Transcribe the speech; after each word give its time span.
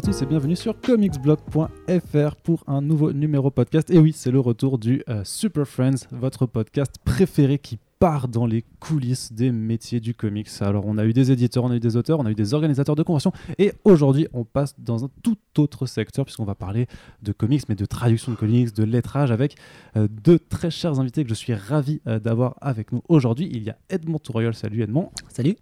à 0.00 0.02
tous 0.02 0.22
et 0.22 0.26
bienvenue 0.26 0.56
sur 0.56 0.80
comicsblog.fr 0.80 2.36
pour 2.42 2.64
un 2.66 2.80
nouveau 2.80 3.12
numéro 3.12 3.50
podcast. 3.50 3.90
Et 3.90 3.98
oui, 3.98 4.14
c'est 4.16 4.30
le 4.30 4.40
retour 4.40 4.78
du 4.78 5.02
euh, 5.10 5.24
Super 5.24 5.68
Friends, 5.68 6.06
votre 6.10 6.46
podcast 6.46 6.94
préféré 7.04 7.58
qui 7.58 7.78
part 8.00 8.28
dans 8.28 8.46
les 8.46 8.64
coulisses 8.80 9.30
des 9.30 9.52
métiers 9.52 10.00
du 10.00 10.14
comics. 10.14 10.48
Alors 10.60 10.86
on 10.86 10.96
a 10.96 11.04
eu 11.04 11.12
des 11.12 11.30
éditeurs, 11.30 11.64
on 11.64 11.70
a 11.70 11.76
eu 11.76 11.80
des 11.80 11.96
auteurs, 11.96 12.18
on 12.18 12.24
a 12.24 12.30
eu 12.30 12.34
des 12.34 12.54
organisateurs 12.54 12.96
de 12.96 13.02
conventions 13.02 13.30
et 13.58 13.72
aujourd'hui 13.84 14.26
on 14.32 14.44
passe 14.44 14.74
dans 14.80 15.04
un 15.04 15.10
tout 15.22 15.36
autre 15.58 15.84
secteur 15.84 16.24
puisqu'on 16.24 16.46
va 16.46 16.54
parler 16.54 16.86
de 17.22 17.32
comics 17.32 17.68
mais 17.68 17.74
de 17.74 17.84
traduction 17.84 18.32
de 18.32 18.36
comics, 18.38 18.74
de 18.74 18.84
lettrage 18.84 19.30
avec 19.30 19.54
euh, 19.98 20.08
deux 20.10 20.38
très 20.38 20.70
chers 20.70 20.98
invités 20.98 21.24
que 21.24 21.28
je 21.28 21.34
suis 21.34 21.52
ravi 21.52 22.00
euh, 22.06 22.18
d'avoir 22.18 22.56
avec 22.62 22.90
nous 22.90 23.02
aujourd'hui. 23.10 23.50
Il 23.52 23.62
y 23.62 23.68
a 23.68 23.76
Edmond 23.90 24.18
Touriol, 24.18 24.54
salut 24.54 24.82
Edmond. 24.82 25.10
Salut. 25.28 25.56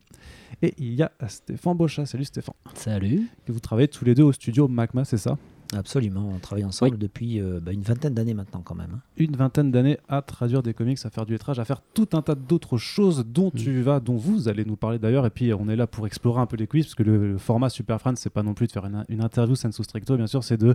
Et 0.62 0.74
il 0.78 0.94
y 0.94 1.02
a 1.02 1.10
Stéphane 1.26 1.76
Bochat, 1.76 2.06
salut 2.06 2.24
Stéphane. 2.24 2.54
Salut. 2.74 3.28
Et 3.48 3.52
vous 3.52 3.60
travaillez 3.60 3.88
tous 3.88 4.04
les 4.04 4.14
deux 4.14 4.22
au 4.22 4.32
studio 4.32 4.68
Magma, 4.68 5.04
c'est 5.04 5.18
ça? 5.18 5.36
Absolument, 5.76 6.30
on 6.34 6.38
travaille 6.38 6.64
ensemble 6.64 6.96
depuis 6.96 7.40
euh, 7.42 7.60
bah, 7.62 7.72
une 7.72 7.82
vingtaine 7.82 8.14
d'années 8.14 8.32
maintenant 8.32 8.62
quand 8.64 8.74
même. 8.74 8.88
hein. 8.94 9.00
Une 9.18 9.36
vingtaine 9.36 9.70
d'années 9.70 9.98
à 10.08 10.22
traduire 10.22 10.62
des 10.62 10.72
comics, 10.72 10.98
à 11.04 11.10
faire 11.10 11.26
du 11.26 11.32
lettrage, 11.32 11.58
à 11.58 11.66
faire 11.66 11.82
tout 11.92 12.08
un 12.14 12.22
tas 12.22 12.34
d'autres 12.34 12.78
choses 12.78 13.26
dont 13.28 13.48
Mm. 13.48 13.58
tu 13.58 13.82
vas, 13.82 14.00
dont 14.00 14.16
vous 14.16 14.48
allez 14.48 14.64
nous 14.64 14.76
parler 14.76 14.98
d'ailleurs. 14.98 15.26
Et 15.26 15.30
puis 15.30 15.52
on 15.52 15.68
est 15.68 15.76
là 15.76 15.86
pour 15.86 16.06
explorer 16.06 16.40
un 16.40 16.46
peu 16.46 16.56
les 16.56 16.66
quiz, 16.66 16.86
parce 16.86 16.94
que 16.94 17.02
le, 17.02 17.32
le 17.32 17.38
format 17.38 17.68
Super 17.68 18.00
Friends, 18.00 18.16
c'est 18.16 18.30
pas 18.32 18.42
non 18.42 18.54
plus 18.54 18.66
de 18.66 18.72
faire 18.72 18.86
une, 18.86 19.04
une 19.10 19.20
interview 19.22 19.54
sensu 19.56 19.84
stricto, 19.84 20.16
bien 20.16 20.26
sûr, 20.26 20.42
c'est 20.42 20.56
de, 20.56 20.74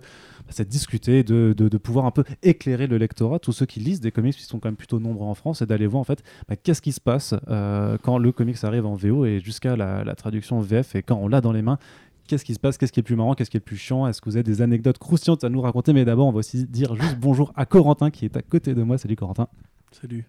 de 0.58 0.64
discuter, 0.64 1.24
de, 1.24 1.56
de- 1.58 1.70
de 1.70 1.78
pouvoir 1.78 2.06
un 2.06 2.12
peu 2.12 2.24
éclairer 2.44 2.86
le 2.86 2.98
lectorat, 2.98 3.40
tous 3.40 3.52
ceux 3.52 3.66
qui 3.66 3.80
lisent 3.80 4.00
des 4.02 4.12
comics, 4.12 4.36
qui 4.36 4.44
sont 4.44 4.60
quand 4.60 4.68
même 4.70 4.76
plutôt 4.76 5.00
nombreux 5.00 5.26
en 5.26 5.34
France, 5.34 5.64
et 5.64 5.66
d'aller 5.66 5.88
voir 5.88 6.02
en 6.02 6.06
fait 6.06 6.24
bah, 6.48 6.56
qu'est-ce 6.56 6.84
qui 6.84 6.92
se 6.92 7.02
passe 7.02 7.34
euh, 7.50 7.98
quand 8.04 8.20
le 8.20 8.32
comics 8.32 8.64
arrive 8.64 8.86
en 8.86 8.94
VO 8.94 9.26
et 9.26 9.40
jusqu'à 9.40 9.76
la, 9.76 10.04
la 10.04 10.14
traduction 10.14 10.60
VF, 10.62 10.96
et 10.96 11.02
quand 11.02 11.16
on 11.18 11.28
l'a 11.28 11.42
dans 11.42 11.52
les 11.52 11.64
mains. 11.64 11.80
Qu'est-ce 12.28 12.46
qui 12.46 12.54
se 12.54 12.60
passe? 12.60 12.78
Qu'est-ce 12.78 12.92
qui 12.92 13.00
est 13.00 13.04
plus 13.04 13.16
marrant? 13.16 13.34
Qu'est-ce 13.34 13.50
qui 13.50 13.58
est 13.58 13.60
plus 13.60 13.78
chiant? 13.78 14.08
Est-ce 14.08 14.22
que 14.22 14.30
vous 14.30 14.38
avez 14.38 14.44
des 14.44 14.62
anecdotes 14.62 14.98
croustillantes 14.98 15.44
à 15.44 15.50
nous 15.50 15.62
raconter? 15.62 15.94
Mais 15.94 16.06
d'abord, 16.06 16.28
on 16.28 16.32
va 16.32 16.40
aussi 16.40 16.66
dire 16.66 16.96
juste 16.96 17.18
bonjour 17.20 17.52
à 17.56 17.66
Corentin 17.66 18.12
qui 18.12 18.26
est 18.26 18.38
à 18.38 18.42
côté 18.42 18.74
de 18.74 18.84
moi. 18.84 18.98
Salut 18.98 19.16
Corentin. 19.16 19.48
Salut. 19.92 20.26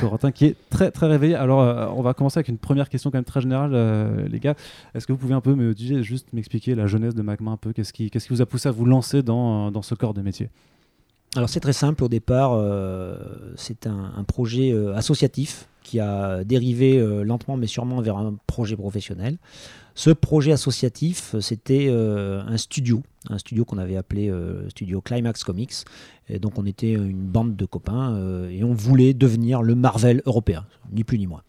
Corentin 0.00 0.30
qui 0.30 0.44
est 0.44 0.56
très 0.70 0.90
très 0.90 1.06
réveillé. 1.06 1.34
Alors, 1.34 1.60
euh, 1.60 1.88
on 1.96 2.02
va 2.02 2.14
commencer 2.14 2.38
avec 2.38 2.48
une 2.48 2.58
première 2.58 2.88
question 2.88 3.10
quand 3.10 3.18
même 3.18 3.24
très 3.24 3.40
générale, 3.40 3.72
euh, 3.74 4.28
les 4.28 4.38
gars. 4.38 4.54
Est-ce 4.94 5.06
que 5.06 5.12
vous 5.12 5.18
pouvez 5.18 5.34
un 5.34 5.40
peu 5.40 5.54
me 5.54 5.74
dire, 5.74 6.02
juste 6.02 6.32
m'expliquer 6.32 6.74
la 6.74 6.86
jeunesse 6.86 7.14
de 7.14 7.22
Magma 7.22 7.50
un 7.50 7.56
peu? 7.56 7.72
Qu'est-ce 7.72 7.92
qui, 7.92 8.10
qu'est-ce 8.10 8.28
qui 8.28 8.34
vous 8.34 8.42
a 8.42 8.46
poussé 8.46 8.68
à 8.68 8.72
vous 8.72 8.84
lancer 8.84 9.22
dans, 9.22 9.68
euh, 9.68 9.70
dans 9.70 9.82
ce 9.82 9.94
corps 9.94 10.14
de 10.14 10.22
métier? 10.22 10.50
Alors 11.34 11.48
c'est 11.48 11.60
très 11.60 11.72
simple, 11.72 12.04
au 12.04 12.08
départ 12.08 12.52
euh, 12.52 13.16
c'est 13.56 13.86
un, 13.86 14.12
un 14.14 14.22
projet 14.22 14.70
euh, 14.70 14.94
associatif 14.94 15.66
qui 15.82 15.98
a 15.98 16.44
dérivé 16.44 16.98
euh, 16.98 17.24
lentement 17.24 17.56
mais 17.56 17.66
sûrement 17.66 18.02
vers 18.02 18.18
un 18.18 18.34
projet 18.46 18.76
professionnel. 18.76 19.38
Ce 19.94 20.10
projet 20.10 20.52
associatif, 20.52 21.34
euh, 21.34 21.40
c'était 21.40 21.86
euh, 21.88 22.42
un 22.46 22.56
studio, 22.56 23.02
un 23.28 23.38
studio 23.38 23.64
qu'on 23.64 23.78
avait 23.78 23.96
appelé 23.96 24.30
euh, 24.30 24.68
Studio 24.70 25.00
Climax 25.00 25.44
Comics. 25.44 25.74
Et 26.28 26.38
donc 26.38 26.58
on 26.58 26.64
était 26.64 26.92
une 26.92 27.26
bande 27.26 27.56
de 27.56 27.64
copains 27.66 28.16
et 28.48 28.64
on 28.64 28.72
voulait 28.72 29.12
devenir 29.12 29.60
le 29.60 29.74
Marvel 29.74 30.22
européen, 30.24 30.64
ni 30.92 31.04
plus 31.04 31.18
ni 31.18 31.26
moins. 31.26 31.42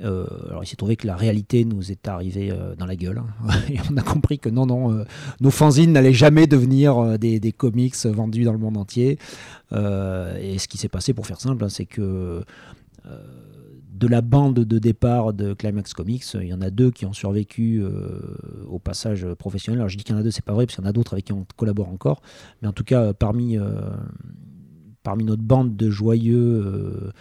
Alors 0.00 0.62
il 0.62 0.66
s'est 0.66 0.76
trouvé 0.76 0.96
que 0.96 1.06
la 1.06 1.16
réalité 1.16 1.64
nous 1.64 1.90
est 1.90 2.06
arrivée 2.06 2.52
dans 2.78 2.86
la 2.86 2.94
gueule 2.94 3.18
hein. 3.18 3.50
et 3.70 3.78
on 3.90 3.96
a 3.96 4.02
compris 4.02 4.38
que 4.38 4.48
non, 4.48 4.66
non, 4.66 5.04
nos 5.40 5.50
fanzines 5.50 5.92
n'allaient 5.92 6.12
jamais 6.12 6.46
devenir 6.46 7.18
des, 7.18 7.52
comics 7.52 7.96
vendus 8.04 8.44
dans 8.44 8.52
le 8.52 8.58
monde 8.58 8.76
entier. 8.76 9.18
Et 9.72 10.58
ce 10.58 10.68
qui 10.68 10.76
s'est 10.76 10.88
passé, 10.88 11.14
pour 11.14 11.26
faire 11.26 11.40
simple, 11.40 11.64
hein, 11.64 11.68
c'est 11.70 11.86
que 11.86 12.44
de 14.02 14.08
la 14.08 14.20
bande 14.20 14.54
de 14.56 14.78
départ 14.80 15.32
de 15.32 15.54
Climax 15.54 15.94
Comics, 15.94 16.24
il 16.34 16.48
y 16.48 16.52
en 16.52 16.60
a 16.60 16.70
deux 16.70 16.90
qui 16.90 17.06
ont 17.06 17.12
survécu 17.12 17.80
euh, 17.80 18.36
au 18.66 18.80
passage 18.80 19.24
professionnel. 19.38 19.78
Alors 19.78 19.88
je 19.88 19.96
dis 19.96 20.02
qu'il 20.02 20.12
y 20.12 20.18
en 20.18 20.20
a 20.20 20.24
deux, 20.24 20.32
c'est 20.32 20.44
pas 20.44 20.54
vrai, 20.54 20.66
parce 20.66 20.74
qu'il 20.74 20.84
y 20.84 20.86
en 20.88 20.90
a 20.90 20.92
d'autres 20.92 21.12
avec 21.12 21.26
qui 21.26 21.32
on 21.32 21.46
collabore 21.56 21.88
encore. 21.88 22.20
Mais 22.60 22.68
en 22.68 22.72
tout 22.72 22.82
cas, 22.82 23.00
euh, 23.00 23.12
parmi, 23.12 23.56
euh, 23.56 23.80
parmi 25.04 25.22
notre 25.22 25.42
bande 25.42 25.76
de 25.76 25.88
joyeux. 25.88 26.62
euh, 26.66 27.12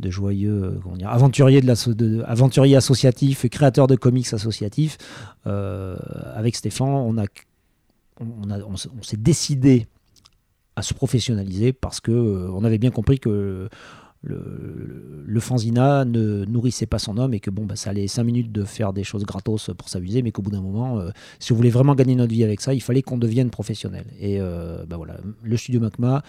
de 0.00 0.10
joyeux 0.10 0.64
euh, 0.64 0.80
comment 0.82 0.96
aventuriers, 1.06 1.60
de 1.60 1.92
de- 1.92 2.22
aventuriers 2.26 2.74
associatifs, 2.74 3.48
créateurs 3.48 3.86
de 3.86 3.94
comics 3.94 4.34
associatifs. 4.34 4.98
Euh, 5.46 5.94
avec 6.34 6.56
Stéphane, 6.56 7.14
on, 8.20 8.76
s'est 9.02 9.16
décidé 9.16 9.86
à 10.74 10.82
se 10.82 10.94
professionnaliser 10.94 11.72
parce 11.72 12.00
que 12.00 12.10
euh, 12.10 12.50
on 12.50 12.64
avait 12.64 12.78
bien 12.78 12.90
compris 12.90 13.20
que 13.20 13.68
le, 14.24 15.40
fanzina 15.40 16.04
ne 16.04 16.44
nourrissait 16.46 16.86
pas 16.86 16.98
son 16.98 17.18
homme 17.18 17.34
et 17.34 17.40
que 17.40 17.50
bon, 17.50 17.66
bah, 17.66 17.76
ça 17.76 17.90
allait 17.90 18.06
5 18.08 18.24
minutes 18.24 18.52
de 18.52 18.64
faire 18.64 18.92
des 18.92 19.04
choses 19.04 19.24
gratos 19.24 19.70
pour 19.76 19.88
s'amuser, 19.88 20.22
mais 20.22 20.32
qu'au 20.32 20.42
bout 20.42 20.50
d'un 20.50 20.62
moment, 20.62 20.98
euh, 20.98 21.10
si 21.38 21.52
on 21.52 21.56
voulait 21.56 21.70
vraiment 21.70 21.94
gagner 21.94 22.14
notre 22.14 22.32
vie 22.32 22.44
avec 22.44 22.60
ça, 22.60 22.72
il 22.74 22.80
fallait 22.80 23.02
qu'on 23.02 23.18
devienne 23.18 23.50
professionnel. 23.50 24.06
Et 24.18 24.40
euh, 24.40 24.84
bah, 24.86 24.96
voilà, 24.96 25.16
le 25.42 25.56
studio 25.56 25.80
Macma, 25.80 26.22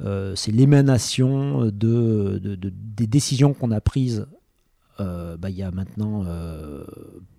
euh, 0.00 0.34
c'est 0.36 0.52
l'émanation 0.52 1.64
de, 1.66 2.38
de- 2.42 2.54
de- 2.54 2.72
des 2.96 3.06
décisions 3.06 3.54
qu'on 3.54 3.70
a 3.70 3.80
prises 3.80 4.26
bah, 4.98 5.48
il 5.48 5.54
y 5.56 5.62
a 5.62 5.70
maintenant 5.70 6.24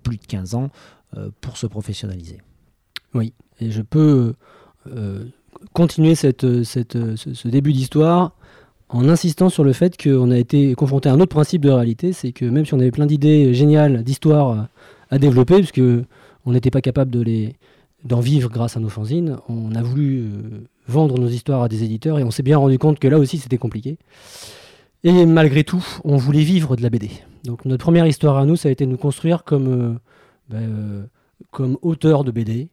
plus 0.03 0.15
de 0.15 0.25
15 0.25 0.55
ans 0.55 0.69
pour 1.41 1.57
se 1.57 1.67
professionnaliser. 1.67 2.37
Oui, 3.13 3.33
et 3.59 3.69
je 3.69 3.81
peux 3.81 4.33
continuer 5.73 6.15
ce 6.15 7.47
début 7.49 7.73
d'histoire 7.73 8.33
en 8.89 9.07
insistant 9.07 9.49
sur 9.49 9.63
le 9.63 9.73
fait 9.73 10.01
qu'on 10.01 10.31
a 10.31 10.37
été 10.37 10.73
confronté 10.73 11.09
à 11.09 11.13
un 11.13 11.19
autre 11.19 11.33
principe 11.33 11.61
de 11.61 11.69
réalité, 11.69 12.11
c'est 12.11 12.31
que 12.31 12.45
même 12.45 12.65
si 12.65 12.73
on 12.73 12.79
avait 12.79 12.91
plein 12.91 13.05
d'idées 13.05 13.53
géniales, 13.53 14.03
d'histoires 14.03 14.67
à, 15.11 15.19
développer, 15.19 15.57
puisque 15.57 15.81
on 16.45 16.51
n'était 16.51 16.71
pas 16.71 16.81
capable 16.81 17.11
d'en 18.03 18.19
vivre 18.19 18.49
grâce 18.49 18.77
à 18.77 18.79
nos 18.79 18.89
fanzines, 18.89 19.37
on 19.47 19.75
a 19.75 19.81
voulu 19.83 20.21
euh, 20.21 20.27
vendre 20.87 21.19
nos 21.19 21.27
histoires 21.27 21.63
à 21.63 21.69
des 21.69 21.83
éditeurs 21.83 22.19
et 22.19 22.23
on 22.23 22.31
s'est 22.31 22.43
bien 22.43 22.57
rendu 22.57 22.79
compte 22.79 22.99
que 22.99 23.07
là 23.07 23.19
aussi 23.19 23.37
c'était 23.37 23.57
compliqué. 23.57 23.97
Et 25.03 25.25
malgré 25.25 25.63
tout, 25.63 25.85
on 26.03 26.17
voulait 26.17 26.43
vivre 26.43 26.75
de 26.75 26.81
la 26.81 26.89
BD. 26.89 27.09
Donc 27.45 27.65
notre 27.65 27.83
première 27.83 28.07
histoire 28.07 28.37
à 28.37 28.45
nous, 28.45 28.55
ça 28.55 28.69
a 28.69 28.71
été 28.71 28.85
de 28.85 28.91
nous 28.91 28.97
construire 28.97 29.43
comme, 29.43 29.67
euh, 29.67 29.93
ben, 30.49 31.07
euh, 31.59 32.23
de 32.23 32.31
BD, 32.31 32.69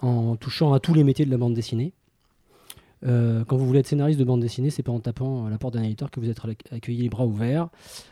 en 0.00 0.36
touchant 0.36 0.72
à 0.72 0.80
tous 0.80 0.94
les 0.94 1.04
métiers 1.04 1.26
de 1.26 1.30
la 1.30 1.36
bande 1.36 1.54
dessinée. 1.54 1.92
Euh, 3.06 3.44
quand 3.44 3.56
vous 3.56 3.66
voulez 3.66 3.80
être 3.80 3.86
scénariste 3.86 4.18
de 4.18 4.24
bande 4.24 4.40
dessinée, 4.40 4.70
c'est 4.70 4.82
pas 4.82 4.92
en 4.92 5.00
tapant 5.00 5.46
à 5.46 5.50
la 5.50 5.58
porte 5.58 5.74
d'un 5.74 5.82
éditeur 5.82 6.10
que 6.10 6.20
vous 6.20 6.30
êtes 6.30 6.40
accueilli 6.70 7.02
les 7.02 7.08
bras 7.08 7.26
ouverts, 7.26 7.68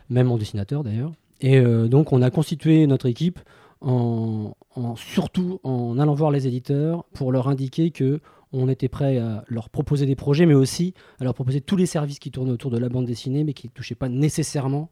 même 0.09 0.31
en 0.31 0.39
dessinateur 0.39 0.85
d'ailleurs. 0.85 1.13
Et 1.41 1.59
euh, 1.59 1.89
donc 1.89 2.13
on 2.13 2.23
a 2.23 2.31
constitué 2.31 2.87
notre 2.87 3.07
équipe 3.07 3.41
en, 3.81 4.55
surtout 4.97 5.61
en 5.65 5.99
allant 5.99 6.15
voir 6.15 6.31
les 6.31 6.47
éditeurs 6.47 7.05
pour 7.13 7.31
leur 7.31 7.49
indiquer 7.49 7.91
que 7.91 8.21
on 8.53 8.69
était 8.69 8.89
prêt 8.89 9.19
à 9.19 9.45
leur 9.49 9.69
proposer 9.69 10.07
des 10.07 10.15
projets, 10.15 10.47
mais 10.47 10.55
aussi 10.55 10.95
à 11.21 11.25
leur 11.25 11.35
proposer 11.35 11.61
tous 11.61 11.77
les 11.77 11.85
services 11.85 12.19
qui 12.19 12.31
tournent 12.31 12.51
autour 12.51 12.71
de 12.71 12.79
la 12.79 12.89
bande 12.89 13.05
dessinée, 13.05 13.45
mais 13.45 13.53
qui 13.53 13.67
ne 13.67 13.73
touchaient 13.73 13.97
pas 13.97 14.09
nécessairement 14.09 14.89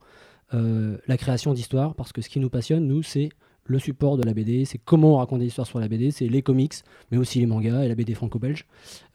euh, 0.52 0.98
la 1.06 1.16
création 1.16 1.54
d'histoires, 1.54 1.94
parce 1.94 2.12
que 2.12 2.20
ce 2.20 2.28
qui 2.28 2.40
nous 2.40 2.50
passionne, 2.50 2.86
nous, 2.86 3.02
c'est 3.02 3.30
le 3.66 3.78
support 3.78 4.16
de 4.16 4.22
la 4.22 4.34
BD, 4.34 4.64
c'est 4.64 4.78
comment 4.78 5.14
on 5.14 5.16
raconte 5.16 5.40
des 5.40 5.46
histoires 5.46 5.66
sur 5.66 5.80
la 5.80 5.88
BD, 5.88 6.10
c'est 6.10 6.26
les 6.26 6.42
comics, 6.42 6.74
mais 7.10 7.18
aussi 7.18 7.40
les 7.40 7.46
mangas 7.46 7.84
et 7.84 7.88
la 7.88 7.94
BD 7.94 8.14
franco-belge. 8.14 8.66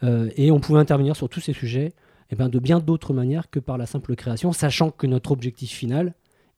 Euh, 0.04 0.30
et 0.36 0.52
on 0.52 0.60
pouvait 0.60 0.80
intervenir 0.80 1.16
sur 1.16 1.30
tous 1.30 1.40
ces 1.40 1.54
sujets 1.54 1.94
eh 2.32 2.36
ben, 2.36 2.50
de 2.50 2.60
bien 2.60 2.80
d'autres 2.80 3.14
manières 3.14 3.50
que 3.50 3.60
par 3.60 3.78
la 3.78 3.86
simple 3.86 4.16
création, 4.16 4.52
sachant 4.52 4.92
que 4.92 5.08
notre 5.08 5.32
objectif 5.32 5.72
final 5.72 6.14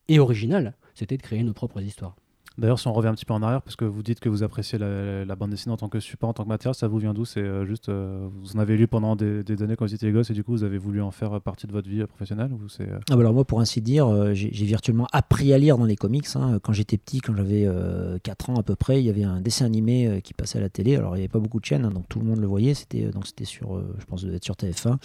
et 0.07 0.19
original, 0.19 0.75
c'était 0.93 1.17
de 1.17 1.21
créer 1.21 1.43
nos 1.43 1.53
propres 1.53 1.81
histoires. 1.81 2.15
D'ailleurs, 2.57 2.79
si 2.79 2.87
on 2.87 2.93
revient 2.93 3.07
un 3.07 3.13
petit 3.13 3.25
peu 3.25 3.33
en 3.33 3.41
arrière, 3.41 3.61
parce 3.61 3.77
que 3.77 3.85
vous 3.85 4.03
dites 4.03 4.19
que 4.19 4.27
vous 4.27 4.43
appréciez 4.43 4.77
la, 4.77 5.35
bande 5.35 5.51
dessinée 5.51 5.71
en 5.71 5.77
tant 5.77 5.87
que 5.87 6.01
support, 6.01 6.29
en 6.29 6.33
tant 6.33 6.43
que 6.43 6.49
matière, 6.49 6.75
ça 6.75 6.89
vous 6.89 6.97
vient 6.97 7.13
d'où? 7.13 7.23
C'est 7.23 7.39
euh, 7.39 7.65
juste, 7.65 7.87
euh, 7.87 8.27
vous 8.41 8.57
en 8.57 8.59
avez 8.59 8.75
lu 8.75 8.87
pendant 8.87 9.15
des, 9.15 9.43
années 9.63 9.77
quand 9.77 9.85
vous 9.85 9.93
étiez 9.93 10.11
gosse 10.11 10.29
et 10.31 10.33
du 10.33 10.43
coup 10.43 10.51
vous 10.51 10.63
avez 10.63 10.77
voulu 10.77 11.01
en 11.01 11.11
faire 11.11 11.39
partie 11.39 11.65
de 11.65 11.71
votre 11.71 11.89
vie 11.89 12.01
euh, 12.01 12.07
professionnelle 12.07 12.51
ou 12.51 12.67
c'est 12.67 12.87
Ah 13.09 13.15
bah 13.15 13.21
alors 13.21 13.33
moi, 13.33 13.45
pour 13.45 13.61
ainsi 13.61 13.79
dire, 13.81 14.33
j'ai 14.33 14.65
virtuellement 14.65 15.07
appris 15.13 15.53
à 15.53 15.57
lire 15.57 15.77
dans 15.77 15.85
les 15.85 15.95
comics. 15.95 16.27
hein. 16.35 16.59
Quand 16.61 16.73
j'étais 16.73 16.97
petit, 16.97 17.21
quand 17.21 17.33
j'avais 17.35 17.65
euh, 17.65 18.17
4 18.21 18.49
ans 18.49 18.55
à 18.57 18.63
peu 18.63 18.75
près, 18.75 19.01
il 19.01 19.05
y 19.05 19.09
avait 19.09 19.23
un 19.23 19.39
dessin 19.39 19.65
animé 19.65 20.21
qui 20.21 20.33
passait 20.33 20.57
à 20.57 20.61
la 20.61 20.69
télé. 20.69 20.97
Alors 20.97 21.15
il 21.15 21.19
n'y 21.19 21.23
avait 21.23 21.31
pas 21.31 21.39
beaucoup 21.39 21.61
de 21.61 21.65
chaînes, 21.65 21.85
hein, 21.85 21.91
donc 21.91 22.09
tout 22.09 22.19
le 22.19 22.25
monde 22.25 22.39
le 22.39 22.47
voyait. 22.47 22.73
C'était 22.73 23.11
donc 23.11 23.27
c'était 23.27 23.45
sur, 23.45 23.81
je 23.97 24.05
pense, 24.05 24.25
être 24.25 24.43
sur 24.43 24.55
TF1. 24.55 24.97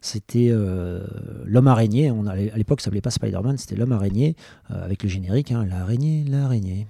C'était 0.00 0.50
l'homme 1.44 1.68
araignée. 1.68 2.10
À 2.10 2.56
l'époque, 2.56 2.80
ça 2.80 2.86
s'appelait 2.86 3.02
pas 3.02 3.10
Spider-Man, 3.10 3.58
c'était 3.58 3.76
l'homme 3.76 3.92
araignée 3.92 4.34
avec 4.70 5.02
le 5.02 5.10
générique, 5.10 5.52
hein, 5.52 5.66
l'araignée, 5.68 6.24
l'araignée. 6.24 6.85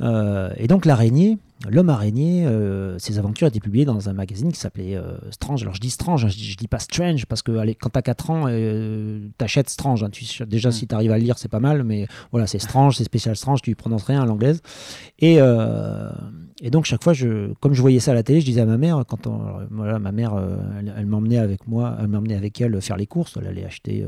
Euh, 0.00 0.50
et 0.56 0.68
donc 0.68 0.84
l'araignée, 0.86 1.38
l'homme 1.68 1.88
araignée, 1.90 2.46
euh, 2.46 2.98
ses 2.98 3.18
aventures 3.18 3.48
étaient 3.48 3.58
publiées 3.58 3.84
dans 3.84 4.08
un 4.08 4.12
magazine 4.12 4.52
qui 4.52 4.60
s'appelait 4.60 4.94
euh, 4.94 5.18
Strange. 5.32 5.62
Alors 5.62 5.74
je 5.74 5.80
dis 5.80 5.90
Strange, 5.90 6.24
hein, 6.24 6.28
je, 6.28 6.36
dis, 6.36 6.44
je 6.52 6.56
dis 6.56 6.68
pas 6.68 6.78
Strange 6.78 7.26
parce 7.26 7.42
que 7.42 7.56
allez, 7.56 7.74
quand 7.74 7.90
t'as 7.90 8.02
4 8.02 8.30
ans, 8.30 8.46
t'achètes 9.38 9.68
Strange. 9.70 10.04
hein. 10.04 10.10
Tu- 10.10 10.46
déjà 10.46 10.70
si 10.70 10.86
t'arrives 10.86 11.10
à 11.12 11.18
le 11.18 11.24
lire, 11.24 11.38
c'est 11.38 11.48
pas 11.48 11.60
mal, 11.60 11.82
mais 11.82 12.06
voilà, 12.30 12.46
c'est 12.46 12.60
Strange, 12.60 12.96
c'est 12.96 13.04
spécial 13.04 13.34
Strange, 13.36 13.60
tu 13.62 13.74
prononces 13.74 14.04
rien 14.04 14.22
à 14.22 14.26
l'anglaise. 14.26 14.62
Et, 15.18 15.38
Et 16.60 16.70
donc 16.70 16.84
chaque 16.86 17.02
fois, 17.04 17.12
je, 17.12 17.52
comme 17.60 17.74
je 17.74 17.80
voyais 17.80 18.00
ça 18.00 18.10
à 18.12 18.14
la 18.14 18.22
télé, 18.22 18.40
je 18.40 18.46
disais 18.46 18.60
à 18.60 18.66
ma 18.66 18.78
mère, 18.78 19.02
quand 19.08 19.26
on, 19.26 19.66
voilà, 19.70 19.98
ma 19.98 20.12
mère, 20.12 20.32
elle, 20.96 21.06
m'emmenait 21.06 21.38
avec 21.38 21.66
moi, 21.68 21.96
elle 22.00 22.08
m'emmenait 22.08 22.34
avec 22.36 22.60
elle 22.60 22.80
faire 22.80 22.96
les 22.96 23.06
courses, 23.06 23.36
elle 23.40 23.46
allait 23.48 23.64
acheter 23.64 24.06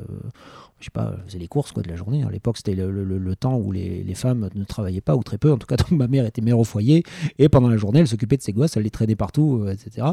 je 0.81 0.87
sais 0.87 0.91
pas, 0.91 1.15
faisait 1.27 1.39
les 1.39 1.47
courses 1.47 1.73
quoi, 1.73 1.83
de 1.83 1.89
la 1.89 1.97
journée. 1.97 2.25
À 2.25 2.31
l'époque, 2.31 2.57
c'était 2.57 2.75
le, 2.75 3.37
temps 3.37 3.57
où 3.57 3.71
les, 3.71 4.15
femmes 4.15 4.49
ne 4.55 4.65
travaillaient 4.65 5.01
pas, 5.01 5.15
ou 5.15 5.23
très 5.23 5.39
peu. 5.39 5.53
En 5.53 5.59
tout 5.59 5.67
cas, 5.67 5.77
donc 5.77 5.91
ma 5.91 6.09
mère 6.09 6.25
était 6.25 6.41
mère 6.41 6.59
au 6.59 6.65
foyer. 6.65 7.05
Et 7.39 7.49
pendant 7.49 7.69
la 7.69 7.77
journée, 7.77 8.01
elle 8.01 8.09
s'occupait 8.09 8.37
de 8.37 8.43
ses 8.43 8.53
gosses, 8.53 8.77
elle 8.77 8.83
les 8.83 8.91
traînait 8.91 9.17
partout, 9.17 9.63
euh, 9.65 9.73
etc. 9.73 10.09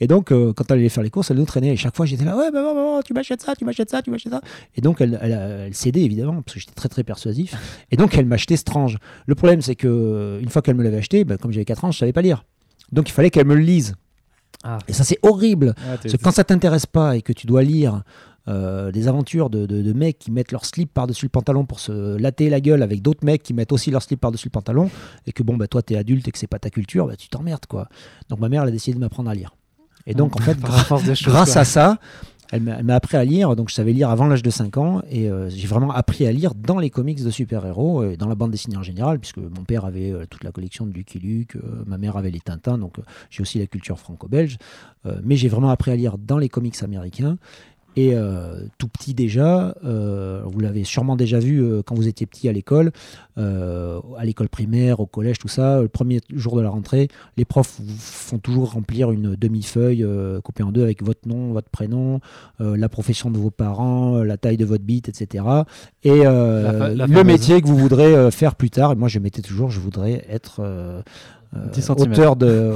Et 0.00 0.06
donc, 0.06 0.30
euh, 0.30 0.52
quand 0.52 0.70
elle 0.70 0.78
allait 0.78 0.88
faire 0.88 1.02
les 1.02 1.10
courses, 1.10 1.30
elle 1.30 1.38
nous 1.38 1.44
traînait. 1.44 1.72
Et 1.72 1.76
chaque 1.76 1.96
fois, 1.96 2.06
j'étais 2.06 2.24
là, 2.24 2.36
ouais, 2.36 2.50
maman, 2.50 2.74
maman, 2.74 3.02
tu 3.02 3.12
m'achètes 3.12 3.42
ça, 3.42 3.54
tu 3.56 3.64
m'achètes 3.64 3.90
ça, 3.90 4.00
tu 4.00 4.10
m'achètes 4.10 4.32
ça. 4.32 4.40
Et 4.76 4.80
donc, 4.80 5.00
elle, 5.00 5.18
elle, 5.20 5.74
cédait, 5.74 6.02
évidemment, 6.02 6.42
parce 6.42 6.54
que 6.54 6.60
j'étais 6.60 6.74
très, 6.74 6.88
très 6.88 7.04
persuasif. 7.04 7.86
Et 7.90 7.96
donc, 7.96 8.16
elle 8.16 8.26
m'achetait 8.26 8.56
Strange. 8.56 8.98
Le 9.26 9.34
problème, 9.34 9.60
c'est 9.60 9.76
que 9.76 10.38
une 10.40 10.48
fois 10.48 10.62
qu'elle 10.62 10.76
me 10.76 10.84
l'avait 10.84 10.98
acheté, 10.98 11.24
ben, 11.24 11.36
comme 11.36 11.52
j'avais 11.52 11.64
4 11.64 11.84
ans, 11.84 11.90
je 11.90 11.98
savais 11.98 12.12
pas 12.12 12.22
lire. 12.22 12.44
Donc, 12.92 13.08
il 13.08 13.12
fallait 13.12 13.30
qu'elle 13.30 13.46
me 13.46 13.54
le 13.54 13.62
lise. 13.62 13.94
Ah. 14.64 14.78
Et 14.86 14.92
ça, 14.92 15.04
c'est 15.04 15.18
horrible. 15.22 15.74
Ah, 15.78 15.96
parce 16.00 16.14
que 16.14 16.22
quand 16.22 16.30
ça 16.30 16.44
t'intéresse 16.44 16.86
pas 16.86 17.16
et 17.16 17.22
que 17.22 17.32
tu 17.32 17.46
dois 17.46 17.62
lire 17.62 18.02
euh, 18.48 18.90
des 18.90 19.08
aventures 19.08 19.50
de, 19.50 19.92
mecs 19.92 20.18
qui 20.18 20.30
mettent 20.30 20.52
leur 20.52 20.64
slip 20.64 20.92
par-dessus 20.92 21.26
le 21.26 21.30
pantalon 21.30 21.64
pour 21.64 21.78
se 21.78 22.16
latter 22.16 22.50
la 22.50 22.60
gueule 22.60 22.82
avec 22.82 23.02
d'autres 23.02 23.24
mecs 23.24 23.42
qui 23.42 23.54
mettent 23.54 23.72
aussi 23.72 23.90
leur 23.90 24.02
slip 24.02 24.20
par-dessus 24.20 24.48
le 24.48 24.52
pantalon 24.52 24.90
et 25.26 25.32
que 25.32 25.42
bon 25.42 25.56
bah 25.56 25.68
toi 25.68 25.82
t'es 25.82 25.96
adulte 25.96 26.26
et 26.26 26.32
que 26.32 26.38
c'est 26.38 26.46
pas 26.46 26.58
ta 26.58 26.70
culture 26.70 27.06
bah 27.06 27.16
tu 27.16 27.28
t'emmerdes 27.28 27.66
quoi. 27.66 27.88
Donc 28.28 28.40
ma 28.40 28.48
mère 28.48 28.62
elle 28.62 28.68
a 28.68 28.72
décidé 28.72 28.94
de 28.94 29.00
m'apprendre 29.00 29.30
à 29.30 29.34
lire. 29.34 29.54
Et 30.06 30.14
donc 30.14 30.36
en 30.40 30.42
fait 30.42 30.58
grâce 30.58 31.56
à 31.56 31.64
ça 31.64 31.98
elle 32.52 32.84
m'a 32.84 32.94
appris 32.94 33.16
à 33.16 33.24
lire, 33.24 33.56
donc 33.56 33.70
je 33.70 33.74
savais 33.74 33.94
lire 33.94 34.10
avant 34.10 34.26
l'âge 34.26 34.42
de 34.42 34.50
5 34.50 34.76
ans, 34.76 35.00
et 35.08 35.30
euh, 35.30 35.48
j'ai 35.48 35.66
vraiment 35.66 35.90
appris 35.90 36.26
à 36.26 36.32
lire 36.32 36.54
dans 36.54 36.78
les 36.78 36.90
comics 36.90 37.24
de 37.24 37.30
super-héros, 37.30 38.04
et 38.04 38.18
dans 38.18 38.28
la 38.28 38.34
bande 38.34 38.50
dessinée 38.50 38.76
en 38.76 38.82
général, 38.82 39.18
puisque 39.18 39.38
mon 39.38 39.64
père 39.64 39.86
avait 39.86 40.12
euh, 40.12 40.26
toute 40.28 40.44
la 40.44 40.52
collection 40.52 40.84
de 40.84 40.92
Lucky 40.92 41.18
Luke, 41.18 41.56
ma 41.86 41.96
mère 41.96 42.18
avait 42.18 42.30
les 42.30 42.40
Tintins, 42.40 42.76
donc 42.76 42.96
j'ai 43.30 43.40
aussi 43.40 43.58
la 43.58 43.66
culture 43.66 43.98
franco-belge, 43.98 44.58
mais 45.24 45.34
j'ai 45.34 45.48
vraiment 45.48 45.70
appris 45.70 45.90
à 45.90 45.96
lire 45.96 46.18
dans 46.18 46.38
les 46.38 46.50
comics 46.50 46.80
américains, 46.82 47.38
et 47.94 48.14
euh, 48.14 48.64
tout 48.78 48.88
petit 48.88 49.12
déjà, 49.12 49.74
euh, 49.84 50.42
vous 50.46 50.60
l'avez 50.60 50.84
sûrement 50.84 51.14
déjà 51.14 51.38
vu 51.38 51.62
euh, 51.62 51.82
quand 51.84 51.94
vous 51.94 52.08
étiez 52.08 52.26
petit 52.26 52.48
à 52.48 52.52
l'école, 52.52 52.92
à 53.36 54.24
l'école 54.24 54.48
primaire, 54.48 55.00
au 55.00 55.06
collège, 55.06 55.38
tout 55.38 55.48
ça. 55.48 55.80
Le 55.80 55.88
premier 55.88 56.20
jour 56.34 56.56
de 56.56 56.62
la 56.62 56.68
rentrée, 56.68 57.08
les 57.36 57.44
profs 57.44 57.80
vous 57.80 57.96
font 57.98 58.38
toujours 58.38 58.72
remplir 58.72 59.10
une 59.10 59.34
demi-feuille 59.34 60.06
coupée 60.44 60.62
en 60.62 60.70
deux 60.70 60.82
avec 60.82 61.02
votre 61.02 61.26
nom, 61.26 61.52
votre 61.52 61.70
prénom, 61.70 62.20
la 62.58 62.88
profession 62.90 63.30
de 63.30 63.38
vos 63.38 63.50
parents, 63.50 64.22
la 64.22 64.36
taille 64.36 64.58
de 64.58 64.66
votre 64.66 64.84
bite, 64.84 65.08
etc. 65.08 65.44
Et 66.04 66.24
le 66.24 67.22
métier 67.22 67.62
que 67.62 67.66
vous 67.66 67.78
voudrez 67.78 68.30
faire 68.30 68.54
plus 68.54 68.70
tard. 68.70 68.92
Et 68.92 68.96
moi, 68.96 69.08
je 69.08 69.18
mettais 69.18 69.42
toujours, 69.42 69.70
je 69.70 69.80
voudrais 69.80 70.26
être 70.28 70.60
euh, 71.54 71.94
auteur 71.94 72.36
de. 72.36 72.72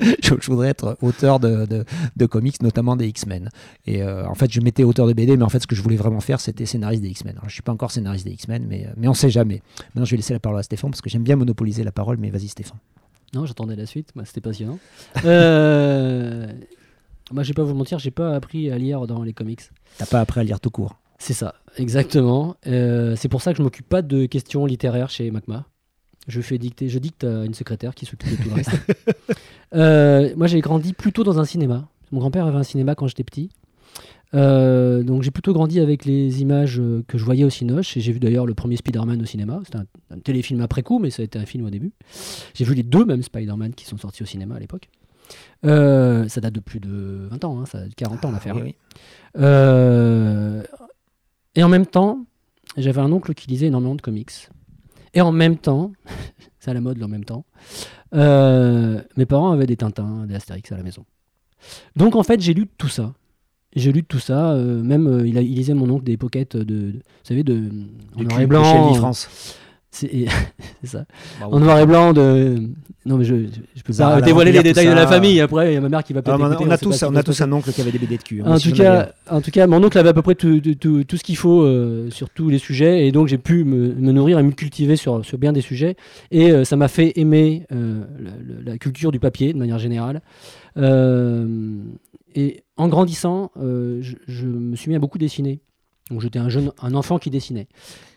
je, 0.22 0.46
voudrais 0.46 0.68
être 0.68 0.96
auteur 1.02 1.38
de, 1.40 1.84
de, 2.16 2.26
comics, 2.26 2.62
notamment 2.62 2.96
des 2.96 3.08
X-Men. 3.08 3.50
Et 3.86 4.02
euh, 4.02 4.26
en 4.26 4.34
fait, 4.34 4.50
je 4.50 4.60
mettais 4.60 4.84
auteur 4.84 5.06
de 5.06 5.12
BD, 5.12 5.36
mais 5.36 5.44
en 5.44 5.48
fait, 5.48 5.60
ce 5.60 5.66
que 5.66 5.76
je 5.76 5.82
voulais 5.82 5.96
vraiment 5.96 6.20
faire, 6.20 6.40
c'était 6.40 6.66
scénariste 6.66 7.02
des 7.02 7.10
X-Men. 7.10 7.36
Je 7.42 7.46
ne 7.46 7.50
suis 7.50 7.62
pas 7.62 7.72
encore 7.72 7.90
scénariste 7.90 8.24
des 8.24 8.32
X-Men, 8.32 8.66
mais, 8.68 8.88
mais 8.96 9.08
on 9.08 9.12
ne 9.12 9.16
sait 9.16 9.30
jamais. 9.30 9.62
Maintenant, 9.88 10.04
je 10.04 10.12
vais 10.12 10.16
laisser 10.16 10.32
la 10.32 10.40
parole 10.40 10.58
à 10.58 10.62
Stéphane 10.62 10.90
parce 10.90 11.02
que 11.02 11.10
j'aime 11.10 11.22
bien 11.22 11.36
monopoliser 11.36 11.84
la 11.84 11.92
parole, 11.92 12.16
mais 12.18 12.30
vas-y, 12.30 12.48
Stéphane. 12.48 12.78
Non, 13.34 13.46
j'attendais 13.46 13.76
la 13.76 13.86
suite. 13.86 14.10
Moi, 14.14 14.24
c'était 14.24 14.40
passionnant. 14.40 14.78
euh... 15.24 16.46
Moi, 17.32 17.44
je 17.44 17.48
vais 17.48 17.54
pas 17.54 17.62
vous 17.62 17.74
mentir, 17.74 17.98
j'ai 17.98 18.10
pas 18.10 18.34
appris 18.34 18.70
à 18.70 18.78
lire 18.78 19.06
dans 19.06 19.22
les 19.22 19.32
comics. 19.32 19.60
T'as 19.98 20.06
pas 20.06 20.20
appris 20.20 20.40
à 20.40 20.44
lire 20.44 20.58
tout 20.58 20.70
court. 20.70 20.96
C'est 21.18 21.34
ça, 21.34 21.54
exactement. 21.76 22.56
Euh, 22.66 23.14
c'est 23.14 23.28
pour 23.28 23.42
ça 23.42 23.52
que 23.52 23.58
je 23.58 23.62
m'occupe 23.62 23.88
pas 23.88 24.02
de 24.02 24.26
questions 24.26 24.66
littéraires 24.66 25.10
chez 25.10 25.30
Macma. 25.30 25.66
Je 26.30 26.40
fais 26.40 26.58
dicter, 26.58 26.88
je 26.88 26.98
dicte 26.98 27.24
à 27.24 27.44
une 27.44 27.54
secrétaire 27.54 27.94
qui 27.94 28.06
s'occupe 28.06 28.30
de 28.30 28.42
tout 28.42 28.48
le 28.48 28.54
reste. 28.54 28.70
Euh, 29.72 30.34
moi, 30.36 30.48
j'ai 30.48 30.60
grandi 30.60 30.92
plutôt 30.92 31.22
dans 31.22 31.38
un 31.38 31.44
cinéma. 31.44 31.88
Mon 32.10 32.18
grand-père 32.18 32.44
avait 32.44 32.58
un 32.58 32.64
cinéma 32.64 32.96
quand 32.96 33.06
j'étais 33.06 33.22
petit. 33.22 33.50
Euh, 34.34 35.04
donc 35.04 35.22
j'ai 35.22 35.30
plutôt 35.30 35.52
grandi 35.52 35.78
avec 35.78 36.04
les 36.04 36.42
images 36.42 36.80
euh, 36.80 37.04
que 37.06 37.18
je 37.18 37.24
voyais 37.24 37.44
au 37.44 37.50
Cinoche 37.50 37.96
et 37.96 38.00
j'ai 38.00 38.10
vu 38.10 38.18
d'ailleurs 38.18 38.46
le 38.46 38.54
premier 38.54 38.74
Spider-Man 38.74 39.22
au 39.22 39.24
cinéma. 39.26 39.60
C'était 39.64 39.78
un, 39.78 40.18
téléfilm 40.18 40.60
après 40.60 40.82
coup, 40.82 40.98
mais 40.98 41.10
ça 41.10 41.22
a 41.22 41.24
été 41.24 41.38
un 41.38 41.46
film 41.46 41.66
au 41.66 41.70
début. 41.70 41.92
J'ai 42.54 42.64
vu 42.64 42.74
les 42.74 42.82
deux 42.82 43.04
mêmes 43.04 43.22
Spider-Man 43.22 43.74
qui 43.74 43.84
sont 43.84 43.96
sortis 43.96 44.24
au 44.24 44.26
cinéma 44.26 44.56
à 44.56 44.58
l'époque. 44.58 44.88
ça 45.62 46.40
date 46.40 46.52
de 46.52 46.58
plus 46.58 46.80
de 46.80 47.28
20 47.30 47.44
ans, 47.44 47.60
hein, 47.60 47.66
ça 47.66 47.78
a 47.78 47.82
40 47.96 48.24
ans 48.24 48.32
l'affaire. 48.32 48.56
et 51.54 51.62
en 51.62 51.68
même 51.68 51.86
temps, 51.86 52.26
j'avais 52.76 53.00
un 53.00 53.12
oncle 53.12 53.34
qui 53.34 53.46
lisait 53.46 53.66
énormément 53.68 53.94
de 53.94 54.02
comics. 54.02 54.48
Et 55.14 55.20
en 55.20 55.32
même 55.32 55.56
temps, 55.56 55.92
c'est 56.60 56.70
à 56.70 56.74
la 56.74 56.80
mode 56.80 57.02
en 57.02 57.08
même 57.08 57.24
temps, 57.24 57.44
euh, 58.14 59.00
mes 59.16 59.26
parents 59.26 59.52
avaient 59.52 59.66
des 59.66 59.76
Tintins, 59.76 60.26
des 60.26 60.34
Astérix 60.34 60.70
à 60.72 60.76
la 60.76 60.82
maison. 60.82 61.04
Donc 61.96 62.16
en 62.16 62.22
fait, 62.22 62.40
j'ai 62.40 62.54
lu 62.54 62.66
tout 62.78 62.88
ça. 62.88 63.12
J'ai 63.76 63.92
lu 63.92 64.02
tout 64.02 64.18
ça, 64.18 64.50
euh, 64.50 64.82
même 64.82 65.06
euh, 65.06 65.28
il, 65.28 65.38
a, 65.38 65.42
il, 65.42 65.54
lisait 65.54 65.74
mon 65.74 65.88
oncle 65.90 66.02
des 66.02 66.16
pockets 66.16 66.56
de, 66.56 66.92
vous 66.92 67.00
savez, 67.22 67.44
de 67.44 67.70
en 68.16 68.22
noir 68.24 68.40
et 68.40 68.46
blanc. 68.46 68.94
France. 68.94 69.58
C'est 69.92 70.26
ça. 70.84 71.04
en 71.42 71.58
noir 71.58 71.78
et 71.80 71.86
blanc 71.86 72.12
de. 72.12 72.62
Non, 73.06 73.16
mais 73.16 73.24
je, 73.24 73.34
je 73.74 73.82
peux 73.82 73.92
pas 73.92 74.20
dévoiler 74.20 74.52
les 74.52 74.62
détails 74.62 74.86
de 74.86 74.92
la 74.92 75.06
famille. 75.06 75.40
Après, 75.40 75.72
il 75.72 75.74
y 75.74 75.76
a 75.76 75.80
ma 75.80 75.88
mère 75.88 76.04
qui 76.04 76.12
va 76.12 76.22
peut-être. 76.22 76.38
Ah, 76.40 76.56
on, 76.60 76.70
a 76.70 76.78
tous, 76.78 77.02
on 77.02 77.16
a 77.16 77.22
tous 77.22 77.40
un 77.40 77.50
oncle 77.50 77.72
qui 77.72 77.80
avait 77.80 77.90
des 77.90 77.98
BD 77.98 78.16
de 78.18 78.22
cul. 78.22 78.42
Hein, 78.42 78.52
en, 78.52 78.58
tout 78.58 78.72
cas, 78.72 79.12
en 79.28 79.40
tout 79.40 79.50
cas, 79.50 79.66
mon 79.66 79.82
oncle 79.82 79.98
avait 79.98 80.10
à 80.10 80.12
peu 80.12 80.22
près 80.22 80.36
tout, 80.36 80.60
tout, 80.60 81.04
tout 81.04 81.16
ce 81.16 81.24
qu'il 81.24 81.36
faut 81.36 81.62
euh, 81.62 82.08
sur 82.10 82.30
tous 82.30 82.50
les 82.50 82.58
sujets. 82.58 83.06
Et 83.06 83.12
donc, 83.12 83.26
j'ai 83.26 83.38
pu 83.38 83.64
me, 83.64 83.94
me, 83.94 84.12
nourrir 84.12 84.38
et 84.38 84.42
me 84.42 84.52
cultiver 84.52 84.94
sur, 84.94 85.24
sur 85.24 85.38
bien 85.38 85.52
des 85.52 85.60
sujets. 85.60 85.96
Et 86.30 86.52
euh, 86.52 86.64
ça 86.64 86.76
m'a 86.76 86.88
fait 86.88 87.18
aimer 87.18 87.66
euh, 87.72 88.04
la, 88.64 88.72
la, 88.72 88.78
culture 88.78 89.10
du 89.10 89.18
papier 89.18 89.52
de 89.52 89.58
manière 89.58 89.78
générale. 89.78 90.20
et 90.76 92.62
en 92.76 92.88
grandissant, 92.88 93.50
je, 93.56 94.14
je, 94.28 94.46
me 94.46 94.76
suis 94.76 94.88
mis 94.88 94.96
à 94.96 95.00
beaucoup 95.00 95.18
dessiner. 95.18 95.60
Donc 96.10 96.20
j'étais 96.20 96.38
un 96.38 96.94
enfant 96.94 97.18
qui 97.18 97.30
dessinait. 97.30 97.68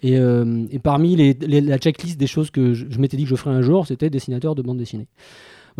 Et, 0.01 0.17
euh, 0.17 0.65
parmi 0.81 1.15
la 1.15 1.77
checklist 1.77 2.17
des 2.19 2.27
choses 2.27 2.49
que 2.49 2.73
je, 2.73 2.99
m'étais 2.99 3.17
dit 3.17 3.23
que 3.23 3.29
je 3.29 3.35
ferais 3.35 3.55
un 3.55 3.61
jour, 3.61 3.85
c'était 3.85 4.09
dessinateur 4.09 4.55
de 4.55 4.61
bande 4.61 4.77
dessinée. 4.77 5.07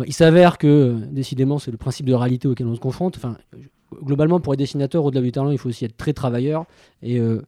il 0.06 0.12
s'avère 0.12 0.58
que, 0.58 0.96
décidément, 1.10 1.58
c'est 1.58 1.70
le 1.70 1.76
principe 1.76 2.06
de 2.06 2.14
réalité 2.14 2.48
auquel 2.48 2.66
on 2.66 2.74
se 2.74 2.80
confronte. 2.80 3.16
Enfin, 3.16 3.36
globalement, 4.02 4.40
pour 4.40 4.54
être 4.54 4.58
dessinateur, 4.58 5.04
au-delà 5.04 5.22
du 5.22 5.32
talent, 5.32 5.50
il 5.50 5.58
faut 5.58 5.68
aussi 5.68 5.84
être 5.84 5.96
très 5.96 6.12
travailleur. 6.12 6.66
Et 7.02 7.18
euh, 7.18 7.42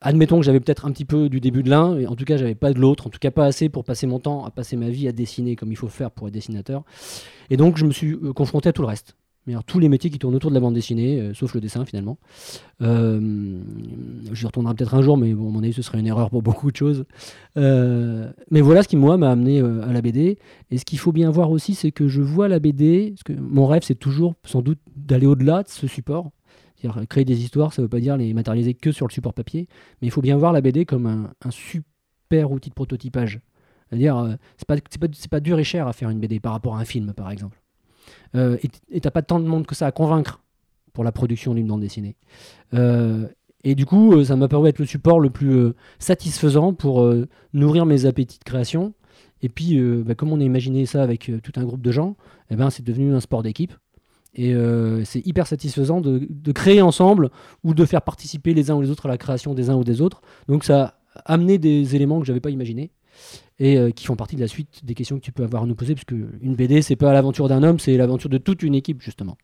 admettons 0.00 0.38
que 0.38 0.44
j'avais 0.44 0.60
peut-être 0.60 0.84
un 0.86 0.92
petit 0.92 1.04
peu 1.04 1.28
du 1.28 1.40
début 1.40 1.62
de 1.62 1.70
l'un, 1.70 1.98
et 1.98 2.06
en 2.06 2.14
tout 2.14 2.24
cas, 2.24 2.36
j'avais 2.36 2.54
pas 2.54 2.72
de 2.72 2.78
l'autre, 2.78 3.06
en 3.06 3.10
tout 3.10 3.18
cas 3.18 3.30
pas 3.30 3.46
assez 3.46 3.68
pour 3.68 3.84
passer 3.84 4.06
mon 4.06 4.18
temps 4.18 4.44
à 4.44 4.50
passer 4.50 4.76
ma 4.76 4.90
vie 4.90 5.08
à 5.08 5.12
dessiner 5.12 5.56
comme 5.56 5.70
il 5.70 5.76
faut 5.76 5.88
faire 5.88 6.10
pour 6.10 6.28
être 6.28 6.34
dessinateur. 6.34 6.82
Et 7.50 7.56
donc, 7.56 7.78
je 7.78 7.86
me 7.86 7.92
suis 7.92 8.12
euh, 8.12 8.32
confronté 8.32 8.68
à 8.68 8.72
tout 8.72 8.82
le 8.82 8.88
reste 8.88 9.16
mais 9.46 9.54
tous 9.66 9.80
les 9.80 9.88
métiers 9.88 10.10
qui 10.10 10.18
tournent 10.18 10.34
autour 10.34 10.50
de 10.50 10.54
la 10.54 10.60
bande 10.60 10.74
dessinée, 10.74 11.20
euh, 11.20 11.34
sauf 11.34 11.54
le 11.54 11.60
dessin 11.60 11.84
finalement. 11.84 12.18
Euh, 12.80 13.60
J'y 14.32 14.46
retournerai 14.46 14.74
peut-être 14.74 14.94
un 14.94 15.02
jour, 15.02 15.16
mais 15.16 15.34
bon, 15.34 15.48
à 15.48 15.50
mon 15.50 15.62
avis, 15.62 15.72
ce 15.72 15.82
serait 15.82 15.98
une 15.98 16.06
erreur 16.06 16.30
pour 16.30 16.42
beaucoup 16.42 16.70
de 16.70 16.76
choses. 16.76 17.04
Euh, 17.56 18.32
mais 18.50 18.60
voilà 18.60 18.82
ce 18.82 18.88
qui, 18.88 18.96
moi, 18.96 19.16
m'a 19.16 19.30
amené 19.30 19.60
euh, 19.60 19.82
à 19.82 19.92
la 19.92 20.00
BD. 20.00 20.38
Et 20.70 20.78
ce 20.78 20.84
qu'il 20.84 20.98
faut 20.98 21.12
bien 21.12 21.30
voir 21.30 21.50
aussi, 21.50 21.74
c'est 21.74 21.90
que 21.90 22.06
je 22.06 22.22
vois 22.22 22.46
la 22.48 22.60
BD, 22.60 23.10
parce 23.10 23.24
que 23.24 23.32
mon 23.32 23.66
rêve, 23.66 23.82
c'est 23.84 23.96
toujours, 23.96 24.34
sans 24.44 24.62
doute, 24.62 24.78
d'aller 24.94 25.26
au-delà 25.26 25.64
de 25.64 25.68
ce 25.68 25.86
support. 25.86 26.30
C'est-à-dire, 26.76 27.06
créer 27.08 27.24
des 27.24 27.42
histoires, 27.42 27.72
ça 27.72 27.82
ne 27.82 27.86
veut 27.86 27.90
pas 27.90 28.00
dire 28.00 28.16
les 28.16 28.32
matérialiser 28.34 28.74
que 28.74 28.92
sur 28.92 29.06
le 29.06 29.12
support 29.12 29.34
papier, 29.34 29.68
mais 30.00 30.08
il 30.08 30.10
faut 30.10 30.22
bien 30.22 30.36
voir 30.36 30.52
la 30.52 30.60
BD 30.60 30.84
comme 30.84 31.06
un, 31.06 31.50
super 31.50 32.50
outil 32.50 32.70
de 32.70 32.74
prototypage. 32.74 33.40
C'est-à-dire, 33.88 34.36
c'est 34.56 34.66
pas, 34.66 34.76
pas 35.30 35.40
dur 35.40 35.58
et 35.58 35.64
cher 35.64 35.86
à 35.86 35.92
faire 35.92 36.10
une 36.10 36.18
BD 36.18 36.40
par 36.40 36.52
rapport 36.52 36.76
à 36.76 36.80
un 36.80 36.84
film, 36.84 37.12
par 37.12 37.30
exemple. 37.30 37.61
Euh, 38.34 38.56
et 38.90 39.00
t'as 39.00 39.10
pas 39.10 39.22
tant 39.22 39.40
de 39.40 39.46
monde 39.46 39.66
que 39.66 39.74
ça 39.74 39.86
à 39.86 39.92
convaincre 39.92 40.40
pour 40.92 41.04
la 41.04 41.12
production 41.12 41.54
d'une 41.54 41.66
bande 41.66 41.80
dessinée. 41.80 42.16
Euh, 42.74 43.26
et 43.64 43.74
du 43.74 43.86
coup, 43.86 44.14
euh, 44.14 44.24
ça 44.24 44.36
m'a 44.36 44.48
paru 44.48 44.68
être 44.68 44.78
le 44.78 44.86
support 44.86 45.20
le 45.20 45.30
plus 45.30 45.72
satisfaisant 45.98 46.74
pour 46.74 47.08
nourrir 47.52 47.86
mes 47.86 48.06
appétits 48.06 48.38
de 48.38 48.44
création. 48.44 48.94
Et 49.42 49.48
puis, 49.48 49.80
bah, 50.04 50.14
comme 50.14 50.32
on 50.32 50.40
a 50.40 50.44
imaginé 50.44 50.86
ça 50.86 51.02
avec 51.02 51.30
tout 51.42 51.52
un 51.56 51.64
groupe 51.64 51.82
de 51.82 51.90
gens, 51.90 52.16
eh 52.50 52.56
ben, 52.56 52.70
c'est 52.70 52.84
devenu 52.84 53.14
un 53.14 53.20
sport 53.20 53.42
d'équipe. 53.42 53.72
Et 54.34 54.54
c'est 55.04 55.26
hyper 55.26 55.46
satisfaisant 55.46 56.00
de, 56.00 56.26
de, 56.28 56.52
créer 56.52 56.80
ensemble 56.80 57.30
ou 57.64 57.74
de 57.74 57.84
faire 57.84 58.00
participer 58.02 58.54
les 58.54 58.70
uns 58.70 58.76
ou 58.76 58.80
les 58.80 58.90
autres 58.90 59.06
à 59.06 59.08
la 59.10 59.18
création 59.18 59.52
des 59.52 59.68
uns 59.68 59.76
ou 59.76 59.84
des 59.84 60.00
autres. 60.00 60.22
Donc 60.48 60.64
ça 60.64 60.96
a 61.14 61.34
amené 61.34 61.58
des 61.58 61.94
éléments 61.94 62.18
que 62.18 62.26
j'avais 62.26 62.40
pas 62.40 62.50
imaginés 62.50 62.90
et 63.58 63.78
euh, 63.78 63.90
qui 63.90 64.06
font 64.06 64.16
partie 64.16 64.36
de 64.36 64.40
la 64.40 64.48
suite 64.48 64.84
des 64.84 64.94
questions 64.94 65.16
que 65.16 65.24
tu 65.24 65.32
peux 65.32 65.44
avoir 65.44 65.62
à 65.62 65.66
nous 65.66 65.74
poser, 65.74 65.94
puisque 65.94 66.12
une 66.12 66.54
BD, 66.54 66.82
c'est 66.82 66.96
pas 66.96 67.12
l'aventure 67.12 67.48
d'un 67.48 67.62
homme, 67.62 67.78
c'est 67.78 67.96
l'aventure 67.96 68.30
de 68.30 68.38
toute 68.38 68.62
une 68.62 68.74
équipe, 68.74 69.02
justement. 69.02 69.36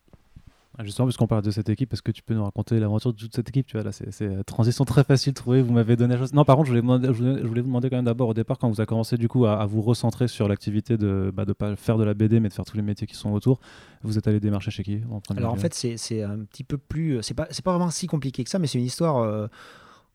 Ah, 0.81 0.85
justement, 0.85 1.07
puisqu'on 1.07 1.27
parle 1.27 1.43
de 1.43 1.51
cette 1.51 1.69
équipe, 1.71 1.93
est-ce 1.93 2.03
que 2.03 2.13
tu 2.13 2.23
peux 2.23 2.35
nous 2.35 2.45
raconter 2.45 2.79
l'aventure 2.79 3.13
de 3.13 3.19
toute 3.19 3.35
cette 3.35 3.49
équipe? 3.49 3.67
Tu 3.67 3.77
vois, 3.77 3.83
là, 3.83 3.91
c'est 3.91 4.45
transition 4.45 4.85
très 4.85 5.03
facile 5.03 5.35
trouver. 5.35 5.61
Vous 5.61 5.73
m'avez 5.73 5.97
donné 5.97 6.15
la 6.15 6.21
chose. 6.21 6.33
Non, 6.33 6.45
par 6.45 6.55
contre, 6.55 6.69
je 6.73 6.79
voulais, 6.79 7.01
je 7.05 7.11
voulais, 7.11 7.43
vous 7.43 7.67
demander 7.67 7.91
quand 7.91 7.97
même 7.97 8.05
d'abord 8.05 8.29
au 8.29 8.35
départ, 8.35 8.59
quand 8.59 8.69
vous 8.69 8.81
avez 8.81 8.87
commencé 8.87 9.17
du 9.17 9.27
coup 9.27 9.45
à, 9.47 9.67
vous 9.67 9.83
recentrer 9.83 10.29
sur 10.29 10.47
l'activité 10.47 10.97
de 10.97 11.33
bah, 11.35 11.45
de 11.45 11.53
pas 11.53 11.75
faire 11.75 11.99
de 11.99 12.05
la 12.05 12.15
BD, 12.15 12.39
mais 12.39 12.49
de 12.49 12.55
faire 12.55 12.65
tous 12.65 12.77
les 12.77 12.85
métiers 12.85 13.09
qui 13.09 13.17
sont 13.17 13.33
autour. 13.33 13.59
Vous 14.05 14.19
êtes 14.19 14.29
allé 14.29 14.39
démarcher 14.39 14.71
chez 14.71 14.85
qui 14.85 15.01
Alors 15.37 15.53
en 15.53 15.57
fait, 15.57 15.75
c'est 15.75 16.23
un 16.23 16.39
petit 16.45 16.63
peu 16.63 16.79
plus. 16.79 17.19
C'est 17.23 17.35
pas, 17.35 17.47
pas 17.47 17.73
vraiment 17.73 17.91
si 17.91 18.07
compliqué 18.07 18.45
que 18.45 18.51
ça, 18.51 18.61
mais 18.61 18.69
c'est 18.69 18.79
une 18.79 18.85
histoire. 18.85 19.17
Euh, 19.17 19.49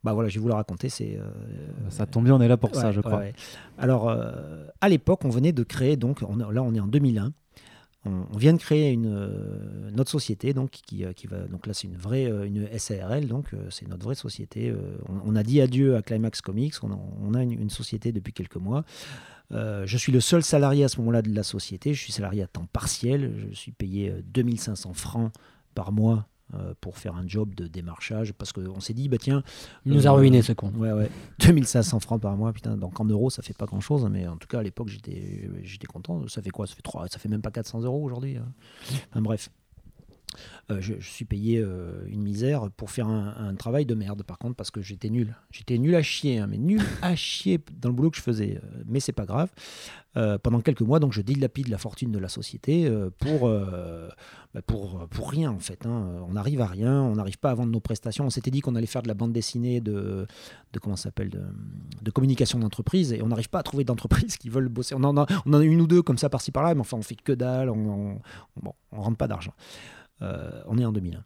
Bah 0.04 0.14
voilà, 0.14 0.30
je 0.30 0.36
vais 0.36 0.42
vous 0.42 0.50
la 0.50 0.56
raconter. 0.56 0.90
C'est 0.90 1.18
ça 1.90 2.06
tombe 2.06 2.26
bien, 2.26 2.36
on 2.36 2.42
est 2.42 2.48
là 2.48 2.58
pour 2.58 2.76
ça, 2.76 2.92
je 2.92 3.02
crois. 3.02 3.24
Alors, 3.78 4.10
à 4.82 4.90
l'époque, 4.90 5.24
on 5.26 5.30
venait 5.30 5.54
de 5.54 5.64
créer 5.64 5.96
donc, 5.98 6.22
là, 6.22 6.28
on 6.30 6.76
est 6.76 6.80
en 6.80 6.88
2001 6.88 7.32
on, 8.06 8.38
vient 8.38 8.54
de 8.54 8.58
créer 8.58 8.92
une, 8.92 9.08
euh, 9.08 9.90
notre 9.92 10.12
société, 10.12 10.54
donc, 10.54 10.72
qui, 10.72 11.06
euh, 11.06 11.14
qui, 11.14 11.28
va, 11.28 11.40
donc 11.48 11.68
là 11.68 11.74
c'est 11.74 11.88
une 11.88 11.96
vraie 11.96 12.30
euh, 12.30 12.46
une 12.46 12.68
SARL, 12.78 13.28
donc 13.28 13.52
c'est 13.70 13.88
notre 13.88 14.04
vraie 14.04 14.16
société. 14.16 14.74
On, 15.26 15.36
a 15.36 15.44
dit 15.44 15.62
adieu 15.62 15.96
à 15.96 16.02
Climax 16.02 16.42
Comics, 16.42 16.76
on, 16.84 17.34
a 17.34 17.44
une, 17.44 17.70
société 17.70 18.12
depuis 18.12 18.34
quelques 18.34 18.58
mois. 18.58 18.84
je 19.52 19.98
suis 19.98 20.12
le 20.12 20.20
seul 20.20 20.44
salarié 20.44 20.84
à 20.84 20.88
ce 20.90 21.00
moment-là 21.00 21.22
de 21.22 21.34
la 21.34 21.44
société, 21.44 21.94
je 21.94 22.02
suis 22.02 22.12
salarié 22.12 22.44
à 22.44 22.48
temps 22.48 22.68
partiel, 22.72 23.34
je 23.52 23.56
suis 23.56 23.72
payé 23.72 24.14
2500 24.34 24.94
francs 24.94 25.32
par 25.74 25.92
mois 25.92 26.14
euh, 26.16 26.33
pour 26.82 26.98
faire 26.98 27.16
un 27.16 27.28
job 27.28 27.56
de 27.56 27.68
démarchage 27.68 28.32
parce 28.34 28.52
qu'on 28.54 28.80
s'est 28.80 28.94
dit 28.94 29.10
bah 29.10 29.18
tiens 29.20 29.44
il 29.86 29.94
nous 29.94 30.08
a 30.08 30.12
ruiné 30.12 30.42
ce 30.42 30.54
con. 30.54 30.72
ouais 30.76 30.92
ouais. 30.92 31.10
2500 31.40 32.00
francs 32.00 32.22
par 32.22 32.36
mois 32.38 32.54
putain 32.54 32.78
donc 32.78 33.00
en 33.00 33.06
euros 33.06 33.30
ça 33.30 33.42
fait 33.42 33.58
pas 33.58 33.66
grand 33.66 33.82
chose 33.82 34.08
mais 34.12 34.28
en 34.28 34.38
tout 34.38 34.48
cas 34.48 34.60
à 34.60 34.64
l'époque 34.64 34.90
j'étais 34.90 35.50
j'étais 35.64 35.88
content. 35.88 36.28
Ça 36.28 36.42
fait 36.42 36.52
quoi? 36.52 36.68
Ça 36.68 36.76
fait 36.76 36.82
3 36.84 37.08
ça 37.08 37.18
fait 37.18 37.30
même 37.30 37.42
pas 37.42 37.52
400 37.52 37.82
euros 37.82 38.04
aujourd'hui 38.04 38.38
hein. 38.38 38.46
enfin 39.10 39.22
bref 39.22 39.50
euh, 40.72 40.78
je, 40.80 40.94
suis 41.00 41.25
payé 41.25 41.60
euh, 41.60 42.06
une 42.08 42.22
misère 42.22 42.70
pour 42.72 42.90
faire 42.92 43.08
un, 43.08 43.54
travail 43.56 43.86
de 43.86 43.96
merde, 43.96 44.24
par 44.24 44.38
contre, 44.38 44.56
parce 44.56 44.72
que 44.72 44.82
j'étais 44.82 45.10
nul. 45.10 45.36
J'étais 45.52 45.78
nul 45.78 45.94
à 45.96 46.02
chier, 46.02 46.40
hein, 46.40 46.48
mais 46.48 46.58
nul 46.58 46.82
à 47.02 47.16
chier 47.16 47.60
dans 47.82 47.90
le 47.90 47.96
boulot 47.96 48.12
que 48.12 48.18
je 48.18 48.22
faisais. 48.22 48.60
Euh, 48.63 48.84
mais 48.88 49.00
c'est 49.00 49.12
pas 49.12 49.25
grave. 49.25 49.50
pendant 50.44 50.62
quelques 50.62 50.82
mois, 50.82 51.00
donc, 51.00 51.12
je 51.12 51.22
dilapide 51.22 51.68
la 51.70 51.78
fortune 51.78 52.12
de 52.12 52.20
la 52.20 52.30
société 52.30 52.90
pour, 53.20 53.50
bah, 53.50 54.62
pour, 54.66 55.08
pour 55.10 55.32
rien, 55.32 55.52
en 55.52 55.60
fait. 55.60 55.86
Hein. 55.86 56.24
On 56.28 56.34
n'arrive 56.34 56.62
à 56.62 56.68
rien, 56.68 57.02
on 57.02 57.16
n'arrive 57.16 57.40
pas 57.40 57.50
à 57.50 57.56
vendre 57.56 57.72
nos 57.72 57.80
prestations. 57.80 58.25
On 58.25 58.30
s'était 58.30 58.52
dit 58.52 58.62
qu'on 58.62 58.75
allait 58.75 58.86
faire 58.86 59.02
de 59.02 59.08
la 59.08 59.16
bande 59.16 59.34
dessinée 59.34 59.82
de, 59.82 60.28
de 60.72 60.80
comment 60.80 60.96
s'appelle 60.96 61.30
de, 61.30 61.42
de, 62.02 62.12
communication 62.12 62.60
d'entreprise, 62.60 63.12
et 63.12 63.24
on 63.24 63.28
n'arrive 63.28 63.50
pas 63.50 63.60
à 63.60 63.63
trouver 63.63 63.84
d'entreprises 63.84 64.38
qui 64.42 64.50
veulent 64.50 64.70
bosser. 64.70 64.94
On 64.96 65.04
en, 65.04 65.18
a, 65.18 65.25
on 65.46 65.54
en 65.54 65.60
a 65.60 65.63
une 65.63 65.82
ou 65.82 65.88
deux 65.88 66.04
comme 66.04 66.20
ça 66.20 66.30
par-ci 66.30 66.52
par-là, 66.52 66.75
mais 66.75 66.82
enfin, 66.82 66.98
on 66.98 67.02
fait 67.02 67.16
que 67.16 67.34
dalle, 67.34 67.70
on, 67.70 68.20
on, 68.63 68.74
on 68.92 69.02
rentre 69.02 69.18
pas 69.18 69.28
d'argent. 69.28 69.54
Euh, 70.24 70.62
on 70.68 70.77
est 70.77 70.86
en 70.86 70.92
2001. 70.92 71.24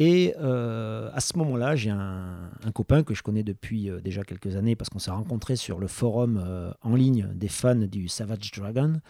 Et 0.00 0.32
euh, 0.38 1.10
à 1.12 1.20
ce 1.20 1.36
moment-là, 1.38 1.74
j'ai 1.74 1.90
un, 1.90 2.50
copain 2.72 3.02
que 3.02 3.14
je 3.14 3.22
connais 3.24 3.42
depuis 3.42 3.90
euh, 3.90 4.00
déjà 4.00 4.22
quelques 4.22 4.54
années 4.54 4.76
parce 4.76 4.90
qu'on 4.90 5.00
s'est 5.00 5.10
rencontré 5.10 5.56
sur 5.56 5.80
le 5.80 5.88
forum 5.88 6.72
en 6.82 6.94
ligne 6.94 7.28
des 7.34 7.48
fans 7.48 7.74
du 7.74 8.08
Savage 8.08 8.52
Dragon. 8.52 9.00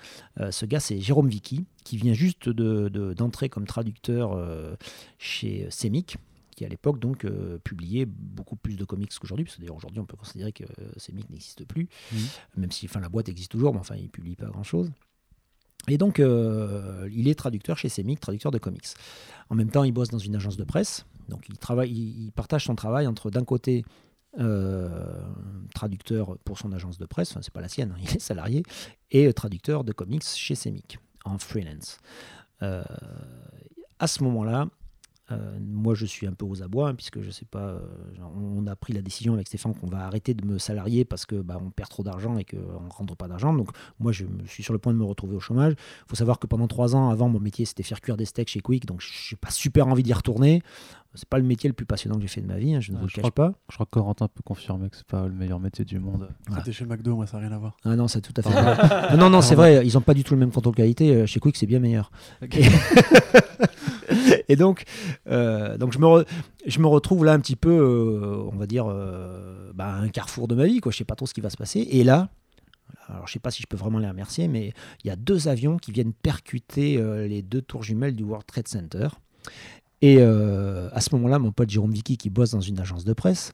ce 0.50 0.64
gars, 0.64 0.80
c'est 0.80 0.98
Jérôme 0.98 1.28
Vicky, 1.28 1.66
qui 1.84 1.98
vient 1.98 2.14
juste 2.14 2.48
d'entrer 2.48 3.48
comme 3.50 3.66
traducteur 3.66 4.38
chez 5.18 5.66
Semic, 5.70 6.16
qui 6.56 6.64
à 6.64 6.68
l'époque 6.68 6.98
donc 6.98 7.26
publiait 7.64 8.06
beaucoup 8.06 8.56
plus 8.56 8.76
de 8.76 8.84
comics 8.84 9.12
qu'aujourd'hui, 9.20 9.44
parce 9.44 9.56
que 9.56 9.60
d'ailleurs 9.60 9.76
aujourd'hui 9.76 10.00
on 10.00 10.06
peut 10.06 10.16
considérer 10.16 10.52
que 10.52 10.64
Semic 10.96 11.28
n'existe 11.28 11.66
plus, 11.66 11.88
mmh. 12.12 12.16
même 12.56 12.70
si 12.70 12.86
enfin, 12.86 13.00
la 13.00 13.10
boîte 13.10 13.28
existe 13.28 13.50
toujours, 13.50 13.74
mais 13.74 13.80
enfin 13.80 13.96
il 13.96 14.08
publie 14.08 14.36
pas 14.36 14.46
grand-chose. 14.46 14.90
Et 15.86 15.96
donc, 15.96 16.20
euh, 16.20 17.08
il 17.12 17.28
est 17.28 17.34
traducteur 17.34 17.78
chez 17.78 17.88
Semic, 17.88 18.20
traducteur 18.20 18.50
de 18.50 18.58
comics. 18.58 18.86
En 19.48 19.54
même 19.54 19.70
temps, 19.70 19.84
il 19.84 19.92
bosse 19.92 20.08
dans 20.08 20.18
une 20.18 20.34
agence 20.36 20.56
de 20.56 20.64
presse. 20.64 21.06
Donc, 21.28 21.48
il, 21.48 21.56
travaille, 21.58 21.90
il, 21.90 22.32
partage 22.32 22.64
son 22.64 22.74
travail 22.74 23.06
entre, 23.06 23.30
d'un 23.30 23.44
côté, 23.44 23.84
euh, 24.38 25.22
traducteur 25.74 26.36
pour 26.44 26.58
son 26.58 26.72
agence 26.72 26.98
de 26.98 27.06
presse, 27.06 27.30
enfin, 27.30 27.40
c'est 27.42 27.52
pas 27.52 27.60
la 27.60 27.68
sienne, 27.68 27.94
hein, 27.96 28.00
il 28.02 28.16
est 28.16 28.20
salarié, 28.20 28.62
et 29.10 29.32
traducteur 29.32 29.84
de 29.84 29.92
comics 29.92 30.24
chez 30.24 30.54
Semic, 30.54 30.98
en 31.24 31.38
freelance. 31.38 31.98
Euh, 32.62 32.82
à 33.98 34.06
ce 34.06 34.22
moment-là, 34.24 34.68
euh, 35.30 35.58
moi, 35.60 35.94
je 35.94 36.06
suis 36.06 36.26
un 36.26 36.32
peu 36.32 36.46
aux 36.46 36.62
abois, 36.62 36.88
hein, 36.88 36.94
puisque 36.94 37.20
je 37.20 37.30
sais 37.30 37.44
pas, 37.44 37.58
euh, 37.58 37.80
on 38.34 38.66
a 38.66 38.74
pris 38.76 38.92
la 38.94 39.02
décision 39.02 39.34
avec 39.34 39.46
Stéphane 39.46 39.74
qu'on 39.74 39.86
va 39.86 40.06
arrêter 40.06 40.32
de 40.32 40.44
me 40.44 40.58
salarier 40.58 41.04
parce 41.04 41.26
que 41.26 41.36
bah, 41.36 41.58
on 41.62 41.70
perd 41.70 41.90
trop 41.90 42.02
d'argent 42.02 42.38
et 42.38 42.44
qu'on 42.44 42.56
ne 42.56 42.90
rentre 42.90 43.14
pas 43.14 43.28
d'argent. 43.28 43.52
Donc, 43.52 43.68
moi, 43.98 44.12
je 44.12 44.24
suis 44.46 44.62
sur 44.62 44.72
le 44.72 44.78
point 44.78 44.92
de 44.92 44.98
me 44.98 45.04
retrouver 45.04 45.36
au 45.36 45.40
chômage. 45.40 45.72
Il 45.72 46.08
faut 46.08 46.16
savoir 46.16 46.38
que 46.38 46.46
pendant 46.46 46.66
trois 46.66 46.96
ans, 46.96 47.10
avant, 47.10 47.28
mon 47.28 47.40
métier, 47.40 47.66
c'était 47.66 47.82
faire 47.82 48.00
cuire 48.00 48.16
des 48.16 48.24
steaks 48.24 48.48
chez 48.48 48.60
Quick, 48.60 48.86
donc 48.86 49.00
je 49.02 49.34
n'ai 49.34 49.38
pas 49.38 49.50
super 49.50 49.86
envie 49.88 50.02
d'y 50.02 50.14
retourner. 50.14 50.62
C'est 51.14 51.28
pas 51.28 51.38
le 51.38 51.44
métier 51.44 51.68
le 51.68 51.74
plus 51.74 51.86
passionnant 51.86 52.16
que 52.16 52.22
j'ai 52.22 52.28
fait 52.28 52.42
de 52.42 52.46
ma 52.46 52.58
vie, 52.58 52.74
hein, 52.74 52.80
je 52.80 52.92
ne 52.92 52.98
vous 52.98 53.06
le 53.06 53.10
cache 53.10 53.30
pas. 53.30 53.52
Je 53.70 53.74
crois 53.74 53.86
que 53.86 53.90
Corentin 53.90 54.28
peut 54.28 54.42
confirmer 54.44 54.88
que 54.90 54.96
c'est 54.96 55.06
pas 55.06 55.26
le 55.26 55.32
meilleur 55.32 55.58
métier 55.58 55.84
du 55.84 55.98
monde. 55.98 56.28
C'était 56.56 56.72
chez 56.72 56.84
McDo, 56.84 57.16
moi, 57.16 57.26
ça 57.26 57.38
n'a 57.38 57.48
rien 57.48 57.56
à 57.56 57.58
voir. 57.58 57.76
Ah 57.84 57.96
non, 57.96 58.08
c'est 58.08 58.20
tout 58.20 58.34
à 58.36 58.42
fait. 58.42 59.16
non, 59.16 59.30
non, 59.30 59.40
c'est 59.40 59.54
vrai, 59.54 59.86
ils 59.86 59.94
n'ont 59.94 60.02
pas 60.02 60.14
du 60.14 60.22
tout 60.22 60.34
le 60.34 60.40
même 60.40 60.52
contrôle 60.52 60.74
qualité. 60.74 61.14
Euh, 61.14 61.26
chez 61.26 61.40
Quick, 61.40 61.56
c'est 61.56 61.66
bien 61.66 61.80
meilleur. 61.80 62.12
Et 64.48 64.56
donc, 64.56 64.84
euh, 65.28 65.76
je, 66.66 66.78
me 66.80 66.86
retrouve 66.86 67.24
là 67.24 67.32
un 67.32 67.40
petit 67.40 67.56
peu, 67.56 67.70
euh, 67.70 68.48
on 68.50 68.56
va 68.56 68.66
dire, 68.66 68.86
euh, 68.88 69.70
bah, 69.74 69.94
un 69.94 70.08
carrefour 70.08 70.48
de 70.48 70.54
ma 70.54 70.66
vie. 70.66 70.80
Quoi. 70.80 70.90
Je 70.90 70.96
ne 70.96 70.98
sais 70.98 71.04
pas 71.04 71.14
trop 71.14 71.26
ce 71.26 71.34
qui 71.34 71.40
va 71.40 71.50
se 71.50 71.56
passer. 71.56 71.80
Et 71.80 72.02
là, 72.02 72.30
je 73.08 73.22
ne 73.22 73.26
sais 73.28 73.38
pas 73.38 73.50
si 73.50 73.62
je 73.62 73.66
peux 73.66 73.76
vraiment 73.76 73.98
les 73.98 74.08
remercier, 74.08 74.48
mais 74.48 74.72
il 75.04 75.08
y 75.08 75.10
a 75.10 75.16
deux 75.16 75.48
avions 75.48 75.76
qui 75.76 75.92
viennent 75.92 76.12
percuter 76.12 77.02
les 77.26 77.42
deux 77.42 77.62
tours 77.62 77.82
jumelles 77.82 78.14
du 78.14 78.22
World 78.22 78.46
Trade 78.46 78.68
Center. 78.68 79.08
Et 80.02 80.20
à 80.20 81.00
ce 81.00 81.14
moment-là, 81.14 81.38
mon 81.38 81.52
pote 81.52 81.70
Jérôme 81.70 81.92
Vicky, 81.92 82.18
qui 82.18 82.28
bosse 82.28 82.50
dans 82.50 82.60
une 82.60 82.78
agence 82.78 83.04
de 83.04 83.12
presse, 83.14 83.52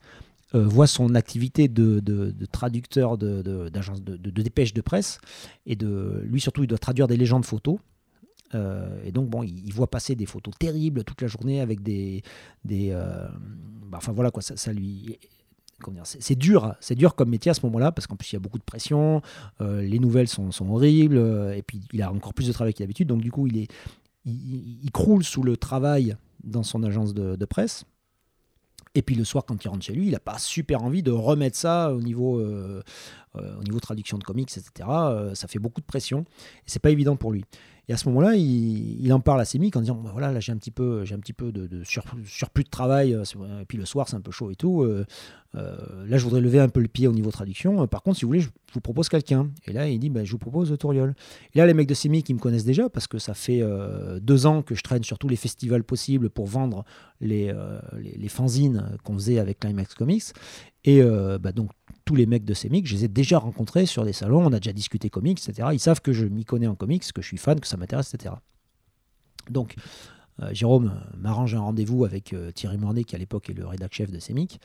voit 0.52 0.88
son 0.88 1.14
activité 1.14 1.68
de, 1.68 2.34
traducteur 2.50 3.16
de, 3.16 3.42
de, 3.42 3.68
de, 3.68 4.42
dépêche 4.42 4.74
de 4.74 4.80
presse. 4.80 5.20
Et 5.66 5.76
de, 5.76 6.22
lui, 6.24 6.40
surtout, 6.40 6.64
il 6.64 6.68
doit 6.68 6.78
traduire 6.78 7.06
des 7.06 7.16
légendes 7.16 7.44
photos. 7.44 7.78
Euh, 8.54 9.02
et 9.04 9.12
donc, 9.12 9.28
bon, 9.28 9.42
il, 9.42 9.72
voit 9.72 9.90
passer 9.90 10.14
des 10.14 10.26
photos 10.26 10.54
terribles 10.58 11.04
toute 11.04 11.20
la 11.22 11.28
journée 11.28 11.60
avec 11.60 11.82
des. 11.82 12.22
des 12.64 12.90
euh, 12.92 13.26
bah, 13.86 13.98
enfin, 13.98 14.12
voilà, 14.12 14.30
quoi, 14.30 14.42
ça, 14.42 14.72
lui. 14.72 15.18
C'est 16.04 16.38
dur, 16.38 16.74
c'est 16.80 16.94
dur 16.94 17.14
comme 17.14 17.28
métier 17.28 17.50
à 17.50 17.54
ce 17.54 17.60
moment-là 17.66 17.92
parce 17.92 18.06
qu'en 18.06 18.16
plus 18.16 18.32
il 18.32 18.36
y 18.36 18.38
a 18.38 18.40
beaucoup 18.40 18.58
de 18.58 18.64
pression, 18.64 19.20
euh, 19.60 19.82
les 19.82 19.98
nouvelles 19.98 20.28
sont, 20.28 20.50
horribles 20.70 21.18
et 21.54 21.62
puis 21.62 21.82
il 21.92 22.00
a 22.00 22.10
encore 22.10 22.32
plus 22.32 22.46
de 22.46 22.52
travail 22.52 22.72
qu'habitude 22.72 23.08
donc 23.08 23.20
du 23.20 23.30
coup 23.30 23.48
il 23.48 23.58
est 23.58 23.68
il, 24.24 24.90
croule 24.92 25.24
sous 25.24 25.42
le 25.42 25.58
travail 25.58 26.16
dans 26.42 26.62
son 26.62 26.84
agence 26.84 27.12
de, 27.12 27.44
presse 27.44 27.84
et 28.94 29.02
puis 29.02 29.14
le 29.14 29.24
soir, 29.24 29.44
quand 29.44 29.62
il 29.62 29.68
rentre 29.68 29.84
chez 29.84 29.92
lui, 29.92 30.06
il 30.06 30.12
n'a 30.12 30.20
pas 30.20 30.38
super 30.38 30.84
envie 30.84 31.02
de 31.02 31.10
remettre 31.10 31.56
ça 31.56 31.92
au 31.92 32.00
niveau, 32.00 32.40
au 33.34 33.62
niveau 33.62 33.80
traduction 33.80 34.18
de 34.18 34.24
comics, 34.24 34.50
etc. 34.56 34.88
ça 35.34 35.48
fait 35.48 35.58
beaucoup 35.58 35.80
de 35.80 35.86
pression 35.86 36.20
et 36.20 36.66
c'est 36.66 36.78
pas 36.78 36.90
évident 36.90 37.16
pour 37.16 37.32
lui. 37.32 37.44
Et 37.88 37.92
à 37.92 37.98
ce 37.98 38.08
moment-là, 38.08 38.34
il, 38.34 39.12
en 39.12 39.20
parle 39.20 39.42
à 39.42 39.44
Semic 39.44 39.76
en 39.76 39.80
disant 39.80 40.02
voilà, 40.10 40.32
là 40.32 40.40
j'ai 40.40 40.52
un 40.52 40.56
petit 40.56 40.70
peu, 40.70 41.04
j'ai 41.04 41.14
un 41.14 41.18
petit 41.18 41.34
peu 41.34 41.52
de, 41.52 41.82
surplus 41.84 42.64
de 42.64 42.70
travail, 42.70 43.12
euh, 43.12 43.24
et 43.60 43.66
puis 43.66 43.76
le 43.76 43.84
soir 43.84 44.08
c'est 44.08 44.16
un 44.16 44.22
peu 44.22 44.30
chaud 44.30 44.50
et 44.50 44.56
tout. 44.56 44.82
Euh, 44.82 45.04
euh, 45.54 45.76
là, 46.08 46.16
je 46.16 46.24
voudrais 46.24 46.40
lever 46.40 46.58
un 46.58 46.68
peu 46.68 46.80
le 46.80 46.88
pied 46.88 47.06
au 47.06 47.12
niveau 47.12 47.30
traduction. 47.30 47.86
Par 47.86 48.02
contre, 48.02 48.18
si 48.18 48.24
vous 48.24 48.30
voulez, 48.30 48.40
je 48.40 48.48
vous 48.72 48.80
propose 48.80 49.08
quelqu'un. 49.08 49.50
Et 49.66 49.72
là, 49.72 49.88
il 49.88 50.00
dit 50.00 50.08
bah, 50.08 50.24
je 50.24 50.32
vous 50.32 50.38
propose 50.38 50.76
Touriol. 50.78 51.14
Et 51.54 51.58
là, 51.58 51.66
les 51.66 51.74
mecs 51.74 51.86
de 51.86 51.94
Semic, 51.94 52.28
ils 52.28 52.34
me 52.34 52.40
connaissent 52.40 52.64
déjà 52.64 52.88
parce 52.88 53.06
que 53.06 53.18
ça 53.18 53.34
fait 53.34 53.62
deux 54.20 54.46
ans 54.46 54.62
que 54.62 54.74
je 54.74 54.82
traîne 54.82 55.04
sur 55.04 55.18
tous 55.18 55.28
les 55.28 55.36
festivals 55.36 55.84
possibles 55.84 56.30
pour 56.30 56.46
vendre 56.46 56.84
les, 57.20 57.54
les, 58.02 58.28
fanzines 58.28 58.96
qu'on 59.04 59.14
faisait 59.14 59.38
avec 59.38 59.60
Climax 59.60 59.94
Comics. 59.94 60.24
Et 60.84 61.02
bah, 61.38 61.52
donc, 61.52 61.70
tous 62.04 62.14
les 62.14 62.26
mecs 62.26 62.44
de 62.44 62.54
Semic, 62.54 62.86
je 62.86 62.94
les 62.94 63.04
ai 63.04 63.08
déjà 63.08 63.38
rencontrés 63.38 63.86
sur 63.86 64.04
des 64.04 64.12
salons, 64.12 64.44
on 64.44 64.52
a 64.52 64.58
déjà 64.58 64.72
discuté 64.72 65.10
comics, 65.10 65.38
etc. 65.46 65.68
Ils 65.72 65.80
savent 65.80 66.00
que 66.00 66.12
je 66.12 66.26
m'y 66.26 66.44
connais 66.44 66.66
en 66.66 66.74
comics, 66.74 67.04
que 67.12 67.22
je 67.22 67.26
suis 67.26 67.38
fan, 67.38 67.58
que 67.60 67.66
ça 67.66 67.76
m'intéresse, 67.76 68.12
etc. 68.14 68.34
Donc, 69.50 69.76
euh, 70.42 70.48
Jérôme 70.52 70.92
m'arrange 71.16 71.54
un 71.54 71.60
rendez-vous 71.60 72.04
avec 72.04 72.32
euh, 72.32 72.50
Thierry 72.50 72.78
Mornay, 72.78 73.04
qui 73.04 73.14
à 73.14 73.18
l'époque 73.18 73.50
est 73.50 73.54
le 73.54 73.66
rédacteur 73.66 74.06
chef 74.06 74.10
de 74.10 74.18
Semic. 74.18 74.60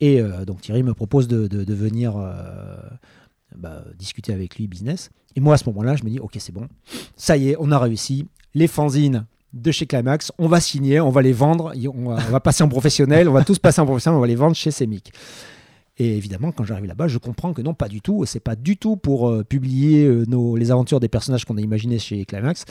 Et 0.00 0.20
euh, 0.20 0.44
donc 0.44 0.62
Thierry 0.62 0.82
me 0.82 0.94
propose 0.94 1.28
de, 1.28 1.74
venir 1.74 2.14
bah, 3.56 3.84
discuter 3.98 4.32
avec 4.32 4.56
lui 4.56 4.66
business. 4.66 5.10
Et 5.36 5.40
moi, 5.40 5.54
à 5.54 5.56
ce 5.58 5.64
moment-là, 5.66 5.96
je 5.96 6.04
me 6.04 6.10
dis, 6.10 6.18
ok, 6.18 6.36
c'est 6.38 6.52
bon, 6.52 6.68
ça 7.16 7.36
y 7.36 7.50
est, 7.50 7.56
on 7.58 7.70
a 7.70 7.78
réussi. 7.78 8.26
Les 8.54 8.66
fanzines 8.66 9.26
de 9.52 9.70
chez 9.70 9.86
Climax, 9.86 10.32
on 10.38 10.48
va 10.48 10.60
signer, 10.60 11.00
on 11.00 11.10
va 11.10 11.22
les 11.22 11.32
vendre, 11.32 11.72
on 11.94 12.08
va, 12.08 12.22
on 12.26 12.30
va 12.30 12.40
passer 12.40 12.62
en 12.62 12.68
professionnel, 12.68 13.28
on 13.28 13.32
va 13.32 13.44
tous 13.44 13.58
passer 13.58 13.80
en 13.80 13.86
professionnel, 13.86 14.16
on 14.16 14.20
va 14.20 14.26
les 14.26 14.36
vendre 14.36 14.56
chez 14.56 14.70
Semic. 14.70 15.12
Et 16.00 16.16
évidemment, 16.16 16.50
quand 16.50 16.64
j'arrive 16.64 16.86
là-bas, 16.86 17.08
je 17.08 17.18
comprends 17.18 17.52
que 17.52 17.60
non, 17.60 17.74
pas 17.74 17.88
du 17.88 18.00
tout. 18.00 18.24
C'est 18.24 18.40
pas 18.40 18.56
du 18.56 18.78
tout 18.78 18.96
pour 18.96 19.28
euh, 19.28 19.44
publier 19.44 20.06
euh, 20.06 20.24
nos, 20.26 20.56
les 20.56 20.70
aventures 20.70 20.98
des 20.98 21.10
personnages 21.10 21.44
qu'on 21.44 21.58
a 21.58 21.60
imaginés 21.60 21.98
chez 21.98 22.24
Climax. 22.24 22.64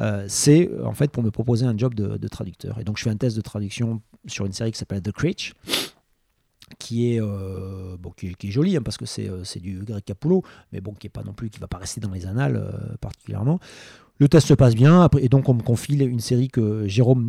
Euh, 0.00 0.24
c'est 0.28 0.70
en 0.84 0.92
fait 0.92 1.10
pour 1.10 1.24
me 1.24 1.32
proposer 1.32 1.66
un 1.66 1.76
job 1.76 1.94
de, 1.94 2.28
traducteur. 2.28 2.78
Et 2.78 2.84
donc, 2.84 2.96
je 2.96 3.02
fais 3.02 3.10
un 3.10 3.16
test 3.16 3.34
de 3.34 3.40
traduction 3.40 4.02
sur 4.26 4.46
une 4.46 4.52
série 4.52 4.70
qui 4.70 4.78
s'appelle 4.78 5.02
The 5.02 5.10
Critch 5.10 5.54
qui 6.78 7.12
est, 7.12 7.20
bon, 7.20 8.10
qui, 8.16 8.28
est 8.28 8.50
joli 8.50 8.76
hein, 8.76 8.82
parce 8.84 8.96
que 8.96 9.06
c'est, 9.06 9.30
du 9.60 9.78
Greg 9.84 10.04
Capullo, 10.04 10.42
mais 10.72 10.80
bon, 10.80 10.92
qui 10.94 11.06
est 11.06 11.10
pas 11.10 11.22
non 11.22 11.32
plus, 11.32 11.48
qui 11.48 11.58
va 11.58 11.68
pas 11.68 11.78
rester 11.78 12.00
dans 12.00 12.10
les 12.10 12.26
annales 12.26 12.96
particulièrement. 13.00 13.60
Le 14.18 14.28
test 14.28 14.48
se 14.48 14.54
passe 14.54 14.74
bien, 14.74 15.08
et 15.20 15.28
donc 15.28 15.48
on 15.48 15.54
me 15.54 15.62
confie 15.62 15.96
une 15.96 16.20
série 16.20 16.48
que 16.48 16.86
Jérôme 16.88 17.28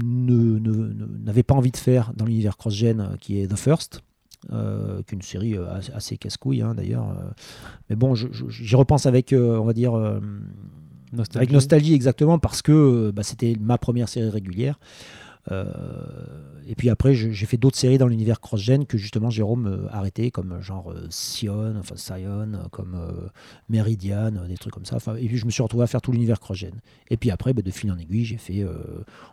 n'avait 1.24 1.44
pas 1.44 1.54
envie 1.54 1.72
de 1.72 1.78
faire 1.78 2.14
dans 2.16 2.26
l'univers 2.26 2.58
cross-gen, 2.58 3.16
qui 3.22 3.40
est 3.40 3.48
The 3.48 3.56
First, 3.56 4.02
euh, 4.53 5.01
qu'une 5.01 5.24
série 5.24 5.58
euh, 5.58 5.65
assez 5.94 6.15
casse-couille 6.15 6.62
hein, 6.62 6.75
d'ailleurs. 6.75 7.10
Euh. 7.10 7.24
Mais 7.89 7.96
bon, 7.96 8.13
j'y 8.15 8.75
repense 8.75 9.08
avec, 9.08 9.34
on 9.34 9.63
va 9.63 9.74
dire, 9.74 9.94
nostalgie. 11.12 11.38
avec 11.38 11.51
nostalgie 11.51 11.94
exactement 11.96 12.38
parce 12.38 12.62
que 12.62 13.12
bah, 13.12 13.24
c'était 13.24 13.56
ma 13.60 13.77
première 13.79 14.08
série 14.08 14.29
régulière. 14.29 14.79
et 15.50 16.75
puis 16.75 16.89
après, 16.89 17.15
j'ai 17.15 17.46
fait 17.46 17.58
d'autres 17.58 17.77
séries 17.77 17.98
dans 17.98 18.08
l'univers 18.08 18.39
cross-gen 18.39 18.86
que 18.86 18.98
justement 18.98 19.29
Jérôme 19.29 19.88
a 19.89 19.98
arrêté, 19.98 20.29
comme 20.29 20.62
genre 20.62 20.94
Sion, 21.10 21.75
enfin 21.79 21.96
Sion, 21.96 22.51
comme 22.72 22.96
Meridian, 23.70 24.32
des 24.48 24.58
trucs 24.58 24.74
comme 24.74 24.86
ça. 24.86 24.98
Enfin, 24.98 25.15
et 25.15 25.27
puis 25.27 25.38
je 25.38 25.46
me 25.46 25.51
suis 25.51 25.63
retrouvé 25.63 25.84
à 25.84 25.88
faire 25.88 26.01
tout 26.01 26.12
l'univers 26.12 26.39
cross-gen. 26.39 26.75
Et 27.10 27.17
puis 27.17 27.32
après, 27.32 27.53
bah, 27.53 27.63
de 27.63 27.72
fil 27.72 27.91
en 27.91 27.98
aiguille, 27.98 28.25
j'ai 28.25 28.38
fait 28.38 28.63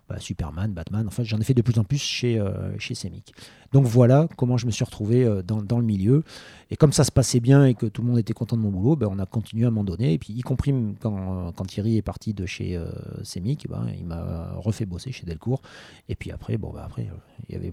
bah, 0.08 0.18
Superman, 0.18 0.73
Batman. 0.73 1.06
Enfin, 1.06 1.25
j'en 1.25 1.38
ai 1.38 1.44
fait 1.44 1.54
de 1.54 1.62
plus 1.62 1.78
en 1.78 1.84
plus 1.84 2.02
chez, 2.02 2.42
chez 2.78 2.94
Semic. 2.94 3.34
Donc 3.75 3.87
voilà 3.87 4.28
comment 4.37 4.57
je 4.57 4.66
me 4.66 4.71
suis 4.71 4.85
retrouvé 4.85 5.25
euh, 5.25 5.43
dans, 5.43 5.78
le 5.78 5.85
milieu. 5.85 6.23
Et 6.71 6.76
comme 6.76 6.93
ça 6.93 7.02
se 7.02 7.11
passait 7.11 7.40
bien 7.40 7.66
et 7.66 7.75
que 7.75 7.87
tout 7.87 8.02
le 8.02 8.09
monde 8.09 8.21
était 8.21 8.33
content 8.33 8.57
de 8.57 8.62
mon 8.62 8.71
boulot, 8.71 8.95
ben 8.95 9.09
on 9.11 9.19
a 9.19 9.26
continué 9.26 9.66
à 9.66 9.71
m'en 9.73 9.83
donner. 9.83 10.12
Et 10.12 10.19
puis, 10.19 10.33
y 10.33 10.43
compris 10.43 10.73
quand, 11.00 11.50
quand 11.57 11.64
Thierry 11.64 11.97
est 11.97 12.02
parti 12.02 12.35
de 12.35 12.47
chez 12.47 12.76
euh, 12.76 12.87
Semic, 13.25 13.69
ben, 13.69 13.88
il 13.99 14.07
m'a 14.07 14.52
refait 14.59 14.87
bosser 14.87 15.11
chez 15.11 15.26
Delcourt. 15.26 15.61
Et 16.09 16.14
puis 16.14 16.31
après, 16.31 16.57
bon, 16.57 16.73
ben 16.73 16.83
après, 16.85 17.02
euh, 17.02 17.16
il 17.49 17.57
y 17.57 17.59
avait, 17.59 17.73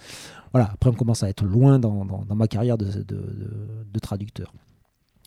voilà, 0.52 0.70
après, 0.72 0.88
on 0.88 0.94
commence 0.94 1.22
à 1.22 1.28
être 1.28 1.44
loin 1.44 1.78
dans, 1.78 2.24
ma 2.34 2.48
carrière 2.48 2.78
de, 2.78 2.86
de, 3.02 3.98
traducteur. 3.98 4.50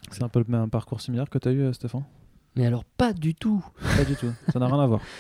C'est 0.10 0.24
un 0.24 0.30
peu 0.30 0.40
le 0.40 0.46
même 0.48 0.72
parcours 0.72 1.00
similaire 1.00 1.30
que 1.30 1.38
tu 1.38 1.48
as 1.48 1.52
eu, 1.52 1.72
Stéphane? 1.76 2.06
Mais 2.56 2.66
alors, 2.66 2.86
pas 2.86 3.14
du 3.14 3.36
tout. 3.36 3.64
Pas 3.96 4.04
du 4.04 4.16
tout. 4.16 4.34
Ça 4.52 4.58
n'a 4.58 4.66
rien 4.66 4.80
à 4.80 4.88
voir. 4.88 5.02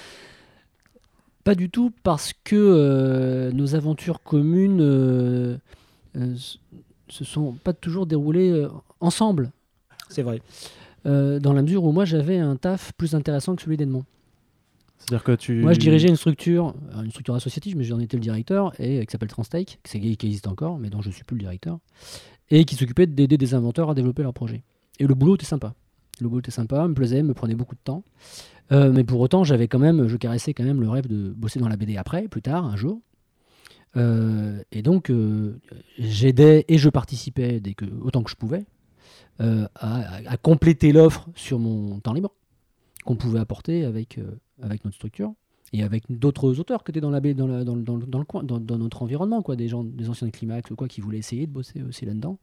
Pas 1.47 1.55
du 1.55 1.69
tout 1.69 1.93
parce 2.03 2.33
que 2.43 2.57
euh, 2.57 3.53
nos 3.53 3.73
aventures 3.73 4.21
communes 4.21 4.81
euh, 4.81 5.57
euh, 6.17 6.35
se 7.07 7.23
sont 7.23 7.53
pas 7.53 7.71
toujours 7.71 8.05
déroulées 8.05 8.67
ensemble. 8.99 9.51
C'est 10.09 10.23
vrai. 10.23 10.41
dans 11.05 11.53
la 11.53 11.61
mesure 11.61 11.85
où 11.85 11.93
moi 11.93 12.03
j'avais 12.03 12.37
un 12.37 12.57
taf 12.57 12.91
plus 12.97 13.15
intéressant 13.15 13.55
que 13.55 13.61
celui 13.61 13.77
d'Edmond. 13.77 14.03
C'est-à-dire 14.97 15.23
que 15.23 15.31
tu. 15.31 15.61
Moi 15.61 15.71
je 15.71 15.79
dirigeais 15.79 16.09
une 16.09 16.17
structure, 16.17 16.75
une 17.01 17.11
structure 17.11 17.35
associative, 17.35 17.77
mais 17.77 17.85
j'en 17.85 18.01
étais 18.01 18.17
le 18.17 18.23
directeur, 18.23 18.73
et 18.77 19.05
qui 19.05 19.11
s'appelle 19.13 19.29
Transtake, 19.29 19.79
qui 19.83 20.17
existe 20.21 20.47
encore, 20.47 20.77
mais 20.77 20.89
dont 20.89 21.01
je 21.01 21.11
suis 21.11 21.23
plus 21.23 21.35
le 21.35 21.43
directeur, 21.43 21.79
et 22.49 22.65
qui 22.65 22.75
s'occupait 22.75 23.07
d'aider 23.07 23.37
des 23.37 23.53
inventeurs 23.53 23.89
à 23.89 23.93
développer 23.93 24.21
leurs 24.21 24.33
projets. 24.33 24.63
Et 24.99 25.07
le 25.07 25.13
boulot 25.13 25.35
était 25.35 25.45
sympa. 25.45 25.73
Le 26.21 26.27
boulot 26.27 26.39
était 26.39 26.51
sympa, 26.51 26.87
me 26.87 26.93
plaisait, 26.93 27.23
me 27.23 27.33
prenait 27.33 27.55
beaucoup 27.55 27.75
de 27.75 27.81
temps. 27.83 28.03
Euh, 28.71 28.91
mais 28.91 29.03
pour 29.03 29.19
autant, 29.21 29.43
j'avais 29.43 29.67
quand 29.67 29.79
même, 29.79 30.07
je 30.07 30.17
caressais 30.17 30.53
quand 30.53 30.63
même 30.63 30.81
le 30.81 30.89
rêve 30.89 31.07
de 31.07 31.29
bosser 31.29 31.59
dans 31.59 31.69
la 31.69 31.77
BD 31.77 31.97
après, 31.97 32.27
plus 32.27 32.41
tard, 32.41 32.65
un 32.65 32.75
jour. 32.75 33.01
Euh, 33.95 34.61
et 34.71 34.81
donc, 34.81 35.09
euh, 35.09 35.59
j'aidais 35.97 36.65
et 36.67 36.77
je 36.77 36.89
participais 36.89 37.61
autant 38.01 38.23
que 38.23 38.29
je 38.29 38.35
pouvais 38.35 38.65
à, 39.39 40.37
compléter 40.41 40.91
l'offre 40.91 41.27
sur 41.35 41.59
mon 41.59 41.99
temps 41.99 42.13
libre 42.13 42.33
qu'on 43.05 43.15
pouvait 43.15 43.39
apporter 43.39 43.85
avec, 43.85 44.19
notre 44.59 44.95
structure 44.95 45.31
et 45.73 45.83
avec 45.83 46.03
d'autres 46.09 46.59
auteurs 46.59 46.83
qui 46.83 46.91
étaient 46.91 47.01
dans 47.01 47.11
la 47.11 47.19
baie, 47.19 47.35
dans, 47.35 47.47
notre 47.47 49.03
environnement, 49.03 49.43
quoi, 49.43 49.55
des 49.55 49.67
gens, 49.67 49.83
des 49.83 50.09
anciens 50.09 50.31
Climax, 50.31 50.71
quoi, 50.75 50.87
qui 50.87 51.01
voulaient 51.01 51.19
essayer 51.19 51.45
de 51.45 51.51
bosser 51.51 51.83
aussi 51.83 52.05
là-dedans. 52.05 52.39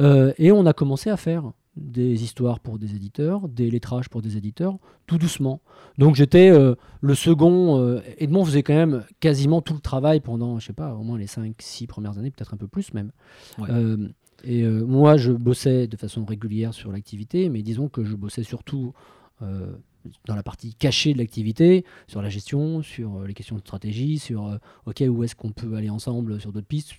et 0.00 0.50
on 0.50 0.66
a 0.66 0.72
commencé 0.72 1.08
à 1.08 1.16
faire 1.16 1.52
des 1.78 2.22
histoires 2.22 2.60
pour 2.60 2.78
des 2.78 2.94
éditeurs, 2.94 3.48
des 3.48 3.70
lettrages 3.70 4.08
pour 4.08 4.22
des 4.22 4.36
éditeurs, 4.36 4.78
tout 5.06 5.18
doucement. 5.18 5.60
Donc 5.96 6.14
j'étais 6.14 6.50
euh, 6.50 6.74
le 7.00 7.14
second. 7.14 7.80
Euh, 7.80 8.00
Edmond 8.18 8.44
faisait 8.44 8.62
quand 8.62 8.74
même 8.74 9.04
quasiment 9.20 9.62
tout 9.62 9.74
le 9.74 9.80
travail 9.80 10.20
pendant, 10.20 10.58
je 10.58 10.66
sais 10.66 10.72
pas, 10.72 10.94
au 10.94 11.02
moins 11.02 11.18
les 11.18 11.26
5-6 11.26 11.86
premières 11.86 12.18
années, 12.18 12.30
peut-être 12.30 12.54
un 12.54 12.58
peu 12.58 12.68
plus 12.68 12.92
même. 12.94 13.12
Euh, 13.60 14.08
et 14.44 14.64
moi, 14.64 15.16
je 15.16 15.32
bossais 15.32 15.88
de 15.88 15.96
façon 15.96 16.24
régulière 16.24 16.72
sur 16.72 16.92
l'activité, 16.92 17.48
mais 17.48 17.62
disons 17.62 17.88
que 17.88 18.04
je 18.04 18.14
bossais 18.14 18.44
surtout 18.44 18.92
dans 19.40 20.36
la 20.36 20.44
partie 20.44 20.74
cachée 20.74 21.12
de 21.12 21.18
l'activité, 21.18 21.84
sur 22.06 22.22
la 22.22 22.28
gestion, 22.28 22.82
sur 22.82 23.24
les 23.24 23.34
questions 23.34 23.56
de 23.56 23.60
stratégie, 23.60 24.20
sur 24.20 24.56
OK, 24.86 25.02
où 25.08 25.24
est-ce 25.24 25.34
qu'on 25.34 25.50
peut 25.50 25.74
aller 25.74 25.90
ensemble 25.90 26.40
sur 26.40 26.52
d'autres 26.52 26.68
pistes. 26.68 26.94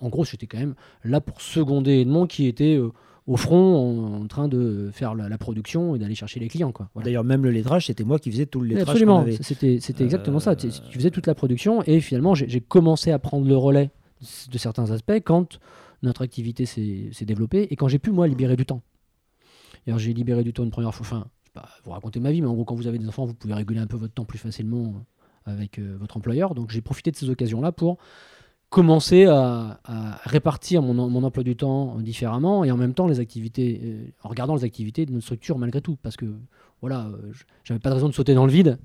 En 0.00 0.08
gros, 0.08 0.24
j'étais 0.24 0.48
quand 0.48 0.58
même 0.58 0.74
là 1.04 1.20
pour 1.20 1.40
seconder 1.40 2.00
Edmond 2.00 2.26
qui 2.26 2.46
était 2.46 2.76
au 3.26 3.36
front 3.36 4.22
en, 4.22 4.26
train 4.26 4.48
de 4.48 4.90
faire 4.92 5.14
la, 5.14 5.38
production 5.38 5.94
et 5.94 5.98
d'aller 5.98 6.14
chercher 6.14 6.40
les 6.40 6.48
clients. 6.48 6.72
Quoi. 6.72 6.90
D'ailleurs, 7.02 7.24
même 7.24 7.44
le 7.44 7.50
lettrage, 7.50 7.86
c'était 7.86 8.04
moi 8.04 8.18
qui 8.18 8.30
faisais 8.30 8.46
tout 8.46 8.60
le 8.60 8.68
lettrage. 8.68 8.88
Absolument, 8.88 9.24
c'était, 9.40 9.78
c'était 9.80 10.04
exactement 10.04 10.40
ça. 10.40 10.56
Tu, 10.56 10.68
euh, 10.68 10.70
faisais 10.90 11.10
toute 11.10 11.26
la 11.26 11.34
production 11.34 11.82
et 11.84 12.00
finalement, 12.00 12.34
j'ai, 12.34 12.60
commencé 12.60 13.10
à 13.10 13.18
prendre 13.18 13.46
le 13.46 13.56
relais 13.56 13.90
de 14.50 14.58
certains 14.58 14.90
aspects 14.90 15.20
quand 15.24 15.58
notre 16.02 16.22
activité 16.22 16.66
s'est, 16.66 17.10
développée 17.22 17.68
et 17.70 17.76
quand 17.76 17.88
j'ai 17.88 17.98
pu, 17.98 18.10
moi, 18.10 18.26
libérer 18.26 18.56
du 18.56 18.66
temps. 18.66 18.82
Alors, 19.86 19.98
j'ai 19.98 20.12
libéré 20.12 20.44
du 20.44 20.52
temps 20.52 20.64
une 20.64 20.70
première 20.70 20.94
fois. 20.94 21.06
Enfin, 21.06 21.26
je 21.44 21.50
vais 21.50 21.62
pas 21.62 21.68
vous 21.84 21.90
raconter 21.90 22.20
ma 22.20 22.32
vie, 22.32 22.42
mais 22.42 22.48
en 22.48 22.54
gros, 22.54 22.64
quand 22.64 22.74
vous 22.74 22.86
avez 22.86 22.98
des 22.98 23.08
enfants, 23.08 23.24
vous 23.24 23.34
pouvez 23.34 23.54
réguler 23.54 23.80
un 23.80 23.86
peu 23.86 23.96
votre 23.96 24.14
temps 24.14 24.24
plus 24.24 24.38
facilement 24.38 25.04
avec 25.46 25.78
euh, 25.78 25.96
votre 25.98 26.16
employeur. 26.16 26.54
Donc, 26.54 26.70
j'ai 26.70 26.80
profité 26.80 27.10
de 27.10 27.16
ces 27.16 27.30
occasions-là 27.30 27.72
pour 27.72 27.98
commencer 28.70 29.26
à, 29.26 29.80
répartir 30.24 30.80
mon, 30.80 31.22
emploi 31.24 31.42
du 31.42 31.56
temps 31.56 31.96
différemment 31.98 32.64
et 32.64 32.70
en 32.70 32.76
même 32.76 32.94
temps 32.94 33.08
les 33.08 33.18
activités, 33.18 33.80
euh, 33.82 34.04
en 34.22 34.28
regardant 34.28 34.54
les 34.54 34.64
activités 34.64 35.04
de 35.04 35.12
notre 35.12 35.24
structure 35.24 35.58
malgré 35.58 35.80
tout. 35.80 35.98
Parce 36.00 36.16
que 36.16 36.26
voilà, 36.80 37.08
euh, 37.08 37.32
j'avais 37.64 37.80
pas 37.80 37.90
de 37.90 37.96
raison 37.96 38.08
de 38.08 38.14
sauter 38.14 38.32
dans 38.32 38.46
le 38.46 38.52
vide, 38.52 38.78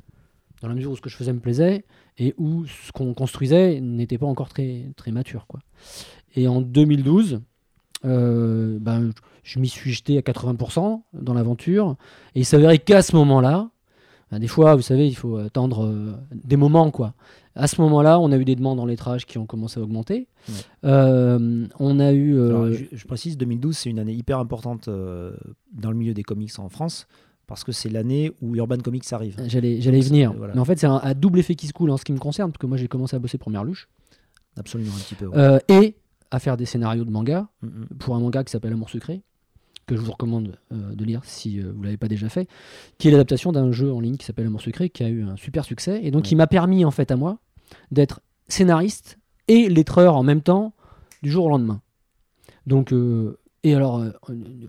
dans 0.61 0.67
la 0.67 0.73
mesure 0.73 0.91
où 0.91 0.95
ce 0.95 1.01
que 1.01 1.09
je 1.09 1.15
faisais 1.15 1.31
me 1.31 1.39
plaisait 1.39 1.85
et 2.17 2.33
où 2.37 2.65
ce 2.65 2.91
qu'on 2.91 3.13
construisait 3.13 3.79
n'était 3.79 4.17
pas 4.17 4.25
encore 4.25 4.49
très, 4.49 4.91
très 4.95 5.11
mature. 5.11 5.45
Quoi. 5.45 5.59
Et 6.35 6.47
en 6.47 6.61
2012, 6.61 7.41
euh, 8.05 8.79
ben, 8.81 9.11
je 9.43 9.59
m'y 9.59 9.69
suis 9.69 9.93
jeté 9.93 10.17
à 10.17 10.21
80% 10.21 11.03
dans 11.13 11.33
l'aventure 11.35 11.95
et 12.33 12.39
il 12.39 12.45
s'avérait 12.45 12.79
qu'à 12.79 13.03
ce 13.03 13.15
moment-là, 13.15 13.69
ben, 14.31 14.39
des 14.39 14.47
fois, 14.47 14.73
vous 14.73 14.81
savez, 14.81 15.07
il 15.07 15.15
faut 15.15 15.37
attendre 15.37 16.17
des 16.31 16.57
moments, 16.57 16.89
quoi. 16.89 17.13
À 17.55 17.67
ce 17.67 17.79
moment-là, 17.81 18.19
on 18.19 18.31
a 18.31 18.37
eu 18.37 18.45
des 18.45 18.55
demandes 18.55 18.79
en 18.79 18.85
lettrage 18.85 19.25
qui 19.25 19.37
ont 19.37 19.45
commencé 19.45 19.79
à 19.79 19.83
augmenter. 19.83 20.27
Euh, 20.83 21.67
on 21.79 21.99
a 21.99 22.11
eu. 22.11 22.37
Euh, 22.37 22.75
je, 22.91 23.05
précise, 23.05 23.37
2012, 23.37 23.77
c'est 23.77 23.89
une 23.89 23.99
année 23.99 24.13
hyper 24.13 24.39
importante 24.39 24.87
euh, 24.87 25.35
dans 25.71 25.89
le 25.89 25.97
milieu 25.97 26.13
des 26.13 26.23
comics 26.23 26.51
en 26.57 26.69
France 26.69 27.07
parce 27.47 27.63
que 27.63 27.71
c'est 27.71 27.89
l'année 27.89 28.31
où 28.41 28.55
Urban 28.55 28.79
Comics 28.79 29.05
arrive. 29.13 29.37
J'allais, 29.47 29.79
j'allais 29.79 30.01
venir. 30.01 30.33
Mais 30.33 30.59
en 30.59 30.65
fait, 30.65 30.79
c'est 30.79 30.87
un, 30.87 31.13
double 31.13 31.39
effet 31.39 31.55
qui 31.55 31.67
se 31.67 31.73
coule 31.73 31.91
en 31.91 31.97
ce 31.97 32.03
qui 32.03 32.11
me 32.11 32.17
concerne, 32.17 32.51
parce 32.51 32.57
que 32.59 32.65
moi, 32.65 32.75
j'ai 32.75 32.87
commencé 32.87 33.15
à 33.15 33.19
bosser 33.19 33.37
pour 33.37 33.51
Merluche. 33.51 33.87
Absolument, 34.57 34.91
un 34.95 34.99
petit 34.99 35.15
peu. 35.15 35.29
et 35.69 35.95
à 36.31 36.39
faire 36.39 36.57
des 36.57 36.65
scénarios 36.65 37.05
de 37.05 37.11
manga 37.11 37.47
mm, 37.61 37.67
mm. 37.67 37.87
pour 37.99 38.15
un 38.15 38.19
manga 38.19 38.43
qui 38.43 38.51
s'appelle 38.51 38.73
Amour 38.73 38.89
secret 38.89 39.21
que 39.85 39.95
je 39.95 40.01
vous 40.01 40.11
recommande 40.11 40.57
de 40.71 41.05
lire 41.05 41.21
si 41.23 41.59
vous 41.59 41.79
ne 41.79 41.83
l'avez 41.83 41.97
pas 41.97 42.07
déjà 42.07 42.27
fait, 42.29 42.47
qui 42.97 43.07
est 43.07 43.11
l'adaptation 43.11 43.51
d'un 43.51 43.71
jeu 43.71 43.93
en 43.93 43.99
ligne 43.99 44.17
qui 44.17 44.25
s'appelle 44.25 44.47
Amour 44.47 44.61
secret, 44.61 44.89
qui 44.89 45.03
a 45.03 45.09
eu 45.09 45.23
un 45.23 45.35
super 45.35 45.63
succès, 45.63 45.99
et 46.03 46.11
donc 46.11 46.23
qui 46.23 46.35
m'a 46.35 46.47
permis 46.47 46.85
en 46.85 46.91
fait 46.91 47.11
à 47.11 47.15
moi 47.15 47.37
d'être 47.91 48.21
scénariste 48.47 49.19
et 49.47 49.69
lettreur 49.69 50.15
en 50.15 50.23
même 50.23 50.41
temps 50.41 50.73
du 51.23 51.31
jour 51.31 51.45
au 51.45 51.49
lendemain. 51.49 51.81
Donc, 52.67 52.93
euh, 52.93 53.37
et 53.63 53.73
alors, 53.73 53.99
euh, 53.99 54.11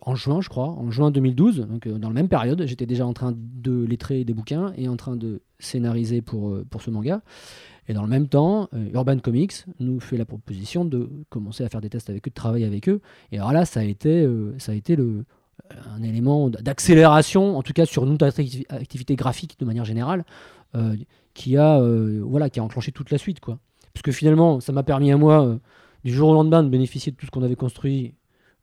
en 0.01 0.15
juin, 0.15 0.41
je 0.41 0.49
crois, 0.49 0.69
en 0.69 0.91
juin 0.91 1.11
2012, 1.11 1.67
donc 1.69 1.87
euh, 1.87 1.99
dans 1.99 2.09
la 2.09 2.15
même 2.15 2.29
période, 2.29 2.65
j'étais 2.67 2.87
déjà 2.87 3.07
en 3.07 3.13
train 3.13 3.35
de 3.37 3.85
lettrer 3.85 4.25
des 4.25 4.35
bouquins 4.35 4.73
et 4.77 4.89
en 4.89 4.97
train 4.97 5.17
de 5.17 5.43
scénariser 5.59 6.23
pour, 6.23 6.59
pour 6.71 6.83
ce 6.83 6.91
manga. 6.91 7.23
Et 7.89 7.95
dans 7.95 8.03
le 8.03 8.09
même 8.09 8.29
temps, 8.29 8.69
Urban 8.93 9.19
Comics 9.19 9.65
nous 9.79 10.01
fait 10.01 10.17
la 10.17 10.25
proposition 10.25 10.85
de 10.85 11.09
commencer 11.29 11.65
à 11.65 11.69
faire 11.69 11.81
des 11.81 11.89
tests 11.89 12.11
avec 12.11 12.27
eux, 12.27 12.31
de 12.31 12.35
travailler 12.35 12.67
avec 12.67 12.89
eux. 12.89 13.01
Et 13.31 13.39
alors 13.39 13.53
là, 13.53 13.65
ça 13.65 13.81
a 13.81 13.85
été, 13.85 14.29
ça 14.59 14.73
a 14.73 14.75
été 14.75 14.97
le, 14.97 15.25
un 15.95 16.03
élément 16.03 16.51
d'accélération, 16.51 17.57
en 17.57 17.63
tout 17.63 17.73
cas 17.73 17.87
sur 17.87 18.05
notre 18.07 18.27
activité 18.27 19.15
graphique 19.15 19.59
de 19.61 19.65
manière 19.65 19.85
générale, 19.85 20.25
qui 21.37 21.57
a, 21.57 21.79
euh, 21.79 22.23
voilà, 22.25 22.51
qui 22.51 22.59
a 22.59 22.65
enclenché 22.65 22.91
toute 22.91 23.11
la 23.11 23.19
suite. 23.19 23.39
Quoi. 23.39 23.61
Parce 23.93 24.03
que 24.03 24.11
finalement, 24.11 24.59
ça 24.59 24.73
m'a 24.73 24.83
permis 24.83 25.13
à 25.13 25.17
moi, 25.17 25.47
euh, 25.47 25.59
du 26.03 26.13
jour 26.13 26.31
au 26.31 26.35
lendemain, 26.35 26.65
de 26.65 26.69
bénéficier 26.69 27.13
de 27.13 27.17
tout 27.17 27.27
ce 27.27 27.31
qu'on 27.31 27.43
avait 27.43 27.57
construit, 27.57 28.15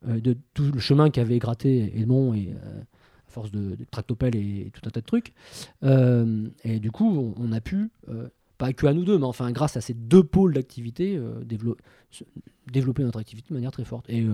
euh, 0.07 0.19
de 0.19 0.35
tout 0.53 0.71
le 0.73 0.79
chemin 0.79 1.09
qu'avait 1.09 1.39
gratté 1.39 1.93
Edmond, 1.95 2.33
et, 2.33 2.51
à 2.51 3.31
force 3.31 3.51
de, 3.51 3.75
de 3.75 3.85
tractopelle 3.89 4.35
et, 4.35 4.71
tout 4.73 4.81
un 4.85 4.89
tas 4.89 5.01
de 5.01 5.05
trucs. 5.05 5.33
et 5.83 6.79
du 6.79 6.91
coup, 6.91 7.33
on, 7.37 7.51
a 7.51 7.61
pu, 7.61 7.89
pas 8.57 8.73
que 8.73 8.85
à 8.87 8.93
nous 8.93 9.03
deux, 9.03 9.17
mais 9.17 9.25
enfin, 9.25 9.51
grâce 9.51 9.77
à 9.77 9.81
ces 9.81 9.93
deux 9.93 10.23
pôles 10.23 10.53
d'activité, 10.53 11.19
développer 11.45 13.03
notre 13.03 13.19
activité 13.19 13.49
de 13.49 13.55
manière 13.55 13.71
très 13.71 13.85
forte. 13.85 14.09
Et 14.09 14.25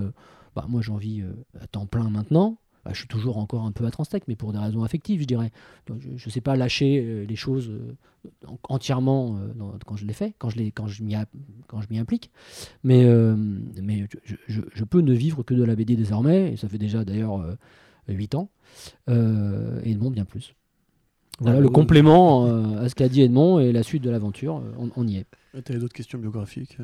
bah, 0.56 0.66
moi, 0.68 0.82
j'en 0.82 0.98
vis 0.98 1.24
à 1.60 1.68
temps 1.68 1.86
plein 1.86 2.10
maintenant. 2.10 2.58
Bah, 2.86 2.92
je 2.94 3.00
suis 3.00 3.08
toujours 3.08 3.38
encore 3.38 3.66
un 3.66 3.72
peu 3.72 3.86
à 3.86 3.92
Transtech, 3.92 4.24
mais 4.28 4.36
pour 4.36 4.54
des 4.54 4.60
raisons 4.60 4.84
affectives, 4.84 5.22
je 5.22 5.26
dirais. 5.26 5.52
je 5.88 6.10
ne 6.10 6.32
sais 6.32 6.42
pas 6.42 6.56
lâcher 6.56 7.04
euh, 7.04 7.26
les 7.26 7.36
choses 7.36 7.70
euh, 7.70 7.96
entièrement 8.64 9.38
euh, 9.38 9.78
quand 9.86 9.98
je 9.98 10.06
les 10.06 10.14
fais, 10.14 10.34
quand 10.38 10.50
je, 10.50 11.04
m'y, 11.04 12.00
implique. 12.00 12.32
Mais, 12.84 13.04
je, 13.04 14.84
peux 14.86 15.02
ne 15.02 15.14
vivre 15.14 15.44
que 15.44 15.54
de 15.54 15.64
la 15.64 15.76
BD 15.76 15.96
désormais, 15.96 16.54
et 16.54 16.58
ça 16.58 16.70
fait 16.70 16.78
déjà 16.78 17.04
d'ailleurs 17.04 17.46
8 18.08 18.36
ans, 18.36 18.50
et 19.08 19.92
Edmond 19.92 20.12
bien 20.12 20.26
plus. 20.26 20.56
Voilà 21.40 21.58
ah, 21.58 21.62
le 21.62 21.70
complément 21.70 22.46
à 22.78 22.90
ce 22.90 22.96
qu'a 22.96 23.10
dit 23.10 23.22
Edmond 23.22 23.60
et 23.60 23.72
la 23.72 23.84
suite 23.84 24.04
de 24.04 24.10
l'aventure, 24.10 24.62
on, 24.96 25.08
y 25.08 25.18
est. 25.18 25.26
Tu 25.66 25.74
as 25.74 25.78
d'autres 25.78 25.94
questions 25.94 26.20
biographiques 26.20 26.78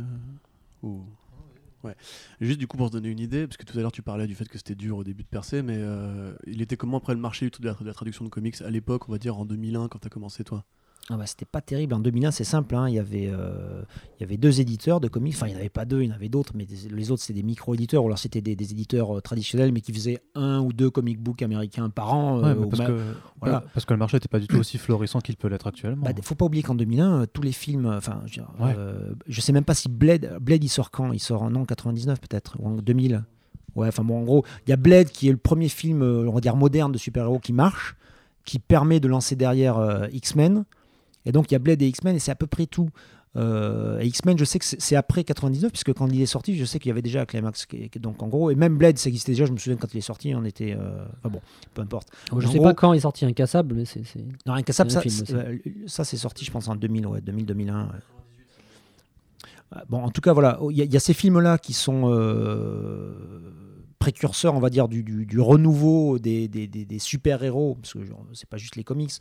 Juste 2.42 2.60
du 2.60 2.68
coup 2.68 2.78
pour 2.78 2.88
se 2.88 2.92
donner 2.92 3.10
une 3.10 3.20
idée, 3.20 3.48
parce 3.48 3.58
que 3.58 3.66
tout 3.66 3.78
à 3.78 3.82
l'heure 3.82 3.92
tu 3.92 4.02
parlais 4.02 4.28
du 4.28 4.36
fait 4.36 4.48
que 4.48 4.58
c'était 4.58 4.76
dur 4.76 4.98
au 4.98 5.04
début 5.04 5.24
de 5.24 5.28
percer, 5.28 5.62
mais 5.62 5.78
euh, 5.78 6.34
il 6.48 6.62
était 6.62 6.78
comment 6.78 6.98
après 6.98 7.14
le 7.14 7.20
marché 7.20 7.50
de 7.50 7.66
la, 7.66 7.74
de 7.74 7.86
la 7.86 7.94
traduction 7.94 8.26
de 8.26 8.30
comics 8.30 8.62
à 8.62 8.70
l'époque, 8.70 9.08
on 9.08 9.12
va 9.12 9.18
dire 9.18 9.38
en 9.38 9.46
2001 9.46 9.88
quand 9.88 10.00
tu 10.00 10.08
as 10.08 10.10
commencé 10.10 10.44
toi? 10.44 10.66
Ah 11.12 11.18
bah, 11.18 11.28
c'était 11.28 11.46
pas 11.46 11.62
terrible. 11.62 11.94
En 11.94 12.00
2001, 12.00 12.32
c'est 12.32 12.44
simple. 12.44 12.74
hein, 12.76 12.90
Il, 12.90 12.96
y 12.96 13.00
avait, 13.00 13.30
euh, 13.32 13.84
il 14.18 14.22
y 14.22 14.24
avait 14.24 14.38
deux 14.38 14.60
éditeurs 14.60 15.00
de 15.00 15.08
comics. 15.08 15.36
Enfin, 15.36 15.46
il 15.46 15.50
n'y 15.52 15.56
en 15.56 15.60
avait 15.60 15.70
pas 15.70 15.86
deux, 15.86 16.02
il 16.02 16.10
y 16.10 16.12
en 16.12 16.16
avait 16.16 16.30
d'autres, 16.30 16.54
mais 16.56 16.66
des- 16.66 16.90
les 16.90 17.12
autres, 17.12 17.22
c'était 17.22 17.40
des 17.40 17.46
micro-éditeurs. 17.46 18.04
Ou 18.04 18.08
alors, 18.08 18.18
c'était 18.18 18.42
des, 18.42 18.56
des 18.56 18.72
éditeurs 18.72 19.16
euh, 19.18 19.22
traditionnels, 19.22 19.72
mais 19.72 19.82
qui 19.82 19.94
faisaient 19.94 20.20
un 20.34 20.62
ou 20.62 20.74
deux 20.74 20.90
comic 20.90 21.20
books 21.22 21.44
américains 21.44 21.92
par 21.92 22.12
an. 22.12 22.44
Euh, 22.44 22.56
parce, 22.56 22.80
ma- 22.80 22.88
que, 22.88 23.00
voilà. 23.40 23.64
parce 23.74 23.86
que 23.86 23.94
le 23.94 24.00
marché 24.00 24.18
n'était 24.18 24.28
pas 24.30 24.40
du 24.40 24.48
tout 24.48 24.58
aussi 24.58 24.80
florissant 24.80 25.20
qu'il 25.22 25.38
peut 25.38 25.48
l'être 25.48 25.68
actuellement. 25.68 26.04
Bah, 26.06 26.12
faut 26.24 26.34
pas 26.34 26.46
oublier 26.46 26.64
qu'en 26.64 26.74
2001, 26.74 27.22
euh, 27.22 27.26
tous 27.32 27.44
les 27.44 27.52
films, 27.52 27.86
enfin, 27.86 28.22
je, 28.26 28.42
Ouais. 28.60 28.76
je 29.28 29.42
sais 29.42 29.52
même 29.54 29.64
pas 29.66 29.76
si 29.76 29.90
Blade, 29.90 30.38
Blade 30.42 30.64
il 30.64 30.70
sort 30.70 30.90
quand 30.90 31.12
Il 31.14 31.20
sort 31.20 31.44
en 31.44 31.52
non 31.52 31.66
99 31.66 32.20
peut-être 32.20 32.56
ou 32.60 32.68
en 32.68 32.72
2000. 32.78 33.24
Ouais, 33.76 33.88
enfin 33.90 34.04
bon, 34.04 34.18
en 34.22 34.24
gros, 34.24 34.44
il 34.66 34.72
y 34.72 34.74
a 34.74 34.78
Blade 34.78 35.10
qui 35.10 35.28
est 35.28 35.32
le 35.32 35.38
premier 35.38 35.70
film, 35.70 36.02
on 36.02 36.32
va 36.32 36.40
dire 36.42 36.56
moderne 36.56 36.92
de 36.92 36.98
super-héros 36.98 37.38
qui 37.40 37.54
marche, 37.54 37.96
qui 38.44 38.58
permet 38.58 39.00
de 39.00 39.08
lancer 39.08 39.36
derrière 39.36 40.08
X-Men. 40.12 40.66
Et 41.26 41.32
donc 41.32 41.52
il 41.52 41.54
y 41.54 41.56
a 41.56 41.60
Blade 41.60 41.82
et 41.82 41.88
X-Men 41.88 42.16
et 42.16 42.20
c'est 42.20 42.32
à 42.32 42.36
peu 42.36 42.48
près 42.48 42.66
tout. 42.66 42.90
Euh, 43.38 44.00
et 44.00 44.06
X-Men, 44.08 44.38
je 44.38 44.46
sais 44.46 44.60
que 44.60 44.66
c'est 44.66 44.96
après 44.96 45.26
99, 45.26 45.70
puisque 45.70 45.92
quand 45.94 46.08
il 46.08 46.22
est 46.22 46.26
sorti, 46.26 46.56
je 46.56 46.64
sais 46.64 46.80
qu'il 46.80 46.88
y 46.88 46.92
avait 46.92 47.02
déjà 47.02 47.26
Climax. 47.26 47.66
qui- 47.66 47.90
qui- 47.90 48.00
donc 48.00 48.24
en 48.24 48.30
gros, 48.30 48.50
et 48.50 48.56
même 48.56 48.78
Blade, 48.78 48.98
ça 48.98 49.10
existait 49.10 49.34
déjà. 49.34 49.46
Je 49.46 49.52
me 49.52 49.58
souviens 49.58 49.76
quand 49.76 49.94
il 49.94 49.98
est 49.98 50.02
sorti, 50.02 50.34
on 50.34 50.46
était. 50.46 50.74
euh, 50.80 51.04
Enfin 51.20 51.30
bon, 51.30 51.42
peu 51.74 51.82
importe. 51.82 52.08
Je 52.30 52.36
En 52.36 52.40
sais 52.52 52.58
gros- 52.60 52.64
pas 52.64 52.74
quand 52.74 52.94
est 52.94 53.02
sorti 53.02 53.26
Incassable, 53.26 53.76
mais 53.76 53.84
c'est. 53.84 54.04
non, 54.46 54.54
Incassable, 54.54 54.90
ça, 54.90 55.02
c'est- 55.06 55.34
euh, 55.34 55.58
ça 55.86 56.06
c'est 56.06 56.16
sorti, 56.16 56.46
je 56.46 56.52
pense, 56.52 56.70
en 56.70 56.76
2000, 56.78 57.08
ouais, 57.08 57.20
2000-2001. 57.20 57.88
ouais. 57.88 57.90
Euh, 59.76 59.80
Bon, 59.90 59.98
en 60.02 60.10
tout 60.12 60.22
cas, 60.22 60.32
voilà, 60.32 60.60
il 60.70 60.78
y, 60.78 60.82
a- 60.82 60.86
il 60.86 60.94
y 60.94 60.98
a 60.98 61.00
ces 61.02 61.14
films-là 61.14 61.58
qui 61.58 61.74
sont 61.74 62.04
euh, 62.06 63.14
précurseurs, 64.00 64.54
on 64.56 64.60
va 64.60 64.70
dire, 64.70 64.88
du, 64.88 65.04
du- 65.04 65.26
du 65.26 65.40
renouveau 65.40 66.20
des, 66.20 66.48
des- 66.48 66.68
des- 66.68 66.86
des 66.86 67.00
super-héros, 67.00 67.76
parce 67.82 67.94
que 67.94 68.00
c'est 68.34 68.48
pas 68.48 68.58
juste 68.58 68.76
les 68.76 68.84
comics, 68.84 69.12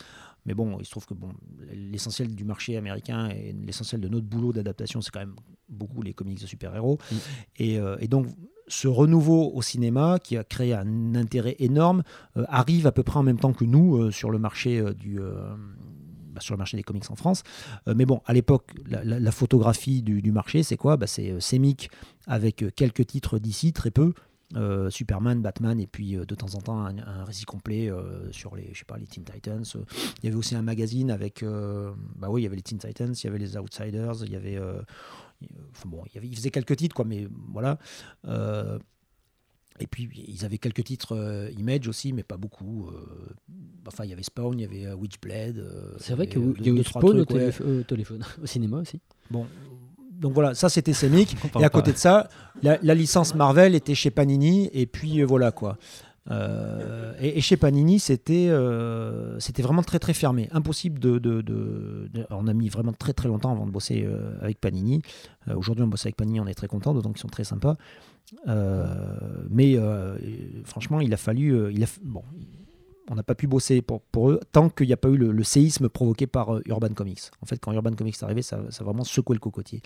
mais 0.47 0.55
bon, 0.55 0.77
il 0.79 0.85
se 0.85 0.91
trouve 0.91 1.07
que 1.07 1.15
bon, 1.15 1.31
l'essentiel 1.73 2.35
du 2.35 2.45
marché 2.45 2.77
américain 2.77 3.29
et 3.31 3.53
l'essentiel 3.53 4.01
de 4.01 4.09
notre 4.09 4.27
boulot 4.27 4.53
d'adaptation, 4.53 5.01
c'est 5.01 5.11
quand 5.11 5.21
même 5.21 5.37
beaucoup 5.69 6.03
les 6.03 6.13
comics 6.15 6.41
de 6.41 6.47
super-héros. 6.47 6.99
Mm. 7.11 7.15
Et, 7.59 7.79
euh, 7.79 7.97
et 8.01 8.09
donc, 8.09 8.27
ce 8.69 8.89
renouveau 8.89 9.53
au 9.55 9.63
cinéma, 9.63 10.19
qui 10.23 10.37
a 10.37 10.45
créé 10.45 10.73
un 10.75 11.15
intérêt 11.15 11.57
énorme, 11.59 12.03
euh, 12.37 12.45
arrive 12.49 12.87
à 12.87 12.93
peu 12.93 13.03
près 13.03 13.19
en 13.19 13.23
même 13.23 13.39
temps 13.39 13.53
que 13.53 13.65
nous 13.65 13.97
euh, 13.97 14.11
sur 14.11 14.31
le 14.31 14.39
marché 14.39 14.83
du 14.95 15.19
bah, 15.19 16.41
sur 16.41 16.55
le 16.55 16.59
marché 16.59 16.77
des 16.77 16.83
comics 16.83 17.09
en 17.11 17.15
France. 17.17 17.43
Euh, 17.89 17.95
mais 17.97 18.07
bon, 18.07 18.21
à 18.27 18.33
l'époque, 18.33 18.73
la, 18.89 19.05
la- 19.05 19.21
la 19.21 19.31
photographie 19.31 20.03
du, 20.03 20.21
du 20.21 20.33
marché, 20.33 20.63
c'est 20.65 20.77
quoi? 20.77 20.97
Bah, 20.97 21.07
C'est 21.07 21.31
euh, 21.31 21.41
Semic 21.41 21.91
avec 22.27 22.65
quelques 22.75 23.07
titres 23.07 23.39
d'ici, 23.39 23.73
très 23.73 23.91
peu. 23.93 24.15
Euh, 24.57 24.89
Superman, 24.91 25.43
Batman, 25.43 25.81
et 25.81 25.87
puis 25.87 26.17
euh, 26.17 26.25
de 26.25 26.35
temps 26.35 26.55
en 26.55 26.61
temps 26.61 26.79
un, 26.79 26.99
un 26.99 27.25
récit 27.25 27.45
complet 27.45 27.91
euh, 27.91 28.31
sur 28.31 28.55
les, 28.55 28.71
je 28.73 28.81
sais 28.81 28.85
pas, 28.85 28.99
les 28.99 29.07
Teen 29.07 29.25
Titans. 29.25 29.65
Il 30.23 30.27
y 30.27 30.29
avait 30.29 30.37
aussi 30.37 30.55
un 30.55 30.63
magazine 30.63 31.11
avec, 31.11 31.45
bah 31.45 32.29
oui, 32.29 32.43
il 32.43 32.45
y 32.45 32.47
avait 32.47 32.57
les 32.57 32.63
Teen 32.63 32.79
Titans, 32.79 33.13
il 33.13 33.25
y 33.25 33.29
avait 33.29 33.39
les 33.39 33.57
Outsiders, 33.57 34.23
il 34.25 34.33
y 34.33 34.37
avait, 34.37 34.59
enfin 34.59 35.89
bon, 35.89 36.03
il, 36.07 36.15
y 36.15 36.19
avait, 36.19 36.29
il 36.29 36.37
faisait 36.37 36.51
quelques 36.51 36.77
titres, 36.77 36.95
quoi, 36.95 37.05
mais 37.05 37.27
voilà. 37.53 37.79
Et 39.81 39.89
puis 39.89 40.09
ils 40.29 40.45
avaient 40.45 40.59
quelques 40.59 40.85
titres 40.85 41.51
Image 41.59 41.89
aussi, 41.89 42.13
mais 42.13 42.23
pas 42.23 42.37
beaucoup. 42.37 42.91
enfin, 43.89 44.05
il 44.05 44.11
y 44.11 44.13
avait 44.13 44.23
Spawn, 44.23 44.59
il 44.59 44.63
y 44.63 44.65
avait 44.65 44.93
Witchblade. 44.93 45.97
C'est 45.99 46.15
vrai 46.15 46.29
qu'il 46.29 46.55
y 46.61 46.69
a 46.69 46.73
eu 46.73 46.85
Spawn 46.85 47.21
au, 47.21 47.33
ouais. 47.33 47.61
au 47.61 47.83
téléphone, 47.83 48.25
au 48.43 48.47
cinéma 48.47 48.79
aussi. 48.79 49.01
Bon, 49.31 49.47
donc 50.21 50.33
voilà, 50.33 50.55
ça 50.55 50.69
c'était 50.69 50.93
Semic. 50.93 51.37
Et 51.61 51.65
à 51.65 51.69
côté 51.69 51.93
de 51.93 51.99
ça, 51.99 52.29
la, 52.63 52.79
la 52.83 52.95
licence 52.95 53.35
Marvel 53.35 53.75
était 53.75 53.95
chez 53.95 54.11
Panini, 54.11 54.71
et 54.73 54.87
puis 54.87 55.21
euh, 55.21 55.27
voilà 55.27 55.51
quoi. 55.53 55.77
Euh, 56.31 57.13
et, 57.21 57.37
et 57.37 57.41
chez 57.43 57.59
Panini, 57.59 57.99
c'était 57.99 58.47
euh, 58.49 59.39
c'était 59.41 59.63
vraiment 59.63 59.83
très 59.83 59.99
très 59.99 60.15
fermé. 60.15 60.49
Impossible 60.53 60.99
de, 60.99 61.19
de- 61.19 61.43
de- 61.43 62.09
de- 62.15 62.27
On 62.31 62.47
a 62.49 62.55
mis 62.55 62.71
vraiment 62.71 62.95
très 62.95 63.13
très 63.13 63.29
longtemps 63.29 63.53
avant 63.53 63.67
de 63.67 63.71
bosser 63.71 64.09
avec 64.41 64.59
Panini. 64.61 65.03
Aujourd'hui, 65.55 65.85
on 65.85 65.89
bosse 65.89 66.07
avec 66.07 66.17
Panini, 66.17 66.41
on 66.41 66.47
est 66.47 66.55
très 66.55 66.69
content, 66.69 66.95
d'autant 66.95 67.11
qu'ils 67.13 67.21
sont 67.21 67.29
très 67.29 67.45
sympas. 67.45 67.77
Mais 69.51 69.77
franchement, 70.65 71.01
il 71.01 71.13
a 71.13 71.17
fallu. 71.19 71.73
il 71.73 71.83
a, 71.83 71.87
f- 71.87 71.99
bon, 72.03 72.23
on 73.11 73.15
n'a 73.15 73.23
pas 73.23 73.35
pu 73.35 73.47
bosser 73.47 73.83
pour, 73.83 74.31
eux 74.31 74.41
tant 74.53 74.69
qu'il 74.71 74.87
n'y 74.87 74.93
a 74.93 74.97
pas 74.97 75.09
eu 75.09 75.17
le, 75.17 75.45
séisme 75.45 75.89
provoqué 75.89 76.27
par 76.27 76.55
euh, 76.55 76.63
Urban 76.67 76.89
Comics. 76.89 77.21
En 77.43 77.47
fait, 77.47 77.59
quand 77.59 77.73
Urban 77.73 77.93
Comics 77.93 78.17
est 78.19 78.25
arrivé, 78.25 78.43
ça, 78.43 78.57
a 78.59 78.85
vraiment 78.85 79.05
secoué 79.05 79.35
le 79.35 79.41
cocotier. 79.41 79.83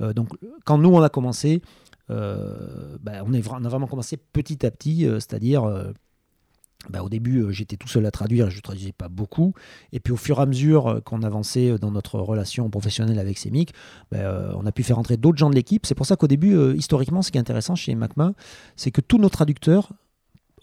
Euh, 0.00 0.12
donc, 0.12 0.30
quand 0.64 0.78
nous, 0.78 0.90
on 0.90 1.02
a 1.02 1.08
commencé, 1.08 1.62
euh, 2.10 2.96
bah, 3.00 3.22
on, 3.24 3.32
a 3.32 3.40
vraiment 3.68 3.86
commencé 3.86 4.16
petit 4.16 4.66
à 4.66 4.70
petit, 4.70 5.04
c'est-à-dire. 5.04 5.62
bah, 6.90 7.02
au 7.02 7.08
début, 7.08 7.52
j'étais 7.52 7.76
tout 7.76 7.88
seul 7.88 8.04
à 8.06 8.10
traduire, 8.10 8.50
je 8.50 8.56
ne 8.56 8.62
traduisais 8.62 8.92
pas 8.92 9.08
beaucoup. 9.08 9.54
Et 9.92 10.00
puis 10.00 10.12
au 10.12 10.16
fur 10.16 10.38
et 10.38 10.42
à 10.42 10.46
mesure 10.46 11.00
qu'on 11.04 11.22
avançait 11.22 11.78
dans 11.78 11.90
notre 11.90 12.18
relation 12.18 12.68
professionnelle 12.68 13.18
avec 13.18 13.38
Semic, 13.38 13.74
bah, 14.10 14.54
on 14.56 14.66
a 14.66 14.72
pu 14.72 14.82
faire 14.82 14.98
entrer 14.98 15.16
d'autres 15.16 15.38
gens 15.38 15.50
de 15.50 15.54
l'équipe. 15.54 15.86
C'est 15.86 15.94
pour 15.94 16.06
ça 16.06 16.16
qu'au 16.16 16.28
début, 16.28 16.74
historiquement, 16.74 17.22
ce 17.22 17.30
qui 17.30 17.38
est 17.38 17.40
intéressant 17.40 17.76
chez 17.76 17.94
MacMa, 17.94 18.34
c'est 18.76 18.90
que 18.90 19.00
tous 19.00 19.18
nos 19.18 19.28
traducteurs, 19.28 19.92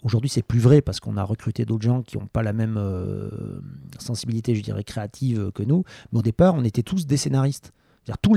aujourd'hui 0.04 0.30
c'est 0.30 0.42
plus 0.42 0.60
vrai 0.60 0.82
parce 0.82 1.00
qu'on 1.00 1.16
a 1.16 1.24
recruté 1.24 1.64
d'autres 1.64 1.84
gens 1.84 2.02
qui 2.02 2.18
n'ont 2.18 2.26
pas 2.26 2.42
la 2.42 2.52
même 2.52 2.76
euh, 2.78 3.60
sensibilité, 3.98 4.54
je 4.54 4.62
dirais, 4.62 4.84
créative 4.84 5.50
que 5.52 5.62
nous, 5.62 5.84
mais 6.12 6.20
au 6.20 6.22
départ, 6.22 6.54
on 6.54 6.62
était 6.62 6.82
tous 6.82 7.06
des 7.06 7.16
scénaristes. 7.16 7.72
Tous 8.20 8.34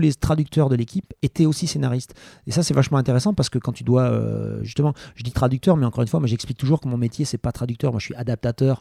les 0.00 0.12
traducteurs 0.12 0.68
de 0.68 0.74
l'équipe 0.74 1.12
étaient 1.22 1.46
aussi 1.46 1.68
scénaristes. 1.68 2.14
Et 2.48 2.50
ça, 2.50 2.64
c'est 2.64 2.74
vachement 2.74 2.98
intéressant 2.98 3.32
parce 3.32 3.48
que 3.48 3.58
quand 3.58 3.70
tu 3.70 3.84
dois, 3.84 4.04
euh, 4.04 4.60
justement, 4.64 4.92
je 5.14 5.22
dis 5.22 5.30
traducteur, 5.30 5.76
mais 5.76 5.86
encore 5.86 6.02
une 6.02 6.08
fois, 6.08 6.18
moi 6.18 6.26
j'explique 6.26 6.58
toujours 6.58 6.80
que 6.80 6.88
mon 6.88 6.96
métier, 6.96 7.24
c'est 7.24 7.38
pas 7.38 7.52
traducteur, 7.52 7.92
moi 7.92 8.00
je 8.00 8.06
suis 8.06 8.14
adaptateur. 8.16 8.80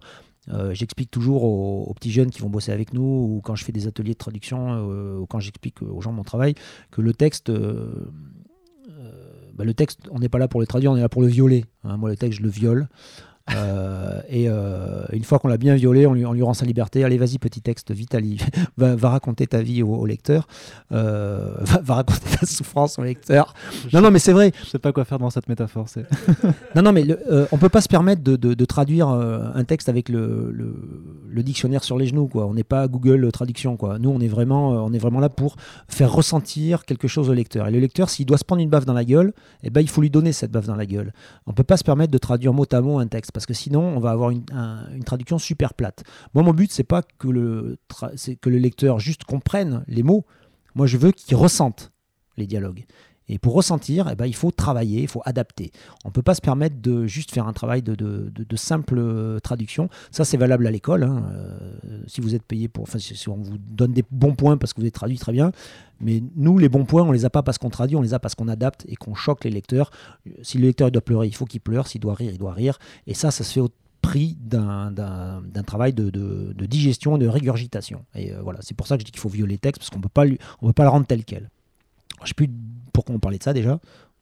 Euh, 0.50 0.74
j'explique 0.74 1.12
toujours 1.12 1.43
aux, 1.43 1.93
petits 1.93 2.12
jeunes 2.12 2.32
qui 2.32 2.41
vont 2.41 2.50
bosser 2.50 2.72
avec 2.72 2.93
nous, 2.93 3.02
ou 3.04 3.41
quand 3.43 3.56
je 3.56 3.63
fais 3.63 3.72
des 3.72 3.86
ateliers 3.86 4.13
de 4.13 4.17
traduction, 4.17 5.19
ou 5.19 5.26
quand 5.28 5.39
j'explique 5.39 5.82
aux 5.84 6.02
gens 6.02 6.12
mon 6.12 6.24
travail, 6.24 6.56
que 6.89 7.02
le 7.02 7.13
texte, 7.13 7.52
bah, 9.54 9.63
le 9.63 9.74
texte, 9.74 10.00
on 10.12 10.20
n'est 10.20 10.30
pas 10.30 10.39
là 10.39 10.48
pour 10.48 10.60
le 10.60 10.68
traduire, 10.68 10.92
on 10.92 10.98
est 10.98 11.02
là 11.02 11.10
pour 11.10 11.22
le 11.22 11.28
violer. 11.28 11.66
hein. 11.84 11.98
moi, 11.98 12.10
le 12.10 12.18
texte, 12.18 12.39
je 12.39 12.44
le 12.44 12.50
viole. 12.50 12.88
Euh, 13.53 14.21
et 14.29 14.45
euh, 14.47 15.03
une 15.12 15.23
fois 15.25 15.38
qu'on 15.38 15.49
l'a 15.49 15.58
bien 15.58 15.75
violé, 15.75 16.08
on 16.08 16.13
lui, 16.13 16.25
on 16.25 16.32
lui 16.34 16.41
rend 16.43 16.53
sa 16.53 16.65
liberté. 16.65 17.03
Allez, 17.03 17.17
vas-y, 17.17 17.38
petit 17.39 17.62
texte, 17.62 17.91
vite, 17.91 18.15
va, 18.77 18.95
va 18.95 19.10
raconter 19.10 19.47
ta 19.47 19.62
vie 19.62 19.84
au, 19.84 19.89
au 19.93 20.06
lecteur, 20.06 20.47
Euh, 20.93 21.53
va, 21.60 21.79
va 21.82 21.93
raconter 21.95 22.38
ta 22.39 22.45
souffrance 22.45 22.97
au 22.99 23.03
lecteur. 23.03 23.53
Non, 23.91 24.01
non, 24.01 24.12
mais 24.12 24.19
c'est 24.19 24.32
vrai. 24.32 24.53
Je 24.63 24.69
sais 24.69 24.79
pas 24.79 24.91
quoi 24.93 25.03
faire 25.03 25.17
devant 25.17 25.29
cette 25.29 25.49
métaphore. 25.49 25.88
Non, 26.75 26.82
non, 26.82 26.93
mais 26.93 27.03
le, 27.03 27.19
on 27.51 27.58
peut 27.58 27.67
pas 27.69 27.82
se 27.82 27.89
permettre 27.89 28.23
de, 28.23 28.38
de- 28.38 28.53
de 28.53 28.65
traduire 28.65 29.10
un 29.10 29.63
texte 29.65 29.89
avec 29.89 30.08
le, 30.10 30.49
le- 30.51 31.03
le 31.29 31.43
dictionnaire 31.43 31.84
sur 31.84 31.97
les 31.97 32.08
genoux. 32.08 32.27
Quoi. 32.27 32.45
On 32.47 32.53
n'est 32.53 32.63
pas 32.63 32.88
Google 32.88 33.29
Traduction. 33.32 33.75
Quoi. 33.75 33.99
Nous, 33.99 34.10
on 34.10 34.21
est, 34.21 34.27
vraiment, 34.29 34.69
on 34.69 34.93
est 34.93 34.97
vraiment 34.99 35.19
là 35.19 35.29
pour 35.29 35.58
faire 35.89 36.12
ressentir 36.13 36.86
quelque 36.86 37.10
chose 37.10 37.29
au 37.29 37.34
lecteur. 37.34 37.67
Et 37.67 37.71
le 37.71 37.79
lecteur, 37.79 38.10
s'il 38.10 38.25
doit 38.25 38.38
se 38.38 38.45
prendre 38.45 38.62
une 38.62 38.69
baffe 38.69 38.86
dans 38.86 38.93
la 38.93 39.03
gueule, 39.06 39.34
eh 39.63 39.69
ben, 39.69 39.82
il 39.82 39.89
faut 39.89 40.01
lui 40.01 40.10
donner 40.10 40.32
cette 40.32 40.51
baffe 40.51 40.67
dans 40.67 40.75
la 40.77 40.86
gueule. 40.86 41.12
On 41.45 41.51
peut 41.51 41.63
pas 41.63 41.75
se 41.77 41.84
permettre 41.84 42.12
de 42.12 42.17
traduire 42.17 42.53
mot 42.53 42.65
à 42.71 42.79
mot 42.82 42.99
un 42.99 43.08
texte 43.08 43.33
parce 43.34 43.46
que 43.46 43.54
sinon, 43.54 43.82
on 43.82 44.00
va 44.00 44.12
avoir 44.12 44.30
une, 44.30 44.46
un- 44.54 44.89
une 44.93 45.04
traduction 45.04 45.38
super 45.39 45.74
plate. 45.74 46.04
Moi, 46.34 46.43
mon 46.43 46.54
but, 46.54 46.72
c'est 46.72 46.84
pas 46.84 47.02
que 47.02 47.28
le, 47.28 47.78
que 48.41 48.50
le 48.50 48.58
lecteur 48.58 49.00
juste 49.00 49.24
comprenne 49.26 49.84
les 49.88 50.04
mots. 50.04 50.26
Moi, 50.76 50.88
je 50.88 50.98
veux 50.98 51.12
qu'il 51.12 51.36
ressente 51.36 51.91
les 52.38 52.48
dialogues. 52.48 52.86
Et 53.30 53.40
pour 53.40 53.54
ressentir, 53.54 54.10
eh 54.12 54.16
ben, 54.16 54.26
il 54.26 54.36
faut 54.36 54.52
travailler, 54.52 55.02
il 55.02 55.08
faut 55.08 55.22
adapter. 55.26 55.72
On 56.04 56.10
ne 56.10 56.14
peut 56.14 56.22
pas 56.22 56.36
se 56.36 56.42
permettre 56.42 56.82
de 56.82 57.06
juste 57.08 57.32
faire 57.32 57.48
un 57.48 57.54
travail 57.54 57.82
de, 57.82 57.96
de- 57.96 58.30
de- 58.36 58.44
de 58.44 58.56
simple 58.58 58.96
euh, 58.98 59.40
traduction. 59.40 59.90
Ça, 60.12 60.26
c'est 60.26 60.36
valable 60.38 60.68
à 60.68 60.72
l'école. 60.72 61.04
hein. 61.04 61.24
Euh, 61.34 62.02
si 62.08 62.20
vous 62.22 62.36
êtes 62.36 62.44
payé 62.44 62.68
pour. 62.68 62.84
Enfin, 62.84 63.00
si 63.00 63.30
on 63.30 63.38
vous 63.38 63.58
donne 63.58 63.94
des 63.94 64.04
bons 64.12 64.36
points 64.36 64.58
parce 64.58 64.74
que 64.74 64.82
vous 64.82 64.88
êtes 64.88 64.94
traduit 64.94 65.18
très 65.18 65.32
bien. 65.32 65.52
Mais 66.02 66.22
nous, 66.36 66.58
les 66.58 66.68
bons 66.68 66.84
points, 66.84 67.04
on 67.04 67.14
les 67.14 67.24
a 67.24 67.30
pas 67.30 67.44
parce 67.44 67.58
qu'on 67.58 67.70
traduit, 67.70 67.96
on 67.96 68.02
les 68.02 68.14
a 68.14 68.20
parce 68.20 68.36
qu'on 68.36 68.50
adapte 68.50 68.86
et 68.90 68.96
qu'on 68.98 69.16
choque 69.16 69.46
les 69.46 69.52
lecteurs. 69.52 69.90
Si 70.42 70.58
le 70.58 70.68
lecteur 70.68 70.92
doit 70.92 71.02
pleurer, 71.02 71.28
il 71.28 71.36
faut 71.36 71.46
qu'il 71.46 71.62
pleure. 71.62 71.88
S'il 71.88 72.02
doit 72.02 72.16
rire, 72.16 72.32
il 72.32 72.38
doit 72.38 72.54
rire. 72.54 72.78
Et 73.08 73.14
ça, 73.14 73.32
ça 73.32 73.46
se 73.46 73.54
fait 73.54 73.62
au 73.62 73.70
prix 74.02 74.36
d'un- 74.42 74.92
travail 75.66 75.94
de, 75.94 76.10
de- 76.10 76.52
de 76.54 76.66
digestion, 76.66 77.18
de 77.18 77.26
régurgitation. 77.26 78.04
Et 78.16 78.34
euh, 78.34 78.42
voilà, 78.42 78.60
c'est 78.62 78.76
pour 78.76 78.86
ça 78.88 78.98
que 78.98 79.02
je 79.02 79.06
dis 79.06 79.12
qu'il 79.12 79.22
faut 79.22 79.30
violer 79.30 79.54
le 79.54 79.60
texte 79.60 79.80
parce 79.80 79.90
qu'on 79.90 80.00
on 80.00 80.68
peut 80.68 80.74
pas 80.74 80.84
le 80.84 80.90
rendre 80.90 81.08
tel 81.08 81.24
quel. 81.24 81.50
Je 82.24 82.28
sais 82.30 82.34
plus 82.34 82.50
pourquoi 82.93 83.15
on 83.15 83.19
parlait 83.19 83.38
de 83.39 83.43
ça 83.43 83.53
déjà. 83.53 83.79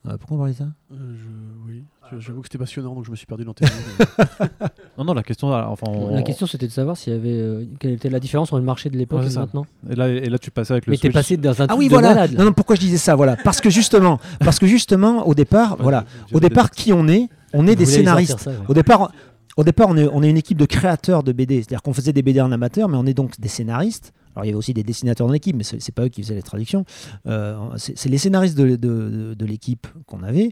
Euh, 0.07 0.17
pourquoi 0.17 0.36
on 0.38 0.39
parlait 0.39 0.53
de 0.53 0.57
ça 0.57 0.67
Euh, 0.91 0.95
je- 1.13 1.69
oui, 1.71 1.84
j'avoue 2.19 2.41
que 2.41 2.47
c'était 2.47 2.57
passionnant, 2.57 2.95
donc 2.95 3.05
je 3.05 3.12
me 3.12 3.15
suis 3.15 3.27
perdu 3.27 3.45
dans 3.45 3.53
tes 3.53 3.65
mots. 3.65 3.69
Non, 4.97 5.05
non, 5.05 5.13
la 5.13 5.21
question, 5.23 5.53
alors, 5.53 5.71
enfin, 5.71 5.86
on- 5.89 6.13
La 6.15 6.23
question 6.23 6.47
c'était 6.47 6.65
de 6.67 6.71
savoir 6.71 6.97
s'il 6.97 7.13
y 7.13 7.15
avait 7.15 7.29
euh, 7.31 7.65
quelle 7.79 7.91
était 7.91 8.10
la 8.10 8.19
différence 8.19 8.49
entre 8.51 8.60
le 8.60 8.65
marché 8.65 8.89
de 8.89 8.97
l'époque 8.97 9.21
Ouais, 9.21 9.31
et 9.31 9.36
maintenant. 9.36 9.65
Et 9.89 9.95
là, 9.95 10.10
et 10.10 10.27
là, 10.29 10.38
tu 10.39 10.49
passais 10.51 10.73
avec 10.73 10.86
le 10.88 10.91
Mais 10.91 10.97
t'es 10.97 11.12
passé 11.12 11.38
dans 11.38 11.62
un 11.62 11.65
Ah 11.65 11.67
truc 11.69 11.79
oui, 11.79 11.86
de 11.86 11.93
voilà. 11.93 12.10
malade. 12.10 12.34
Non, 12.38 12.45
non, 12.45 12.53
pourquoi 12.53 12.75
je 12.75 12.81
disais 12.81 12.97
ça 12.97 13.15
Voilà, 13.15 13.36
parce 13.38 13.62
que 13.62 13.69
justement, 13.69 14.19
parce 14.39 14.57
que 14.60 14.65
justement, 14.67 15.27
au 15.27 15.34
départ, 15.36 15.73
Ouais, 15.73 15.84
voilà, 15.84 16.05
au 16.34 16.39
départ, 16.39 16.71
qui 16.71 16.91
on 16.93 17.07
est 17.07 17.29
On 17.53 17.67
est 17.67 17.71
Vous 17.71 17.75
des 17.75 17.86
scénaristes. 17.86 18.31
sortir 18.31 18.53
ça, 18.53 18.60
ouais. 18.60 18.65
Au 18.69 18.73
départ, 18.73 19.12
au 19.58 19.64
départ 19.64 19.88
on, 19.90 19.98
est, 19.98 20.30
une 20.30 20.38
équipe 20.38 20.58
de 20.58 20.66
créateurs 20.66 21.24
de 21.24 21.32
BD. 21.32 21.58
C'est-à-dire 21.58 21.82
qu'on 21.82 21.94
faisait 21.94 22.14
des 22.14 22.22
BD 22.22 22.42
en 22.42 22.52
amateur, 22.52 22.88
mais 22.88 22.98
on 22.98 23.06
est 23.06 23.14
donc 23.14 23.40
des 23.40 23.48
scénaristes 23.48 24.14
Alors 24.36 24.46
il 24.46 24.48
y 24.48 24.52
avait 24.52 24.58
aussi 24.58 24.74
des 24.74 24.84
dessinateurs 24.84 25.28
dans 25.28 25.34
l'équipe, 25.34 25.56
mais 25.56 25.64
c'est 25.64 25.82
c'est 25.82 25.92
pas 25.92 26.06
eux 26.06 26.10
qui 26.10 26.22
faisaient 26.22 26.36
les 26.36 26.42
traductions. 26.42 26.86
Euh, 27.28 27.58
c'est 27.78 28.10
les 28.10 28.18
scénaristes 28.18 28.58
de, 28.58 29.46
l'équipe 29.46 29.88
qu'on 30.06 30.24
avait. 30.24 30.52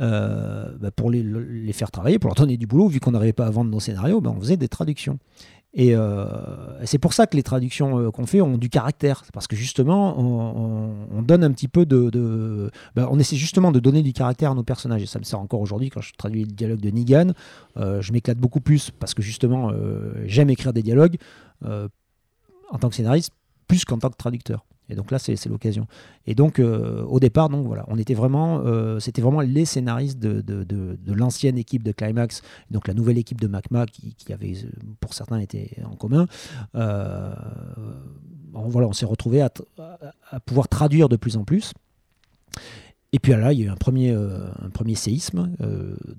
euh, 0.00 0.70
bah, 0.80 0.90
pour 0.90 1.10
les, 1.10 1.22
les 1.22 1.72
faire 1.72 1.90
travailler, 1.90 2.18
pour 2.18 2.28
leur 2.28 2.36
donner 2.36 2.56
du 2.56 2.66
boulot, 2.66 2.88
vu 2.88 3.00
qu'on 3.00 3.12
n'arrivait 3.12 3.32
pas 3.32 3.46
à 3.46 3.50
vendre 3.50 3.70
nos 3.70 3.80
scénarios, 3.80 4.20
bah, 4.20 4.32
on 4.34 4.40
faisait 4.40 4.56
des 4.56 4.68
traductions. 4.68 5.18
Et 5.72 5.94
euh, 5.94 6.26
c'est 6.84 6.98
pour 6.98 7.12
ça 7.12 7.26
que 7.28 7.36
les 7.36 7.44
traductions 7.44 7.98
euh, 7.98 8.10
qu'on 8.10 8.26
fait 8.26 8.40
ont 8.40 8.58
du 8.58 8.68
caractère. 8.68 9.22
Parce 9.32 9.46
que 9.46 9.54
justement, 9.54 10.18
on, 10.18 10.24
on- 11.14 11.18
on 11.18 11.22
donne 11.22 11.44
un 11.44 11.52
petit 11.52 11.68
peu 11.68 11.86
de. 11.86 12.70
bah, 12.96 13.08
on 13.10 13.18
essaie 13.20 13.36
justement 13.36 13.70
de 13.70 13.78
donner 13.78 14.02
du 14.02 14.12
caractère 14.12 14.50
à 14.50 14.54
nos 14.54 14.64
personnages. 14.64 15.02
Et 15.02 15.06
ça 15.06 15.18
me 15.20 15.24
sert 15.24 15.38
encore 15.38 15.60
aujourd'hui 15.60 15.88
quand 15.90 16.00
je 16.00 16.12
traduis 16.18 16.40
le 16.44 16.50
dialogue 16.50 16.80
de 16.80 16.90
Negan. 16.90 17.32
Euh, 17.76 18.02
je 18.02 18.12
m'éclate 18.12 18.38
beaucoup 18.38 18.60
plus 18.60 18.90
parce 18.90 19.14
que 19.14 19.22
justement, 19.22 19.70
j'aime 20.26 20.50
écrire 20.50 20.72
des 20.72 20.82
dialogues 20.82 21.16
en 21.64 22.78
tant 22.78 22.88
que 22.88 22.94
scénariste 22.94 23.32
plus 23.70 23.84
qu'en 23.84 23.98
tant 23.98 24.10
que 24.10 24.16
traducteur. 24.16 24.64
Et 24.88 24.96
donc 24.96 25.12
là, 25.12 25.20
c'est 25.20 25.46
l'occasion. 25.46 25.86
Et 26.26 26.34
donc, 26.34 26.58
euh, 26.58 27.04
au 27.04 27.20
départ, 27.20 27.48
donc 27.48 27.64
voilà, 27.68 27.84
on 27.86 27.96
était 27.98 28.14
vraiment, 28.14 28.62
euh, 28.64 28.98
c'était 28.98 29.22
vraiment 29.22 29.42
les 29.42 29.64
scénaristes 29.64 30.18
de, 30.18 30.98
l'ancienne 31.06 31.56
équipe 31.56 31.84
de 31.84 31.92
Climax, 31.92 32.42
donc 32.72 32.88
la 32.88 32.94
nouvelle 32.94 33.16
équipe 33.16 33.40
de 33.40 33.46
Macma, 33.46 33.86
qui, 33.86 34.16
qui 34.16 34.32
avait, 34.32 34.54
pour 34.98 35.14
certains, 35.14 35.38
été 35.38 35.76
en 35.88 35.94
commun. 35.94 36.26
Euh, 36.74 37.32
on, 38.52 38.68
voilà, 38.68 38.88
on 38.88 38.92
s'est 38.92 39.06
retrouvé 39.06 39.40
à, 39.40 39.50
pouvoir 40.44 40.66
traduire 40.66 41.08
de 41.08 41.14
plus 41.14 41.36
en 41.36 41.44
plus. 41.44 41.72
Et 43.12 43.20
puis 43.20 43.30
là, 43.30 43.52
il 43.52 43.60
y 43.60 43.62
a 43.62 43.66
eu 43.66 43.70
un 43.70 43.76
premier, 43.76 44.96
séisme 44.96 45.52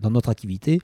dans 0.01 0.11
notre 0.11 0.29
activité, 0.29 0.79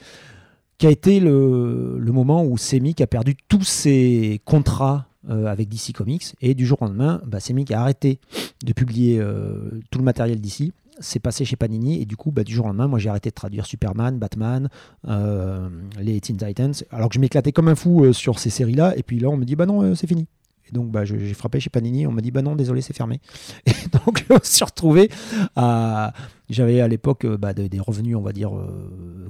qui 0.78 0.88
a 0.88 0.92
été 0.92 1.22
le, 1.22 1.98
le 2.00 2.12
moment 2.12 2.44
où 2.44 2.58
Semic 2.58 3.00
a 3.00 3.08
perdu 3.08 3.38
tous 3.48 3.64
ses 3.64 4.42
contrats 4.44 5.07
euh, 5.30 5.46
avec 5.48 5.68
DC 5.68 5.92
Comics. 5.94 6.36
Et 6.42 6.54
du 6.54 6.66
jour 6.66 6.82
au 6.82 6.86
lendemain, 6.86 7.22
bah, 7.26 7.40
Semic 7.42 7.72
a 7.72 7.82
arrêté 7.82 8.20
de 8.64 8.72
publier 8.72 9.20
euh, 9.20 9.82
tout 9.92 10.00
le 10.00 10.06
matériel 10.06 10.40
d'ici. 10.40 10.72
C'est 11.00 11.20
passé 11.20 11.44
chez 11.44 11.56
Panini 11.58 12.02
et 12.02 12.06
du 12.06 12.16
coup, 12.16 12.32
bah, 12.32 12.44
du 12.44 12.54
jour 12.54 12.66
au 12.66 12.70
lendemain, 12.70 12.88
moi 12.88 12.98
j'ai 12.98 13.10
arrêté 13.10 13.30
de 13.30 13.36
traduire 13.36 13.66
Superman, 13.66 14.18
Batman, 14.18 14.70
euh, 15.08 15.68
les 16.00 16.20
Teen 16.22 16.38
Titans, 16.38 16.74
alors 16.92 17.10
que 17.10 17.16
je 17.16 17.20
m'éclatais 17.20 17.52
comme 17.52 17.68
un 17.68 17.76
fou 17.76 18.14
sur 18.14 18.40
ces 18.40 18.50
séries-là. 18.50 18.98
Et 18.98 19.04
puis 19.04 19.20
là, 19.20 19.30
on 19.30 19.38
me 19.38 19.46
dit, 19.46 19.56
bah 19.56 19.66
non, 19.66 19.94
c'est 19.96 20.08
fini. 20.08 20.28
Et 20.70 20.74
donc, 20.74 20.92
bah, 20.92 21.06
j'ai 21.06 21.34
frappé 21.34 21.60
chez 21.60 21.70
Panini. 21.70 22.08
On 22.08 22.12
m'a 22.12 22.22
dit, 22.22 22.32
bah 22.32 22.42
non, 22.42 22.56
désolé, 22.56 22.82
c'est 22.82 22.96
fermé. 22.96 23.20
Et 23.66 23.72
donc, 24.06 24.26
je 24.28 24.34
me 24.34 24.40
suis 24.44 24.66
retrouvé 24.66 25.10
à. 25.56 26.14
J'avais 26.50 26.80
à 26.82 26.88
l'époque 26.88 27.26
bah, 27.26 27.54
de- 27.54 27.68
des 27.68 27.80
revenus, 27.80 28.16
on 28.16 28.22
va 28.22 28.32
dire, 28.34 28.52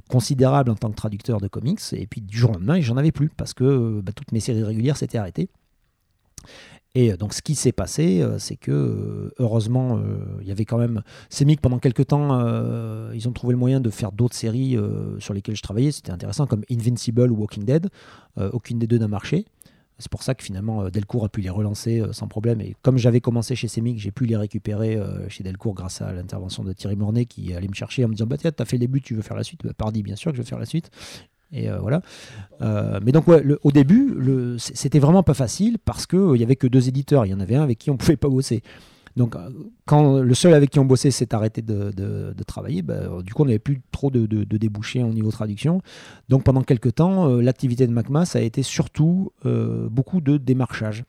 considérables 0.08 0.70
en 0.70 0.74
tant 0.74 0.90
que 0.90 0.96
traducteur 0.96 1.40
de 1.40 1.48
comics. 1.48 1.80
Et 1.92 2.06
puis, 2.06 2.20
du 2.20 2.36
jour 2.38 2.50
au 2.50 2.54
lendemain, 2.54 2.80
j'en 2.80 2.96
avais 2.96 3.12
plus 3.12 3.28
parce 3.28 3.54
que 3.54 4.00
toutes 4.14 4.32
mes 4.32 4.40
séries 4.40 4.62
régulières 4.64 4.96
s'étaient 4.96 5.18
arrêtées. 5.18 5.48
Et 6.94 7.12
euh, 7.12 7.16
donc, 7.16 7.34
ce 7.34 7.42
qui 7.42 7.54
s'est 7.54 7.72
passé, 7.72 8.20
euh, 8.20 8.38
c'est 8.38 8.56
que, 8.56 8.70
euh, 8.70 9.34
heureusement, 9.38 10.00
il 10.40 10.48
y 10.48 10.50
avait 10.50 10.64
quand 10.64 10.78
même. 10.78 11.02
Semic, 11.30 11.60
pendant 11.60 11.78
quelques 11.78 12.06
temps, 12.06 12.38
ils 13.12 13.28
ont 13.28 13.32
trouvé 13.32 13.52
le 13.52 13.58
moyen 13.58 13.80
de 13.80 13.90
faire 13.90 14.12
d'autres 14.12 14.34
séries 14.34 14.76
sur 15.18 15.34
lesquelles 15.34 15.56
je 15.56 15.62
travaillais. 15.62 15.92
C'était 15.92 16.12
intéressant, 16.12 16.46
comme 16.46 16.62
Invincible 16.70 17.30
ou 17.30 17.36
Walking 17.36 17.64
Dead. 17.64 17.88
Aucune 18.52 18.78
des 18.78 18.86
deux 18.86 18.98
n'a 18.98 19.08
marché. 19.08 19.44
C'est 19.98 20.10
pour 20.10 20.22
ça 20.22 20.36
que 20.36 20.44
finalement 20.44 20.88
Delcourt 20.90 21.24
a 21.24 21.28
pu 21.28 21.40
les 21.40 21.50
relancer 21.50 22.02
sans 22.12 22.28
problème. 22.28 22.60
Et 22.60 22.76
comme 22.82 22.98
j'avais 22.98 23.20
commencé 23.20 23.56
chez 23.56 23.66
Semic, 23.66 23.98
j'ai 23.98 24.12
pu 24.12 24.26
les 24.26 24.36
récupérer 24.36 24.98
chez 25.28 25.42
Delcourt 25.42 25.74
grâce 25.74 26.00
à 26.00 26.12
l'intervention 26.12 26.62
de 26.62 26.72
Thierry 26.72 26.96
Mornay 26.96 27.26
qui 27.26 27.52
allait 27.54 27.68
me 27.68 27.74
chercher 27.74 28.04
en 28.04 28.08
me 28.08 28.14
disant 28.14 28.26
Bah, 28.26 28.36
tiens, 28.38 28.52
t'as 28.52 28.64
fait 28.64 28.76
le 28.76 28.80
début, 28.80 29.00
tu 29.00 29.14
veux 29.14 29.22
faire 29.22 29.36
la 29.36 29.44
suite? 29.44 29.60
Bah, 29.64 29.72
Pardi, 29.76 30.02
bien 30.02 30.16
sûr 30.16 30.30
que 30.30 30.36
je 30.36 30.42
veux 30.42 30.48
faire 30.48 30.60
la 30.60 30.66
suite. 30.66 30.90
Et 31.52 31.70
euh, 31.70 31.78
voilà. 31.78 32.02
Euh, 32.60 33.00
mais 33.02 33.12
donc, 33.12 33.24
au 33.28 33.72
début, 33.72 34.56
c'était 34.58 34.98
vraiment 34.98 35.22
pas 35.22 35.34
facile 35.34 35.78
parce 35.84 36.06
qu'il 36.06 36.32
n'y 36.32 36.42
avait 36.42 36.56
que 36.56 36.66
deux 36.66 36.88
éditeurs. 36.88 37.26
Il 37.26 37.30
y 37.30 37.34
en 37.34 37.40
avait 37.40 37.56
un 37.56 37.62
avec 37.62 37.78
qui 37.78 37.90
on 37.90 37.96
pouvait 37.98 38.16
pas 38.16 38.28
bosser. 38.28 38.62
Donc, 39.18 39.34
euh, 39.34 39.50
quand 39.84 40.20
le 40.20 40.34
seul 40.34 40.54
avec 40.54 40.70
qui 40.70 40.78
on 40.78 40.84
bossait 40.84 41.10
s'est 41.10 41.34
arrêté 41.34 41.60
de, 41.60 42.34
travailler, 42.46 42.82
bah, 42.82 43.20
du 43.22 43.34
coup, 43.34 43.42
on 43.42 43.46
n'avait 43.46 43.58
plus 43.58 43.82
trop 43.90 44.10
de, 44.10 44.26
débouchés 44.44 45.02
au 45.02 45.12
niveau 45.12 45.30
traduction. 45.30 45.82
Donc, 46.28 46.44
pendant 46.44 46.62
quelques 46.62 46.94
temps, 46.94 47.28
euh, 47.28 47.42
l'activité 47.42 47.86
de 47.86 47.92
MacMa, 47.92 48.24
ça 48.24 48.38
a 48.38 48.42
été 48.42 48.62
surtout 48.62 49.32
euh, 49.44 49.88
beaucoup 49.90 50.20
de 50.20 50.36
démarchage. 50.36 51.04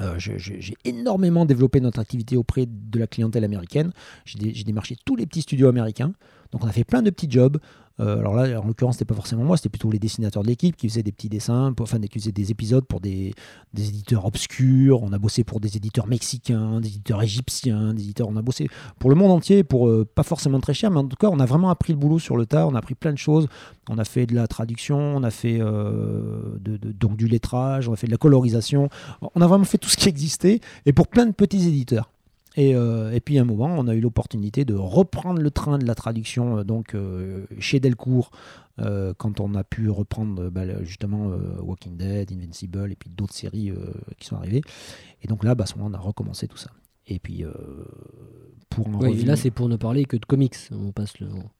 Euh, 0.00 0.14
j'ai 0.18 0.74
énormément 0.84 1.44
développé 1.44 1.80
notre 1.80 2.00
activité 2.00 2.36
auprès 2.36 2.66
de 2.66 2.98
la 2.98 3.06
clientèle 3.06 3.44
américaine. 3.44 3.92
J'ai 4.24 4.64
démarché 4.64 4.96
tous 5.04 5.16
les 5.16 5.26
petits 5.26 5.42
studios 5.42 5.68
américains. 5.68 6.12
Donc 6.50 6.64
on 6.64 6.66
a 6.66 6.72
fait 6.72 6.84
plein 6.84 7.02
de 7.02 7.10
petits 7.10 7.30
jobs. 7.30 7.58
Euh, 8.00 8.18
alors 8.18 8.34
là, 8.34 8.60
en 8.60 8.66
l'occurrence, 8.66 8.94
c'était 8.94 9.04
pas 9.04 9.14
forcément 9.14 9.44
moi, 9.44 9.56
c'était 9.56 9.68
plutôt 9.68 9.90
les 9.90 9.98
dessinateurs 9.98 10.42
de 10.42 10.48
l'équipe 10.48 10.76
qui 10.76 10.88
faisaient 10.88 11.02
des 11.02 11.12
petits 11.12 11.28
dessins, 11.28 11.72
pour- 11.72 11.84
enfin 11.84 12.00
qui 12.00 12.18
faisaient 12.18 12.32
des 12.32 12.50
épisodes 12.50 12.84
pour 12.86 13.00
des, 13.00 13.34
éditeurs 13.76 14.24
obscurs. 14.24 15.02
On 15.02 15.12
a 15.12 15.18
bossé 15.18 15.44
pour 15.44 15.60
des 15.60 15.76
éditeurs 15.76 16.06
mexicains, 16.06 16.80
des 16.80 16.88
éditeurs 16.88 17.22
égyptiens, 17.22 17.92
des 17.94 18.02
éditeurs. 18.02 18.28
On 18.28 18.36
a 18.36 18.42
bossé 18.42 18.68
pour 18.98 19.10
le 19.10 19.16
monde 19.16 19.30
entier, 19.30 19.62
pour 19.64 19.88
euh, 19.88 20.06
pas 20.14 20.22
forcément 20.22 20.60
très 20.60 20.74
cher, 20.74 20.90
mais 20.90 20.98
en 20.98 21.06
tout 21.06 21.16
cas, 21.16 21.28
on 21.28 21.38
a 21.40 21.46
vraiment 21.46 21.70
appris 21.70 21.92
le 21.92 21.98
boulot 21.98 22.18
sur 22.18 22.36
le 22.36 22.46
tas. 22.46 22.66
On 22.66 22.74
a 22.74 22.78
appris 22.78 22.94
plein 22.94 23.12
de 23.12 23.18
choses. 23.18 23.46
On 23.88 23.98
a 23.98 24.04
fait 24.04 24.26
de 24.26 24.34
la 24.34 24.46
traduction, 24.46 24.96
on 24.98 25.22
a 25.22 25.30
fait 25.30 25.58
euh, 25.60 26.56
de- 26.60 26.78
donc 26.92 27.16
du 27.16 27.26
lettrage, 27.28 27.88
on 27.88 27.92
a 27.92 27.96
fait 27.96 28.06
de 28.06 28.12
la 28.12 28.18
colorisation. 28.18 28.88
On 29.34 29.40
a 29.40 29.46
vraiment 29.46 29.64
fait 29.64 29.78
tout 29.78 29.88
ce 29.88 29.96
qui 29.96 30.08
existait 30.08 30.60
et 30.86 30.92
pour 30.92 31.08
plein 31.08 31.26
de 31.26 31.32
petits 31.32 31.66
éditeurs. 31.68 32.10
Et, 32.56 32.74
euh, 32.76 33.12
et 33.12 33.20
puis 33.20 33.38
à 33.38 33.42
un 33.42 33.44
moment, 33.46 33.74
on 33.78 33.88
a 33.88 33.94
eu 33.94 34.00
l'opportunité 34.00 34.64
de 34.66 34.74
reprendre 34.74 35.40
le 35.40 35.50
train 35.50 35.78
de 35.78 35.86
la 35.86 35.94
traduction 35.94 36.58
euh, 36.58 36.64
donc 36.64 36.94
euh, 36.94 37.46
chez 37.58 37.80
Delcourt 37.80 38.30
euh, 38.78 39.14
quand 39.16 39.40
on 39.40 39.54
a 39.54 39.64
pu 39.64 39.88
reprendre 39.88 40.50
bah, 40.50 40.82
justement 40.84 41.30
euh, 41.30 41.38
Walking 41.62 41.96
Dead, 41.96 42.30
Invincible 42.30 42.92
et 42.92 42.96
puis 42.96 43.08
d'autres 43.10 43.34
séries 43.34 43.70
euh, 43.70 43.76
qui 44.18 44.26
sont 44.26 44.36
arrivées. 44.36 44.60
Et 45.22 45.28
donc 45.28 45.44
là, 45.44 45.54
bah, 45.54 45.64
à 45.64 45.66
ce 45.66 45.76
moment, 45.76 45.88
on 45.90 45.94
a 45.94 46.00
recommencé 46.02 46.46
tout 46.46 46.56
ça. 46.58 46.70
Et 47.06 47.18
puis 47.18 47.42
euh, 47.44 47.52
pour 48.70 48.86
en 48.88 49.00
Oui, 49.00 49.08
revenir- 49.10 49.26
là, 49.26 49.36
c'est 49.36 49.50
pour 49.50 49.68
ne 49.68 49.76
parler 49.76 50.04
que 50.04 50.16
de 50.16 50.24
comics. 50.24 50.56
On 50.72 50.92
passe 50.92 51.18
le, 51.20 51.28
on 51.28 51.50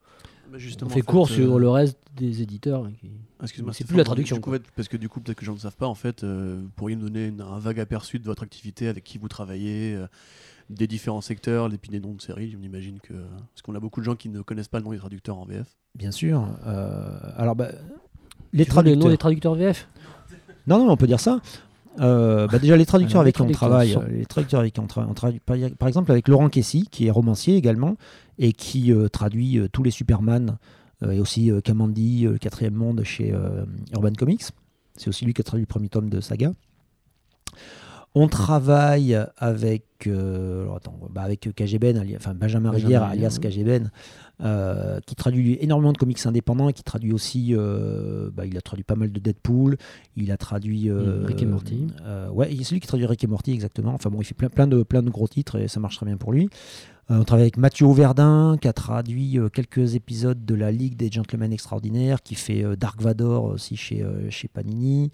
Bah, 0.52 0.59
fait 0.90 1.00
court 1.02 1.28
sur 1.28 1.59
le 1.59 1.68
reste 1.70 1.98
des 2.16 2.42
éditeurs. 2.42 2.87
qui- 3.00 3.11
Excuse-moi, 3.42 3.72
C'est 3.72 3.85
plus 3.87 3.96
la 3.96 4.05
traduction, 4.05 4.37
du 4.37 4.42
coup, 4.42 4.52
parce 4.76 4.88
que 4.88 4.96
du 4.96 5.09
coup, 5.09 5.20
peut-être 5.20 5.37
que 5.38 5.42
les 5.42 5.46
gens 5.46 5.55
ne 5.55 5.59
savent 5.59 5.76
pas, 5.76 5.88
en 5.88 5.94
fait, 5.96 6.22
euh, 6.22 6.61
vous 6.62 6.68
pourriez 6.76 6.94
nous 6.96 7.09
donner 7.09 7.26
une- 7.26 7.40
un 7.40 7.59
vague 7.59 7.81
aperçu 7.81 8.18
de 8.20 8.24
votre 8.24 8.42
activité, 8.44 8.87
avec 8.87 9.02
qui 9.02 9.18
vous 9.18 9.28
travaillez, 9.28 9.94
euh, 9.96 10.07
des 10.70 10.87
différents 10.87 11.20
secteurs, 11.20 11.68
puis 11.81 11.90
des 11.90 12.01
noms 12.01 12.14
de 12.14 12.20
séries. 12.22 12.57
On 12.59 12.62
imagine 12.62 12.98
que. 13.01 13.12
Parce 13.12 13.62
qu'on 13.62 13.75
a 13.75 13.81
beaucoup 13.81 14.01
de 14.01 14.05
gens 14.05 14.16
qui 14.16 14.29
ne 14.29 14.40
connaissent 14.42 14.68
pas 14.68 14.79
le 14.79 14.85
nom 14.85 14.92
des 14.92 14.98
traducteurs 14.98 15.38
en 15.38 15.44
VF. 15.44 15.66
Bien 15.96 16.11
sûr. 16.11 16.48
euh, 16.66 17.18
alors, 17.37 17.55
bah, 17.57 17.68
les 18.53 18.64
veux 18.64 18.68
le 18.83 18.90
nom 18.94 19.01
traducteurs. 19.01 19.11
des 19.11 19.18
traducteurs 19.18 19.55
VF 19.55 19.88
Non, 20.66 20.79
non, 20.85 20.90
on 20.92 20.96
peut 20.96 21.07
dire 21.07 21.20
ça. 21.20 21.40
Euh, 22.01 22.46
bah 22.46 22.59
déjà, 22.59 22.77
les 22.77 22.87
traducteurs 22.87 23.20
Alors, 23.20 23.22
avec 23.22 23.38
les 23.38 23.44
qui 23.46 23.53
on 23.53 23.53
traducteurs 23.53 23.68
travaille, 23.68 23.92
sont- 23.92 24.18
les 24.18 24.25
traducteurs 24.27 24.61
avec 24.61 24.72
qui 24.72 24.81
on, 24.81 24.87
tra- 24.87 25.07
on 25.07 25.12
travaille, 25.12 25.40
par, 25.40 25.57
par 25.79 25.88
exemple 25.88 26.11
avec 26.11 26.27
Laurent 26.27 26.48
Kessy, 26.48 26.87
qui 26.90 27.07
est 27.07 27.11
romancier 27.11 27.57
également, 27.57 27.96
et 28.38 28.55
qui 28.55 28.92
euh, 28.92 29.09
traduit 29.09 29.59
euh, 29.59 29.68
tous 29.70 29.83
les 29.83 29.90
Superman, 29.90 30.57
euh, 31.03 31.11
et 31.11 31.20
aussi 31.20 31.51
euh, 31.51 31.61
Kamandi, 31.61 32.27
euh, 32.27 32.33
le 32.33 32.38
quatrième 32.38 32.72
monde 32.75 33.03
chez 33.05 33.33
euh, 33.35 33.66
Urban 33.92 34.12
Comics. 34.14 34.42
C'est 34.96 35.09
aussi 35.09 35.27
lui 35.27 35.35
qui 35.35 35.42
a 35.42 35.44
traduit 35.44 35.64
le 35.64 35.66
premier 35.66 35.90
tome 35.90 36.09
de 36.09 36.20
Saga. 36.22 36.53
On 38.14 38.29
travaille 38.29 39.18
avec, 39.38 39.85
euh, 40.07 40.64
alors 40.64 40.77
attends, 40.77 40.98
bah 41.11 41.22
avec 41.22 41.48
KGBen, 41.55 41.96
ali- 41.96 42.14
enfin 42.14 42.35
Benjamin, 42.35 42.70
Benjamin 42.70 42.70
Rivière, 42.72 43.03
alias 43.05 43.38
oui. 43.42 43.48
KGBen, 43.48 43.90
euh, 44.42 45.01
qui 45.07 45.14
traduit 45.14 45.57
énormément 45.62 45.94
de 45.94 45.98
comics 45.98 46.25
indépendants 46.27 46.68
et 46.68 46.75
qui 46.75 46.83
traduit 46.83 47.12
aussi, 47.14 47.55
euh, 47.57 48.29
bah, 48.35 48.44
il 48.44 48.55
a 48.59 48.61
traduit 48.61 48.85
pas 48.85 48.96
mal 48.96 49.12
de 49.12 49.18
Deadpool, 49.18 49.79
il 50.16 50.31
a 50.31 50.37
traduit 50.37 50.90
Rick 50.92 51.42
et 51.42 51.46
Morty. 51.46 51.87
ouais, 52.35 52.51
c'est 52.62 52.72
lui 52.75 52.81
qui 52.81 52.87
traduit 52.87 53.07
Rick 53.07 53.25
et 53.25 53.27
Morty 53.29 53.53
exactement. 53.53 53.94
Enfin 53.94 54.11
bon, 54.11 54.20
il 54.20 54.25
fait 54.25 54.35
plein, 54.35 54.51
plein 54.51 54.66
de 54.66 54.83
plein 54.83 55.03
de 55.03 55.09
gros 55.09 55.27
titres 55.29 55.57
et 55.59 55.66
ça 55.68 55.81
marche 55.81 55.96
très 55.96 56.05
bien 56.07 56.18
pour 56.18 56.33
lui. 56.33 56.51
On 57.09 57.25
travaille 57.25 57.44
avec 57.44 57.57
Mathieu 57.57 57.87
Auverdin 57.87 58.57
qui 58.61 58.68
a 58.68 58.72
traduit 58.72 59.38
quelques 59.53 59.94
épisodes 59.94 60.44
de 60.44 60.55
la 60.55 60.70
Ligue 60.70 60.96
des 60.96 61.11
Gentlemen 61.11 61.53
Extraordinaires, 61.53 62.22
qui 62.22 62.35
fait 62.35 62.64
Dark 62.77 63.01
Vador 63.03 63.44
aussi 63.44 63.77
chez 63.77 64.05
chez 64.31 64.48
Panini. 64.48 65.11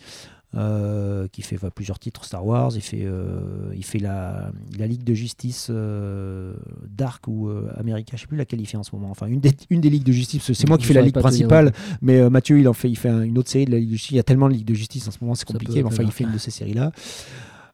Euh, 0.55 1.29
qui 1.29 1.43
fait 1.43 1.57
enfin, 1.57 1.69
plusieurs 1.75 1.99
titres 1.99 2.25
Star 2.25 2.45
Wars, 2.47 2.73
il 2.75 2.81
fait, 2.81 3.03
euh, 3.05 3.71
il 3.77 3.85
fait 3.85 3.99
la, 3.99 4.51
la 4.79 4.87
Ligue 4.87 5.05
de 5.05 5.13
Justice 5.15 5.69
euh, 5.71 6.55
Dark 6.89 7.29
ou 7.29 7.51
America, 7.77 8.17
je 8.17 8.23
sais 8.23 8.27
plus 8.27 8.39
laquelle 8.39 8.61
il 8.61 8.67
fait 8.67 8.79
en 8.79 8.83
ce 8.83 8.95
moment. 8.95 9.11
Enfin, 9.11 9.27
une 9.27 9.41
des, 9.41 9.53
une 9.71 9.81
des 9.83 9.91
Ligues 9.91 10.05
de 10.05 10.13
Justice, 10.13 10.43
c'est 10.53 10.67
moi 10.69 10.79
qui 10.79 10.85
fais 10.87 10.95
la 10.95 11.01
Ligue 11.03 11.15
principale, 11.49 11.73
mais 12.01 12.31
Mathieu, 12.31 12.59
il 12.59 12.67
en 12.69 12.73
fait, 12.73 12.89
il 12.89 12.97
fait 12.97 13.11
un- 13.11 13.23
une 13.23 13.37
autre 13.37 13.51
série 13.51 13.67
de 13.67 13.73
la 13.73 13.79
Ligue 13.79 13.89
de 13.91 13.93
Justice. 13.95 14.11
Il 14.13 14.17
y 14.17 14.21
a 14.21 14.23
tellement 14.23 14.49
de 14.49 14.55
Ligue 14.55 14.65
de 14.67 14.75
Justice 14.75 15.07
en 15.07 15.11
ce 15.11 15.19
moment, 15.21 15.35
c'est 15.35 15.45
compliqué, 15.53 15.75
mais 15.83 15.89
enfin, 15.89 16.03
il 16.03 16.13
fait 16.13 16.25
une 16.25 16.33
de 16.33 16.39
ces 16.39 16.51
séries-là. 16.51 16.93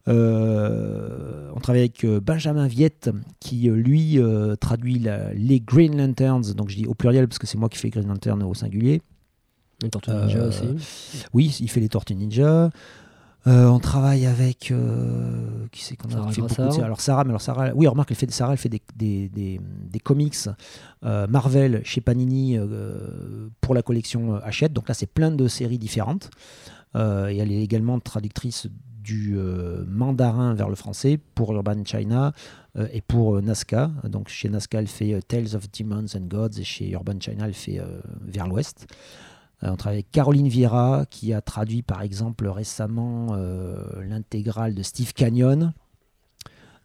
Euh, 0.06 1.50
on 1.54 1.60
travaille 1.60 1.82
avec 1.82 2.04
Benjamin 2.06 2.66
Viette 2.66 3.10
qui 3.40 3.68
lui 3.70 4.18
euh, 4.18 4.54
traduit 4.56 4.98
la- 4.98 5.32
les 5.32 5.60
Green 5.60 5.96
Lanterns, 5.96 6.52
donc 6.54 6.70
je 6.70 6.76
dis 6.76 6.86
au 6.86 6.94
pluriel 6.94 7.26
parce 7.28 7.38
que 7.38 7.46
c'est 7.46 7.56
moi 7.58 7.68
qui 7.68 7.78
fais 7.78 7.90
Green 7.90 8.06
Lantern 8.06 8.42
au 8.42 8.54
singulier. 8.54 9.00
Les 9.84 9.90
Tortues 9.90 10.10
Euh, 10.10 10.26
Ninja 10.26 10.44
aussi. 10.46 10.64
Oui, 11.32 11.56
il 11.60 11.70
fait 11.70 11.80
les 11.80 11.88
Tortues 11.88 12.14
Ninja. 12.14 12.70
Euh, 13.46 13.66
on 13.66 13.78
travaille 13.78 14.24
avec 14.24 14.70
euh, 14.70 15.66
qui 15.70 15.84
c'est 15.84 15.96
qu'on 15.96 16.08
a 16.08 16.32
fait 16.32 16.40
beaucoup 16.40 16.54
de. 16.78 16.82
Alors 16.82 17.00
Sarah, 17.02 17.24
mais 17.24 17.30
alors 17.30 17.42
Sarah, 17.42 17.72
oui, 17.74 17.86
remarque, 17.86 18.10
elle 18.10 18.16
fait 18.16 18.30
Sarah, 18.32 18.52
elle 18.52 18.58
fait 18.58 18.70
des, 18.70 18.80
des, 18.96 19.28
des- 19.28 19.60
des 19.90 19.98
comics 20.00 20.34
euh, 21.04 21.26
Marvel 21.26 21.82
chez 21.84 22.00
Panini 22.00 22.56
euh, 22.56 23.48
pour 23.60 23.74
la 23.74 23.82
collection 23.82 24.36
euh, 24.36 24.38
Hachette. 24.42 24.72
Donc 24.72 24.88
là, 24.88 24.94
c'est 24.94 25.04
plein 25.06 25.30
de 25.30 25.46
séries 25.46 25.78
différentes. 25.78 26.30
Euh, 26.96 27.28
et 27.28 27.36
elle 27.36 27.52
est 27.52 27.60
également 27.62 28.00
traductrice 28.00 28.66
du 29.02 29.36
mandarin 29.86 30.54
vers 30.54 30.70
le 30.70 30.74
français 30.76 31.18
pour 31.34 31.52
Urban 31.52 31.84
China 31.84 32.32
et 32.90 33.02
pour 33.02 33.42
Nazca. 33.42 33.90
Donc 34.04 34.30
chez 34.30 34.48
Nazca, 34.48 34.78
elle 34.78 34.86
fait 34.86 35.20
Tales 35.28 35.54
of 35.54 35.70
Demons 35.70 36.06
and 36.16 36.26
Gods 36.26 36.58
et 36.58 36.64
chez 36.64 36.88
Urban 36.92 37.20
China, 37.20 37.44
elle 37.44 37.52
fait 37.52 37.82
vers 38.26 38.48
l'ouest. 38.48 38.86
On 39.62 39.76
travaille 39.76 39.96
avec 39.96 40.10
Caroline 40.10 40.48
Vieira 40.48 41.06
qui 41.08 41.32
a 41.32 41.40
traduit 41.40 41.82
par 41.82 42.02
exemple 42.02 42.46
récemment 42.48 43.36
l'intégrale 44.00 44.74
de 44.74 44.82
Steve 44.82 45.12
Canyon 45.14 45.72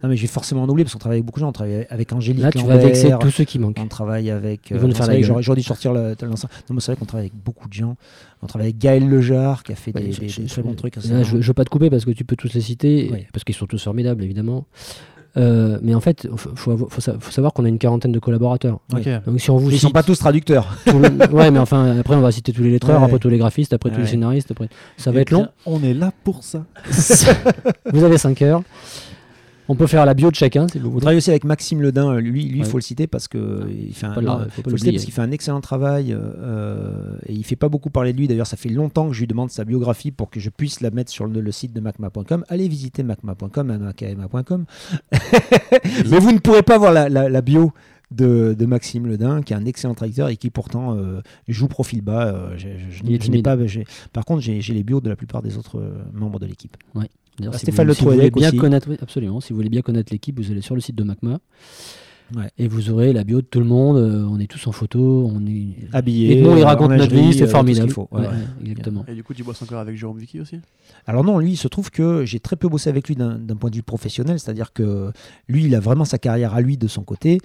non, 0.01 0.08
mais 0.08 0.15
je 0.15 0.21
vais 0.21 0.27
forcément 0.27 0.63
en 0.63 0.69
oublier 0.69 0.86
parce 0.86 0.93
qu'on 0.93 0.99
travaille 0.99 1.17
avec 1.17 1.25
beaucoup 1.25 1.39
de 1.39 1.43
gens. 1.43 1.49
On 1.49 1.53
travaille 1.53 1.86
avec 1.89 2.13
Angélique. 2.13 2.43
Là, 2.43 2.51
tu 2.51 2.65
vas 2.65 2.77
vexer 2.77 3.12
tous 3.19 3.32
ceux 3.32 3.43
qui 3.43 3.60
manquent. 3.60 3.79
On 3.79 3.88
travaille 3.88 4.32
avec. 4.32 4.69
Ils 4.69 4.77
vont 4.77 4.88
nous 4.88 4.95
faire 4.95 5.08
la 5.08 5.21
J'aurais 5.21 5.55
dû 5.55 5.63
sortir 5.63 5.93
l'ensemble. 5.93 6.53
Non, 6.69 6.75
mais 6.75 6.79
c'est 6.79 6.91
vrai 6.91 6.99
qu'on 6.99 7.05
travaille 7.05 7.27
avec 7.27 7.43
beaucoup 7.43 7.67
de 7.67 7.73
gens. 7.73 7.97
On 8.41 8.47
travaille 8.47 8.67
avec 8.67 8.77
Gaël 8.77 9.08
Lejar 9.08 9.63
qui 9.63 9.73
a 9.73 9.75
fait 9.75 9.91
des, 9.91 10.12
très 10.47 10.62
bons 10.62 10.75
trucs. 10.75 10.95
Là, 10.95 11.23
je 11.23 11.36
ne 11.36 11.41
veux 11.41 11.53
pas 11.53 11.65
te 11.65 11.69
couper 11.69 11.89
parce 11.89 12.05
que 12.05 12.12
tu 12.12 12.23
peux 12.23 12.38
tous 12.38 12.53
les 12.53 12.62
citer, 12.62 13.27
parce 13.34 13.43
qu'ils 13.43 13.55
sont 13.55 13.67
tous 13.67 13.84
formidables, 13.84 14.23
évidemment. 14.23 14.65
Euh, 15.37 15.77
mais 15.81 15.93
en 15.93 15.99
fait, 15.99 16.27
il 16.29 16.37
faut, 16.37 16.77
faut, 16.77 17.31
savoir 17.31 17.53
qu'on 17.53 17.65
a 17.65 17.67
une 17.67 17.77
quarantaine 17.77 18.11
de 18.11 18.19
collaborateurs. 18.19 18.79
Donc 18.89 19.39
si 19.39 19.49
on 19.51 19.57
vous 19.57 19.69
Ils 19.69 19.73
ne 19.73 19.79
sont 19.79 19.91
pas 19.91 20.03
tous 20.03 20.17
traducteurs. 20.17 20.77
ouais, 21.31 21.51
mais 21.51 21.59
enfin, 21.59 21.97
après, 21.99 22.15
on 22.15 22.21
va 22.21 22.31
citer 22.31 22.51
tous 22.51 22.63
les 22.63 22.71
lettreurs, 22.71 23.03
après 23.03 23.19
tous 23.19 23.29
les 23.29 23.37
graphistes, 23.37 23.73
après 23.73 23.91
tous 23.91 23.99
les 23.99 24.07
scénaristes. 24.07 24.51
Après... 24.51 24.69
Ça 24.97 25.11
va 25.11 25.21
être 25.21 25.31
long. 25.31 25.47
On 25.65 25.81
est 25.83 25.93
là 25.93 26.11
pour 26.23 26.43
ça. 26.43 26.65
vous 27.93 28.03
avez 28.03 28.17
5 28.17 28.41
heures. 28.41 28.63
On 29.71 29.75
peut 29.75 29.86
faire 29.86 30.03
la 30.03 30.15
bio 30.15 30.32
de 30.32 30.36
chacun 30.36 30.67
si 30.67 30.79
vous. 30.79 30.89
On 30.89 30.99
travaille 30.99 31.17
aussi 31.17 31.29
avec 31.29 31.43
Maxime 31.43 31.79
Ledin. 31.79 32.12
Euh, 32.12 32.19
lui, 32.19 32.43
il 32.43 32.65
faut 32.65 32.77
le 32.77 32.82
citer 32.82 33.05
parce 33.05 33.27
que 33.27 33.67
il 33.69 33.93
fait 33.93 34.08
un, 34.08 34.47
qu'il 34.63 35.13
fait 35.13 35.21
un 35.21 35.29
excellent 35.29 35.62
travail 35.62 36.12
euh, 36.12 37.15
et 37.27 37.34
il 37.34 37.43
fait 37.45 37.55
pas 37.55 37.69
beaucoup 37.69 37.91
parler 37.91 38.12
de 38.12 38.17
lui. 38.17 38.27
D'ailleurs, 38.27 38.47
ça 38.47 38.58
fait 38.58 38.69
longtemps 38.69 39.08
que 39.08 39.13
je 39.13 39.19
lui 39.19 39.27
demande 39.27 39.51
sa 39.51 39.65
biographie 39.65 40.10
pour 40.10 40.32
que 40.32 40.39
je 40.39 40.49
puisse 40.49 40.82
la 40.82 40.89
mettre 40.89 41.12
sur 41.12 41.27
le, 41.27 41.51
site 41.51 41.71
de 41.71 41.82
macma.com. 41.82 42.45
Allez 42.49 42.67
visiter 42.67 43.03
macma.com, 43.03 43.77
makma.com. 43.77 44.65
Mais 46.10 46.19
vous 46.19 46.32
ne 46.32 46.39
pourrez 46.39 46.63
pas 46.63 46.79
voir 46.79 46.91
la, 46.91 47.41
bio 47.41 47.71
de, 48.11 48.65
Maxime 48.65 49.07
Ledin, 49.07 49.41
qui 49.41 49.53
est 49.53 49.55
un 49.55 49.65
excellent 49.65 49.93
traducteur 49.93 50.29
et 50.29 50.37
qui 50.37 50.49
pourtant 50.49 50.95
euh, 50.95 51.21
joue 51.47 51.67
profil 51.67 52.01
bas. 52.01 52.55
je, 52.57 53.29
n'ai 53.29 53.41
pas, 53.41 53.57
par 54.13 54.25
contre, 54.25 54.41
j'ai 54.41 54.61
les 54.61 54.83
bios 54.83 55.01
de 55.01 55.09
la 55.09 55.15
plupart 55.15 55.41
des 55.41 55.57
autres 55.57 55.81
membres 56.13 56.39
de 56.39 56.45
l'équipe. 56.45 56.75
Ouais. 56.95 57.09
Stéphane 57.53 57.87
Le 57.87 57.93
si 57.93 58.03
vous 58.03 58.11
voulez 58.11 58.31
bien 58.31 58.51
connaître, 58.51 58.89
absolument. 59.01 59.39
Si 59.39 59.53
vous 59.53 59.57
voulez 59.57 59.69
bien 59.69 59.81
connaître 59.81 60.11
l'équipe, 60.11 60.39
vous 60.39 60.51
allez 60.51 60.61
sur 60.61 60.75
le 60.75 60.81
site 60.81 60.95
de 60.95 61.03
Macma. 61.03 61.39
Et 62.57 62.67
vous 62.67 62.91
aurez 62.91 63.11
la 63.11 63.23
bio 63.23 63.41
de 63.41 63.45
tout 63.45 63.59
le 63.59 63.65
monde. 63.65 63.97
Euh, 63.97 64.27
on 64.29 64.39
est 64.39 64.45
tous 64.47 64.67
en 64.67 64.71
photo, 64.71 65.29
on 65.33 65.45
est 65.47 65.87
habillés. 65.93 66.37
Et 66.37 66.41
nous, 66.41 66.55
il 66.57 66.63
raconte 66.63 66.91
notre 66.91 67.15
vie, 67.15 67.33
c'est 67.33 67.43
euh, 67.43 67.47
formidable. 67.47 67.91
exactement. 68.61 69.03
Et 69.07 69.15
du 69.15 69.23
coup, 69.23 69.33
tu 69.33 69.43
bosses 69.43 69.61
encore 69.61 69.79
avec 69.79 69.97
Jérôme 69.97 70.19
Vicky 70.19 70.39
aussi? 70.39 70.59
Alors 71.07 71.23
non, 71.23 71.39
lui, 71.39 71.53
il 71.53 71.57
se 71.57 71.67
trouve 71.67 71.89
que 71.89 72.25
j'ai 72.25 72.39
très 72.39 72.55
peu 72.55 72.69
bossé 72.69 72.89
avec 72.89 73.07
lui 73.07 73.15
d'un 73.15 73.39
point 73.59 73.69
de 73.69 73.75
vue 73.75 73.83
professionnel, 73.83 74.39
c'est-à-dire 74.39 74.73
que 74.73 75.11
lui, 75.47 75.65
il 75.65 75.73
a 75.73 75.79
vraiment 75.79 76.05
sa 76.05 76.19
carrière 76.19 76.53
à 76.53 76.61
lui 76.61 76.77
de 76.77 76.87
son 76.87 77.03
côté 77.03 77.39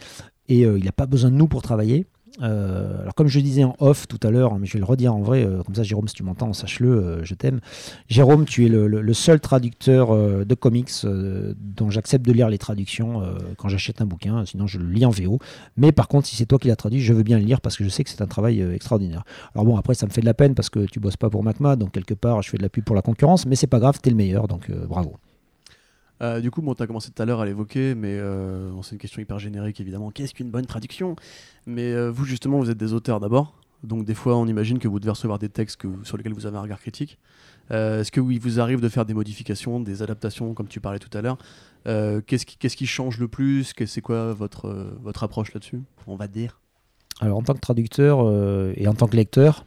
et 0.48 0.64
euh, 0.64 0.78
il 0.78 0.84
n'a 0.84 0.92
pas 0.92 1.06
besoin 1.06 1.30
de 1.30 1.36
nous 1.36 1.48
pour 1.48 1.62
travailler. 1.62 2.06
Euh, 2.42 3.00
alors 3.02 3.14
comme 3.14 3.28
je 3.28 3.38
disais 3.38 3.64
en 3.64 3.76
off 3.78 4.08
tout 4.08 4.18
à 4.22 4.30
l'heure, 4.30 4.58
mais 4.58 4.66
je 4.66 4.72
vais 4.74 4.78
le 4.80 4.84
redire 4.84 5.14
en 5.14 5.22
vrai, 5.22 5.44
euh, 5.44 5.62
comme 5.62 5.74
ça 5.74 5.82
Jérôme 5.82 6.08
si 6.08 6.14
tu 6.14 6.22
m'entends, 6.22 6.52
sache-le, 6.52 6.90
euh, 6.90 7.24
je 7.24 7.34
t'aime. 7.34 7.60
Jérôme, 8.08 8.44
tu 8.44 8.66
es 8.66 8.68
le, 8.68 9.14
seul 9.14 9.38
traducteur 9.38 10.14
de 10.44 10.54
comics 10.54 10.90
dont 11.04 11.88
j'accepte 11.88 12.26
de 12.26 12.32
lire 12.32 12.48
les 12.48 12.58
traductions 12.58 13.22
quand 13.56 13.68
j'achète 13.68 14.00
un 14.00 14.06
bouquin, 14.06 14.44
sinon 14.44 14.66
je 14.66 14.78
le 14.78 14.86
lis 14.86 15.06
en 15.06 15.10
VO. 15.10 15.38
Mais 15.76 15.92
par 15.92 16.08
contre, 16.08 16.26
si 16.26 16.34
c'est 16.34 16.46
toi 16.46 16.58
qui 16.58 16.66
l'as 16.66 16.76
traduit, 16.76 17.00
je 17.00 17.12
veux 17.12 17.22
bien 17.22 17.38
le 17.38 17.44
lire 17.44 17.60
parce 17.60 17.76
que 17.76 17.84
je 17.84 17.88
sais 17.88 18.02
que 18.02 18.10
c'est 18.10 18.22
un 18.22 18.26
travail 18.26 18.60
extraordinaire. 18.60 19.22
Alors 19.54 19.64
bon, 19.64 19.76
après 19.76 19.94
ça 19.94 20.06
me 20.06 20.10
fait 20.10 20.20
de 20.20 20.26
la 20.26 20.34
peine 20.34 20.54
parce 20.54 20.68
que 20.68 20.80
tu 20.86 20.98
bosses 20.98 21.16
pas 21.16 21.30
pour 21.30 21.44
Macma, 21.44 21.76
donc 21.76 21.92
quelque 21.92 22.14
part 22.14 22.42
je 22.42 22.50
fais 22.50 22.58
de 22.58 22.62
la 22.62 22.68
pub 22.68 22.84
pour 22.84 22.96
la 22.96 23.02
concurrence, 23.02 23.46
mais 23.46 23.54
c'est 23.54 23.68
pas 23.68 23.78
grave, 23.78 24.00
t'es 24.02 24.10
le 24.10 24.16
meilleur, 24.16 24.48
donc 24.48 24.70
bravo. 24.88 25.16
Euh, 26.24 26.40
du 26.40 26.50
coup, 26.50 26.62
bon, 26.62 26.74
tu 26.74 26.82
as 26.82 26.86
commencé 26.86 27.10
tout 27.10 27.22
à 27.22 27.26
l'heure 27.26 27.40
à 27.40 27.46
l'évoquer, 27.46 27.94
mais 27.94 28.16
euh, 28.18 28.70
c'est 28.82 28.92
une 28.92 28.98
question 28.98 29.20
hyper 29.20 29.38
générique 29.38 29.80
évidemment. 29.80 30.10
Qu'est-ce 30.10 30.32
qu'une 30.32 30.50
bonne 30.50 30.66
traduction? 30.66 31.16
Mais 31.66 31.92
euh, 31.92 32.10
vous, 32.10 32.24
justement, 32.24 32.58
vous 32.58 32.70
êtes 32.70 32.78
des 32.78 32.94
auteurs 32.94 33.20
d'abord, 33.20 33.54
donc 33.82 34.04
des 34.04 34.14
fois, 34.14 34.36
on 34.36 34.46
imagine 34.46 34.78
que 34.78 34.88
vous 34.88 35.00
devez 35.00 35.10
recevoir 35.10 35.38
des 35.38 35.50
textes 35.50 35.76
que, 35.76 35.88
sur 36.02 36.16
lesquels 36.16 36.32
vous 36.32 36.46
avez 36.46 36.56
un 36.56 36.62
regard 36.62 36.80
critique. 36.80 37.18
Est-ce 37.70 38.12
que 38.12 38.20
il 38.20 38.40
vous 38.40 38.60
arrive 38.60 38.80
de 38.80 38.88
faire 38.90 39.06
des 39.06 39.14
modifications, 39.14 39.80
des 39.80 40.02
adaptations, 40.02 40.52
comme 40.52 40.68
tu 40.68 40.80
parlais 40.80 40.98
tout 40.98 41.16
à 41.16 41.22
l'heure? 41.22 41.38
Qu'est-ce 42.26 42.44
qui, 42.44 42.58
qui, 42.58 42.86
change 42.86 43.18
le 43.18 43.26
plus? 43.26 43.72
C'est 43.86 44.02
quoi 44.02 44.34
votre, 44.34 44.94
votre 45.02 45.24
approche 45.24 45.54
là-dessus? 45.54 45.80
On 46.06 46.16
va 46.16 46.28
dire. 46.28 46.60
Alors, 47.20 47.38
en 47.38 47.42
tant 47.42 47.54
que 47.54 47.60
traducteur 47.60 48.30
et 48.76 48.86
en 48.86 48.92
tant 48.92 49.06
que 49.06 49.16
lecteur, 49.16 49.64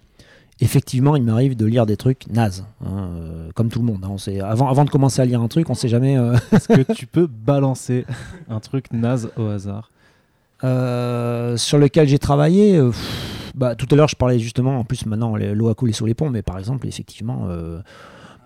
effectivement, 0.59 1.15
il 1.15 1.23
m'arrive 1.23 1.55
de 1.55 1.65
lire 1.65 1.85
des 1.85 1.97
trucs 1.97 2.27
nazes, 2.27 2.65
hein, 2.85 3.09
euh, 3.11 3.49
comme 3.53 3.69
tout 3.69 3.79
le 3.79 3.85
monde. 3.85 4.03
Hein. 4.03 4.09
on 4.11 4.17
sait, 4.17 4.39
avant, 4.39 4.69
avant 4.69 4.85
de 4.85 4.89
commencer 4.89 5.21
à 5.21 5.25
lire 5.25 5.41
un 5.41 5.47
truc, 5.47 5.69
on 5.69 5.75
sait 5.75 5.87
jamais. 5.87 6.17
Euh, 6.17 6.35
Est-ce 6.51 6.67
que 6.67 6.93
tu 6.93 7.05
peux 7.05 7.27
balancer 7.27 8.05
un 8.49 8.59
truc 8.59 8.91
naze 8.91 9.29
au 9.37 9.45
hasard? 9.47 9.91
Euh, 10.63 11.57
Sur 11.57 11.77
lequel 11.77 12.07
j'ai 12.07 12.17
travaillé, 12.17 12.81
bah, 13.53 13.75
tout 13.75 13.87
à 13.91 13.95
l'heure 13.95 14.07
je 14.07 14.15
parlais 14.15 14.39
justement, 14.39 14.79
en 14.79 14.83
plus 14.83 15.05
maintenant 15.05 15.35
l'eau 15.35 15.69
a 15.69 15.75
coulé 15.75 15.93
sur 15.93 16.07
les 16.07 16.15
ponts, 16.15 16.29
mais 16.29 16.41
par 16.41 16.57
exemple, 16.57 16.87
effectivement. 16.87 17.47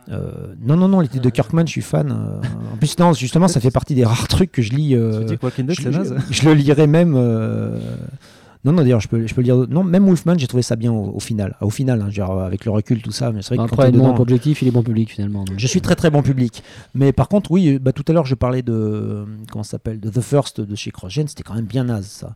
non, 0.09 0.75
non, 0.75 0.89
non, 0.89 0.99
les 0.99 1.07
de 1.07 1.29
Kirkman, 1.29 1.65
je 1.65 1.71
suis 1.71 1.81
fan. 1.81 2.11
en 2.11 2.77
plus, 2.77 2.97
non, 2.99 3.13
justement, 3.13 3.47
ça 3.47 3.61
fait 3.61 3.71
partie 3.71 3.95
des 3.95 4.03
rares 4.03 4.27
trucs 4.27 4.51
que 4.51 4.61
je 4.61 4.73
lis. 4.73 4.91
je, 4.91 5.37
je, 5.37 6.15
je, 6.29 6.45
le 6.45 6.53
lirai 6.53 6.87
même. 6.87 7.15
Non, 8.63 8.73
non, 8.73 8.83
d'ailleurs, 8.83 8.99
je 8.99 9.07
peux, 9.07 9.25
je 9.25 9.33
peux 9.33 9.41
le 9.41 9.45
dire. 9.45 9.57
Non, 9.69 9.83
même 9.83 10.05
Wolfman, 10.05 10.37
j'ai 10.37 10.47
trouvé 10.47 10.61
ça 10.61 10.75
bien 10.75 10.91
au, 10.91 11.19
final. 11.19 11.57
Au 11.61 11.71
final, 11.71 12.01
hein, 12.01 12.09
genre, 12.11 12.41
avec 12.41 12.65
le 12.65 12.71
recul, 12.71 13.01
tout 13.01 13.11
ça. 13.11 13.31
Mais 13.31 13.41
c'est 13.41 13.55
vrai 13.55 13.67
que 13.67 13.73
Après, 13.73 13.91
dedans, 13.91 14.15
objectif, 14.19 14.61
il 14.61 14.67
est 14.67 14.71
bon 14.71 14.83
public 14.83 15.11
finalement. 15.11 15.45
Je 15.57 15.67
suis 15.67 15.81
très 15.81 15.95
très 15.95 16.11
bon 16.11 16.21
public. 16.21 16.63
Mais 16.93 17.11
par 17.11 17.27
contre, 17.27 17.51
oui, 17.51 17.79
bah, 17.79 17.91
tout 17.91 18.05
à 18.07 18.13
l'heure, 18.13 18.25
je 18.25 18.35
parlais 18.35 18.61
de. 18.61 19.25
Comment 19.51 19.63
ça 19.63 19.71
s'appelle 19.71 19.99
De 19.99 20.09
The 20.09 20.21
First 20.21 20.61
de 20.61 20.75
chez 20.75 20.91
CrossGen. 20.91 21.27
C'était 21.27 21.43
quand 21.43 21.55
même 21.55 21.65
bien 21.65 21.85
naze, 21.85 22.05
ça. 22.05 22.35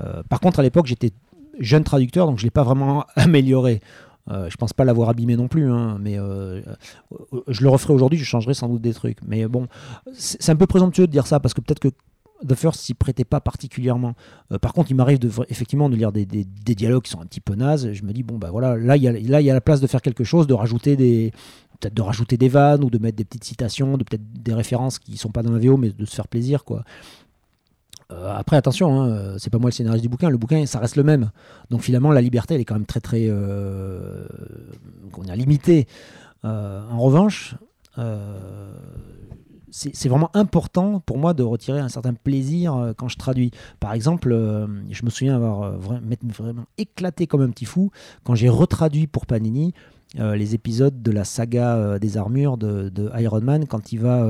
Euh, 0.00 0.22
par 0.28 0.40
contre, 0.40 0.60
à 0.60 0.62
l'époque, 0.62 0.86
j'étais 0.86 1.10
jeune 1.58 1.84
traducteur, 1.84 2.26
donc 2.26 2.38
je 2.38 2.44
ne 2.44 2.46
l'ai 2.46 2.50
pas 2.50 2.64
vraiment 2.64 3.04
amélioré. 3.16 3.80
Euh, 4.28 4.50
je 4.50 4.56
pense 4.56 4.72
pas 4.72 4.84
l'avoir 4.84 5.08
abîmé 5.08 5.36
non 5.36 5.46
plus, 5.46 5.70
hein, 5.70 5.98
mais 6.00 6.18
euh, 6.18 6.60
je 7.46 7.62
le 7.62 7.68
referai 7.68 7.94
aujourd'hui, 7.94 8.18
je 8.18 8.24
changerai 8.24 8.54
sans 8.54 8.68
doute 8.68 8.82
des 8.82 8.92
trucs. 8.92 9.18
Mais 9.24 9.46
bon, 9.46 9.68
c'est 10.12 10.50
un 10.50 10.56
peu 10.56 10.66
présomptueux 10.66 11.06
de 11.06 11.12
dire 11.12 11.26
ça 11.28 11.38
parce 11.38 11.54
que 11.54 11.60
peut-être 11.60 11.78
que 11.78 11.90
The 12.46 12.54
First 12.54 12.80
s'y 12.80 12.94
prêtait 12.94 13.24
pas 13.24 13.40
particulièrement. 13.40 14.14
Euh, 14.52 14.58
par 14.58 14.72
contre, 14.72 14.90
il 14.90 14.94
m'arrive 14.94 15.18
effectivement 15.48 15.88
de 15.88 15.96
lire 15.96 16.12
des, 16.12 16.26
dialogues 16.26 17.02
qui 17.02 17.10
sont 17.10 17.20
un 17.20 17.26
petit 17.26 17.40
peu 17.40 17.54
nazes. 17.54 17.92
Je 17.92 18.02
me 18.04 18.12
dis, 18.12 18.22
bon, 18.22 18.38
bah 18.38 18.50
voilà, 18.50 18.76
là, 18.76 18.96
il 18.96 19.02
y 19.02 19.08
a, 19.50 19.54
la 19.54 19.60
place 19.60 19.80
de 19.80 19.86
faire 19.86 20.02
quelque 20.02 20.24
chose, 20.24 20.46
de 20.46 20.54
rajouter 20.54 20.96
des 20.96 21.32
peut-être 21.78 21.94
de 21.94 22.02
rajouter 22.02 22.38
des 22.38 22.48
vannes 22.48 22.82
ou 22.84 22.88
de 22.88 22.96
mettre 22.96 23.18
des 23.18 23.24
petites 23.26 23.44
citations, 23.44 23.98
de 23.98 24.04
peut-être 24.04 24.22
des 24.32 24.54
références 24.54 24.98
qui 24.98 25.18
sont 25.18 25.28
pas 25.28 25.42
dans 25.42 25.52
la 25.52 25.58
VO, 25.58 25.76
mais 25.76 25.90
de 25.90 26.06
se 26.06 26.14
faire 26.14 26.26
plaisir, 26.26 26.64
quoi. 26.64 26.84
Euh, 28.12 28.34
après, 28.34 28.56
attention, 28.56 29.02
hein, 29.02 29.34
c'est 29.36 29.50
pas 29.50 29.58
moi 29.58 29.68
le 29.68 29.74
scénariste 29.74 30.02
du 30.02 30.08
bouquin, 30.08 30.30
le 30.30 30.38
bouquin 30.38 30.64
ça 30.64 30.78
reste 30.78 30.96
le 30.96 31.02
même. 31.02 31.30
Donc 31.70 31.82
finalement, 31.82 32.12
la 32.12 32.22
liberté, 32.22 32.54
elle 32.54 32.62
est 32.62 32.64
quand 32.64 32.76
même 32.76 32.86
très 32.86 33.00
très 33.00 33.26
euh, 33.28 34.26
on 35.18 35.28
a 35.28 35.36
limitée. 35.36 35.86
en 36.44 36.98
revanche, 36.98 37.56
c'est 39.76 40.08
vraiment 40.08 40.30
important 40.34 41.00
pour 41.00 41.18
moi 41.18 41.34
de 41.34 41.42
retirer 41.42 41.80
un 41.80 41.90
certain 41.90 42.14
plaisir 42.14 42.74
euh, 42.74 42.92
quand 42.96 43.08
je 43.08 43.18
traduis. 43.18 43.50
Par 43.78 43.92
exemple, 43.92 44.32
euh, 44.32 44.66
je 44.90 45.04
me 45.04 45.10
souviens 45.10 45.36
avoir 45.36 45.62
euh, 45.62 45.76
vraiment 45.76 46.64
éclaté 46.78 47.26
comme 47.26 47.42
un 47.42 47.50
petit 47.50 47.66
fou 47.66 47.90
quand 48.24 48.34
j'ai 48.34 48.48
retraduit 48.48 49.06
pour 49.06 49.26
Panini 49.26 49.74
les 50.18 50.54
épisodes 50.54 51.02
de 51.02 51.10
la 51.10 51.24
saga 51.24 51.98
des 51.98 52.16
armures 52.16 52.56
de, 52.56 53.10
Iron 53.18 53.40
Man 53.42 53.66
quand 53.66 53.92
il 53.92 53.98
va. 53.98 54.24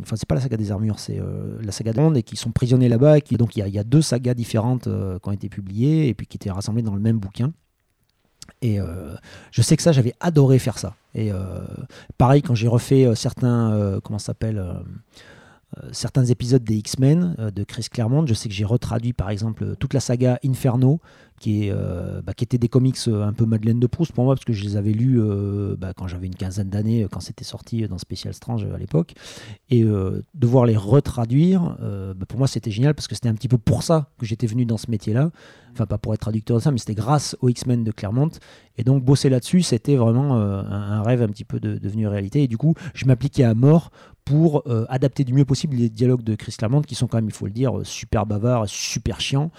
enfin, 0.00 0.16
c'est 0.16 0.26
pas 0.26 0.36
la 0.36 0.40
saga 0.40 0.56
des 0.56 0.70
armures, 0.70 0.98
c'est 0.98 1.20
la 1.60 1.72
saga 1.72 1.92
de 1.92 2.00
monde 2.00 2.16
et 2.16 2.22
qui 2.22 2.36
sont 2.36 2.50
prisonniers 2.50 2.88
là-bas. 2.88 3.18
Donc 3.32 3.56
il 3.56 3.66
y, 3.66 3.70
y, 3.70 3.78
a 3.78 3.84
deux 3.84 4.00
sagas 4.00 4.32
différentes 4.32 4.84
qui 4.84 5.28
ont 5.28 5.32
été 5.32 5.50
publiées 5.50 6.08
et 6.08 6.14
puis 6.14 6.26
qui 6.26 6.38
étaient 6.38 6.52
rassemblées 6.52 6.82
dans 6.82 6.94
le 6.94 7.00
même 7.00 7.18
bouquin. 7.18 7.52
Et 8.62 8.80
euh, 8.80 9.14
je 9.50 9.62
sais 9.62 9.76
que 9.76 9.82
ça, 9.82 9.92
j'avais 9.92 10.14
adoré 10.20 10.58
faire 10.58 10.78
ça. 10.78 10.94
Et 11.14 11.32
euh, 11.32 11.38
pareil, 12.16 12.42
quand 12.42 12.54
j'ai 12.54 12.68
refait 12.68 13.06
euh, 13.06 13.14
certains, 13.14 13.98
comment 14.04 14.18
s'appelle, 14.18 14.62
certains 15.92 16.24
épisodes 16.24 16.64
des 16.64 16.76
X-Men 16.76 17.34
de 17.54 17.64
Chris 17.64 17.86
Claremont, 17.90 18.26
je 18.26 18.34
sais 18.34 18.48
que 18.48 18.54
j'ai 18.54 18.64
retraduit 18.64 19.12
par 19.12 19.30
exemple 19.30 19.76
toute 19.76 19.94
la 19.94 20.00
saga 20.00 20.38
Inferno 20.44 21.00
qui, 21.38 21.66
est, 21.66 21.70
euh, 21.72 22.20
bah, 22.22 22.32
étaient 22.38 22.58
des 22.58 22.68
comics 22.68 22.96
euh, 23.08 23.26
un 23.26 23.32
peu 23.32 23.46
Madeleine 23.46 23.80
de 23.80 23.86
Proust 23.86 24.12
pour 24.12 24.24
moi, 24.24 24.34
parce 24.34 24.44
que 24.44 24.52
je 24.52 24.64
les 24.64 24.76
avais 24.76 24.92
lus 24.92 25.20
euh, 25.20 25.76
bah, 25.76 25.92
quand 25.96 26.08
j'avais 26.08 26.26
une 26.26 26.34
quinzaine 26.34 26.68
d'années, 26.68 27.06
quand 27.10 27.20
c'était 27.20 27.44
sorti 27.44 27.86
dans 27.88 27.98
Special 27.98 28.34
Strange 28.34 28.64
à 28.64 28.78
l'époque. 28.78 29.14
Et 29.70 29.82
de 29.82 30.46
voir 30.46 30.66
les 30.66 30.76
retraduire, 30.76 31.76
bah, 31.80 32.26
pour 32.26 32.38
moi 32.38 32.48
c'était 32.48 32.70
génial, 32.70 32.94
parce 32.94 33.08
que 33.08 33.14
c'était 33.14 33.28
un 33.28 33.34
petit 33.34 33.48
peu 33.48 33.58
pour 33.58 33.82
ça 33.82 34.10
que 34.18 34.26
j'étais 34.26 34.46
venu 34.46 34.64
dans 34.64 34.76
ce 34.76 34.90
métier-là. 34.90 35.30
Enfin, 35.72 35.86
pas 35.86 35.98
pour 35.98 36.12
être 36.14 36.20
traducteur 36.20 36.56
de 36.56 36.62
ça, 36.62 36.70
mais 36.72 36.78
c'était 36.78 36.94
grâce 36.94 37.36
aux 37.40 37.48
X-Men 37.48 37.84
de 37.84 37.92
Claremont. 37.92 38.30
Et 38.78 38.84
donc 38.84 39.04
bosser 39.04 39.28
là-dessus, 39.28 39.62
c'était 39.62 39.96
vraiment 39.96 40.36
un, 40.36 41.02
rêve 41.02 41.22
un 41.22 41.28
petit 41.28 41.44
peu 41.44 41.60
de, 41.60 41.78
devenu 41.78 42.08
réalité. 42.08 42.42
Et 42.42 42.48
du 42.48 42.56
coup, 42.56 42.74
je 42.94 43.06
m'appliquais 43.06 43.44
à 43.44 43.54
mort 43.54 43.90
pour 44.24 44.64
adapter 44.88 45.24
du 45.24 45.32
mieux 45.32 45.44
possible 45.44 45.76
les 45.76 45.88
dialogues 45.88 46.22
de 46.22 46.34
Chris 46.34 46.54
Claremont, 46.58 46.82
qui 46.82 46.94
sont 46.94 47.06
quand 47.06 47.16
même, 47.18 47.28
il 47.28 47.32
faut 47.32 47.46
le 47.46 47.52
dire, 47.52 47.80
super 47.84 48.26
bavards, 48.26 48.68
super 48.68 49.20
chiants, 49.20 49.50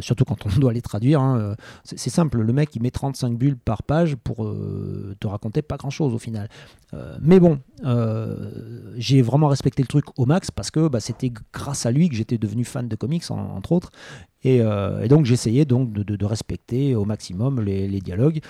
surtout 0.00 0.24
quand 0.24 0.46
on 0.46 0.58
doit 0.60 0.72
les 0.74 0.82
traduire. 0.82 1.20
hein. 1.20 1.56
C'est 1.84 2.10
simple, 2.10 2.40
le 2.40 2.52
mec 2.52 2.74
il 2.76 2.82
met 2.82 2.90
35 2.90 3.36
bulles 3.36 3.56
par 3.56 3.82
page 3.82 4.16
pour 4.16 4.44
euh, 4.44 5.16
te 5.20 5.26
raconter 5.26 5.62
pas 5.62 5.76
grand 5.76 5.90
chose 5.90 6.14
au 6.14 6.18
final. 6.18 6.48
Euh, 6.92 7.16
mais 7.20 7.40
bon, 7.40 7.60
euh, 7.84 8.92
j'ai 8.96 9.22
vraiment 9.22 9.48
respecté 9.48 9.82
le 9.82 9.88
truc 9.88 10.04
au 10.18 10.26
max 10.26 10.50
parce 10.50 10.70
que 10.70 10.88
bah, 10.88 11.00
c'était 11.00 11.32
grâce 11.52 11.86
à 11.86 11.90
lui 11.90 12.08
que 12.08 12.14
j'étais 12.14 12.38
devenu 12.38 12.64
fan 12.64 12.88
de 12.88 12.96
comics, 12.96 13.30
en- 13.30 13.56
entre 13.56 13.72
autres. 13.72 13.90
Et, 14.46 14.60
donc 15.08 15.24
j'essayais 15.24 15.64
donc 15.64 15.90
de, 15.94 16.24
respecter 16.26 16.94
au 16.94 17.06
maximum 17.06 17.62
les, 17.62 17.88
les 17.88 18.00
dialogues, 18.00 18.40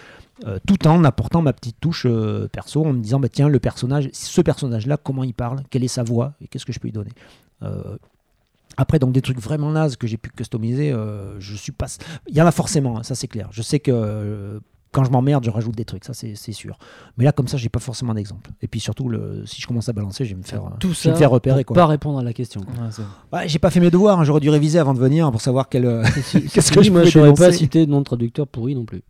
tout 0.67 0.89
en 0.89 1.05
apportant 1.05 1.41
ma 1.41 1.53
petite 1.53 1.77
touche 1.81 2.05
perso, 2.51 2.85
en 2.85 2.93
me 2.95 2.99
disant 2.99 3.21
bah, 3.21 3.29
tiens 3.29 3.49
le 3.49 3.61
personnage, 3.61 4.09
ce 4.13 4.41
personnage-là, 4.41 4.97
comment 4.97 5.23
il 5.23 5.35
parle, 5.35 5.63
quelle 5.71 5.85
est 5.85 5.89
sa 5.89 6.03
voix? 6.03 6.33
Et 6.41 6.49
qu'est-ce 6.49 6.67
que 6.67 6.73
je 6.73 6.81
peux 6.81 6.89
lui 6.89 6.93
donner? 6.93 7.13
Après, 8.77 8.99
donc 8.99 9.13
des 9.13 9.23
trucs 9.23 9.41
vraiment 9.41 9.71
nazes 9.71 9.97
que 9.97 10.07
j'ai 10.07 10.17
pu 10.17 10.31
customiser, 10.31 10.93
euh, 10.93 11.39
je 11.41 11.55
suis 11.57 11.73
pas. 11.73 11.87
Il 12.29 12.35
y 12.37 12.43
en 12.43 12.47
a 12.47 12.53
forcément, 12.53 12.99
hein, 12.99 13.03
ça 13.03 13.15
c'est 13.15 13.29
clair. 13.29 13.49
Je 13.53 13.63
sais 13.63 13.79
que 13.81 13.91
euh, 13.93 14.61
quand 14.93 15.03
je 15.05 15.11
m'emmerde, 15.11 15.45
je 15.45 15.51
rajoute 15.51 15.75
des 15.75 15.85
trucs, 15.85 16.05
ça 16.05 16.15
c'est 16.15 16.35
sûr. 16.53 16.79
Mais 17.19 17.25
là, 17.25 17.33
comme 17.33 17.49
ça, 17.49 17.57
j'ai 17.57 17.69
pas 17.69 17.81
forcément 17.81 18.15
d'exemple. 18.15 18.51
Et 18.63 18.69
puis 18.69 18.79
surtout, 18.79 19.09
le, 19.09 19.45
si 19.45 19.61
je 19.61 19.67
commence 19.67 19.89
à 19.89 19.93
balancer, 19.93 20.25
je 20.25 20.31
vais 20.35 20.39
me 20.39 20.45
faire, 20.45 20.65
euh, 20.65 20.71
Tout 20.79 20.89
je 20.89 20.95
vais 20.95 21.01
ça 21.01 21.11
me 21.11 21.17
faire 21.17 21.31
repérer. 21.31 21.65
pour 21.65 21.75
Quoi. 21.75 21.83
pas 21.83 21.87
répondre 21.89 22.19
à 22.19 22.23
la 22.23 22.33
question. 22.33 22.61
Ouais, 22.61 23.05
Ouais, 23.33 23.49
j'ai 23.49 23.59
pas 23.59 23.71
fait 23.71 23.81
mes 23.81 23.91
devoirs, 23.91 24.21
hein, 24.21 24.25
j'aurais 24.25 24.41
dû 24.41 24.51
réviser 24.51 24.79
avant 24.79 24.95
de 24.95 25.01
venir 25.01 25.31
pour 25.33 25.41
savoir 25.41 25.69
quel. 25.69 25.85
euh, 25.85 26.05
Qu'est-ce 26.53 26.71
que 26.71 26.83
je 26.83 26.91
moi 26.93 27.03
je 27.05 27.19
n'aurais 27.19 27.35
pas 27.35 27.51
cité 27.53 27.87
de 27.87 27.91
nom 27.91 27.99
de 27.99 28.05
traducteur 28.05 28.47
pourri 28.47 28.75
non 28.77 28.85
plus. 28.85 29.03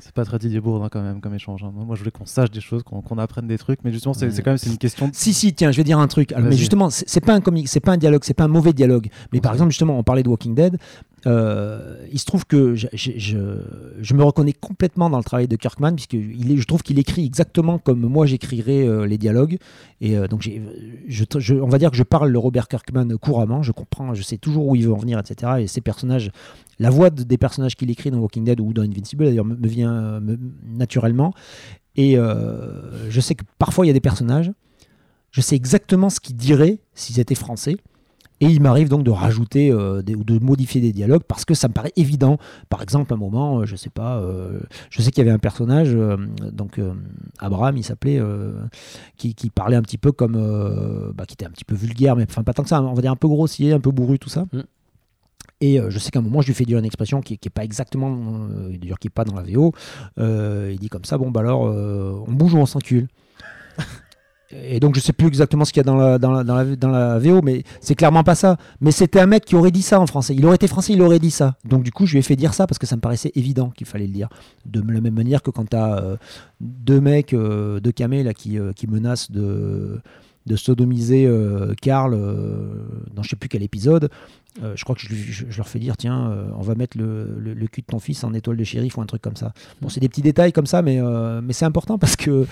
C'est 0.00 0.12
pas 0.12 0.24
très 0.24 0.38
Didier 0.38 0.60
Bourdin 0.60 0.88
quand 0.90 1.02
même 1.02 1.20
comme 1.20 1.34
échange. 1.34 1.62
hein. 1.64 1.72
Moi, 1.74 1.94
je 1.96 2.00
voulais 2.00 2.10
qu'on 2.10 2.24
sache 2.26 2.50
des 2.50 2.60
choses, 2.60 2.82
qu'on 2.84 3.18
apprenne 3.18 3.46
des 3.46 3.58
trucs, 3.58 3.80
mais 3.84 3.92
justement, 3.92 4.14
c'est 4.14 4.26
Ouais. 4.26 4.42
quand 4.42 4.52
même 4.52 4.58
une 4.66 4.78
question. 4.78 5.08
de- 5.08 5.14
Si, 5.14 5.32
si, 5.34 5.52
tiens, 5.54 5.70
je 5.72 5.76
vais 5.76 5.84
dire 5.84 5.98
un 5.98 6.06
truc. 6.06 6.32
Alors, 6.32 6.48
mais 6.48 6.56
justement, 6.56 6.88
c'est 6.90 7.20
pas 7.24 7.34
un 7.34 7.40
comique, 7.40 7.68
c'est 7.68 7.80
pas 7.80 7.92
un 7.92 7.96
dialogue, 7.96 8.22
c'est 8.24 8.34
pas 8.34 8.44
un 8.44 8.48
mauvais 8.48 8.72
dialogue. 8.72 9.08
Mais 9.32 9.40
par 9.40 9.52
exemple, 9.52 9.70
justement, 9.70 9.98
on 9.98 10.02
parlait 10.04 10.22
de 10.22 10.28
Walking 10.28 10.54
Dead. 10.54 10.78
Euh, 11.26 12.06
il 12.12 12.18
se 12.18 12.24
trouve 12.24 12.46
que 12.46 12.74
je, 12.74 14.14
me 14.14 14.22
reconnais 14.22 14.52
complètement 14.52 15.10
dans 15.10 15.18
le 15.18 15.24
travail 15.24 15.48
de 15.48 15.56
Kirkman, 15.56 15.94
puisque 15.94 16.16
je 16.16 16.64
trouve 16.64 16.82
qu'il 16.82 16.98
écrit 16.98 17.24
exactement 17.24 17.78
comme 17.78 18.00
moi 18.00 18.26
j'écrirais 18.26 18.86
euh, 18.86 19.06
les 19.06 19.18
dialogues. 19.18 19.58
Et 20.00 20.16
euh, 20.16 20.28
donc, 20.28 20.48
on 20.48 21.68
va 21.68 21.78
dire 21.78 21.90
que 21.90 21.96
je 21.96 22.02
parle 22.02 22.30
le 22.30 22.38
Robert 22.38 22.68
Kirkman 22.68 23.16
couramment. 23.20 23.62
Je 23.62 23.72
comprends, 23.72 24.14
je 24.14 24.22
sais 24.22 24.38
toujours 24.38 24.68
où 24.68 24.76
il 24.76 24.86
veut 24.86 24.92
en 24.92 24.98
venir, 24.98 25.18
etc. 25.18 25.52
Et 25.60 25.66
ces 25.66 25.80
personnages, 25.80 26.30
la 26.78 26.90
voix 26.90 27.10
de- 27.10 27.24
des 27.24 27.38
personnages 27.38 27.74
qu'il 27.74 27.90
écrit 27.90 28.10
dans 28.10 28.18
Walking 28.18 28.44
Dead 28.44 28.60
ou 28.60 28.72
dans 28.72 28.82
Invincible, 28.82 29.24
me, 29.42 29.68
vient 29.68 30.20
me- 30.20 30.38
naturellement. 30.66 31.32
Et 31.96 32.16
je 32.16 33.20
sais 33.20 33.34
que 33.34 33.42
parfois 33.58 33.84
il 33.84 33.88
y 33.88 33.90
a 33.90 33.94
des 33.94 34.00
personnages, 34.00 34.52
je 35.32 35.40
sais 35.40 35.56
exactement 35.56 36.10
ce 36.10 36.20
qu'ils 36.20 36.36
diraient 36.36 36.78
s'ils 36.94 37.18
étaient 37.18 37.34
français. 37.34 37.76
Et 38.40 38.46
il 38.46 38.60
m'arrive 38.62 38.88
donc 38.88 39.02
de 39.02 39.10
rajouter 39.10 39.72
euh, 39.72 40.00
des- 40.02 40.14
ou 40.14 40.22
de 40.22 40.38
modifier 40.38 40.80
des 40.80 40.92
dialogues 40.92 41.24
parce 41.26 41.44
que 41.44 41.54
ça 41.54 41.66
me 41.68 41.72
paraît 41.72 41.92
évident. 41.96 42.38
Par 42.68 42.82
exemple, 42.82 43.12
un 43.12 43.16
moment, 43.16 43.60
euh, 43.60 43.66
je 43.66 43.74
sais 43.74 43.90
pas, 43.90 44.18
euh, 44.18 44.60
je 44.90 45.02
sais 45.02 45.10
qu'il 45.10 45.24
y 45.24 45.26
avait 45.26 45.34
un 45.34 45.40
personnage, 45.40 45.90
euh, 45.92 46.16
donc 46.52 46.80
Abraham, 47.40 47.76
il 47.76 47.82
s'appelait, 47.84 48.20
qui, 49.16 49.34
qui 49.34 49.50
parlait 49.50 49.76
un 49.76 49.82
petit 49.82 49.98
peu 49.98 50.12
comme, 50.12 51.12
bah, 51.16 51.24
qui 51.26 51.34
était 51.34 51.46
un 51.46 51.50
petit 51.50 51.64
peu 51.64 51.74
vulgaire, 51.74 52.14
mais 52.16 52.26
enfin 52.28 52.42
pas 52.44 52.52
tant 52.52 52.62
que 52.62 52.68
ça, 52.68 52.80
on 52.82 52.94
va 52.94 53.02
dire 53.02 53.12
un 53.12 53.16
peu 53.16 53.28
grossier, 53.28 53.72
un 53.72 53.80
peu 53.80 53.90
bourru, 53.90 54.18
tout 54.18 54.28
ça. 54.28 54.46
Mm. 54.52 54.60
Et 55.60 55.80
je 55.88 55.98
sais 55.98 56.10
qu'à 56.10 56.20
un 56.20 56.22
moment, 56.22 56.40
je 56.40 56.46
lui 56.46 56.54
fais 56.54 56.64
dire 56.64 56.78
une 56.78 56.84
expression 56.84 57.20
qui 57.20 57.38
n'est 57.44 57.50
pas 57.50 57.64
exactement, 57.64 58.16
d'ailleurs 58.80 59.00
qui 59.00 59.08
n'est 59.08 59.12
pas 59.12 59.24
dans 59.24 59.34
la 59.34 59.42
VO. 59.42 59.72
Il 60.18 60.78
dit 60.78 60.88
comme 60.88 61.04
ça, 61.04 61.18
bon, 61.18 61.30
bah 61.32 61.40
alors, 61.40 61.62
on 61.62 62.32
bouge 62.32 62.54
ou 62.54 62.58
on 62.58 62.66
s'encule? 62.66 63.08
Et 64.50 64.80
donc, 64.80 64.94
je 64.94 65.00
sais 65.00 65.12
plus 65.12 65.26
exactement 65.26 65.64
ce 65.64 65.72
qu'il 65.72 65.80
y 65.80 65.84
a 65.84 65.84
dans 65.84 65.96
la, 65.96 66.18
dans 66.18 66.30
la, 66.30 66.64
dans 66.76 66.88
la, 66.88 67.18
VO, 67.18 67.42
mais 67.42 67.64
c'est 67.80 67.94
clairement 67.94 68.24
pas 68.24 68.34
ça. 68.34 68.56
Mais 68.80 68.92
c'était 68.92 69.20
un 69.20 69.26
mec 69.26 69.44
qui 69.44 69.56
aurait 69.56 69.70
dit 69.70 69.82
ça 69.82 70.00
en 70.00 70.06
français. 70.06 70.34
Il 70.34 70.46
aurait 70.46 70.56
été 70.56 70.66
français, 70.68 70.94
il 70.94 71.02
aurait 71.02 71.18
dit 71.18 71.30
ça. 71.30 71.56
Donc, 71.64 71.82
du 71.82 71.92
coup, 71.92 72.06
je 72.06 72.12
lui 72.12 72.20
ai 72.20 72.22
fait 72.22 72.36
dire 72.36 72.54
ça 72.54 72.66
parce 72.66 72.78
que 72.78 72.86
ça 72.86 72.96
me 72.96 73.00
paraissait 73.00 73.32
évident 73.34 73.70
qu'il 73.70 73.86
fallait 73.86 74.06
le 74.06 74.12
dire. 74.12 74.28
De 74.64 74.80
la 74.80 75.00
même 75.00 75.14
manière 75.14 75.42
que 75.42 75.50
quand 75.50 75.68
tu 75.68 75.76
as 75.76 76.18
deux 76.60 77.00
mecs, 77.00 77.34
euh, 77.34 77.80
deux 77.80 77.92
qui, 77.92 78.58
euh, 78.58 78.72
qui 78.72 78.86
menacent 78.86 79.30
de, 79.30 80.00
de 80.48 80.56
sodomiser 80.56 81.26
euh, 81.26 81.74
Karl 81.80 82.14
euh, 82.14 82.84
dans 83.14 83.22
je 83.22 83.28
sais 83.30 83.36
plus 83.36 83.48
quel 83.48 83.62
épisode. 83.62 84.10
Euh, 84.62 84.72
je 84.74 84.82
crois 84.82 84.96
que 84.96 85.02
je, 85.02 85.08
lui- 85.10 85.22
je- 85.30 85.44
je 85.48 85.56
leur 85.56 85.68
fais 85.68 85.78
dire 85.78 85.96
tiens, 85.96 86.34
on 86.56 86.62
va 86.62 86.74
mettre 86.74 86.98
le, 86.98 87.36
le- 87.38 87.54
le 87.54 87.66
cul 87.68 87.82
de 87.82 87.86
ton 87.86 88.00
fils 88.00 88.24
en 88.24 88.34
étoile 88.34 88.56
de 88.56 88.64
shérif 88.64 88.96
ou 88.96 89.00
un 89.00 89.06
truc 89.06 89.22
comme 89.22 89.36
ça. 89.36 89.52
Bon, 89.80 89.88
c'est 89.88 90.00
des 90.00 90.08
petits 90.08 90.22
détails 90.22 90.52
comme 90.52 90.66
ça, 90.66 90.82
mais, 90.82 91.00
mais 91.42 91.52
c'est 91.52 91.64
important 91.66 91.96
parce 91.98 92.16
que 92.16 92.46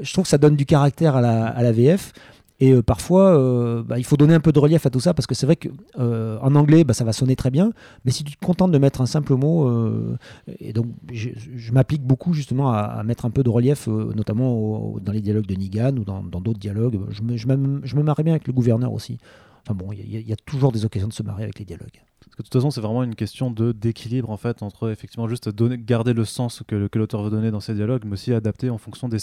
je 0.00 0.12
trouve 0.12 0.24
que 0.24 0.28
ça 0.30 0.38
donne 0.38 0.56
du 0.56 0.66
caractère 0.66 1.14
à 1.14 1.20
la, 1.20 1.46
à 1.46 1.62
la 1.62 1.70
VF. 1.70 2.12
Et 2.58 2.72
euh, 2.72 2.82
parfois, 2.82 3.38
euh, 3.38 3.82
bah, 3.82 3.98
il 3.98 4.04
faut 4.04 4.16
donner 4.16 4.34
un 4.34 4.40
peu 4.40 4.52
de 4.52 4.58
relief 4.58 4.86
à 4.86 4.90
tout 4.90 5.00
ça 5.00 5.12
parce 5.12 5.26
que 5.26 5.34
c'est 5.34 5.46
vrai 5.46 5.56
qu'en 5.56 6.54
anglais, 6.54 6.84
bah, 6.84 6.94
ça 6.94 7.04
va 7.04 7.12
sonner 7.12 7.36
très 7.36 7.50
bien. 7.50 7.72
Mais 8.04 8.10
si 8.10 8.24
tu 8.24 8.36
te 8.36 8.44
contentes 8.44 8.72
de 8.72 8.78
mettre 8.78 9.00
un 9.00 9.06
simple 9.06 9.34
mot, 9.34 9.68
euh, 9.68 10.16
et 10.60 10.72
donc 10.72 10.86
je, 11.12 11.72
m'applique 11.72 12.02
beaucoup 12.02 12.32
justement 12.32 12.70
à, 12.72 13.02
mettre 13.02 13.26
un 13.26 13.30
peu 13.30 13.42
de 13.42 13.50
relief, 13.50 13.88
euh, 13.88 14.12
notamment 14.14 14.96
dans 15.02 15.12
les 15.12 15.20
dialogues 15.20 15.46
de 15.46 15.54
Nigan 15.54 15.96
ou 15.96 16.04
dans 16.04 16.22
d'autres 16.22 16.58
dialogues. 16.58 16.98
Je 17.10 17.22
me, 17.22 17.36
je, 17.36 17.96
marrais 17.96 18.22
bien 18.22 18.32
avec 18.32 18.46
le 18.46 18.52
gouverneur 18.52 18.92
aussi. 18.92 19.18
Enfin 19.62 19.74
bon, 19.74 19.92
il 19.92 20.00
y, 20.00 20.22
y 20.22 20.32
a 20.32 20.36
toujours 20.36 20.72
des 20.72 20.84
occasions 20.84 21.08
de 21.08 21.12
se 21.12 21.22
marier 21.22 21.44
avec 21.44 21.58
les 21.58 21.64
dialogues. 21.64 22.00
Parce 22.36 22.48
que 22.50 22.50
de 22.50 22.52
toute 22.52 22.60
façon, 22.60 22.70
c'est 22.70 22.82
vraiment 22.82 23.02
une 23.02 23.14
question 23.14 23.50
de 23.50 23.72
d'équilibre 23.72 24.28
en 24.28 24.36
fait 24.36 24.62
entre 24.62 24.90
effectivement 24.90 25.26
juste 25.26 25.48
donner, 25.48 25.78
garder 25.78 26.12
le 26.12 26.26
sens 26.26 26.62
que, 26.68 26.88
l'auteur 26.94 27.22
veut 27.22 27.30
donner 27.30 27.50
dans 27.50 27.60
ses 27.60 27.72
dialogues, 27.72 28.02
mais 28.04 28.12
aussi 28.12 28.34
adapter 28.34 28.68
en 28.68 28.76
fonction 28.76 29.08
des 29.08 29.18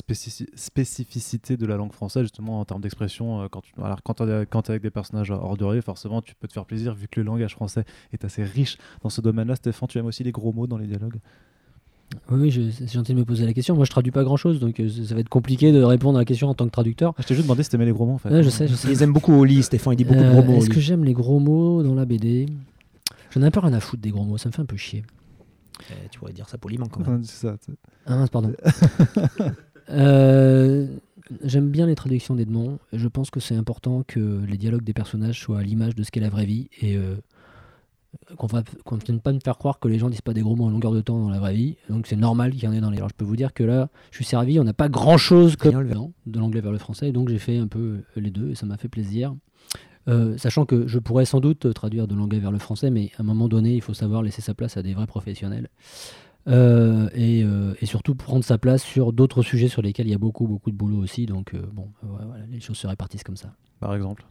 spécificités 0.55 1.55
de 1.55 1.65
la 1.67 1.77
langue 1.77 1.93
française, 1.93 2.23
justement 2.23 2.59
en 2.59 2.65
termes 2.65 2.81
d'expression. 2.81 3.41
euh, 3.43 3.47
Quand 3.51 3.61
tu 3.61 3.71
alors 3.83 4.01
quand 4.03 4.15
t'es 4.15 4.45
quand 4.49 4.63
t'es 4.63 4.71
avec 4.71 4.81
des 4.81 4.89
personnages 4.89 5.29
hors 5.29 5.57
de 5.57 5.63
rire, 5.65 5.83
forcément, 5.83 6.21
tu 6.23 6.33
peux 6.33 6.47
te 6.47 6.53
faire 6.53 6.65
plaisir 6.65 6.95
vu 6.95 7.07
que 7.07 7.19
le 7.19 7.25
langage 7.27 7.53
français 7.53 7.83
est 8.13 8.25
assez 8.25 8.43
riche 8.43 8.77
dans 9.03 9.09
ce 9.09 9.21
domaine-là. 9.21 9.55
Stéphane, 9.57 9.87
tu 9.87 9.99
aimes 9.99 10.07
aussi 10.07 10.23
les 10.23 10.31
gros 10.31 10.51
mots 10.51 10.65
dans 10.65 10.77
les 10.77 10.87
dialogues? 10.87 11.19
Oui, 12.31 12.51
c'est 12.77 12.91
gentil 12.91 13.13
de 13.13 13.19
me 13.19 13.25
poser 13.25 13.45
la 13.45 13.53
question. 13.53 13.75
Moi, 13.75 13.85
je 13.85 13.89
traduis 13.91 14.11
pas 14.11 14.23
grand 14.23 14.37
chose, 14.37 14.59
donc 14.59 14.79
euh, 14.79 14.87
ça 14.89 15.15
va 15.15 15.21
être 15.21 15.29
compliqué 15.29 15.71
de 15.71 15.81
répondre 15.81 16.17
à 16.17 16.21
la 16.21 16.25
question 16.25 16.47
en 16.49 16.53
tant 16.53 16.65
que 16.65 16.71
traducteur. 16.71 17.13
Ah, 17.17 17.21
Je 17.21 17.27
t'ai 17.27 17.33
juste 17.35 17.47
demandé 17.47 17.63
si 17.63 17.69
t'aimais 17.69 17.85
les 17.85 17.91
gros 17.91 18.05
mots 18.05 18.13
en 18.13 18.17
fait. 18.19 18.29
Ouais, 18.29 18.43
je 18.43 18.49
sais, 18.49 18.67
je 18.67 18.75
sais. 18.75 18.87
les 18.87 19.03
aime 19.03 19.13
beaucoup 19.13 19.33
au 19.33 19.43
lit, 19.43 19.63
Stéphane, 19.63 19.93
il 19.93 19.97
dit 19.97 20.03
beaucoup 20.05 20.19
de 20.19 20.25
Euh, 20.25 20.31
gros 20.33 20.43
mots 20.43 20.53
au 20.53 20.57
Est-ce 20.57 20.69
que 20.69 20.79
j'aime 20.79 21.03
les 21.03 21.13
gros 21.13 21.39
mots 21.39 21.81
dans 21.83 21.95
la 21.95 22.05
BD 22.05 22.45
J'en 23.33 23.41
ai 23.41 23.45
un 23.45 23.51
peu 23.51 23.59
rien 23.59 23.73
à 23.73 23.79
foutre 23.79 24.01
des 24.01 24.11
gros 24.11 24.23
mots, 24.25 24.37
ça 24.37 24.49
me 24.49 24.53
fait 24.53 24.61
un 24.61 24.65
peu 24.65 24.77
chier. 24.77 25.03
Eh, 25.89 26.09
tu 26.09 26.19
pourrais 26.19 26.33
dire 26.33 26.47
ça 26.47 26.57
poliment 26.57 26.87
quand 26.87 27.05
même. 27.07 27.23
Ça, 27.23 27.57
Ah 28.05 28.15
mince, 28.15 28.29
pardon. 28.29 28.53
Euh, 29.89 30.87
J'aime 31.43 31.69
bien 31.69 31.87
les 31.87 31.95
traductions 31.95 32.35
d'Edmond. 32.35 32.79
Je 32.91 33.07
pense 33.07 33.29
que 33.29 33.39
c'est 33.39 33.55
important 33.55 34.03
que 34.07 34.41
les 34.47 34.57
dialogues 34.57 34.83
des 34.83 34.93
personnages 34.93 35.39
soient 35.39 35.59
à 35.59 35.63
l'image 35.63 35.95
de 35.95 36.03
ce 36.03 36.11
qu'est 36.11 36.19
la 36.19 36.29
vraie 36.29 36.45
vie 36.45 36.69
et 36.81 36.95
euh, 36.95 37.15
qu'on 38.37 38.47
ne 38.95 39.03
vienne 39.03 39.19
pas 39.19 39.31
me 39.33 39.39
faire 39.39 39.57
croire 39.57 39.79
que 39.79 39.87
les 39.87 39.99
gens 39.99 40.09
disent 40.09 40.21
pas 40.21 40.33
des 40.33 40.41
gros 40.41 40.55
mots 40.55 40.65
en 40.65 40.69
longueur 40.69 40.91
de 40.91 41.01
temps 41.01 41.19
dans 41.19 41.29
la 41.29 41.39
vraie 41.39 41.53
vie. 41.53 41.77
Donc 41.89 42.07
c'est 42.07 42.15
normal 42.15 42.51
qu'il 42.51 42.63
y 42.63 42.67
en 42.67 42.73
ait 42.73 42.81
dans 42.81 42.91
les. 42.91 42.97
Alors 42.97 43.09
je 43.09 43.15
peux 43.15 43.25
vous 43.25 43.35
dire 43.35 43.53
que 43.53 43.63
là, 43.63 43.89
je 44.11 44.17
suis 44.17 44.25
servi, 44.25 44.59
on 44.59 44.63
n'a 44.63 44.73
pas 44.73 44.89
grand 44.89 45.17
chose 45.17 45.55
Non, 45.95 46.11
de 46.25 46.39
l'anglais 46.39 46.61
vers 46.61 46.71
le 46.71 46.77
français, 46.77 47.11
donc 47.11 47.29
j'ai 47.29 47.39
fait 47.39 47.57
un 47.57 47.67
peu 47.67 48.01
les 48.15 48.31
deux 48.31 48.51
et 48.51 48.55
ça 48.55 48.65
m'a 48.65 48.77
fait 48.77 48.89
plaisir. 48.89 49.35
Euh, 50.09 50.37
sachant 50.37 50.65
que 50.65 50.85
je 50.87 50.99
pourrais 50.99 51.25
sans 51.25 51.39
doute 51.39 51.73
traduire 51.73 52.07
de 52.07 52.15
l'anglais 52.15 52.39
vers 52.39 52.51
le 52.51 52.59
français, 52.59 52.89
mais 52.89 53.11
à 53.17 53.21
un 53.21 53.25
moment 53.25 53.47
donné, 53.47 53.73
il 53.75 53.81
faut 53.81 53.93
savoir 53.93 54.21
laisser 54.21 54.41
sa 54.41 54.53
place 54.53 54.75
à 54.77 54.81
des 54.83 54.93
vrais 54.93 55.07
professionnels. 55.07 55.69
Euh, 56.49 57.07
et, 57.15 57.41
euh, 57.43 57.73
et 57.81 57.85
surtout 57.85 58.15
prendre 58.15 58.43
sa 58.43 58.57
place 58.57 58.83
sur 58.83 59.13
d'autres 59.13 59.43
sujets 59.43 59.69
sur 59.69 59.81
lesquels 59.81 60.07
il 60.07 60.11
y 60.11 60.15
a 60.15 60.17
beaucoup, 60.17 60.45
beaucoup 60.45 60.71
de 60.71 60.75
boulot 60.75 60.97
aussi. 60.97 61.25
Donc, 61.25 61.53
euh, 61.53 61.61
bon, 61.71 61.87
voilà, 62.01 62.25
voilà, 62.25 62.43
les 62.51 62.59
choses 62.59 62.75
se 62.77 62.85
répartissent 62.87 63.23
comme 63.23 63.37
ça. 63.37 63.53
Par 63.79 63.95
exemple. 63.95 64.25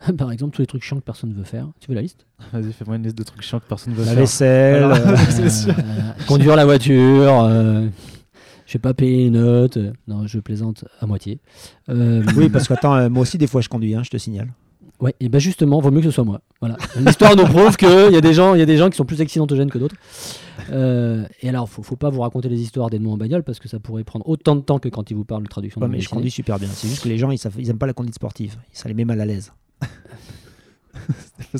Par 0.16 0.32
exemple, 0.32 0.56
tous 0.56 0.62
les 0.62 0.66
trucs 0.66 0.82
chiants 0.82 0.96
que 0.98 1.04
personne 1.04 1.30
ne 1.30 1.34
veut 1.34 1.44
faire. 1.44 1.68
Tu 1.80 1.88
veux 1.88 1.94
la 1.94 2.00
liste? 2.02 2.24
Vas-y, 2.52 2.72
fais-moi 2.72 2.96
une 2.96 3.02
liste 3.02 3.18
de 3.18 3.22
trucs 3.24 3.42
chiants 3.42 3.60
que 3.60 3.66
personne 3.68 3.92
ne 3.92 3.98
veut 3.98 4.04
La 4.04 4.12
faire. 4.12 4.20
vaisselle. 4.20 4.84
Alors, 4.84 4.96
euh, 4.96 5.16
sûr. 5.50 5.74
Euh, 5.78 6.12
Conduire 6.26 6.56
la 6.56 6.64
voiture. 6.64 7.42
euh, 7.44 7.86
je 8.66 8.72
vais 8.72 8.78
pas 8.80 8.94
payer 8.94 9.26
une 9.26 9.34
note. 9.34 9.76
euh, 9.76 9.92
Non, 10.08 10.26
je 10.26 10.38
plaisante 10.40 10.86
à 10.98 11.06
moitié. 11.06 11.40
Euh, 11.90 12.24
oui, 12.36 12.48
parce 12.48 12.66
que 12.68 12.72
attends, 12.72 12.94
euh, 12.96 13.10
moi 13.10 13.20
aussi, 13.22 13.36
des 13.36 13.46
fois, 13.46 13.60
je 13.60 13.68
conduis, 13.68 13.94
hein, 13.94 14.02
je 14.02 14.08
te 14.10 14.16
signale. 14.16 14.48
Ouais, 15.02 15.14
et 15.18 15.28
ben 15.28 15.40
justement, 15.40 15.80
vaut 15.80 15.90
mieux 15.90 15.98
que 15.98 16.06
ce 16.06 16.12
soit 16.12 16.22
moi. 16.22 16.40
Voilà. 16.60 16.76
L'histoire 16.96 17.34
nous 17.34 17.42
prouve 17.44 17.76
qu'il 17.76 18.12
y 18.12 18.16
a 18.16 18.20
des 18.20 18.32
gens, 18.32 18.54
il 18.54 18.60
y 18.60 18.62
a 18.62 18.66
des 18.66 18.76
gens 18.76 18.88
qui 18.88 18.96
sont 18.96 19.04
plus 19.04 19.20
accidentogènes 19.20 19.68
que 19.68 19.78
d'autres. 19.78 19.96
Euh, 20.70 21.26
et 21.40 21.48
alors, 21.48 21.68
faut, 21.68 21.82
faut 21.82 21.96
pas 21.96 22.08
vous 22.08 22.20
raconter 22.20 22.48
les 22.48 22.60
histoires 22.60 22.88
d'Edmond 22.88 23.14
en 23.14 23.16
bagnole 23.16 23.42
parce 23.42 23.58
que 23.58 23.66
ça 23.68 23.80
pourrait 23.80 24.04
prendre 24.04 24.28
autant 24.28 24.54
de 24.54 24.60
temps 24.60 24.78
que 24.78 24.88
quand 24.88 25.10
il 25.10 25.14
vous 25.14 25.24
parle 25.24 25.42
de 25.42 25.48
traduction. 25.48 25.80
Ouais, 25.80 25.88
de 25.88 25.92
mais 25.92 26.00
je 26.00 26.08
conduis 26.08 26.30
super 26.30 26.60
bien. 26.60 26.68
C'est 26.72 26.86
juste 26.86 27.02
que 27.02 27.08
les 27.08 27.18
gens, 27.18 27.32
ils, 27.32 27.38
savent, 27.38 27.56
ils 27.58 27.68
aiment 27.68 27.78
pas 27.78 27.88
la 27.88 27.94
conduite 27.94 28.14
sportive. 28.14 28.54
Ça 28.72 28.88
les 28.88 28.94
met 28.94 29.04
mal 29.04 29.20
à 29.20 29.26
l'aise. 29.26 29.52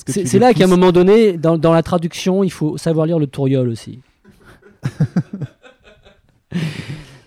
C'est 0.07 0.39
là 0.39 0.55
qu'à 0.55 0.65
un 0.65 0.69
moment 0.69 0.93
donné, 0.93 1.37
dans, 1.37 1.59
dans 1.59 1.73
la 1.73 1.83
traduction, 1.83 2.45
il 2.45 2.53
faut 2.53 2.79
savoir 2.79 3.07
lire 3.07 3.19
le 3.19 3.27
touriol 3.27 3.69
aussi. 3.69 3.99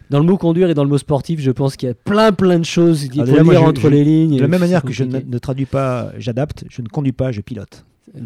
dans 0.10 0.20
le 0.20 0.26
mot 0.26 0.38
conduire 0.38 0.70
et 0.70 0.74
dans 0.74 0.84
le 0.84 0.90
mot 0.90 0.98
sportif, 0.98 1.40
je 1.40 1.52
pense 1.52 1.76
qu'il 1.76 1.88
y 1.88 1.92
a 1.92 1.96
plein 1.96 2.32
plein 2.32 2.60
de 2.60 2.66
choses 2.66 3.08
qu'il 3.10 3.22
Ah, 3.22 3.26
faut 3.26 3.42
lire 3.52 3.64
entre 3.64 3.82
je- 3.82 3.88
les 3.88 4.04
lignes. 4.04 4.36
De 4.38 4.42
la 4.42 4.48
même 4.48 4.60
manière 4.62 4.84
que 4.84 4.94
je 4.94 5.04
ne 5.04 5.38
traduis 5.38 5.66
pas, 5.66 6.12
j'adapte, 6.18 6.64
je 6.70 6.82
ne 6.82 6.88
conduis 6.88 7.12
pas, 7.12 7.32
je 7.32 7.42
pilote. 7.42 7.86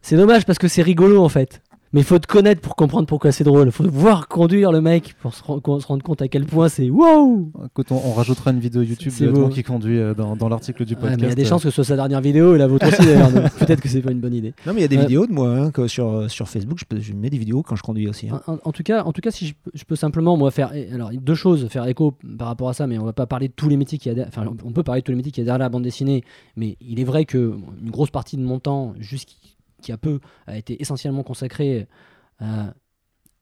C'est 0.00 0.16
dommage 0.16 0.44
parce 0.44 0.58
que 0.58 0.68
c'est 0.68 0.82
rigolo 0.82 1.22
en 1.22 1.28
fait. 1.28 1.62
Mais 1.94 2.00
il 2.00 2.04
faut 2.04 2.18
te 2.18 2.26
connaître 2.26 2.62
pour 2.62 2.74
comprendre 2.74 3.06
pourquoi 3.06 3.32
c'est 3.32 3.44
drôle. 3.44 3.66
Il 3.66 3.72
faut 3.72 3.84
voir 3.86 4.26
conduire 4.26 4.72
le 4.72 4.80
mec 4.80 5.14
pour 5.20 5.34
se, 5.34 5.42
ren- 5.44 5.60
se 5.80 5.86
rendre 5.86 6.02
compte 6.02 6.22
à 6.22 6.28
quel 6.28 6.46
point 6.46 6.70
c'est 6.70 6.88
wow. 6.88 7.50
Écoute, 7.66 7.92
on, 7.92 7.96
on 8.06 8.12
rajoutera 8.14 8.50
une 8.52 8.60
vidéo 8.60 8.80
YouTube 8.80 9.12
C'est 9.14 9.24
de. 9.26 9.30
Edmond 9.30 9.50
qui 9.50 9.62
conduit 9.62 9.98
euh, 9.98 10.14
dans, 10.14 10.34
dans 10.34 10.48
l'article 10.48 10.86
du 10.86 10.94
Ouais, 10.94 11.00
podcast. 11.00 11.20
mais 11.20 11.26
il 11.26 11.28
y 11.28 11.32
a 11.32 11.34
des 11.34 11.44
euh, 11.44 11.48
chances 11.48 11.62
que 11.64 11.68
ce 11.68 11.74
soit 11.74 11.84
sa 11.84 11.96
dernière 11.96 12.22
vidéo 12.22 12.54
et 12.54 12.58
la 12.58 12.66
vôtre 12.66 12.86
aussi 12.88 13.04
d'ailleurs. 13.06 13.30
donc 13.30 13.50
Peut-être 13.58 13.80
que 13.82 13.88
c'est 13.90 14.00
pas 14.00 14.10
une 14.10 14.20
bonne 14.20 14.32
idée. 14.32 14.54
Non, 14.66 14.72
mais 14.72 14.80
il 14.80 14.82
y 14.82 14.84
a 14.84 14.88
des 14.88 14.96
Ouais. 14.96 15.02
vidéos 15.02 15.26
de 15.26 15.32
moi 15.32 15.50
hein, 15.50 15.70
que 15.70 15.86
sur, 15.86 16.08
euh, 16.08 16.28
sur 16.28 16.48
Facebook. 16.48 16.78
Je, 16.78 16.84
peux- 16.86 16.98
je 17.00 17.12
mets 17.12 17.28
des 17.28 17.36
vidéos 17.38 17.62
quand 17.62 17.76
je 17.76 17.82
conduis 17.82 18.08
aussi. 18.08 18.30
hein. 18.30 18.40
En, 18.64 18.72
tout 18.72 18.82
cas, 18.82 19.02
en 19.04 19.12
tout 19.12 19.20
cas, 19.20 19.30
si 19.30 19.46
je, 19.48 19.54
peux- 19.62 19.70
je 19.74 19.84
peux 19.84 19.96
simplement 19.96 20.36
moi 20.38 20.50
faire 20.50 20.70
eh, 20.74 20.90
alors 20.94 21.10
deux 21.12 21.34
choses, 21.34 21.68
faire 21.68 21.86
écho 21.88 22.14
par 22.38 22.48
rapport 22.48 22.70
à 22.70 22.72
ça, 22.72 22.86
mais 22.86 22.98
on 22.98 23.04
va 23.04 23.12
pas 23.12 23.26
parler 23.26 23.48
de 23.48 23.52
tous 23.54 23.68
les 23.68 23.76
métiers 23.76 23.98
qu'il 23.98 24.08
y 24.08 24.12
a. 24.12 24.14
derrière- 24.14 24.32
Enfin, 24.34 24.46
on- 24.64 24.68
on 24.68 24.72
peut 24.72 24.82
parler 24.82 25.02
de 25.02 25.04
tous 25.04 25.12
les 25.12 25.16
métiers 25.16 25.30
qu'il 25.32 25.42
y 25.42 25.44
a 25.44 25.46
derrière 25.46 25.58
la 25.58 25.68
bande 25.68 25.82
dessinée, 25.82 26.24
mais 26.56 26.78
il 26.80 27.00
est 27.00 27.04
vrai 27.04 27.26
que 27.26 27.54
une 27.82 27.90
grosse 27.90 28.10
partie 28.10 28.38
de 28.38 28.42
mon 28.42 28.58
temps, 28.60 28.94
jusqu'à 28.98 29.32
peu, 29.96 30.20
a 30.46 30.56
été 30.56 30.80
essentiellement 30.80 31.22
consacrée 31.22 31.86
à, 32.38 32.74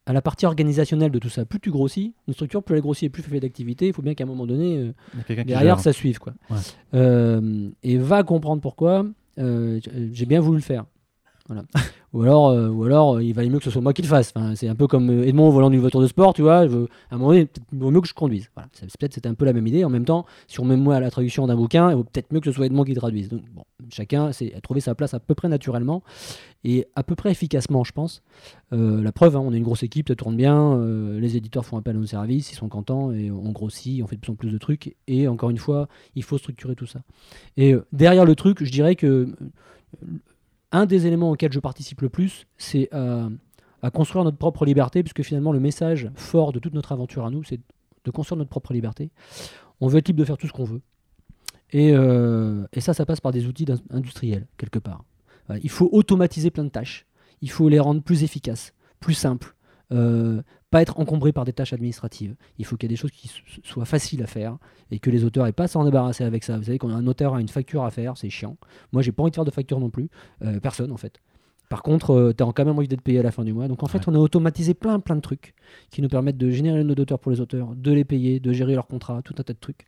à 0.07 0.13
la 0.13 0.23
partie 0.23 0.47
organisationnelle 0.47 1.11
de 1.11 1.19
tout 1.19 1.29
ça. 1.29 1.45
Plus 1.45 1.61
tu 1.61 1.71
grossis, 1.71 2.15
une 2.27 2.35
structure, 2.35 2.63
plus 2.63 2.77
elle 2.77 2.83
grossit 2.83 3.05
et 3.05 3.11
plus 3.11 3.23
elle 3.23 3.31
fait 3.31 3.41
d'activité, 3.41 3.87
il 3.89 3.93
faut 3.93 4.03
bien 4.03 4.15
qu'à 4.15 4.25
un 4.25 4.27
moment 4.27 4.47
donné, 4.47 4.79
euh, 4.79 4.93
a 5.21 5.23
qui 5.25 5.45
derrière 5.45 5.81
ça 5.81 5.93
suive 5.93 6.19
quoi. 6.19 6.33
Ouais. 6.51 6.57
Euh, 6.95 7.69
et 7.83 7.99
va 7.99 8.23
comprendre 8.23 8.61
pourquoi. 8.63 9.07
euh, 9.39 10.09
j'ai 10.13 10.27
bien 10.27 10.41
voulu 10.41 10.59
le 10.59 10.63
faire. 10.63 10.85
Ou 12.13 12.23
alors, 12.23 12.49
euh, 12.49 12.69
ou 12.69 12.83
alors 12.83 13.15
euh, 13.15 13.23
il 13.23 13.33
valait 13.33 13.49
mieux 13.49 13.59
que 13.59 13.65
ce 13.65 13.71
soit 13.71 13.81
moi 13.81 13.93
qui 13.93 14.03
le 14.03 14.09
fasse. 14.09 14.35
C'est 14.57 14.67
un 14.67 14.75
peu 14.75 14.89
comme 14.89 15.11
euh, 15.11 15.29
Edmond 15.29 15.47
au 15.47 15.53
volant 15.53 15.71
d'une 15.71 15.79
voiture 15.79 16.01
de 16.01 16.09
sport, 16.09 16.35
tu 16.35 16.43
vois. 16.43 16.57
à 16.57 16.65
un 16.65 16.69
moment 17.13 17.29
donné, 17.29 17.49
il 17.73 17.79
vaut 17.79 17.93
mieux 17.93 18.01
que 18.01 18.09
je 18.09 18.15
conduise. 18.15 18.51
Voilà. 18.57 18.69
C'est- 18.73 18.87
Peut-être 18.99 19.15
c'était 19.15 19.29
un 19.29 19.35
peu 19.35 19.45
la 19.45 19.53
même 19.53 19.67
idée. 19.69 19.85
En 19.85 19.91
même 19.91 20.05
temps, 20.05 20.27
si 20.49 20.59
on 20.59 20.65
met 20.65 20.75
moi 20.77 20.97
à 20.97 21.01
la 21.01 21.09
traduction 21.13 21.47
d'un 21.47 21.55
bouquin, 21.55 21.89
il 21.91 21.95
vaut 21.95 22.03
peut-être 22.03 22.33
mieux 22.33 22.41
que 22.41 22.47
ce 22.47 22.53
soit 22.53 22.67
Edmond 22.67 22.83
qui 22.83 22.95
traduise. 22.95 23.29
Donc, 23.29 23.43
bon, 23.55 23.63
chacun 23.91 24.31
a 24.31 24.61
trouvé 24.61 24.81
sa 24.81 24.97
place 24.97 25.15
à 25.15 25.21
peu 25.21 25.37
près 25.37 25.47
naturellement 25.47 26.03
et 26.65 26.89
à 26.97 27.05
peu 27.05 27.15
près 27.15 27.31
efficacement, 27.31 27.85
je 27.85 27.93
pense. 27.93 28.23
La 28.73 29.13
preuve, 29.13 29.37
hein, 29.37 29.43
on 29.45 29.53
est 29.53 29.59
une 29.59 29.63
grosse 29.63 29.85
équipe, 29.85 30.09
ça 30.09 30.17
tourne 30.17 30.37
bien. 30.37 30.79
les 31.17 31.37
éditeurs 31.37 31.65
font 31.65 31.77
appel 31.77 31.95
à 31.97 31.99
nos 32.01 32.07
services, 32.07 32.51
ils 32.51 32.57
sont 32.57 32.69
contents 32.69 33.13
et 33.13 33.31
on 33.31 33.53
grossit, 33.53 34.03
on 34.03 34.09
fait 34.09 34.17
de 34.17 34.21
plus 34.21 34.33
en 34.33 34.35
plus 34.35 34.51
de 34.51 34.59
trucs. 34.59 34.97
Et 35.07 35.29
encore 35.29 35.51
une 35.51 35.59
fois, 35.59 35.89
il 36.17 36.25
faut 36.25 36.39
structurer 36.39 36.75
tout 36.75 36.87
ça. 36.87 37.01
Et 37.57 37.77
derrière 37.93 38.25
le 38.25 38.35
truc, 38.35 38.65
je 38.65 38.71
dirais 38.73 38.97
que 38.97 39.29
un 40.73 40.87
des 40.87 41.07
éléments 41.07 41.31
auxquels 41.31 41.53
je 41.53 41.61
participe 41.61 42.01
le 42.01 42.09
plus, 42.09 42.47
c'est 42.59 42.89
à, 42.93 43.29
à 43.83 43.91
construire 43.91 44.25
notre 44.25 44.37
propre 44.39 44.65
liberté, 44.65 45.03
puisque 45.03 45.23
finalement 45.23 45.53
le 45.53 45.61
message 45.61 46.11
fort 46.15 46.53
de 46.53 46.59
toute 46.59 46.75
notre 46.75 46.93
aventure 46.93 47.25
à 47.27 47.31
nous, 47.31 47.43
c'est 47.45 47.61
de 48.05 48.11
construire 48.11 48.39
notre 48.39 48.51
propre 48.51 48.73
liberté. 48.73 49.11
On 49.81 49.89
veut 49.89 49.99
être 49.99 50.09
libre 50.09 50.21
de 50.21 50.25
faire 50.25 50.37
tout 50.39 50.47
ce 50.47 50.53
qu'on 50.53 50.65
veut. 50.65 50.81
Et, 51.73 51.93
euh, 51.93 52.67
ça, 52.79 52.95
ça 52.95 53.07
passe 53.07 53.21
par 53.21 53.33
des 53.33 53.47
outils 53.47 53.67
industriels, 53.91 54.47
quelque 54.57 54.79
part. 54.79 55.05
Voilà, 55.47 55.61
il 55.63 55.71
faut 55.71 55.89
automatiser 55.93 56.51
plein 56.51 56.65
de 56.65 56.69
tâches. 56.71 57.07
Il 57.43 57.51
faut 57.51 57.69
les 57.69 57.79
rendre 57.81 58.03
plus 58.03 58.23
efficaces, 58.23 58.75
plus 59.01 59.15
simples. 59.15 59.55
euh, 59.93 60.43
pas 60.71 60.83
être 60.83 60.99
encombré 61.01 61.33
par 61.33 61.45
des 61.45 61.53
tâches 61.53 61.73
administratives. 61.73 62.37
Il 62.59 62.65
faut 62.65 62.77
qu'il 62.77 62.89
y 62.89 62.93
ait 62.93 62.97
des 62.97 63.01
choses 63.01 63.11
qui 63.11 63.31
soient 63.65 63.85
faciles 63.85 64.23
à 64.23 64.27
faire 64.27 64.57
et 64.91 64.99
que 65.01 65.11
les 65.11 65.25
auteurs 65.25 65.47
aient 65.47 65.53
pas 65.53 65.65
à 65.65 65.69
s'en 65.69 65.85
débarrasser 65.85 66.25
avec 66.25 66.45
ça. 66.45 66.57
Vous 66.59 66.65
savez, 66.65 66.79
quand 66.79 66.91
un 66.91 67.07
auteur 67.07 67.35
a 67.35 67.41
une 67.41 67.49
facture 67.49 67.85
à 67.85 67.91
faire, 67.91 68.17
c'est 68.17 68.31
chiant. 68.31 68.57
Moi, 68.93 69.03
j'ai 69.03 69.11
pas 69.13 69.23
envie 69.23 69.31
de 69.31 69.35
faire 69.37 69.45
de 69.45 69.51
facture 69.51 69.81
non 69.81 69.91
plus. 69.91 70.09
Euh, 70.43 70.61
personne, 70.61 70.93
en 70.93 70.97
fait. 70.97 71.21
Par 71.69 71.83
contre, 71.85 72.33
tu 72.37 72.43
as 72.43 72.53
quand 72.53 72.65
même 72.65 72.77
envie 72.77 72.89
d'être 72.89 73.01
payé 73.01 73.21
à 73.21 73.23
la 73.23 73.31
fin 73.31 73.45
du 73.45 73.53
mois. 73.53 73.69
Donc, 73.69 73.83
en 73.85 73.87
fait, 73.87 73.99
Ouais. 73.99 74.05
on 74.09 74.15
a 74.15 74.19
automatisé 74.19 74.75
plein, 74.75 74.99
plein 74.99 75.15
de 75.15 75.21
trucs 75.21 75.55
qui 75.91 76.03
nous 76.03 76.09
permettent 76.09 76.37
de 76.39 76.51
générer 76.51 76.81
une 76.81 76.89
note 76.89 76.97
d'auteur 76.97 77.21
pour 77.21 77.31
les 77.31 77.41
auteurs, 77.41 77.75
de 77.77 77.93
les 77.93 78.05
payer, 78.05 78.41
de 78.41 78.53
gérer 78.53 78.75
leurs 78.75 78.89
contrats, 78.89 79.23
tout 79.23 79.35
un 79.39 79.43
tas 79.45 79.53
de 79.53 79.59
trucs 79.61 79.87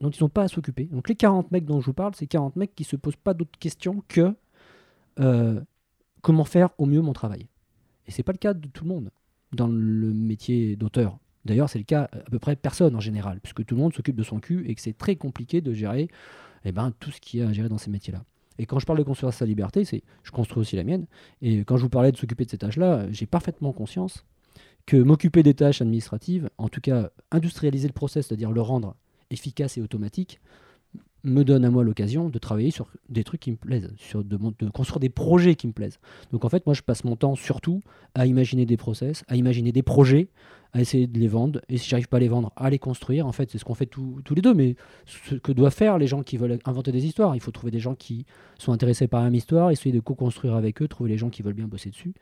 dont 0.00 0.10
ils 0.10 0.22
n'ont 0.22 0.28
pas 0.28 0.42
à 0.42 0.48
s'occuper. 0.48 0.84
Donc, 0.84 1.08
les 1.08 1.14
40 1.14 1.50
mecs 1.50 1.64
dont 1.64 1.80
je 1.80 1.86
vous 1.86 1.94
parle, 1.94 2.12
c'est 2.14 2.26
40 2.26 2.56
mecs 2.56 2.74
qui 2.74 2.84
se 2.84 2.96
posent 2.96 3.16
pas 3.16 3.32
d'autres 3.32 3.58
questions 3.58 4.02
que 4.08 4.34
euh, 5.18 5.60
comment 6.20 6.44
faire 6.44 6.68
au 6.76 6.84
mieux 6.86 7.00
mon 7.00 7.12
travail. 7.14 7.46
Et 8.06 8.10
c'est 8.10 8.22
pas 8.22 8.32
le 8.32 8.38
cas 8.38 8.52
de 8.52 8.68
tout 8.68 8.84
le 8.84 8.90
monde 8.90 9.10
dans 9.54 9.68
le 9.68 10.12
métier 10.12 10.76
d'auteur. 10.76 11.18
D'ailleurs, 11.44 11.68
c'est 11.68 11.78
le 11.78 11.84
cas 11.84 12.08
à 12.12 12.30
peu 12.30 12.38
près 12.38 12.56
personne 12.56 12.96
en 12.96 13.00
général, 13.00 13.40
puisque 13.40 13.64
tout 13.64 13.74
le 13.74 13.82
monde 13.82 13.94
s'occupe 13.94 14.16
de 14.16 14.22
son 14.22 14.40
cul 14.40 14.64
et 14.66 14.74
que 14.74 14.80
c'est 14.80 14.96
très 14.96 15.16
compliqué 15.16 15.60
de 15.60 15.72
gérer 15.72 16.08
eh 16.64 16.72
ben, 16.72 16.92
tout 16.98 17.10
ce 17.10 17.20
qu'il 17.20 17.40
y 17.40 17.42
a 17.42 17.48
à 17.48 17.52
gérer 17.52 17.68
dans 17.68 17.78
ces 17.78 17.90
métiers-là. 17.90 18.24
Et 18.58 18.66
quand 18.66 18.78
je 18.78 18.86
parle 18.86 18.98
de 18.98 19.04
construire 19.04 19.32
sa 19.32 19.44
liberté, 19.44 19.84
c'est 19.84 20.02
je 20.22 20.30
construis 20.30 20.60
aussi 20.60 20.76
la 20.76 20.84
mienne. 20.84 21.06
Et 21.42 21.64
quand 21.64 21.76
je 21.76 21.82
vous 21.82 21.88
parlais 21.88 22.12
de 22.12 22.16
s'occuper 22.16 22.44
de 22.44 22.50
ces 22.50 22.58
tâches-là, 22.58 23.06
j'ai 23.10 23.26
parfaitement 23.26 23.72
conscience 23.72 24.24
que 24.86 24.96
m'occuper 24.96 25.42
des 25.42 25.54
tâches 25.54 25.82
administratives, 25.82 26.48
en 26.58 26.68
tout 26.68 26.80
cas 26.80 27.10
industrialiser 27.30 27.88
le 27.88 27.94
process, 27.94 28.26
c'est-à-dire 28.26 28.52
le 28.52 28.60
rendre 28.60 28.96
efficace 29.30 29.76
et 29.76 29.82
automatique, 29.82 30.40
me 31.24 31.42
donne 31.42 31.64
à 31.64 31.70
moi 31.70 31.82
l'occasion 31.82 32.28
de 32.28 32.38
travailler 32.38 32.70
sur 32.70 32.88
des 33.08 33.24
trucs 33.24 33.40
qui 33.40 33.50
me 33.50 33.56
plaisent, 33.56 33.90
sur 33.96 34.22
de, 34.22 34.36
construire 34.68 35.00
des 35.00 35.08
projets 35.08 35.54
qui 35.54 35.66
me 35.66 35.72
plaisent. 35.72 35.98
Donc 36.32 36.44
en 36.44 36.48
fait, 36.48 36.66
moi, 36.66 36.74
je 36.74 36.82
passe 36.82 37.04
mon 37.04 37.16
temps 37.16 37.34
surtout 37.34 37.80
à 38.14 38.26
imaginer 38.26 38.66
des 38.66 38.76
process, 38.76 39.24
à 39.28 39.36
imaginer 39.36 39.72
des 39.72 39.82
projets, 39.82 40.28
à 40.74 40.80
essayer 40.80 41.06
de 41.06 41.18
les 41.18 41.28
vendre. 41.28 41.60
Et 41.68 41.78
si 41.78 41.88
j'arrive 41.88 42.08
pas 42.08 42.18
à 42.18 42.20
les 42.20 42.28
vendre, 42.28 42.52
à 42.56 42.68
les 42.68 42.78
construire. 42.78 43.26
En 43.26 43.32
fait, 43.32 43.50
c'est 43.50 43.58
ce 43.58 43.64
qu'on 43.64 43.74
fait 43.74 43.86
tous 43.86 44.22
les 44.34 44.42
deux. 44.42 44.54
Mais 44.54 44.76
ce 45.06 45.36
que 45.36 45.52
doivent 45.52 45.74
faire 45.74 45.98
les 45.98 46.06
gens 46.06 46.22
qui 46.22 46.36
veulent 46.36 46.58
inventer 46.64 46.92
des 46.92 47.06
histoires, 47.06 47.34
il 47.34 47.40
faut 47.40 47.52
trouver 47.52 47.70
des 47.70 47.80
gens 47.80 47.94
qui 47.94 48.26
sont 48.58 48.72
intéressés 48.72 49.08
par 49.08 49.20
la 49.20 49.26
même 49.26 49.34
histoire, 49.34 49.70
essayer 49.70 49.92
de 49.92 50.00
co-construire 50.00 50.54
avec 50.54 50.82
eux, 50.82 50.88
trouver 50.88 51.10
les 51.10 51.18
gens 51.18 51.30
qui 51.30 51.42
veulent 51.42 51.54
bien 51.54 51.68
bosser 51.68 51.90
dessus. 51.90 52.12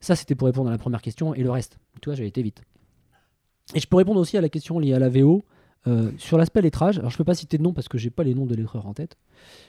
Ça, 0.00 0.16
c'était 0.16 0.34
pour 0.34 0.46
répondre 0.46 0.68
à 0.68 0.72
la 0.72 0.78
première 0.78 1.02
question. 1.02 1.34
Et 1.34 1.42
le 1.42 1.50
reste, 1.50 1.78
tu 2.00 2.08
vois, 2.08 2.14
j'ai 2.14 2.26
été 2.26 2.42
vite. 2.42 2.62
Et 3.74 3.80
je 3.80 3.86
peux 3.86 3.96
répondre 3.96 4.20
aussi 4.20 4.36
à 4.36 4.40
la 4.40 4.48
question 4.48 4.78
liée 4.78 4.94
à 4.94 4.98
la 4.98 5.08
VO. 5.08 5.44
Euh, 5.86 6.12
sur 6.16 6.38
l'aspect 6.38 6.62
lettrage, 6.62 6.98
alors 6.98 7.10
je 7.10 7.18
peux 7.18 7.24
pas 7.24 7.34
citer 7.34 7.58
de 7.58 7.62
nom 7.62 7.74
parce 7.74 7.88
que 7.88 7.98
j'ai 7.98 8.08
pas 8.08 8.24
les 8.24 8.34
noms 8.34 8.46
de 8.46 8.54
lettreurs 8.54 8.86
en 8.86 8.94
tête. 8.94 9.18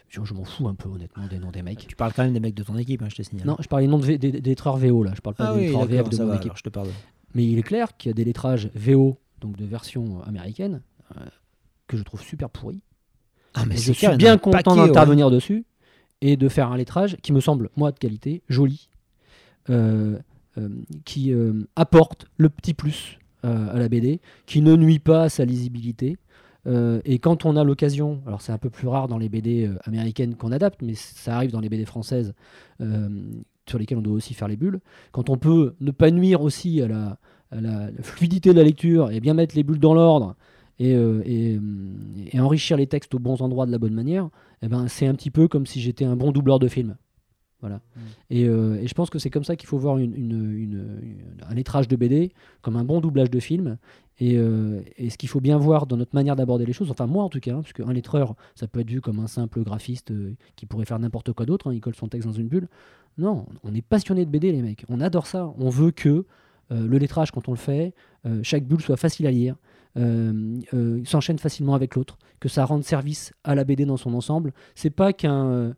Je, 0.08 0.24
je 0.24 0.34
m'en 0.34 0.46
fous 0.46 0.66
un 0.70 0.74
peu 0.76 0.88
honnêtement 0.88 1.28
des 1.28 1.40
noms 1.40 1.52
des 1.52 1.62
mecs. 1.62 1.86
Tu 1.88 1.96
parles 1.98 2.14
quand 2.14 2.24
même 2.24 2.32
des 2.32 2.40
mecs 2.40 2.56
de 2.56 2.64
ton 2.64 2.78
équipe, 2.78 3.02
hein, 3.02 3.08
je 3.10 3.16
te 3.16 3.22
signale. 3.22 3.46
Non, 3.46 3.58
je 3.60 3.68
parle 3.68 3.82
des 3.82 3.90
noms 3.90 4.00
de 4.00 4.06
V- 4.06 4.18
des, 4.18 4.32
des 4.32 4.50
lettreurs 4.50 4.78
VO 4.78 5.04
là, 5.04 5.12
je 5.14 5.20
parle 5.20 5.36
pas 5.36 5.50
ah 5.50 5.54
des 5.54 5.60
oui, 5.60 5.66
lettreurs 5.66 5.86
VF 5.86 6.10
de 6.10 6.18
mon 6.24 6.28
va, 6.28 6.36
équipe. 6.38 6.54
je 6.56 6.62
te. 6.62 6.80
Mais 7.34 7.46
il 7.46 7.58
est 7.60 7.64
clair 7.64 7.98
qu'il 7.98 8.10
y 8.10 8.12
a 8.12 8.14
des 8.14 8.24
lettrages 8.24 8.70
VO, 8.76 9.20
donc 9.42 9.58
de 9.58 9.66
version 9.66 10.22
américaine, 10.24 10.82
euh, 11.18 11.26
que 11.88 11.98
je 11.98 12.04
trouve 12.04 12.22
super 12.22 12.50
pourris. 12.50 12.82
Ah, 13.54 13.66
mais 13.66 13.76
je 13.76 13.92
clair, 13.92 14.12
suis 14.12 14.18
bien 14.18 14.38
content 14.38 14.78
ouais. 14.80 14.88
d'intervenir 14.88 15.30
dessus 15.30 15.66
et 16.22 16.38
de 16.38 16.48
faire 16.48 16.72
un 16.72 16.78
lettrage 16.78 17.18
qui 17.24 17.34
me 17.34 17.42
semble, 17.42 17.70
moi, 17.76 17.92
de 17.92 18.00
qualité, 18.00 18.42
joli, 18.48 18.90
euh, 19.70 20.18
qui 21.04 21.34
apporte 21.76 22.28
le 22.38 22.48
petit 22.50 22.74
plus 22.74 23.20
à 23.46 23.78
la 23.78 23.90
BD, 23.90 24.22
qui 24.46 24.62
ne 24.62 24.76
nuit 24.76 25.00
pas 25.00 25.24
à 25.24 25.30
sa 25.30 25.46
lisibilité. 25.46 26.18
Euh, 26.68 27.00
et 27.06 27.20
quand 27.20 27.46
on 27.46 27.56
a 27.56 27.64
l'occasion, 27.64 28.22
alors 28.26 28.42
c'est 28.42 28.52
un 28.52 28.58
peu 28.58 28.70
plus 28.70 28.88
rare 28.88 29.08
dans 29.08 29.18
les 29.18 29.30
BD 29.30 29.68
euh, 29.68 29.78
américaines 29.84 30.36
qu'on 30.36 30.52
adapte, 30.52 30.82
mais 30.82 30.96
ça 30.96 31.36
arrive 31.36 31.52
dans 31.52 31.60
les 31.60 31.70
BD 31.70 31.86
françaises 31.86 32.34
euh, 32.82 33.10
sur 33.68 33.78
lesquelles 33.78 33.98
on 33.98 34.02
doit 34.02 34.16
aussi 34.16 34.34
faire 34.34 34.48
les 34.48 34.58
bulles, 34.58 34.80
quand 35.12 35.30
on 35.30 35.38
peut 35.38 35.76
ne 35.80 35.92
pas 35.92 36.12
nuire 36.12 36.42
aussi 36.42 36.82
à 36.82 36.88
la, 36.88 37.18
fluidité 38.02 38.52
de 38.52 38.58
la 38.58 38.64
lecture 38.64 39.12
et 39.12 39.20
bien 39.20 39.34
mettre 39.34 39.56
les 39.56 39.64
bulles 39.64 39.80
dans 39.80 39.94
l'ordre 39.94 40.36
euh, 40.82 41.22
et 41.26 42.40
enrichir 42.40 42.76
les 42.76 42.88
textes 42.88 43.14
aux 43.16 43.20
bons 43.20 43.42
endroits 43.42 43.66
de 43.66 43.72
la 43.72 43.78
bonne 43.78 43.94
manière, 43.94 44.30
eh 44.62 44.68
ben, 44.68 44.88
c'est 44.88 45.08
un 45.08 45.16
petit 45.16 45.32
peu 45.32 45.48
comme 45.48 45.66
si 45.66 45.80
j'étais 45.80 46.04
un 46.04 46.18
bon 46.18 46.32
doubleur 46.32 46.60
de 46.60 46.68
film. 46.68 46.98
Voilà. 47.62 47.82
Et, 48.30 48.46
euh, 48.48 48.76
et 48.82 48.88
je 48.88 48.94
pense 48.94 49.10
que 49.10 49.18
c'est 49.18 49.30
comme 49.30 49.44
ça 49.44 49.56
qu'il 49.56 49.68
faut 49.68 49.78
voir 49.78 49.98
une- 49.98 50.14
une- 50.16 50.32
une- 50.56 51.00
une- 51.02 51.44
un 51.50 51.54
lettrage 51.56 51.88
de 51.88 51.96
BD, 51.96 52.32
comme 52.62 52.76
un 52.76 52.84
bon 52.84 53.02
doublage 53.02 53.30
de 53.32 53.40
film. 53.40 53.78
Et, 54.20 54.38
euh, 54.38 54.82
et 54.98 55.10
ce 55.10 55.18
qu'il 55.18 55.30
faut 55.30 55.42
bien 55.42 55.58
voir 55.58 55.88
dans 55.88 55.98
notre 55.98 56.14
manière 56.14 56.36
d'aborder 56.36 56.66
les 56.66 56.74
choses, 56.74 56.92
enfin 56.92 57.08
moi 57.08 57.24
en 57.24 57.30
tout 57.30 57.40
cas, 57.40 57.54
hein, 57.56 57.62
parce 57.62 57.74
qu'un 57.74 57.92
lettreur, 57.92 58.36
ça 58.56 58.68
peut 58.68 58.82
être 58.82 58.90
vu 58.90 59.02
comme 59.02 59.20
un 59.20 59.28
simple 59.28 59.64
graphiste 59.64 60.12
euh, 60.12 60.36
qui 60.56 60.66
pourrait 60.66 60.86
faire 60.86 61.00
n'importe 61.00 61.34
quoi 61.34 61.46
d'autre, 61.46 61.68
hein, 61.70 61.74
il 61.74 61.82
colle 61.82 61.96
son 61.96 62.08
texte 62.08 62.28
dans 62.28 62.34
une 62.34 62.48
bulle. 62.48 62.68
Non, 63.18 63.46
on 63.64 63.74
est 63.74 63.82
passionné 63.82 64.26
de 64.26 64.30
BD 64.30 64.52
les 64.52 64.62
mecs, 64.62 64.86
on 64.90 65.02
adore 65.02 65.26
ça, 65.26 65.52
on 65.58 65.70
veut 65.70 65.92
que 65.92 66.26
le 66.72 66.98
lettrage 66.98 67.32
quand 67.32 67.48
on 67.48 67.52
le 67.52 67.58
fait, 67.58 67.94
chaque 68.42 68.66
bulle 68.66 68.82
soit 68.82 68.98
facile 68.98 69.28
à 69.28 69.32
lire, 69.32 69.56
euh, 69.98 70.60
euh, 70.74 71.02
s'enchaîne 71.06 71.38
facilement 71.40 71.74
avec 71.76 71.96
l'autre, 71.96 72.18
que 72.40 72.50
ça 72.50 72.66
rende 72.66 72.84
service 72.84 73.34
à 73.44 73.56
la 73.56 73.64
BD 73.64 73.86
dans 73.86 73.98
son 73.98 74.14
ensemble. 74.14 74.52
C'est 74.76 74.90
pas 74.90 75.14
qu'un, 75.14 75.74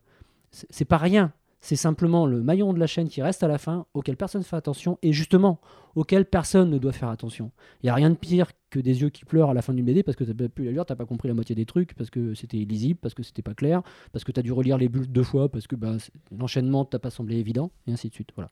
c'est 0.52 0.86
pas 0.86 0.98
rien. 0.98 1.34
C'est 1.68 1.76
simplement 1.76 2.26
le 2.26 2.42
maillon 2.42 2.72
de 2.72 2.80
la 2.80 2.88
chaîne 2.88 3.10
qui 3.10 3.22
reste 3.22 3.44
à 3.44 3.50
la 3.50 3.58
fin, 3.58 3.88
auquel 3.94 4.16
personne 4.16 4.40
ne 4.40 4.46
fait 4.46 4.56
attention, 4.56 4.98
et 5.02 5.12
justement, 5.12 5.60
auquel 5.96 6.24
personne 6.24 6.70
ne 6.70 6.78
doit 6.78 6.94
faire 6.94 7.10
attention. 7.10 7.52
Il 7.84 7.88
n'y 7.88 7.90
a 7.90 7.94
rien 7.94 8.10
de 8.10 8.16
pire 8.16 8.52
que 8.70 8.80
des 8.80 9.02
yeux 9.02 9.10
qui 9.10 9.26
pleurent 9.26 9.50
à 9.50 9.54
la 9.54 9.62
fin 9.62 9.74
d'une 9.74 9.84
BD 9.84 10.02
parce 10.02 10.16
que 10.16 10.24
tu 10.24 10.30
n'as 10.30 10.36
pas 10.38 10.48
pu 10.48 10.64
la 10.64 10.72
lire, 10.72 10.86
tu 10.86 10.96
pas 10.96 11.06
compris 11.06 11.28
la 11.28 11.34
moitié 11.34 11.56
des 11.56 11.66
trucs, 11.66 11.94
parce 11.96 12.10
que 12.10 12.34
c'était 12.36 12.56
illisible, 12.56 12.98
parce 13.02 13.14
que 13.14 13.22
c'était 13.22 13.42
pas 13.42 13.54
clair, 13.54 13.82
parce 14.14 14.24
que 14.24 14.32
tu 14.32 14.40
as 14.40 14.44
dû 14.44 14.54
relire 14.54 14.78
les 14.78 14.88
bulles 14.88 15.12
deux 15.12 15.24
fois, 15.24 15.50
parce 15.50 15.68
que 15.68 15.76
bah, 15.76 15.98
l'enchaînement 16.32 16.86
t'a 16.86 17.00
pas 17.00 17.10
semblé 17.10 17.36
évident, 17.36 17.70
et 17.86 17.92
ainsi 17.92 18.08
de 18.08 18.14
suite. 18.14 18.30
Voilà, 18.34 18.50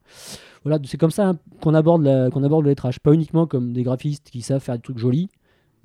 voilà 0.65 0.77
c'est 0.83 0.97
comme 0.97 1.09
ça 1.09 1.29
hein, 1.29 1.39
qu'on 1.61 1.73
aborde, 1.73 2.05
aborde 2.05 2.65
le 2.65 2.71
lettrage. 2.71 2.99
Pas 2.99 3.13
uniquement 3.13 3.47
comme 3.47 3.71
des 3.71 3.83
graphistes 3.83 4.29
qui 4.29 4.41
savent 4.41 4.61
faire 4.61 4.75
des 4.75 4.81
trucs 4.81 4.97
jolis, 4.97 5.29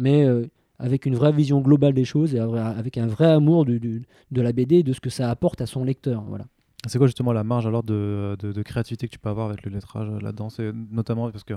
mais 0.01 0.24
euh, 0.24 0.51
avec 0.81 1.07
une 1.07 1.14
vraie 1.14 1.31
vision 1.31 1.61
globale 1.61 1.95
des 1.95 2.05
choses 2.05 2.35
et 2.35 2.41
avec 2.41 2.99
un 2.99 3.07
vrai 3.07 3.26
amour 3.26 3.66
de 3.66 4.03
la 4.33 4.53
BD 4.53 4.83
de 4.83 4.93
ce 4.93 4.99
que 4.99 5.11
ça 5.11 5.31
apporte 5.31 5.61
à 5.61 5.66
son 5.66 5.85
lecteur. 5.85 6.24
Voilà. 6.26 6.47
C'est 6.87 6.99
quoi 6.99 7.07
justement 7.07 7.33
la 7.33 7.45
marge 7.45 7.66
alors 7.66 7.83
de, 7.83 8.37
de, 8.39 8.53
de 8.53 8.62
créativité 8.62 9.07
que 9.07 9.12
tu 9.12 9.18
peux 9.18 9.28
avoir 9.28 9.49
avec 9.49 9.64
le 9.64 9.70
lettrage 9.70 10.09
là-dedans 10.22 10.49
C'est 10.49 10.72
notamment 10.91 11.31
parce 11.31 11.45
que 11.45 11.55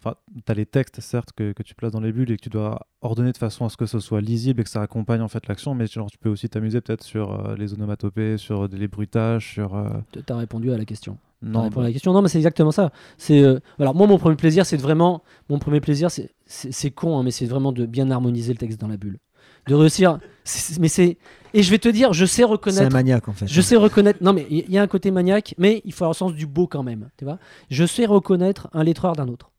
enfin, 0.00 0.16
tu 0.44 0.50
as 0.50 0.54
les 0.54 0.66
textes 0.66 1.00
certes 1.00 1.30
que, 1.32 1.52
que 1.52 1.62
tu 1.62 1.74
places 1.74 1.92
dans 1.92 2.00
les 2.00 2.12
bulles 2.12 2.30
et 2.32 2.36
que 2.36 2.42
tu 2.42 2.50
dois 2.50 2.80
ordonner 3.00 3.30
de 3.32 3.36
façon 3.36 3.64
à 3.64 3.68
ce 3.68 3.76
que 3.76 3.86
ce 3.86 4.00
soit 4.00 4.20
lisible 4.20 4.60
et 4.60 4.64
que 4.64 4.70
ça 4.70 4.82
accompagne 4.82 5.20
en 5.20 5.28
fait 5.28 5.46
l'action, 5.46 5.74
mais 5.74 5.86
genre, 5.86 6.10
tu 6.10 6.18
peux 6.18 6.28
aussi 6.28 6.48
t'amuser 6.48 6.80
peut-être 6.80 7.04
sur 7.04 7.32
euh, 7.32 7.56
les 7.56 7.72
onomatopées, 7.72 8.36
sur 8.36 8.66
les 8.68 8.88
bruitages, 8.88 9.52
sur... 9.52 9.76
euh, 9.76 9.88
Tu 10.12 10.20
as 10.28 10.36
répondu 10.36 10.72
à 10.72 10.76
la 10.78 10.84
question. 10.84 11.18
Non, 11.40 11.68
à 11.70 11.82
la 11.82 11.92
question. 11.92 12.12
Non, 12.12 12.22
mais 12.22 12.28
c'est 12.28 12.38
exactement 12.38 12.72
ça. 12.72 12.90
C'est 13.18 13.42
euh, 13.42 13.60
alors 13.78 13.94
moi 13.94 14.06
mon 14.06 14.18
premier 14.18 14.36
plaisir, 14.36 14.64
c'est 14.66 14.78
vraiment 14.78 15.22
mon 15.50 15.58
premier 15.58 15.80
plaisir, 15.80 16.08
c'est 16.46 16.90
con, 16.90 17.18
hein, 17.18 17.22
mais 17.22 17.30
c'est 17.30 17.46
vraiment 17.46 17.70
de 17.72 17.86
bien 17.86 18.10
harmoniser 18.10 18.52
le 18.52 18.58
texte 18.58 18.80
dans 18.80 18.88
la 18.88 18.96
bulle, 18.96 19.18
de 19.66 19.74
réussir. 19.74 20.18
c'est- 20.44 20.78
mais 20.78 20.88
c'est 20.88 21.16
et 21.56 21.62
je 21.62 21.70
vais 21.70 21.78
te 21.78 21.88
dire, 21.88 22.12
je 22.12 22.26
sais 22.26 22.36
c'est 22.38 22.42
un 22.42 22.46
reconnaître. 22.48 22.92
maniaque 22.92 23.28
en 23.28 23.32
fait. 23.32 23.46
Je 23.46 23.60
sais 23.60 23.76
reconnaître. 23.76 24.18
Non, 24.22 24.32
mais 24.32 24.44
il 24.50 24.68
y, 24.70 24.76
a 24.76 24.82
un 24.82 24.88
côté 24.88 25.12
maniaque, 25.12 25.54
mais 25.56 25.82
il 25.84 25.92
faut 25.92 26.02
avoir 26.04 26.10
le 26.14 26.16
sens 26.16 26.34
du 26.34 26.46
beau 26.46 26.66
quand 26.66 26.82
même. 26.82 27.08
Tu 27.16 27.24
vois 27.24 27.38
je 27.70 27.86
sais 27.86 28.06
reconnaître 28.06 28.68
un 28.72 28.82
lettreur 28.82 29.14
d'un 29.14 29.28
autre. 29.28 29.52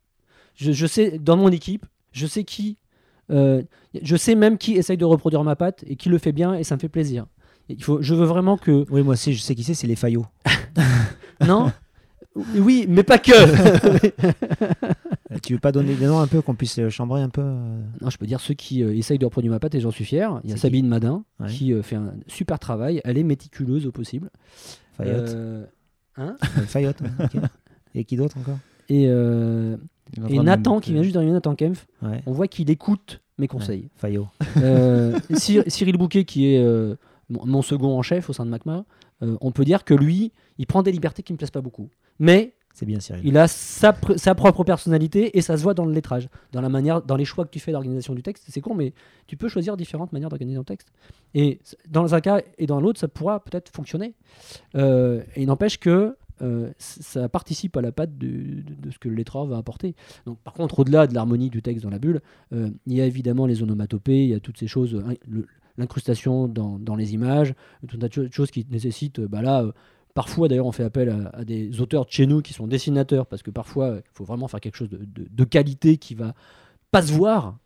Je, 0.55 0.73
je 0.73 0.85
sais, 0.87 1.17
dans 1.19 1.37
mon 1.37 1.49
équipe, 1.49 1.85
je 2.11 2.27
sais 2.27 2.43
qui. 2.43 2.77
euh, 3.31 3.63
je 4.01 4.15
sais 4.17 4.35
même 4.35 4.57
qui 4.57 4.73
essaye 4.73 4.97
de 4.97 5.05
reproduire 5.05 5.43
ma 5.45 5.55
patte 5.55 5.83
et 5.87 5.95
qui 5.95 6.09
le 6.09 6.17
fait 6.17 6.33
bien 6.33 6.53
et 6.53 6.63
ça 6.65 6.75
me 6.75 6.79
fait 6.81 6.89
plaisir. 6.89 7.25
Il 7.69 7.81
faut, 7.81 8.01
je 8.01 8.13
veux 8.13 8.25
vraiment 8.25 8.57
que. 8.57 8.85
Oui, 8.89 9.01
moi 9.01 9.13
aussi, 9.13 9.33
je 9.33 9.41
sais 9.41 9.55
qui 9.55 9.63
c'est, 9.63 9.73
c'est 9.73 9.87
les 9.87 9.95
Fayot. 9.95 10.25
Non? 11.45 11.71
Oui, 12.35 12.85
mais 12.89 13.03
pas 13.03 13.17
que 13.17 13.31
tu 15.43 15.53
veux 15.53 15.59
pas 15.59 15.71
donner 15.71 15.95
des 15.95 16.05
noms 16.05 16.19
un 16.19 16.27
peu, 16.27 16.41
qu'on 16.41 16.55
puisse 16.55 16.79
chambrer 16.89 17.21
un 17.21 17.29
peu 17.29 17.41
euh, 17.41 17.81
Non, 18.01 18.09
je 18.09 18.17
peux 18.17 18.25
dire 18.25 18.39
ceux 18.41 18.53
qui 18.53 18.83
euh, 18.83 18.93
essayent 18.95 19.19
de 19.19 19.25
reproduire 19.25 19.51
ma 19.53 19.59
patte 19.59 19.75
et 19.75 19.79
j'en 19.79 19.91
suis 19.91 20.05
fier. 20.05 20.39
Il 20.43 20.49
y 20.49 20.53
a 20.53 20.55
qui 20.55 20.61
Sabine 20.61 20.87
Madin 20.87 21.23
Ouais. 21.39 21.47
qui 21.47 21.73
euh, 21.73 21.81
fait 21.81 21.95
un 21.95 22.13
super 22.27 22.59
travail. 22.59 23.01
Elle 23.05 23.17
est 23.17 23.23
méticuleuse 23.23 23.85
au 23.87 23.91
possible. 23.91 24.29
Fayot 24.97 25.11
Euh, 25.13 25.65
hein 26.17 26.35
Ouais, 26.57 26.63
Fayot, 26.65 26.89
ouais, 26.89 27.25
ok. 27.25 27.41
Et 27.95 28.03
qui 28.03 28.17
d'autre 28.17 28.37
encore? 28.37 28.57
Et, 28.89 29.05
euh, 29.07 29.77
Nathan, 30.17 30.79
qui 30.79 30.93
vient 30.93 31.03
juste 31.03 31.13
d'arriver, 31.15 31.31
Nathan 31.33 31.55
Kempf, 31.55 31.87
Ouais. 32.01 32.21
on 32.25 32.31
voit 32.33 32.47
qu'il 32.47 32.69
écoute 32.69 33.21
mes 33.37 33.47
conseils. 33.47 33.89
Fayot. 33.95 34.27
Euh, 34.57 35.17
Cyr- 35.31 35.63
Cyril 35.69 35.97
Bouquet, 35.97 36.25
qui 36.25 36.53
est 36.53 36.61
euh, 36.63 36.95
mon, 37.29 37.45
mon 37.45 37.61
second 37.61 37.97
en 37.97 38.01
chef 38.01 38.29
au 38.29 38.33
sein 38.33 38.45
de 38.45 38.51
MACMA, 38.51 38.85
euh, 39.23 39.37
on 39.41 39.51
peut 39.51 39.63
dire 39.65 39.83
que 39.85 39.93
lui, 39.93 40.31
il 40.57 40.67
prend 40.67 40.83
des 40.83 40.91
libertés 40.91 41.23
qui 41.23 41.31
ne 41.31 41.35
me 41.35 41.37
plaisent 41.37 41.51
pas 41.51 41.61
beaucoup. 41.61 41.89
Mais 42.19 42.53
C'est 42.73 42.85
bien 42.85 42.99
Cyril. 42.99 43.21
il 43.25 43.37
a 43.37 43.47
sa, 43.47 43.91
pr- 43.91 44.17
sa 44.17 44.35
propre 44.35 44.63
personnalité 44.63 45.37
et 45.37 45.41
ça 45.41 45.57
se 45.57 45.63
voit 45.63 45.73
dans 45.73 45.85
le 45.85 45.93
lettrage, 45.93 46.29
dans 46.51 46.61
la 46.61 46.69
manière, 46.69 47.01
dans 47.01 47.15
les 47.15 47.25
choix 47.25 47.45
que 47.45 47.49
tu 47.51 47.59
fais 47.59 47.71
d'organisation 47.71 48.13
du 48.15 48.23
texte. 48.23 48.45
C'est 48.49 48.61
con, 48.61 48.73
mais 48.75 48.93
tu 49.27 49.37
peux 49.37 49.47
choisir 49.49 49.77
différentes 49.77 50.11
manières 50.13 50.29
d'organiser 50.29 50.57
un 50.57 50.63
texte. 50.63 50.89
Et 51.33 51.59
dans 51.89 52.15
un 52.15 52.21
cas 52.21 52.41
et 52.57 52.67
dans 52.67 52.79
l'autre, 52.81 52.99
ça 52.99 53.07
pourra 53.07 53.43
peut-être 53.43 53.69
fonctionner. 53.69 54.13
Euh, 54.75 55.21
et 55.35 55.41
il 55.43 55.47
n'empêche 55.47 55.79
que 55.79 56.15
euh, 56.41 56.69
ça 56.79 57.29
participe 57.29 57.77
à 57.77 57.81
la 57.81 57.93
patte 57.93 58.17
de, 58.17 58.27
de- 58.27 58.73
de 58.81 58.91
ce 58.91 58.99
que 58.99 59.07
le 59.07 59.15
lettreur 59.15 59.45
va 59.45 59.57
apporter. 59.57 59.95
Donc, 60.25 60.37
par 60.39 60.53
contre, 60.53 60.79
au-delà 60.79 61.07
de 61.07 61.13
l'harmonie 61.13 61.49
du 61.49 61.61
texte 61.61 61.81
dans 61.83 61.89
la 61.89 61.99
bulle, 61.99 62.21
euh, 62.51 62.69
il 62.87 62.93
y 62.93 62.99
a 63.01 63.05
évidemment 63.05 63.45
les 63.45 63.63
onomatopées, 63.63 64.23
il 64.25 64.29
y 64.31 64.33
a 64.33 64.41
toutes 64.41 64.57
ces 64.57 64.67
choses, 64.67 65.01
hein, 65.07 65.13
l'incrustation 65.77 66.47
dans, 66.47 66.77
dans 66.79 66.95
les 66.95 67.13
images, 67.13 67.53
tout 67.87 67.95
un 67.95 67.99
tas 67.99 68.07
de 68.09 68.13
cho- 68.13 68.31
choses 68.31 68.51
qui 68.51 68.65
nécessitent, 68.69 69.21
bah 69.21 69.41
là, 69.41 69.65
parfois 70.15 70.47
d'ailleurs 70.47 70.65
on 70.65 70.71
fait 70.71 70.83
appel 70.83 71.29
à, 71.33 71.45
des 71.45 71.79
auteurs 71.79 72.05
de 72.05 72.11
chez 72.11 72.25
nous 72.25 72.41
qui 72.41 72.53
sont 72.53 72.65
dessinateurs, 72.65 73.27
parce 73.27 73.43
que 73.43 73.51
parfois 73.51 73.85
euh, 73.85 74.01
il 74.03 74.11
faut 74.15 74.25
vraiment 74.25 74.47
faire 74.47 74.59
quelque 74.59 74.77
chose 74.77 74.89
de, 74.89 75.43
qualité 75.43 75.97
qui 75.97 76.15
va 76.15 76.33
pas 76.89 77.03
se 77.03 77.13
voir. 77.13 77.57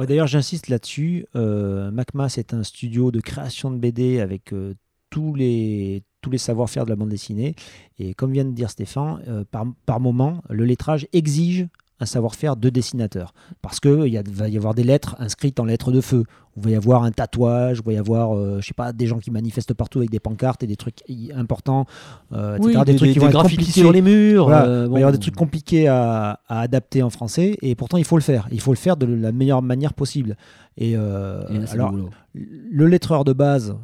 D'ailleurs, 0.00 0.26
j'insiste 0.26 0.68
là-dessus. 0.68 1.26
Euh, 1.34 1.90
MacMa, 1.90 2.28
c'est 2.28 2.54
un 2.54 2.62
studio 2.62 3.10
de 3.10 3.20
création 3.20 3.70
de 3.70 3.76
BD 3.76 4.20
avec 4.20 4.54
euh, 4.54 4.74
tous 5.10 5.34
les 5.34 6.02
tous 6.22 6.30
les 6.30 6.38
savoir-faire 6.38 6.84
de 6.84 6.90
la 6.90 6.96
bande 6.96 7.10
dessinée. 7.10 7.54
Et 7.98 8.14
comme 8.14 8.32
vient 8.32 8.44
de 8.44 8.50
dire 8.50 8.70
Stéphane, 8.70 9.22
euh, 9.28 9.44
par, 9.50 9.66
par 9.84 10.00
moment, 10.00 10.42
le 10.50 10.64
lettrage 10.64 11.06
exige 11.12 11.68
un 12.00 12.06
savoir-faire 12.06 12.56
de 12.56 12.68
dessinateur. 12.68 13.32
Parce 13.62 13.80
qu'il 13.80 14.22
va 14.30 14.48
y 14.48 14.56
avoir 14.56 14.74
des 14.74 14.84
lettres 14.84 15.16
inscrites 15.18 15.58
en 15.60 15.64
lettres 15.64 15.92
de 15.92 16.00
feu. 16.00 16.24
Il 16.56 16.62
va 16.62 16.70
y 16.70 16.74
avoir 16.74 17.04
un 17.04 17.10
tatouage, 17.10 17.78
il 17.78 17.84
va 17.84 17.92
y 17.92 17.98
avoir, 17.98 18.34
euh, 18.34 18.60
je 18.60 18.66
sais 18.66 18.74
pas, 18.74 18.92
des 18.92 19.06
gens 19.06 19.18
qui 19.18 19.30
manifestent 19.30 19.74
partout 19.74 19.98
avec 19.98 20.10
des 20.10 20.20
pancartes 20.20 20.62
et 20.62 20.66
des 20.66 20.76
trucs 20.76 21.02
importants, 21.34 21.84
euh, 22.32 22.56
etc. 22.56 22.78
oui, 22.78 22.84
des, 22.84 22.96
trucs 22.96 23.12
qui 23.12 23.18
vont 23.18 23.28
être 23.28 23.42
compliqués. 23.42 23.72
sur 23.72 23.92
les 23.92 24.02
murs. 24.02 24.44
Voilà, 24.44 24.66
euh, 24.66 24.84
il 24.86 24.92
va 24.92 24.98
y 24.98 25.02
avoir 25.02 25.12
des 25.12 25.18
trucs 25.18 25.36
compliqués 25.36 25.86
à, 25.86 26.40
à 26.48 26.60
adapter 26.60 27.02
en 27.02 27.10
français 27.10 27.58
et 27.60 27.74
pourtant 27.74 27.98
il 27.98 28.04
faut 28.04 28.16
le 28.16 28.22
faire. 28.22 28.48
Il 28.52 28.60
faut 28.60 28.72
le 28.72 28.78
faire 28.78 28.96
de 28.96 29.06
la 29.06 29.32
meilleure 29.32 29.62
manière 29.62 29.92
possible. 29.92 30.36
Et, 30.78 30.92
Et 30.92 30.96
là, 30.96 31.46
c'est 31.66 31.74
alors, 31.74 31.94
le 32.34 32.86
lettreur 32.86 33.24
de 33.24 33.32
base 33.32 33.74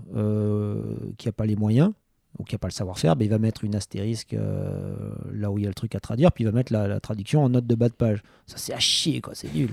qui 1.18 1.28
n'a 1.28 1.32
pas 1.32 1.46
les 1.46 1.56
moyens 1.56 1.92
ou 2.38 2.44
qui 2.44 2.54
n'a 2.54 2.58
pas 2.58 2.68
le 2.68 2.72
savoir-faire, 2.72 3.14
ben, 3.16 3.24
il 3.24 3.30
va 3.30 3.38
mettre 3.38 3.64
une 3.64 3.74
astérisque 3.74 4.34
euh, 4.34 4.94
là 5.34 5.50
où 5.50 5.58
il 5.58 5.62
y 5.62 5.66
a 5.66 5.68
le 5.68 5.74
truc 5.74 5.94
à 5.94 6.00
traduire, 6.00 6.32
puis 6.32 6.44
il 6.44 6.46
va 6.46 6.52
mettre 6.52 6.72
la, 6.72 6.88
la 6.88 6.98
traduction 7.00 7.44
en 7.44 7.48
note 7.50 7.66
de 7.66 7.74
bas 7.74 7.88
de 7.88 7.94
page. 7.94 8.22
Ça 8.46 8.56
c'est 8.58 8.72
à 8.74 8.78
chier, 8.78 9.20
quoi, 9.20 9.34
c'est 9.34 9.52
nul. 9.54 9.70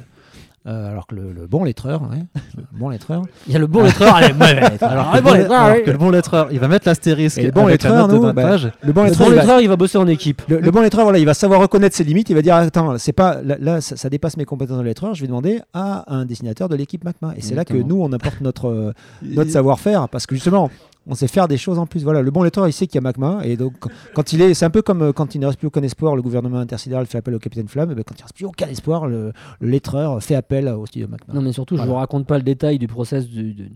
Euh, 0.68 0.92
alors 0.92 1.08
que 1.08 1.16
le, 1.16 1.32
le 1.32 1.48
bon 1.48 1.64
lettreur, 1.64 2.02
ouais, 2.02 2.18
le 2.58 2.64
bon 2.78 2.90
lettreur, 2.90 3.24
Il 3.48 3.54
y 3.54 3.56
a 3.56 3.60
le 3.60 3.66
bon 3.66 3.82
lettreur, 3.82 4.14
allez, 4.14 4.34
lettreur. 4.34 4.90
Alors, 4.92 5.10
Ah, 5.14 5.16
le 5.16 5.22
bon- 5.24 5.34
lettreur, 5.34 5.62
alors 5.62 5.78
oui. 5.78 5.84
que 5.86 5.92
le 5.92 5.98
bon 5.98 6.10
lettreur, 6.10 6.52
il 6.52 6.60
va 6.60 6.68
mettre 6.68 6.86
l'astérisque 6.86 7.38
Et 7.38 7.44
le 7.46 7.52
bon 7.52 7.66
lettreur, 7.66 8.10
nous, 8.10 8.20
bas 8.22 8.28
de 8.32 8.34
bah, 8.34 8.42
page. 8.44 8.70
le 8.84 8.92
bon 8.92 9.04
Le 9.04 9.08
lettreur, 9.08 9.28
il 9.30 9.36
va- 9.36 9.42
lettreur, 9.42 9.62
il 9.62 9.70
va 9.70 9.76
bosser 9.78 9.98
en 9.98 10.08
équipe. 10.08 10.42
Le, 10.50 10.60
le 10.60 10.70
bon 10.72 10.82
lettreur, 10.82 11.06
voilà, 11.06 11.18
il 11.18 11.26
va 11.26 11.34
savoir 11.34 11.62
reconnaître 11.62 11.96
ses 11.96 12.04
limites. 12.04 12.30
Il 12.30 12.36
va 12.36 12.42
dire 12.42 12.56
Attends, 12.56 12.98
c'est 12.98 13.14
pas 13.14 13.42
là, 13.42 13.56
là, 13.58 13.80
ça, 13.80 13.96
ça 13.96 14.10
dépasse 14.10 14.36
mes 14.36 14.44
compétences 14.44 14.78
de 14.80 14.84
lettreur. 14.84 15.14
Je 15.16 15.22
vais 15.22 15.28
demander 15.28 15.62
à 15.74 16.14
un 16.14 16.26
dessinateur 16.26 16.68
de 16.68 16.76
l'équipe 16.76 17.06
MacMa. 17.06 17.36
Et 17.38 17.42
c'est 17.42 17.56
là 17.56 17.64
que 17.64 17.76
nous, 17.76 18.02
on 18.02 18.12
apporte 18.12 18.42
notre, 18.42 18.68
euh, 18.68 18.94
notre 19.22 19.52
savoir-faire 19.52 20.10
parce 20.10 20.26
que 20.26 20.36
justement, 20.36 20.70
on 21.10 21.16
sait 21.16 21.28
faire 21.28 21.48
des 21.48 21.58
choses 21.58 21.78
en 21.80 21.86
plus. 21.86 22.04
Voilà, 22.04 22.22
le 22.22 22.32
bon 22.32 22.44
lettreur, 22.44 22.68
il 22.68 22.72
sait 22.74 22.88
qu'il 22.88 22.96
y 22.96 23.00
a 23.00 23.02
MacMa. 23.02 23.42
Et 23.44 23.58
donc, 23.58 23.74
quand- 23.80 23.90
quand 24.14 24.32
il 24.32 24.42
est, 24.42 24.54
c'est 24.54 24.64
un 24.66 24.70
peu 24.70 24.82
comme 24.82 25.02
euh, 25.02 25.12
quand 25.12 25.36
il 25.36 25.40
ne 25.42 25.48
reste 25.48 25.60
plus 25.60 25.68
aucun 25.68 25.82
espoir, 25.84 26.16
le 26.16 26.22
gouvernement 26.22 26.60
intersidéral 26.60 27.06
fait 27.08 27.18
appel 27.18 27.34
au 27.36 27.40
capitaine 27.40 27.68
Flamme. 27.68 27.92
Et 27.92 27.96
ben, 27.96 28.04
quand 28.04 28.16
il 28.16 28.20
ne 28.20 28.24
reste 28.24 28.36
plus 28.36 28.46
aucun 28.46 28.68
espoir, 28.68 29.08
le, 29.08 29.34
le 29.60 29.68
lettreur 29.68 30.22
fait 30.24 30.36
appel 30.36 30.68
au 30.70 30.86
studio 30.86 31.08
MacMa. 31.10 31.34
Non, 31.34 31.42
mais 31.42 31.52
surtout, 31.52 31.76
je 31.76 31.80
Voilà. 31.80 31.92
vous 31.92 31.98
raconte 31.98 32.26
pas 32.28 32.38
le 32.38 32.44
détail 32.44 32.80
du 32.80 32.88
process 32.88 33.28
du- 33.28 33.70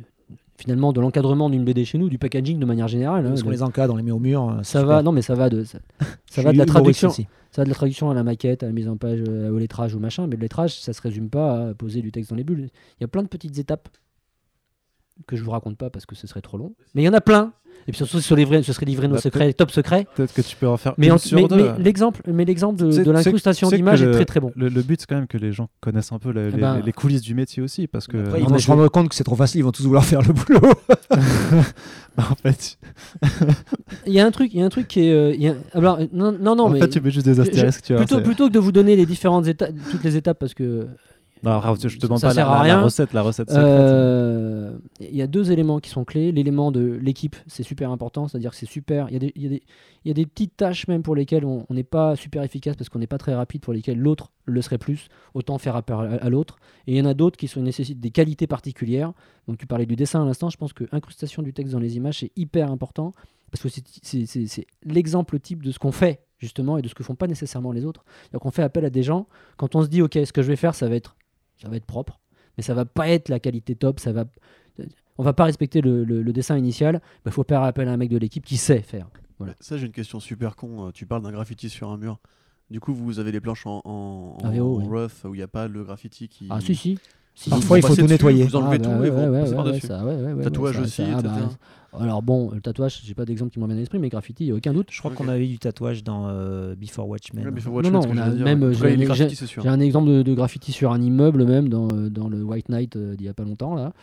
finalement 0.55 0.93
de 0.93 1.01
l'encadrement 1.01 1.49
d'une 1.49 1.63
BD 1.65 1.84
chez 1.84 1.97
nous, 1.97 2.09
du 2.09 2.19
packaging 2.19 2.59
de 2.59 2.65
manière 2.65 2.88
générale. 2.88 3.25
hein, 3.25 3.29
Parce 3.29 3.41
qu'on 3.41 3.49
de- 3.49 3.53
les 3.55 3.63
encadre, 3.63 3.93
on 3.95 3.97
les 3.97 4.03
met 4.03 4.11
au 4.11 4.19
mur. 4.19 4.49
euh, 4.49 4.63
ça 4.63 4.84
va, 4.86 5.01
non 5.01 5.11
mais 5.11 5.23
ça 5.23 5.34
va 5.34 5.49
de 5.49 5.63
ça, 5.63 5.79
ça 6.29 6.41
va 6.43 6.53
de 6.53 6.57
la 6.57 6.65
traduction, 6.65 7.09
ça 7.09 7.23
va 7.57 7.63
de 7.63 7.69
la 7.69 7.75
traduction 7.75 8.11
à 8.11 8.13
la 8.13 8.23
maquette, 8.23 8.61
à 8.63 8.67
la 8.67 8.71
mise 8.71 8.88
en 8.88 8.95
page, 8.95 9.19
euh, 9.27 9.49
au 9.51 9.57
lettrage, 9.57 9.95
au 9.95 9.99
machin. 9.99 10.27
Mais 10.27 10.36
le 10.36 10.41
lettrage, 10.43 10.79
ça 10.79 10.93
se 10.93 11.01
résume 11.01 11.29
pas 11.29 11.69
à 11.69 11.73
poser 11.73 12.01
du 12.01 12.11
texte 12.11 12.29
dans 12.29 12.36
les 12.36 12.43
bulles. 12.43 12.69
Il 12.99 13.01
y 13.01 13.03
a 13.03 13.07
plein 13.07 13.23
de 13.23 13.27
petites 13.27 13.57
étapes 13.57 13.89
que 15.28 15.36
je 15.36 15.43
vous 15.43 15.51
raconte 15.51 15.78
pas 15.78 15.89
parce 15.89 16.05
que 16.05 16.16
ce 16.16 16.28
serait 16.28 16.41
trop 16.41 16.57
long. 16.57 16.74
Mais 16.95 17.01
il 17.03 17.05
y 17.05 17.09
en 17.09 17.14
a 17.14 17.22
plein. 17.22 17.53
Et 17.88 17.91
puis 17.91 17.97
surtout, 17.97 18.18
ce, 18.22 18.22
serait 18.22 18.86
livrer 18.86 19.07
nos 19.09 19.16
Bah, 19.16 19.20
secrets, 19.20 19.51
top 19.51 19.70
secrets. 19.72 20.07
Peut-être 20.16 20.34
que 20.34 20.41
tu 20.41 20.55
peux 20.55 20.68
en 20.70 20.78
faire 20.78 20.93
Mais, 20.97 21.07
une 21.07 21.14
en- 21.14 21.18
sur 21.18 21.38
mais, 21.38 21.47
deux. 21.49 21.55
mais 21.74 21.84
l'exemple, 21.84 22.22
mais 22.32 22.45
l'exemple 22.45 22.80
de, 22.82 23.03
de 23.03 23.11
l'incrustation 23.11 23.68
d'image 23.70 24.01
est 24.03 24.11
très 24.11 24.24
très 24.26 24.39
bon. 24.39 24.51
Le, 24.55 24.70
le 24.70 24.82
but, 24.84 25.01
c'est 25.01 25.07
quand 25.07 25.16
même 25.16 25.28
que 25.28 25.38
les 25.38 25.51
gens 25.51 25.68
connaissent 25.82 26.14
un 26.14 26.20
peu 26.20 26.32
la- 26.32 26.49
les, 26.49 26.57
ben- 26.57 26.80
les 26.86 26.91
coulisses 26.93 27.22
du 27.24 27.34
métier 27.36 27.61
aussi, 27.61 27.88
parce 27.88 28.07
que 28.07 28.16
Après, 28.18 28.41
ils 28.41 28.47
vont 28.47 28.57
se 28.57 28.68
rendre 28.68 28.88
compte 28.88 29.09
que 29.09 29.16
c'est 29.16 29.26
trop 29.26 29.36
facile, 29.36 29.59
ils 29.59 29.64
vont 29.64 29.72
tous 29.74 29.84
vouloir 29.84 30.05
faire 30.05 30.22
le 30.22 30.32
boulot. 30.34 30.61
en 32.18 32.36
fait, 32.36 32.78
Il 34.05 34.14
y 34.14 34.20
a 34.20 34.26
un 34.26 34.32
truc, 34.32 34.53
il 34.53 34.59
y 34.59 34.64
a 34.64 34.66
un 34.66 34.70
truc 34.70 34.88
qui 34.88 35.01
est, 35.07 35.11
euh, 35.14 35.34
il 35.34 35.41
y 35.41 35.47
a- 35.49 35.55
alors, 35.74 35.99
euh, 35.99 36.05
non, 36.14 36.32
non, 36.32 36.55
non, 36.55 36.66
en 36.66 36.70
mais 36.70 36.80
fait, 36.80 36.89
tu 36.89 37.01
mets 37.01 37.11
juste 37.11 37.26
des 37.26 37.39
astérisques, 37.39 37.84
tu 37.86 37.93
vois. 37.93 38.05
plutôt, 38.05 38.22
plutôt 38.22 38.47
que 38.47 38.53
de 38.53 38.59
vous 38.59 38.72
donner 38.72 38.95
les 38.95 39.05
différentes 39.05 39.47
étapes, 39.47 39.72
toutes 39.91 40.03
les 40.03 40.16
étapes, 40.16 40.39
parce 40.39 40.53
que 40.53 40.88
Non, 41.44 41.60
je 41.76 41.98
te 41.98 42.06
demande 42.06 42.20
ça 42.20 42.28
pas 42.30 42.34
sert 42.34 42.48
la, 42.48 42.54
à 42.54 42.62
rien. 42.62 42.78
la 42.78 42.84
recette, 42.84 43.12
la 43.14 43.22
recette. 43.22 43.52
Euh, 43.52 44.78
Il 45.02 45.16
y 45.16 45.22
a 45.22 45.28
deux 45.28 45.52
éléments 45.52 45.80
qui 45.80 45.89
sont 45.89 46.06
clés. 46.06 46.32
L'élément 46.32 46.72
de 46.72 46.82
l'équipe, 47.02 47.36
c'est 47.48 47.64
super 47.64 47.91
important, 47.91 48.28
c'est-à-dire 48.28 48.52
que 48.52 48.56
c'est 48.56 48.66
super. 48.66 49.08
Il 49.10 49.14
y, 49.14 49.16
a 49.18 49.20
des- 49.20 49.34
il 49.36 49.52
y 49.54 49.62
y 50.06 50.12
a 50.12 50.14
des 50.14 50.26
petites 50.26 50.56
tâches 50.58 50.88
même 50.88 51.04
pour 51.04 51.16
lesquelles 51.16 51.46
on 51.46 51.66
n'est 51.70 51.84
pas 51.84 52.16
super 52.16 52.44
efficace 52.44 52.76
parce 52.76 52.89
qu'on 52.89 53.00
n'est 53.00 53.08
pas 53.08 53.18
très 53.18 53.34
rapide, 53.36 53.62
pour 53.62 53.74
lesquelles 53.74 54.00
l'autre 54.00 54.32
le 54.46 54.62
serait 54.62 54.78
plus. 54.78 55.08
Autant 55.34 55.58
faire 55.58 55.76
appel 55.76 55.96
à, 55.96 56.00
à 56.26 56.30
l'autre. 56.30 56.58
Et 56.88 56.94
il 56.94 56.98
y 56.98 57.02
en 57.02 57.06
a 57.06 57.14
d'autres 57.14 57.38
qui 57.38 57.48
sont, 57.48 57.62
nécessitent 57.62 58.00
des 58.00 58.12
qualités 58.12 58.48
particulières. 58.48 59.12
Donc 59.48 59.58
tu 59.58 59.66
parlais 59.68 59.86
du 59.86 59.96
dessin 59.96 60.22
à 60.24 60.26
l'instant. 60.26 60.50
Je 60.50 60.58
pense 60.58 60.74
que 60.74 60.86
incrustation 60.91 61.41
du 61.44 61.54
texte 61.54 61.74
dans 61.74 61.80
les 61.80 61.98
images, 61.98 62.20
c'est 62.20 62.32
hyper 62.36 62.72
important 62.72 63.12
parce 63.52 63.62
que 63.62 63.70
c'est 64.02 64.66
l'exemple 64.84 65.39
type 65.39 65.62
de 65.64 65.72
ce 65.72 65.78
qu'on 65.80 65.91
fait 65.91 66.22
justement 66.39 66.78
et 66.78 66.82
de 66.82 66.88
ce 66.88 66.96
que 66.96 67.04
font 67.04 67.16
pas 67.16 67.28
nécessairement 67.28 67.72
les 67.72 67.86
autres. 67.86 68.04
Donc 68.34 68.46
on 68.46 68.52
fait 68.52 68.64
appel 68.64 68.84
à 68.86 68.89
des 68.89 69.04
gens 69.04 69.28
quand 69.58 69.76
on 69.76 69.84
se 69.84 69.88
dit 69.88 70.02
ok, 70.02 70.18
ce 70.26 70.34
que 70.34 70.41
je 70.41 70.48
vais 70.48 70.56
faire, 70.56 70.74
ça 70.76 70.89
va 70.89 70.96
être 70.96 71.16
ça 71.62 71.70
va 71.70 71.76
être 71.78 71.86
propre, 71.86 72.20
mais 72.58 72.64
ça 72.64 72.74
va 72.74 72.86
pas 72.86 73.08
être 73.10 73.30
la 73.30 73.39
qualité 73.39 73.76
top, 73.76 73.99
ça 73.99 74.12
va 74.12 74.26
on 75.20 75.24
va 75.24 75.34
pas 75.34 75.43
respecter 75.43 75.82
le, 75.82 76.04
le- 76.04 76.24
le 76.24 76.34
dessin 76.34 76.58
initial, 76.58 76.99
il 77.26 77.32
faut 77.32 77.43
faire 77.43 77.62
appel 77.62 77.88
à 77.88 77.91
un 77.91 77.97
mec 77.97 78.10
de 78.10 78.18
l'équipe 78.18 78.43
qui 78.43 78.58
sait 78.58 78.82
faire. 78.82 79.08
Voilà. 79.38 79.54
Ça, 79.60 79.78
j'ai 79.78 79.86
une 79.86 79.91
question 79.91 80.20
super 80.20 80.56
con. 80.56 80.88
Euh, 80.88 80.91
Tu 80.91 81.06
parles 81.06 81.22
d'un 81.22 81.32
graffiti 81.32 81.70
sur 81.70 81.89
un 81.91 81.97
mur. 81.97 82.20
Du 82.72 82.80
coup, 82.80 82.93
vous 82.95 83.20
avez 83.20 83.32
des 83.32 83.39
planches 83.39 83.68
en, 83.68 83.82
en, 83.86 84.38
en- 84.41 84.45
AVO, 84.47 84.78
en 84.80 84.86
oui. 84.86 85.01
rough 85.04 85.26
où 85.26 85.36
il 85.36 85.38
n'y 85.38 85.43
a 85.43 85.47
pas 85.47 85.68
le 85.68 85.84
graffiti 85.84 86.30
qui. 86.30 86.47
Ah 86.49 86.60
si 86.62 86.74
si. 86.76 86.97
Si, 87.36 87.49
Parfois, 87.49 87.79
il 87.79 87.86
faut 87.86 87.95
tout 87.95 88.05
nettoyer. 88.05 88.43
Vous 88.43 88.55
enlevez 88.55 88.77
Ah, 88.79 88.84
tout 88.97 89.03
et 89.03 89.09
vous 89.09 89.17
ouais, 89.17 89.27
ouais, 89.27 89.39
passez 89.39 89.49
ouais, 89.51 89.55
par-dessus. 89.55 89.88
ça, 89.88 90.05
ouais, 90.05 90.15
ouais, 90.15 90.34
ouais, 90.34 90.43
Tatouage 90.43 90.79
aussi, 90.79 91.01
ah, 91.01 91.19
bah, 91.21 91.34
etc. 91.39 91.57
alors 91.99 92.21
bon, 92.21 92.51
le 92.51 92.61
tatouage, 92.61 93.01
j'ai 93.03 93.15
pas 93.15 93.25
d'exemple 93.25 93.51
qui 93.51 93.57
me 93.59 93.63
revient 93.63 93.75
à 93.75 93.79
l'esprit, 93.79 93.97
mais 93.97 94.09
graffiti, 94.09 94.45
il 94.45 94.51
a 94.51 94.55
aucun 94.55 94.71
doute. 94.71 94.89
Je 94.91 94.99
crois 94.99 95.09
Ok. 95.11 95.17
qu'on 95.17 95.27
avait 95.27 95.43
eu 95.45 95.47
du 95.47 95.57
tatouage 95.57 96.03
dans 96.03 96.27
euh, 96.29 96.75
Before 96.75 97.07
Watchmen. 97.09 97.43
Ouais, 97.43 97.51
mais 97.51 97.59
faut 97.59 97.81
Non, 97.81 97.89
non, 97.89 98.01
on 98.07 98.17
a 98.17 98.29
même, 98.29 98.71
j'ai- 98.73 99.67
un 99.67 99.79
exemple 99.79 100.09
de, 100.09 100.21
de 100.21 100.34
graffiti 100.36 100.71
sur 100.71 100.91
un 100.91 101.01
immeuble 101.01 101.45
même 101.45 101.69
dans, 101.69 101.88
euh, 101.91 102.09
dans 102.09 102.29
le 102.29 102.43
White 102.43 102.69
Knight 102.69 102.95
euh, 102.97 103.15
d'il 103.15 103.25
y 103.25 103.29
a 103.29 103.34
pas 103.34 103.43
longtemps 103.43 103.73
là, 103.75 103.93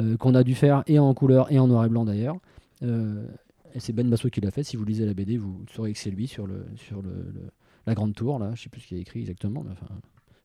euh, 0.00 0.16
qu'on 0.16 0.34
a 0.34 0.42
dû 0.42 0.54
faire 0.56 0.82
et 0.88 0.98
en 0.98 1.14
couleur 1.14 1.50
et 1.52 1.58
en 1.60 1.68
noir 1.68 1.84
et 1.84 1.88
blanc 1.88 2.04
d'ailleurs. 2.04 2.36
Et 2.82 3.78
c'est 3.78 3.92
Ben 3.92 4.08
Basso 4.10 4.28
qui 4.30 4.40
l'a 4.40 4.50
fait. 4.50 4.64
Si 4.64 4.76
vous 4.76 4.84
lisez 4.84 5.06
la 5.06 5.14
BD, 5.14 5.36
vous 5.36 5.60
saurez 5.74 5.92
que 5.92 5.98
c'est 5.98 6.10
lui 6.10 6.26
sur 6.26 6.46
le 6.46 6.64
sur 6.76 7.02
le, 7.02 7.10
le- 7.10 7.50
la 7.86 7.94
grande 7.94 8.14
tour 8.14 8.38
là. 8.38 8.50
Je 8.54 8.62
sais 8.62 8.68
plus 8.68 8.80
ce 8.80 8.88
qu'il 8.88 8.96
a 8.96 9.00
écrit 9.00 9.20
exactement, 9.20 9.62
mais 9.64 9.70
enfin, 9.72 9.86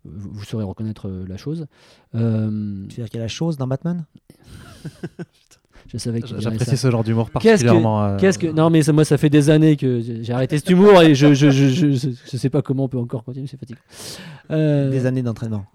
vous, 0.06 0.30
vous 0.34 0.43
saurez 0.45 0.64
reconnaître 0.64 1.08
euh, 1.10 1.26
la 1.28 1.38
chose. 1.38 1.66
Euh, 2.16 2.49
Tu 2.89 2.95
veux 2.97 3.03
dire 3.03 3.10
qu'il 3.10 3.18
y 3.18 3.22
a 3.22 3.24
la 3.26 3.28
chose 3.28 3.58
dans 3.58 3.68
Batman? 3.68 4.06
Je 5.88 5.97
savais 5.99 6.20
ça. 6.22 6.39
J'apprécie 6.39 6.78
ce 6.78 6.89
genre 6.89 7.03
d'humour 7.03 7.26
Qu'est-ce 7.32 7.64
que- 7.64 7.68
particulièrement. 7.68 8.03
euh, 8.03 8.18
Qu'est-ce 8.18 8.39
que 8.39 8.47
non 8.47 8.72
mais 8.72 8.82
ça, 8.82 8.91
moi 8.91 9.06
ça 9.06 9.18
fait 9.20 9.30
des 9.30 9.51
années 9.51 9.76
que 9.78 10.01
j'ai 10.01 10.34
arrêté 10.34 10.58
cet 10.58 10.70
humour 10.72 10.99
et 11.03 11.14
je 11.14 11.34
je, 11.36 11.51
je, 11.51 11.70
je, 11.70 11.91
je- 11.91 12.10
je 12.32 12.38
sais 12.38 12.49
pas 12.49 12.64
comment 12.64 12.86
on 12.86 12.89
peut 12.89 12.97
encore 12.97 13.24
continuer 13.24 13.45
c'est 13.47 13.58
fatigant. 13.60 13.80
Euh, 14.49 14.89
Des 14.89 15.06
années 15.06 15.22
d'entraînement. 15.22 15.66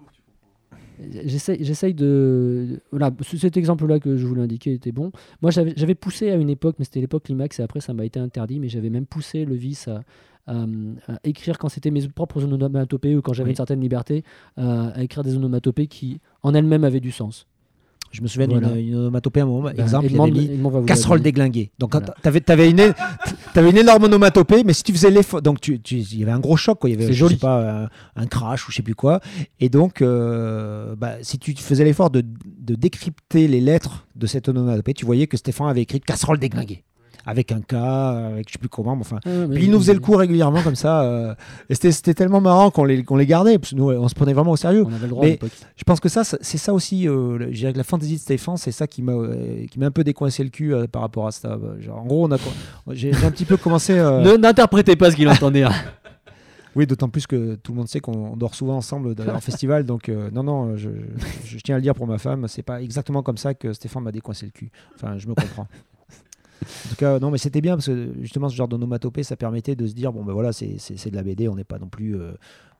J'essaye 1.25 1.93
de. 1.95 2.79
Voilà, 2.91 3.09
cet 3.23 3.57
exemple-là 3.57 3.99
que 3.99 4.17
je 4.17 4.25
voulais 4.27 4.43
indiquer 4.43 4.73
était 4.73 4.91
bon. 4.91 5.11
Moi, 5.41 5.49
j'avais 5.51 5.95
poussé 5.95 6.29
à 6.29 6.35
une 6.35 6.49
époque, 6.49 6.75
mais 6.77 6.85
c'était 6.85 6.99
l'époque 7.01 7.23
Climax, 7.23 7.59
et 7.59 7.63
après, 7.63 7.79
ça 7.79 7.93
m'a 7.93 8.05
été 8.05 8.19
interdit, 8.19 8.59
mais 8.59 8.69
j'avais 8.69 8.91
même 8.91 9.07
poussé 9.07 9.43
le 9.45 9.55
vice 9.55 9.87
à 9.87 10.01
écrire 11.23 11.57
quand 11.57 11.69
c'était 11.69 11.91
mes 11.91 12.07
propres 12.07 12.43
onomatopées 12.43 13.15
ou 13.15 13.21
quand 13.21 13.33
j'avais 13.33 13.47
Oui. 13.47 13.51
une 13.51 13.57
certaine 13.57 13.81
liberté, 13.81 14.23
à, 14.57 14.87
à 14.89 15.01
écrire 15.03 15.23
des 15.23 15.35
onomatopées 15.35 15.87
qui, 15.87 16.19
en 16.43 16.53
elles-mêmes, 16.53 16.83
avaient 16.83 16.99
du 16.99 17.11
sens. 17.11 17.47
Je 18.11 18.21
me 18.21 18.27
souviens 18.27 18.47
Voilà. 18.47 18.67
d'une 18.71 18.89
une 18.89 18.95
onomatopée 18.95 19.39
à 19.39 19.43
un 19.43 19.45
moment. 19.45 19.69
Ben, 19.69 19.79
exemple, 19.83 20.07
il 20.09 20.19
avait 20.19 20.31
mis 20.31 20.85
casserole 20.85 21.21
déglinguée. 21.21 21.71
Donc, 21.79 21.91
Voilà. 21.91 22.13
tu 22.21 22.27
avais, 22.27 22.51
avais, 22.51 22.69
une, 22.69 22.93
t'avais 23.53 23.69
une 23.69 23.77
énorme 23.77 24.03
onomatopée, 24.03 24.63
mais 24.65 24.73
si 24.73 24.83
tu 24.83 24.91
faisais 24.91 25.09
l'effort. 25.09 25.41
Donc, 25.41 25.61
tu- 25.61 25.79
tu- 25.79 25.99
il 25.99 26.19
y 26.19 26.23
avait 26.23 26.33
un 26.33 26.39
gros 26.41 26.57
choc. 26.57 26.77
quoi. 26.79 26.89
Il 26.89 26.99
y 26.99 27.01
avait, 27.01 27.13
je 27.13 27.25
sais 27.25 27.37
pas, 27.37 27.83
un, 27.83 27.89
un 28.17 28.25
crash 28.27 28.67
ou 28.67 28.71
je 28.71 28.75
sais 28.75 28.83
plus 28.83 28.95
quoi. 28.95 29.21
Et 29.61 29.69
donc, 29.69 30.01
euh, 30.01 30.93
bah, 30.97 31.13
si 31.21 31.39
tu 31.39 31.55
faisais 31.55 31.85
l'effort 31.85 32.09
de, 32.09 32.21
de 32.59 32.75
décrypter 32.75 33.47
les 33.47 33.61
lettres 33.61 34.05
de 34.17 34.27
cette 34.27 34.49
onomatopée, 34.49 34.93
tu 34.93 35.05
voyais 35.05 35.27
que 35.27 35.37
Stéphane 35.37 35.69
avait 35.69 35.83
écrit 35.83 36.01
casserole 36.01 36.37
déglinguée. 36.37 36.83
Avec 37.25 37.51
un 37.51 37.61
K, 37.61 37.73
avec 37.73 38.47
je 38.47 38.53
sais 38.53 38.59
plus 38.59 38.67
comment, 38.69 38.95
mais 38.95 39.01
enfin. 39.01 39.19
Ah, 39.25 39.29
mais- 39.47 39.55
Puis 39.55 39.65
il 39.65 39.71
nous 39.71 39.77
faisait 39.79 39.93
le 39.93 39.99
coup 39.99 40.15
régulièrement 40.15 40.61
comme 40.63 40.75
ça. 40.75 41.03
euh, 41.03 41.35
et 41.69 41.75
c'était 41.75 42.13
tellement 42.13 42.41
marrant 42.41 42.71
qu'on 42.71 42.83
les, 42.83 43.03
qu'on 43.03 43.15
les 43.15 43.25
gardait, 43.27 43.59
parce 43.59 43.71
que 43.71 43.75
nous, 43.75 43.91
on 43.91 44.07
se 44.07 44.15
prenait 44.15 44.33
vraiment 44.33 44.51
au 44.51 44.55
sérieux. 44.57 44.83
On 44.87 44.93
avait 44.93 45.03
le 45.03 45.09
droit 45.09 45.23
Mais-. 45.25 45.37
Je 45.75 45.83
pense 45.83 45.99
que 45.99 46.09
ça, 46.09 46.23
c'est 46.23 46.57
ça 46.57 46.73
aussi, 46.73 47.07
euh, 47.07 47.37
je 47.51 47.57
dirais 47.57 47.73
que 47.73 47.77
la 47.77 47.83
fantaisie 47.83 48.15
de 48.15 48.19
Stéphane, 48.21 48.57
c'est 48.57 48.71
ça 48.71 48.87
qui 48.87 49.01
m'a 49.03 49.11
euh, 49.13 49.65
qui 49.69 49.77
m'a 49.79 49.85
un 49.87 49.91
peu 49.91 50.03
décoincé 50.03 50.43
le 50.43 50.49
cul 50.49 50.73
euh, 50.73 50.87
par 50.87 51.01
rapport 51.03 51.27
à 51.27 51.31
ça. 51.31 51.59
Genre, 51.79 51.97
en 51.99 52.05
gros, 52.05 52.25
on 52.27 52.31
a, 52.31 52.37
co- 52.37 52.49
j'ai 52.91 53.11
un 53.13 53.31
petit 53.31 53.45
peu 53.45 53.57
commencé. 53.57 53.93
Ne- 53.93 54.37
N'interprétez 54.37 54.95
pas 54.95 55.11
ce 55.11 55.15
qu'il 55.15 55.27
entendait. 55.29 55.63
hein. 55.63 55.71
Oui, 56.73 56.87
d'autant 56.87 57.09
plus 57.09 57.27
que 57.27 57.55
tout 57.55 57.73
le 57.73 57.79
monde 57.79 57.89
sait 57.89 57.99
qu'on 57.99 58.37
dort 58.37 58.55
souvent 58.55 58.77
ensemble 58.77 59.13
dans- 59.13 59.25
en 59.35 59.41
festival. 59.41 59.83
Donc, 59.85 60.07
euh, 60.07 60.29
non, 60.31 60.41
non, 60.43 60.77
je, 60.77 60.89
je- 61.45 61.57
je 61.57 61.61
tiens 61.61 61.75
à 61.75 61.77
le 61.77 61.81
dire 61.81 61.93
pour 61.93 62.07
ma 62.07 62.17
femme, 62.17 62.47
c'est 62.47 62.63
pas 62.63 62.81
exactement 62.81 63.21
comme 63.23 63.35
ça 63.35 63.53
que 63.53 63.73
Stéphane 63.73 64.03
m'a 64.03 64.11
décoincé 64.13 64.45
le 64.45 64.53
cul. 64.53 64.71
Enfin, 64.95 65.17
je 65.17 65.27
me 65.27 65.35
comprends. 65.35 65.67
En 66.61 66.89
tout 66.89 66.95
cas, 66.95 67.19
non, 67.19 67.31
mais 67.31 67.37
c'était 67.37 67.61
bien 67.61 67.75
parce 67.75 67.87
que 67.87 68.13
justement, 68.21 68.49
ce 68.49 68.55
genre 68.55 68.67
d'onomatopée, 68.67 69.23
ça 69.23 69.35
permettait 69.35 69.75
de 69.75 69.87
se 69.87 69.93
dire 69.93 70.11
bon, 70.13 70.23
ben 70.23 70.33
voilà, 70.33 70.51
c'est 70.53 70.75
de 71.09 71.15
la 71.15 71.23
BD, 71.23 71.47
on 71.47 71.55
n'est 71.55 71.63
pas 71.63 71.79
non 71.79 71.87
plus. 71.87 72.15
euh, 72.15 72.31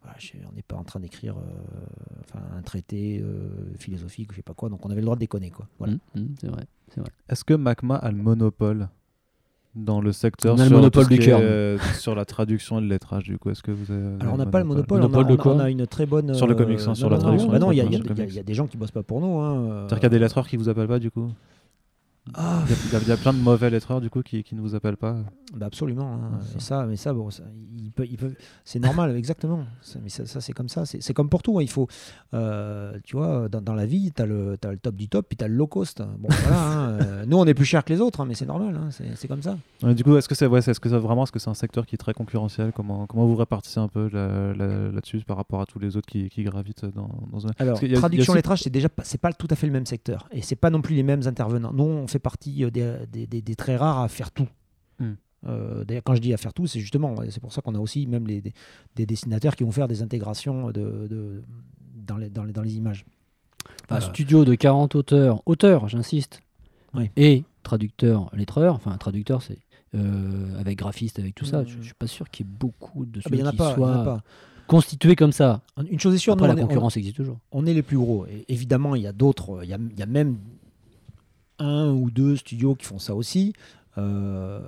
voilà, 0.04 0.18
on 0.52 0.56
n'est 0.56 0.64
pas 0.64 0.76
en 0.78 0.84
train 0.84 1.00
d'écrire 1.00 1.36
euh, 1.38 2.22
enfin, 2.22 2.40
un 2.58 2.62
traité 2.64 3.22
euh, 3.24 3.50
philosophique 3.78 4.30
ou 4.32 4.34
je 4.34 4.38
sais 4.38 4.44
pas 4.44 4.54
quoi, 4.56 4.70
donc 4.70 4.84
on 4.86 4.90
avait 4.90 5.02
le 5.02 5.06
droit 5.06 5.16
de 5.16 5.20
déconner. 5.20 5.52
Quoi. 5.52 5.68
Voilà. 5.78 5.94
Hum, 6.16 6.22
hum, 6.24 6.30
c'est 6.40 6.48
vrai. 6.48 6.66
Est-ce 7.30 7.44
que 7.44 7.54
MACMA 7.54 7.96
a 7.96 8.12
le 8.12 8.18
monopole 8.18 8.90
dans 9.76 10.02
le 10.02 10.12
secteur 10.12 10.56
On 10.56 10.60
a 10.60 10.64
le 10.64 10.68
sur 10.70 10.78
monopole 10.78 11.08
du 11.08 11.18
qui 11.20 11.26
cœur, 11.26 11.40
est, 11.40 11.44
euh, 11.44 11.78
sur 12.00 12.14
la 12.16 12.26
traduction 12.26 12.80
et 12.80 12.82
le 12.82 12.88
lettrage 12.88 13.24
du 13.26 13.38
coup? 13.38 13.50
Est-ce 13.52 13.64
que 13.64 13.72
vous 13.72 13.92
avez 13.92 14.16
Alors 14.20 14.34
on 14.34 14.38
n'a 14.38 14.46
pas 14.48 14.60
le 14.60 14.66
monopole, 14.66 15.00
Monopole 15.02 15.26
on, 15.26 15.30
de 15.30 15.34
a, 15.34 15.38
quoi? 15.38 15.54
on 15.54 15.60
a 15.60 15.70
une 15.70 15.86
très 15.88 16.06
bonne... 16.06 16.34
Sur 16.34 16.48
le 16.48 16.54
euh, 16.54 16.58
comics, 16.58 16.80
hein, 16.86 16.96
sur 16.96 17.08
non, 17.10 17.12
la 17.12 17.18
non, 17.18 17.24
traduction, 17.24 17.48
non, 17.48 17.54
bah 17.54 17.60
non, 17.60 17.72
il 17.72 17.76
y, 17.76 17.80
il 17.80 17.84
y 17.86 17.96
il 17.96 18.20
y 18.20 18.24
il 18.24 18.34
y 18.34 18.40
a 18.40 18.44
des 18.44 18.54
gens 18.54 18.68
qui 18.68 18.78
bossent 18.78 18.92
pas 18.92 19.04
pour 19.04 19.22
nous. 19.22 19.40
Hein. 19.40 19.86
C'est-à-dire 19.88 19.98
qu'il 19.98 20.04
y 20.04 20.06
a 20.08 20.10
des 20.10 20.20
lettreurs 20.20 20.48
qui 20.48 20.58
vous 20.58 20.68
appellent 20.68 20.88
pas 20.88 21.00
du 21.00 21.10
coup? 21.12 21.30
Ah, 22.36 22.64
il 22.68 22.94
y, 22.94 22.96
a, 22.96 23.00
y 23.00 23.18
y 23.18 23.22
plein 23.22 23.34
de 23.34 23.40
mauvais 23.40 23.70
lettreurs 23.72 24.00
du 24.00 24.12
coup 24.12 24.22
qui, 24.22 24.44
qui 24.44 24.54
ne 24.54 24.62
vous 24.62 24.76
appellent 24.76 24.96
pas. 24.98 25.18
Bah 25.56 25.66
absolument. 25.66 26.14
hein. 26.14 26.32
Ouais, 26.40 26.46
Et 26.58 26.60
ça, 26.62 26.86
mais 26.86 26.96
ça, 26.96 27.14
bon, 27.14 27.30
ça, 27.32 27.44
il 27.78 27.92
peut, 27.92 28.06
il 28.10 28.16
peut- 28.16 28.36
c'est 28.64 28.80
normal, 28.80 29.16
exactement. 29.18 29.66
Ça, 29.82 30.00
mais 30.04 30.10
ça, 30.10 30.26
ça, 30.28 30.40
c'est 30.40 30.54
comme 30.54 30.70
ça. 30.70 30.86
C'est 30.86 31.14
comme 31.16 31.30
pour 31.30 31.42
tout. 31.42 31.58
hein. 31.58 31.64
Il 31.64 31.70
faut, 31.70 31.88
euh, 32.36 32.98
tu 33.04 33.16
vois, 33.18 33.50
dans, 33.50 33.60
dans 33.62 33.74
la 33.74 33.86
vie, 33.88 34.12
tu 34.16 34.22
as, 34.22 34.26
le 34.28 34.52
le 34.64 34.78
top 34.78 34.96
du 34.96 35.10
top, 35.10 35.26
puis 35.30 35.36
tu 35.36 35.44
as 35.44 35.48
le 35.48 35.56
low 35.56 35.66
cost. 35.68 36.02
Bon, 36.20 36.30
voilà. 36.30 36.62
hein. 36.64 36.90
Euh, 37.02 37.26
Nous, 37.26 37.38
on 37.38 37.46
est 37.46 37.54
plus 37.56 37.66
cher 37.66 37.84
que 37.84 37.92
les 37.92 38.00
autres, 38.00 38.24
mais 38.26 38.36
c'est 38.36 38.46
normal. 38.46 38.80
C'est 39.16 39.28
comme 39.28 39.42
ça. 39.42 39.58
Du 39.94 40.04
coup, 40.04 40.16
est-ce 40.16 40.30
que 40.30 40.36
c'est 40.36 40.46
ouais, 40.46 40.60
est-ce 40.60 40.80
que 40.80 40.90
ça, 40.90 41.00
vraiment 41.00 41.24
est-ce 41.24 41.32
que 41.32 41.40
c'est 41.40 41.50
un 41.50 41.54
secteur 41.56 41.86
qui 41.88 41.96
est 41.96 41.98
très 41.98 42.14
concurrentiel? 42.14 42.72
Comment, 42.74 43.08
comment 43.08 43.26
vous 43.26 43.36
répartissez 43.36 43.80
un 43.80 43.88
peu 43.88 44.10
là- 44.14 44.54
là- 44.54 44.92
là-dessus 44.92 45.22
par 45.22 45.38
rapport 45.38 45.60
à 45.62 45.66
tous 45.66 45.80
les 45.80 45.98
autres 45.98 46.08
qui, 46.08 46.30
qui 46.30 46.44
gravitent 46.44 46.86
dans, 46.86 47.10
dans 47.32 47.48
un. 47.48 47.52
Alors, 47.58 47.80
a- 47.84 47.94
traduction 47.96 48.34
lettrage, 48.36 48.62
c'est 48.62 48.70
déjà 48.70 48.90
pas, 48.90 49.04
c'est 49.04 49.20
pas 49.20 49.34
tout 49.34 49.48
à 49.50 49.56
fait 49.56 49.66
le 49.68 49.74
même 49.74 49.88
secteur, 49.88 50.30
et 50.32 50.42
c'est 50.44 50.56
pas 50.56 50.70
non 50.70 50.82
plus 50.84 50.96
les 50.96 51.04
mêmes 51.04 51.24
intervenants. 51.26 51.74
Nous, 51.74 51.84
on 51.84 52.08
fait 52.12 52.20
partie 52.20 52.64
euh, 52.64 52.70
des, 52.70 52.96
des- 53.12 53.28
des- 53.28 53.42
des 53.42 53.56
très 53.56 53.76
rares 53.76 54.00
à 54.00 54.08
faire 54.08 54.32
tout. 54.32 54.48
Hmm. 55.00 55.14
Euh, 55.48 55.84
D'ailleurs, 55.86 56.04
quand 56.04 56.14
je 56.16 56.22
dis 56.22 56.34
à 56.34 56.38
faire 56.38 56.54
tout, 56.54 56.68
c'est 56.68 56.80
justement, 56.80 57.16
c'est 57.30 57.40
pour 57.40 57.52
ça 57.54 57.62
qu'on 57.62 57.74
a 57.76 57.80
aussi 57.80 58.06
même 58.08 58.28
les, 58.28 58.42
des, 58.42 58.54
des 58.96 59.06
dessinateurs 59.06 59.56
qui 59.56 59.64
vont 59.64 59.72
faire 59.72 59.88
des 59.88 60.02
intégrations 60.04 60.68
de, 60.68 61.08
de- 61.10 61.44
dans, 61.96 62.18
les, 62.18 62.30
dans, 62.30 62.44
les, 62.44 62.54
dans 62.54 62.62
les 62.62 62.76
images. 62.76 63.06
Un 63.90 64.00
studio 64.02 64.46
de 64.46 64.56
40 64.56 64.96
auteurs, 64.96 65.42
auteurs, 65.46 65.88
j'insiste, 65.88 66.42
Oui. 66.94 67.10
et 67.18 67.44
traducteurs, 67.64 68.30
lettreurs, 68.34 68.76
enfin 68.76 68.98
traducteur 68.98 69.42
c'est 69.42 69.58
euh, 69.94 70.58
avec 70.60 70.78
graphiste, 70.80 71.20
avec 71.20 71.36
tout 71.36 71.44
ça, 71.46 71.62
Mhm. 71.62 71.68
je, 71.68 71.78
je 71.80 71.84
suis 71.84 71.94
pas 71.94 72.08
sûr 72.08 72.30
qu'il 72.30 72.46
y 72.46 72.50
ait 72.50 72.54
beaucoup 72.60 73.06
de 73.06 73.20
Ah, 73.20 73.24
ceux 73.26 73.30
ben, 73.30 73.38
Il 73.38 73.42
n'y 73.42 73.48
en 73.48 73.50
a 73.50 73.52
qui 73.52 73.58
pas. 73.58 73.76
soient 73.76 73.96
a 74.02 74.04
pas. 74.06 74.24
constitués 74.68 75.16
comme 75.18 75.34
ça. 75.34 75.62
Une 75.90 76.00
chose 76.00 76.16
est 76.16 76.18
sûre, 76.18 76.34
Après 76.34 76.48
la 76.48 76.54
on 76.54 76.58
est- 76.58 76.64
on- 76.64 76.68
concurrence 76.68 76.96
existe 76.98 77.18
toujours. 77.18 77.40
on 77.52 77.66
est 77.66 77.74
les 77.74 77.82
plus 77.84 77.98
gros. 77.98 78.26
Et 78.28 78.46
évidemment, 78.48 78.96
il 78.96 79.02
y 79.02 79.08
a 79.08 79.12
d'autres, 79.12 79.60
il 79.64 79.70
y 79.70 79.74
a, 79.74 79.78
il 79.92 80.00
y 80.00 80.02
a 80.02 80.06
même 80.06 80.38
un 81.62 81.92
ou 81.92 82.12
deux 82.12 82.36
studios 82.36 82.76
qui 82.76 82.86
font 82.86 83.00
ça 83.00 83.16
aussi. 83.16 83.54
Euh, 83.98 84.60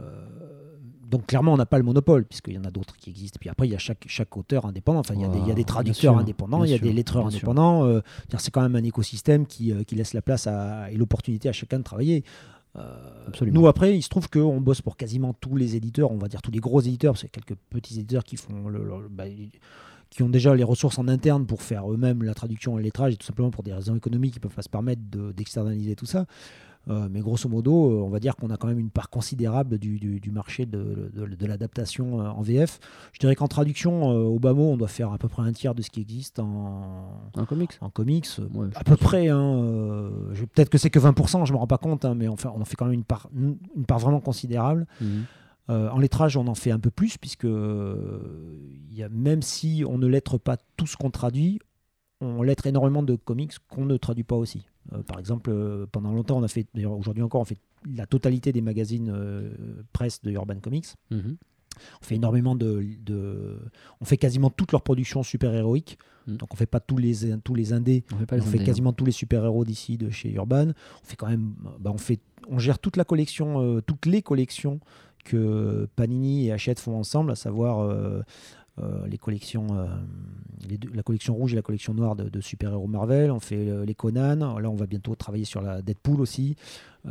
donc 1.09 1.27
clairement, 1.27 1.53
on 1.53 1.57
n'a 1.57 1.65
pas 1.67 1.77
le 1.77 1.83
monopole, 1.83 2.25
puisqu'il 2.25 2.55
y 2.55 2.57
en 2.57 2.63
a 2.63 2.71
d'autres 2.71 2.95
qui 2.97 3.09
existent. 3.11 3.37
Puis 3.39 3.49
après, 3.49 3.67
il 3.67 3.71
y 3.71 3.75
a 3.75 3.79
chaque, 3.79 4.03
chaque 4.07 4.35
auteur 4.35 4.65
indépendant. 4.65 4.99
Enfin, 4.99 5.13
il 5.13 5.21
y 5.21 5.25
a 5.25 5.27
des- 5.27 5.37
il 5.39 5.47
y 5.47 5.51
a 5.51 5.53
des 5.53 5.55
Bien 5.55 5.63
traducteurs 5.65 6.13
sûr, 6.13 6.17
indépendants, 6.17 6.63
il 6.63 6.71
y 6.71 6.73
a 6.73 6.77
des 6.79 6.93
lettreurs 6.93 7.23
indépendants. 7.37 7.85
Euh, 7.85 8.01
c'est 8.39 8.51
quand 8.51 8.61
même 8.61 8.75
un 8.75 8.83
écosystème 8.83 9.45
qui, 9.45 9.71
euh, 9.71 9.83
qui 9.83 9.95
laisse 9.95 10.13
la 10.13 10.21
place 10.23 10.47
à, 10.47 10.89
et 10.91 10.95
l'opportunité 10.97 11.49
à 11.49 11.51
chacun 11.51 11.77
de 11.77 11.83
travailler. 11.83 12.23
Nous, 13.51 13.67
après, 13.67 13.95
il 13.95 14.01
se 14.01 14.09
trouve 14.09 14.27
qu'on 14.29 14.59
bosse 14.59 14.81
pour 14.81 14.97
quasiment 14.97 15.33
tous 15.33 15.55
les 15.55 15.75
éditeurs, 15.75 16.11
on 16.11 16.17
va 16.17 16.27
dire 16.27 16.41
tous 16.41 16.49
les 16.49 16.59
gros 16.59 16.81
éditeurs, 16.81 17.13
parce 17.13 17.21
qu'il 17.21 17.29
y 17.29 17.37
a 17.39 17.43
quelques 17.45 17.59
petits 17.69 17.99
éditeurs 17.99 18.23
qui 18.23 18.35
font 18.35 18.67
le, 18.67 18.79
le- 18.83 19.09
bah, 19.11 19.25
qui 20.09 20.23
ont 20.23 20.29
déjà 20.29 20.55
les 20.55 20.63
ressources 20.63 20.97
en 20.97 21.07
interne 21.07 21.45
pour 21.45 21.61
faire 21.61 21.91
eux-mêmes 21.91 22.23
la 22.23 22.33
traduction 22.33 22.73
et 22.77 22.81
le 22.81 22.85
lettrage, 22.85 23.13
et 23.13 23.17
tout 23.17 23.25
simplement 23.27 23.51
pour 23.51 23.63
des 23.63 23.73
raisons 23.73 23.95
économiques, 23.95 24.33
ils 24.35 24.39
ne 24.39 24.41
peuvent 24.41 24.55
pas 24.55 24.63
se 24.63 24.69
permettre 24.69 25.01
de- 25.11 25.31
d'externaliser 25.31 25.95
tout 25.95 26.07
ça. 26.07 26.25
Euh, 26.89 27.07
mais 27.09 27.21
grosso 27.21 27.47
modo, 27.47 27.91
euh, 27.91 28.01
on 28.03 28.09
va 28.09 28.19
dire 28.19 28.35
qu'on 28.35 28.49
a 28.49 28.57
quand 28.57 28.67
même 28.67 28.77
une 28.79 28.89
part 28.89 29.09
considérable 29.09 29.77
du, 29.77 29.99
du- 29.99 30.19
du 30.19 30.31
marché 30.31 30.65
de, 30.65 31.09
de- 31.13 31.25
de 31.33 31.45
l'adaptation 31.45 32.19
euh, 32.19 32.25
en 32.27 32.41
VF. 32.41 32.79
Je 33.13 33.19
dirais 33.19 33.35
qu'en 33.35 33.47
traduction, 33.47 34.03
au 34.03 34.37
bas 34.37 34.53
mot, 34.53 34.69
on 34.71 34.75
doit 34.75 34.89
faire 34.89 35.13
à 35.13 35.17
peu 35.17 35.29
près 35.29 35.43
un 35.43 35.53
tiers 35.53 35.75
de 35.75 35.81
ce 35.81 35.89
qui 35.89 36.01
existe 36.01 36.39
en, 36.39 37.21
comics 37.47 37.77
en 37.79 37.89
comics. 37.89 38.27
Ouais, 38.53 38.67
À 38.75 38.83
peu 38.83 38.97
près. 38.97 39.29
hein, 39.29 40.09
Peut-être 40.53 40.69
que 40.69 40.77
c'est 40.77 40.89
que 40.89 40.99
20%, 40.99 41.45
je 41.45 41.51
ne 41.51 41.55
me 41.55 41.59
rends 41.59 41.67
pas 41.67 41.77
compte, 41.77 42.03
hein, 42.03 42.15
mais 42.15 42.27
on 42.27 42.33
en 42.33 42.65
fait 42.65 42.75
quand 42.75 42.85
même 42.85 42.93
une 42.95 43.05
part, 43.05 43.29
une 43.33 43.85
part 43.87 43.99
vraiment 43.99 44.19
considérable. 44.19 44.85
Mhm. 44.99 45.23
Euh, 45.69 45.89
en 45.89 45.99
lettrage, 45.99 46.35
on 46.35 46.47
en 46.47 46.55
fait 46.55 46.71
un 46.71 46.79
peu 46.79 46.91
plus, 46.91 47.17
puisque 47.17 47.45
euh, 47.45 48.19
il 48.91 48.93
y 48.97 49.03
a, 49.03 49.07
même 49.07 49.41
si 49.41 49.85
on 49.87 49.97
ne 49.97 50.07
lettre 50.07 50.37
pas 50.37 50.57
tout 50.75 50.85
ce 50.87 50.97
qu'on 50.97 51.09
traduit, 51.11 51.59
on 52.19 52.41
lettre 52.43 52.67
énormément 52.67 53.03
de 53.03 53.15
comics 53.15 53.53
qu'on 53.69 53.85
ne 53.85 53.95
traduit 53.95 54.23
pas 54.25 54.35
aussi. 54.35 54.65
Euh, 54.91 55.01
par 55.03 55.19
exemple, 55.19 55.49
euh, 55.49 55.85
pendant 55.91 56.11
longtemps, 56.13 56.37
on 56.37 56.43
a 56.43 56.47
fait, 56.47 56.67
d'ailleurs 56.73 56.97
aujourd'hui 56.97 57.23
encore, 57.23 57.41
on 57.41 57.45
fait 57.45 57.59
la 57.95 58.05
totalité 58.05 58.51
des 58.51 58.61
magazines 58.61 59.09
euh, 59.13 59.51
presse 59.93 60.21
de 60.21 60.31
Urban 60.31 60.59
Comics. 60.59 60.87
Mhm. 61.11 61.37
On 62.01 62.05
fait 62.05 62.15
énormément 62.15 62.55
de, 62.55 62.85
de- 63.03 63.57
on 63.99 64.05
fait 64.05 64.17
quasiment 64.17 64.51
toutes 64.51 64.71
leurs 64.73 64.83
productions 64.83 65.23
super-héroïques. 65.23 65.97
Mm. 66.27 66.35
Donc 66.37 66.53
on 66.53 66.55
fait 66.55 66.67
pas 66.67 66.79
tous 66.79 66.97
les, 66.97 67.35
tous 67.43 67.55
les 67.55 67.73
indés, 67.73 68.03
On 68.13 68.17
fait 68.17 68.25
pas 68.27 68.35
on 68.35 68.39
les 68.39 68.45
fait 68.45 68.57
indés, 68.57 68.65
quasiment 68.65 68.93
tous 68.93 69.05
les 69.05 69.11
super-héros 69.11 69.65
d'ici 69.65 69.97
de 69.97 70.09
chez 70.11 70.31
Urban. 70.33 70.67
On 70.69 71.05
fait 71.05 71.15
quand 71.15 71.27
même, 71.29 71.55
bah, 71.79 71.89
on 71.91 71.97
fait, 71.97 72.19
on 72.47 72.59
gère 72.59 72.77
toute 72.77 72.95
la 72.95 73.05
collection, 73.05 73.59
euh, 73.59 73.81
toutes 73.81 74.05
les 74.05 74.21
collections 74.21 74.79
que 75.25 75.87
Panini 75.95 76.47
et 76.47 76.51
Hachette 76.51 76.79
font 76.79 76.95
ensemble, 76.97 77.31
à 77.31 77.35
savoir 77.35 77.79
euh, 77.79 78.21
les 79.07 79.17
collections, 79.17 79.67
euh, 79.71 79.85
la 80.93 81.03
collection 81.03 81.35
rouge 81.35 81.53
et 81.53 81.55
la 81.55 81.61
collection 81.61 81.93
noire 81.93 82.15
de, 82.15 82.29
de 82.29 82.41
super-héros 82.41 82.87
Marvel. 82.87 83.31
On 83.31 83.39
fait 83.39 83.69
euh, 83.69 83.85
les 83.85 83.95
Conan. 83.95 84.57
Là, 84.59 84.69
on 84.69 84.75
va 84.75 84.87
bientôt 84.87 85.15
travailler 85.15 85.45
sur 85.45 85.61
la 85.61 85.81
Deadpool 85.81 86.21
aussi. 86.21 86.55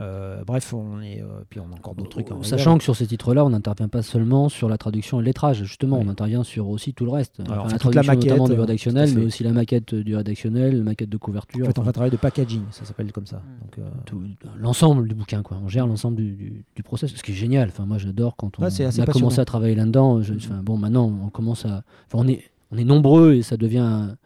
Euh, 0.00 0.42
bref, 0.46 0.72
on 0.72 1.02
est, 1.02 1.20
euh, 1.20 1.26
puis 1.50 1.60
on 1.60 1.70
a 1.70 1.74
encore 1.76 1.94
d'autres 1.94 2.08
trucs. 2.08 2.30
en 2.32 2.38
réserve. 2.38 2.58
Sachant 2.58 2.78
que 2.78 2.84
sur 2.84 2.96
ces 2.96 3.06
titres-là, 3.06 3.44
on 3.44 3.50
n'intervient 3.50 3.88
pas 3.88 4.00
seulement 4.00 4.48
sur 4.48 4.68
la 4.70 4.78
traduction 4.78 5.18
et 5.18 5.22
le 5.22 5.26
lettrage, 5.26 5.62
justement, 5.64 5.98
on 5.98 6.08
intervient 6.08 6.42
sur 6.44 6.68
aussi 6.68 6.94
tout 6.94 7.04
le 7.04 7.10
reste. 7.10 7.40
Alors, 7.40 7.64
on 7.64 7.66
Enfin, 7.66 7.68
fait 7.68 7.72
la 7.74 7.78
toute 7.78 7.94
la 7.96 8.02
traduction 8.02 8.30
notamment 8.30 8.42
maquette, 8.44 8.54
du 8.54 8.58
euh, 8.58 8.62
rédactionnel, 8.62 9.08
fait. 9.10 9.14
mais 9.16 9.24
aussi 9.26 9.44
la 9.44 9.52
maquette 9.52 9.94
du 9.94 10.16
rédactionnel, 10.16 10.78
la 10.78 10.82
maquette 10.84 11.10
de 11.10 11.16
couverture. 11.18 11.62
En 11.64 11.66
fait, 11.66 11.78
on 11.78 11.82
enfin, 11.82 11.86
va 11.88 11.92
travailler 11.92 12.10
de 12.12 12.16
packaging, 12.16 12.62
ça 12.70 12.86
s'appelle 12.86 13.12
comme 13.12 13.26
ça. 13.26 13.42
Euh, 13.78 13.82
l'ensemble 14.58 15.08
du 15.08 15.14
bouquin, 15.14 15.42
quoi. 15.42 15.58
On 15.62 15.68
gère 15.68 15.86
l'ensemble 15.86 16.16
du, 16.16 16.32
du, 16.32 16.64
du 16.74 16.82
process, 16.82 17.14
ce 17.14 17.22
qui 17.22 17.32
est 17.32 17.34
génial. 17.34 17.68
Enfin, 17.68 17.84
moi, 17.84 17.98
j'adore 17.98 18.36
quand 18.36 18.58
on, 18.58 18.62
a 18.62 19.06
commencé 19.06 19.40
à 19.40 19.44
travailler 19.44 19.74
là-dedans. 19.74 20.22
Je- 20.22 20.32
Enfin, 20.34 20.60
bon, 20.62 20.76
maintenant, 20.78 21.12
on 21.24 21.28
commence 21.28 21.66
à, 21.66 21.82
enfin, 22.10 22.24
on 22.24 22.28
est, 22.28 22.42
on 22.70 22.78
est 22.78 22.84
nombreux 22.84 23.34
et 23.34 23.42
ça 23.42 23.56
devient 23.58 23.78
un, 23.78 24.16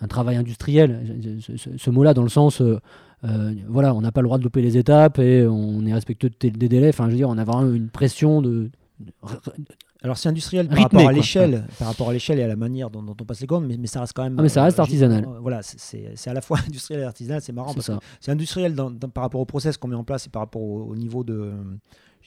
un 0.00 0.06
travail 0.06 0.36
industriel. 0.36 1.18
Ce 1.76 1.90
mot-là, 1.90 2.14
dans 2.14 2.22
le 2.22 2.28
sens, 2.28 2.62
euh, 3.24 3.52
voilà, 3.68 3.94
on 3.94 4.00
n'a 4.00 4.12
pas 4.12 4.20
le 4.20 4.26
droit 4.26 4.38
de 4.38 4.44
louper 4.44 4.62
les 4.62 4.76
étapes 4.76 5.18
et 5.18 5.46
on 5.46 5.84
est 5.86 5.92
respectueux 5.92 6.30
des 6.40 6.50
délais. 6.50 6.88
Enfin, 6.90 7.06
je 7.06 7.10
veux 7.12 7.16
dire, 7.16 7.28
on 7.28 7.38
a 7.38 7.44
vraiment 7.44 7.72
une 7.72 7.88
pression 7.88 8.40
de 8.42 8.70
Alors 10.02 10.16
c'est 10.16 10.28
industriel 10.28 10.68
par 10.68 10.76
Rythmé, 10.78 10.98
rapport 11.02 11.08
à 11.08 11.12
l'échelle, 11.12 11.64
par 11.78 11.88
rapport 11.88 12.10
à 12.10 12.12
l'échelle 12.12 12.38
et 12.38 12.42
à 12.44 12.48
la 12.48 12.54
manière 12.56 12.88
dont, 12.90 13.02
dont 13.02 13.16
on 13.20 13.24
passe 13.24 13.40
les 13.40 13.46
commandes, 13.48 13.66
mais, 13.68 13.76
mais 13.76 13.88
ça 13.88 14.00
reste 14.00 14.12
quand 14.14 14.22
même. 14.22 14.36
Ah, 14.38 14.42
mais 14.42 14.48
ça 14.48 14.62
reste 14.62 14.78
euh, 14.78 14.82
artisanal. 14.82 15.24
euh, 15.24 15.38
Voilà, 15.40 15.60
c'est- 15.62 16.28
à 16.28 16.32
la 16.34 16.40
fois 16.40 16.58
industriel 16.68 17.00
et 17.00 17.04
artisanal, 17.04 17.40
c'est 17.42 17.52
marrant 17.52 17.70
C'est 17.70 17.74
parce 17.76 17.86
ça. 17.86 17.94
que 17.94 18.04
c'est 18.20 18.30
industriel 18.30 18.74
dans- 18.74 18.90
dans- 18.90 19.08
par 19.08 19.24
rapport 19.24 19.40
au 19.40 19.44
process 19.46 19.76
qu'on 19.76 19.88
met 19.88 19.96
en 19.96 20.04
place 20.04 20.26
et 20.26 20.30
par 20.30 20.42
rapport 20.42 20.62
au, 20.62 20.84
au 20.84 20.94
niveau 20.96 21.24
de, 21.24 21.50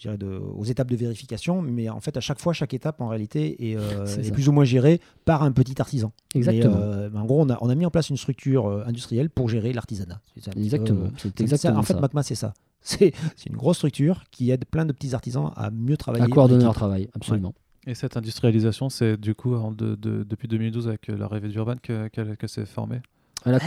je 0.02 0.08
dirais 0.08 0.18
de, 0.18 0.26
aux 0.56 0.64
étapes 0.64 0.90
de 0.90 0.96
vérification, 0.96 1.62
mais 1.62 1.88
en 1.90 2.00
fait 2.00 2.18
à 2.18 2.22
chaque 2.22 2.40
fois 2.40 2.54
chaque 2.54 2.74
étape 2.74 3.00
en 3.02 3.08
réalité 3.08 3.70
est, 3.72 3.78
euh, 3.78 4.06
est 4.08 4.32
plus 4.32 4.50
ou 4.50 4.52
moins 4.52 4.64
gérée 4.64 5.00
par 5.26 5.44
un 5.44 5.52
petit 5.52 5.80
artisan. 5.80 6.12
Exactement. 6.34 6.76
Mais, 6.76 6.84
euh, 6.84 7.10
en 7.14 7.26
gros, 7.26 7.40
on 7.42 7.50
a, 7.52 7.58
on 7.62 7.70
a 7.70 7.76
mis 7.76 7.86
en 7.86 7.92
place 7.92 8.10
une 8.10 8.18
structure 8.18 8.66
euh, 8.68 8.84
industrielle 8.88 9.30
pour 9.30 9.48
gérer 9.48 9.74
l'artisanat. 9.74 10.20
Peu, 10.44 10.60
Exactement. 10.60 11.06
euh, 11.06 11.76
en 11.78 11.84
fait, 11.84 11.94
ça. 11.94 12.00
MACMA, 12.00 12.24
c'est 12.24 12.36
ça. 12.36 12.54
C'est 12.84 13.14
c'est 13.36 13.48
une 13.52 13.58
grosse 13.58 13.78
structure 13.78 14.24
qui 14.32 14.50
aide 14.50 14.66
plein 14.66 14.86
de 14.86 14.92
petits 14.92 15.14
artisans 15.14 15.52
à 15.56 15.70
mieux 15.70 15.98
travailler. 15.98 16.24
À 16.26 16.28
coordonner 16.28 16.64
leur 16.64 16.74
travail, 16.74 17.10
absolument. 17.14 17.54
Et 17.86 17.94
cette 17.94 18.18
industrialisation, 18.18 18.90
c'est 18.90 19.18
du 19.18 19.36
coup 19.36 19.54
en 19.54 19.72
de- 19.72 19.94
de- 19.94 20.24
depuis 20.24 20.48
2012 20.48 20.88
avec 20.88 21.08
l'arrivée 21.08 21.50
d'Urban 21.50 21.76
que, 21.82 22.08
qu'elle- 22.08 22.38
que 22.38 22.48
c'est 22.48 22.66
formé? 22.66 23.02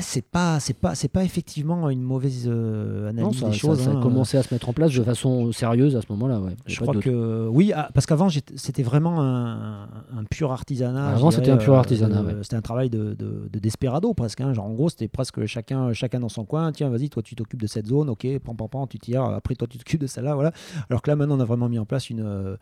C'est 0.02 0.24
pas, 0.24 0.60
c'est 0.60 0.74
pas, 0.74 0.94
c'est 0.94 1.08
pas 1.08 1.24
effectivement 1.24 1.90
une 1.90 2.00
mauvaise 2.02 2.44
euh, 2.46 3.10
Non, 3.12 3.22
analyse 3.22 3.40
ça, 3.40 3.46
des 3.46 3.52
ça- 3.52 3.58
choses. 3.58 3.80
ça 3.82 3.90
a 3.90 3.94
hein. 3.94 4.00
commencé 4.00 4.36
à 4.38 4.42
se 4.44 4.54
mettre 4.54 4.68
en 4.68 4.72
place 4.72 4.92
de 4.94 5.02
façon 5.02 5.50
sérieuse 5.50 5.96
à 5.96 6.00
ce 6.00 6.06
moment-là. 6.10 6.38
Ouais. 6.40 6.52
A 6.52 6.54
Je 6.66 6.80
crois 6.80 6.94
que 6.94 7.48
oui, 7.48 7.72
ah, 7.74 7.90
parce 7.92 8.06
qu'avant 8.06 8.28
c'était 8.28 8.84
vraiment 8.84 9.20
un, 9.20 9.82
un 10.16 10.24
pur 10.30 10.52
artisanat. 10.52 11.08
Avant, 11.08 11.32
c'était 11.32 11.50
un 11.50 11.56
pur 11.56 11.74
euh, 11.74 11.78
artisanat, 11.78 12.22
ouais. 12.22 12.34
C'était 12.42 12.54
un 12.56 12.62
travail 12.62 12.88
de, 12.88 13.14
de, 13.14 13.48
de 13.52 13.58
desperado 13.58 14.14
presque. 14.14 14.40
hein. 14.42 14.52
Genre 14.52 14.64
en 14.64 14.72
gros, 14.74 14.90
c'était 14.90 15.08
presque 15.08 15.44
chacun, 15.46 15.92
chacun 15.92 16.20
dans 16.20 16.28
son 16.28 16.44
coin. 16.44 16.70
Tiens, 16.70 16.88
vas-y, 16.88 17.08
toi 17.10 17.22
tu 17.22 17.34
t'occupes 17.34 17.60
de 17.62 17.66
cette 17.66 17.86
zone, 17.88 18.08
ok, 18.10 18.26
pam 18.44 18.56
pam 18.56 18.68
pam, 18.68 18.86
tu 18.88 18.98
tires. 19.00 19.24
Après 19.24 19.56
toi 19.56 19.66
tu 19.68 19.78
t'occupes 19.78 20.00
de 20.02 20.06
celle-là, 20.06 20.34
voilà. 20.36 20.52
Alors 20.88 21.02
que 21.02 21.10
là 21.10 21.16
maintenant 21.16 21.36
on 21.36 21.40
a 21.40 21.44
vraiment 21.44 21.68
mis 21.68 21.80
en 21.80 21.84
place 21.84 22.10
une, 22.10 22.22
euh, 22.24 22.56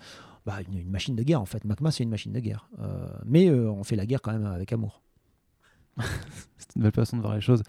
bah, 0.47 0.55
une, 0.73 0.79
une 0.79 0.91
machine 0.91 1.15
de 1.15 1.23
guerre 1.23 1.43
en 1.43 1.47
fait. 1.47 1.63
MACMA 1.67 1.91
c'est 1.91 2.05
une 2.05 2.11
machine 2.11 2.33
de 2.33 2.41
guerre, 2.41 2.69
Euh, 2.81 3.07
mais 3.27 3.49
euh, 3.51 3.71
on 3.71 3.85
fait 3.85 3.97
la 3.97 4.07
guerre 4.07 4.23
quand 4.23 4.33
même 4.33 4.47
avec 4.47 4.73
amour. 4.73 5.03
C'est 6.59 6.77
une 6.77 6.83
belle 6.83 6.93
façon 6.93 7.17
de 7.17 7.23
voir 7.23 7.35
les 7.35 7.41
choses. 7.41 7.63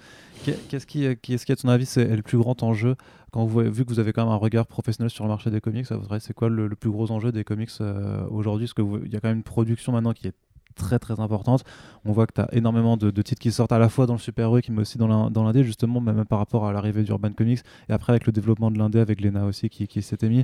Qu'est- 0.44 0.68
Qu'est-ce 0.70 0.86
qui, 0.88 1.06
euh, 1.06 1.16
qui- 1.16 1.34
à 1.34 1.56
ton 1.56 1.70
avis, 1.70 1.86
c'est 1.86 2.16
le 2.16 2.22
plus 2.22 2.38
grand 2.38 2.62
enjeu 2.64 2.96
quand 3.32 3.46
vous 3.46 3.62
vu 3.62 3.84
que 3.84 3.90
vous 3.90 4.00
avez 4.00 4.14
quand 4.14 4.24
même 4.24 4.32
un 4.32 4.38
regard 4.38 4.68
professionnel 4.68 5.10
sur 5.10 5.24
le 5.24 5.30
marché 5.30 5.50
des 5.50 5.60
comics, 5.60 5.92
à 5.92 5.98
votre 5.98 6.12
avis, 6.12 6.22
c'est 6.22 6.34
quoi 6.34 6.50
le, 6.50 6.70
plus 6.70 6.92
gros 6.92 7.12
enjeu 7.12 7.32
des 7.32 7.44
comics 7.44 7.72
euh, 7.82 8.24
aujourd'hui? 8.30 8.68
Parce 8.68 8.74
qu'il 8.76 9.12
y 9.12 9.16
a 9.16 9.20
quand 9.20 9.28
même 9.28 9.38
une 9.38 9.44
production 9.44 9.92
maintenant 9.92 10.14
qui 10.14 10.28
est 10.28 10.36
très 10.76 11.00
très 11.00 11.20
importante. 11.20 11.64
On 12.06 12.12
voit 12.12 12.28
que 12.28 12.34
tu 12.34 12.42
as 12.42 12.54
énormément 12.54 12.96
de, 12.98 13.10
titres 13.22 13.42
qui 13.42 13.52
sortent 13.52 13.72
à 13.72 13.80
la 13.80 13.90
fois 13.90 14.06
dans 14.06 14.14
le 14.14 14.20
super-héroïque 14.20 14.70
mais 14.70 14.82
aussi 14.82 14.98
dans 14.98 15.08
l'in- 15.08 15.32
dans 15.32 15.44
l'indé, 15.44 15.64
justement, 15.64 16.00
même 16.02 16.26
par 16.26 16.40
rapport 16.40 16.66
à 16.66 16.74
l'arrivée 16.74 17.04
d'Urban 17.04 17.32
Comics 17.32 17.62
et 17.90 17.94
après 17.94 18.14
avec 18.14 18.26
le 18.26 18.32
développement 18.32 18.72
de 18.72 18.78
l'indé 18.78 19.00
avec 19.00 19.22
Lena 19.22 19.46
aussi 19.46 19.70
qui, 19.70 19.88
qui 19.88 20.02
s'était 20.02 20.30
mis. 20.30 20.44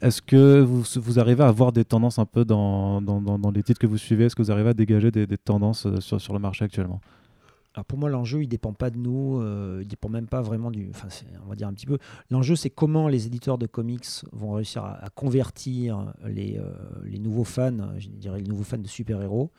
Est-ce 0.00 0.22
que 0.22 0.60
vous, 0.60 1.18
arrivez 1.18 1.42
à 1.42 1.50
voir 1.50 1.72
des 1.72 1.84
tendances 1.84 2.20
un 2.20 2.24
peu 2.24 2.44
dans, 2.44 3.00
les 3.52 3.62
titres 3.64 3.80
que 3.80 3.86
vous 3.86 3.98
suivez? 3.98 4.26
Est-ce 4.26 4.36
que 4.36 4.42
vous 4.42 4.52
arrivez 4.52 4.70
à 4.70 4.74
dégager 4.74 5.10
des, 5.10 5.26
tendances 5.38 5.86
euh, 5.86 6.00
sur 6.00 6.32
le 6.32 6.38
marché 6.38 6.64
actuellement? 6.64 7.00
Alors 7.78 7.84
pour 7.84 8.00
moi, 8.00 8.10
l'enjeu, 8.10 8.42
il 8.42 8.48
dépend 8.48 8.72
pas 8.72 8.90
de 8.90 8.98
nous, 8.98 9.38
euh, 9.40 9.78
il 9.82 9.86
dépend 9.86 10.08
même 10.08 10.26
pas 10.26 10.42
vraiment 10.42 10.72
du. 10.72 10.90
Enfin, 10.90 11.06
on 11.44 11.48
va 11.48 11.54
dire 11.54 11.68
un 11.68 11.72
petit 11.72 11.86
peu. 11.86 11.98
L'enjeu, 12.28 12.56
c'est 12.56 12.70
comment 12.70 13.06
les 13.06 13.28
éditeurs 13.28 13.56
de 13.56 13.66
comics 13.66 14.04
vont 14.32 14.54
réussir 14.54 14.84
à, 14.84 15.08
convertir 15.14 16.12
les, 16.26 16.58
euh, 16.58 16.72
les 17.04 17.20
nouveaux 17.20 17.44
fans, 17.44 17.96
je 17.98 18.08
dirais 18.08 18.40
les 18.40 18.48
nouveaux 18.48 18.64
fans 18.64 18.78
de 18.78 18.88
super-héros. 18.88 19.52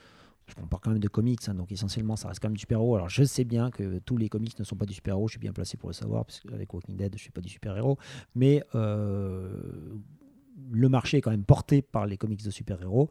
Parce 0.46 0.60
qu'on 0.60 0.68
parle 0.68 0.82
quand 0.84 0.90
même 0.90 1.00
de 1.00 1.08
comics, 1.08 1.40
hein, 1.48 1.54
donc 1.54 1.72
essentiellement, 1.72 2.18
ça 2.18 2.28
reste 2.28 2.42
quand 2.42 2.50
même 2.50 2.58
du 2.58 2.60
super-héros. 2.60 2.96
Alors 2.96 3.08
je 3.08 3.24
sais 3.24 3.46
bien 3.46 3.72
que 3.72 4.00
tous 4.00 4.18
les 4.18 4.28
comics 4.28 4.60
ne 4.60 4.66
sont 4.66 4.76
pas 4.76 4.86
du 4.86 4.94
super-héros, 4.94 5.30
je 5.30 5.34
suis 5.34 5.40
bien 5.40 5.54
placé 5.54 5.78
pour 5.78 5.88
le 5.88 5.94
savoir, 5.94 6.26
parce 6.26 6.42
qu'avec 6.42 6.74
Walking 6.74 6.98
Dead, 6.98 7.14
je 7.16 7.22
suis 7.22 7.32
pas 7.32 7.40
du 7.40 7.48
super-héros. 7.48 7.98
Mais 8.36 8.62
euh, 8.76 9.50
le 10.70 10.90
marché 10.90 11.20
est 11.20 11.22
quand 11.22 11.32
même 11.32 11.46
porté 11.46 11.82
par 11.82 12.06
les 12.06 12.18
comics 12.18 12.44
de 12.44 12.52
super-héros 12.52 13.10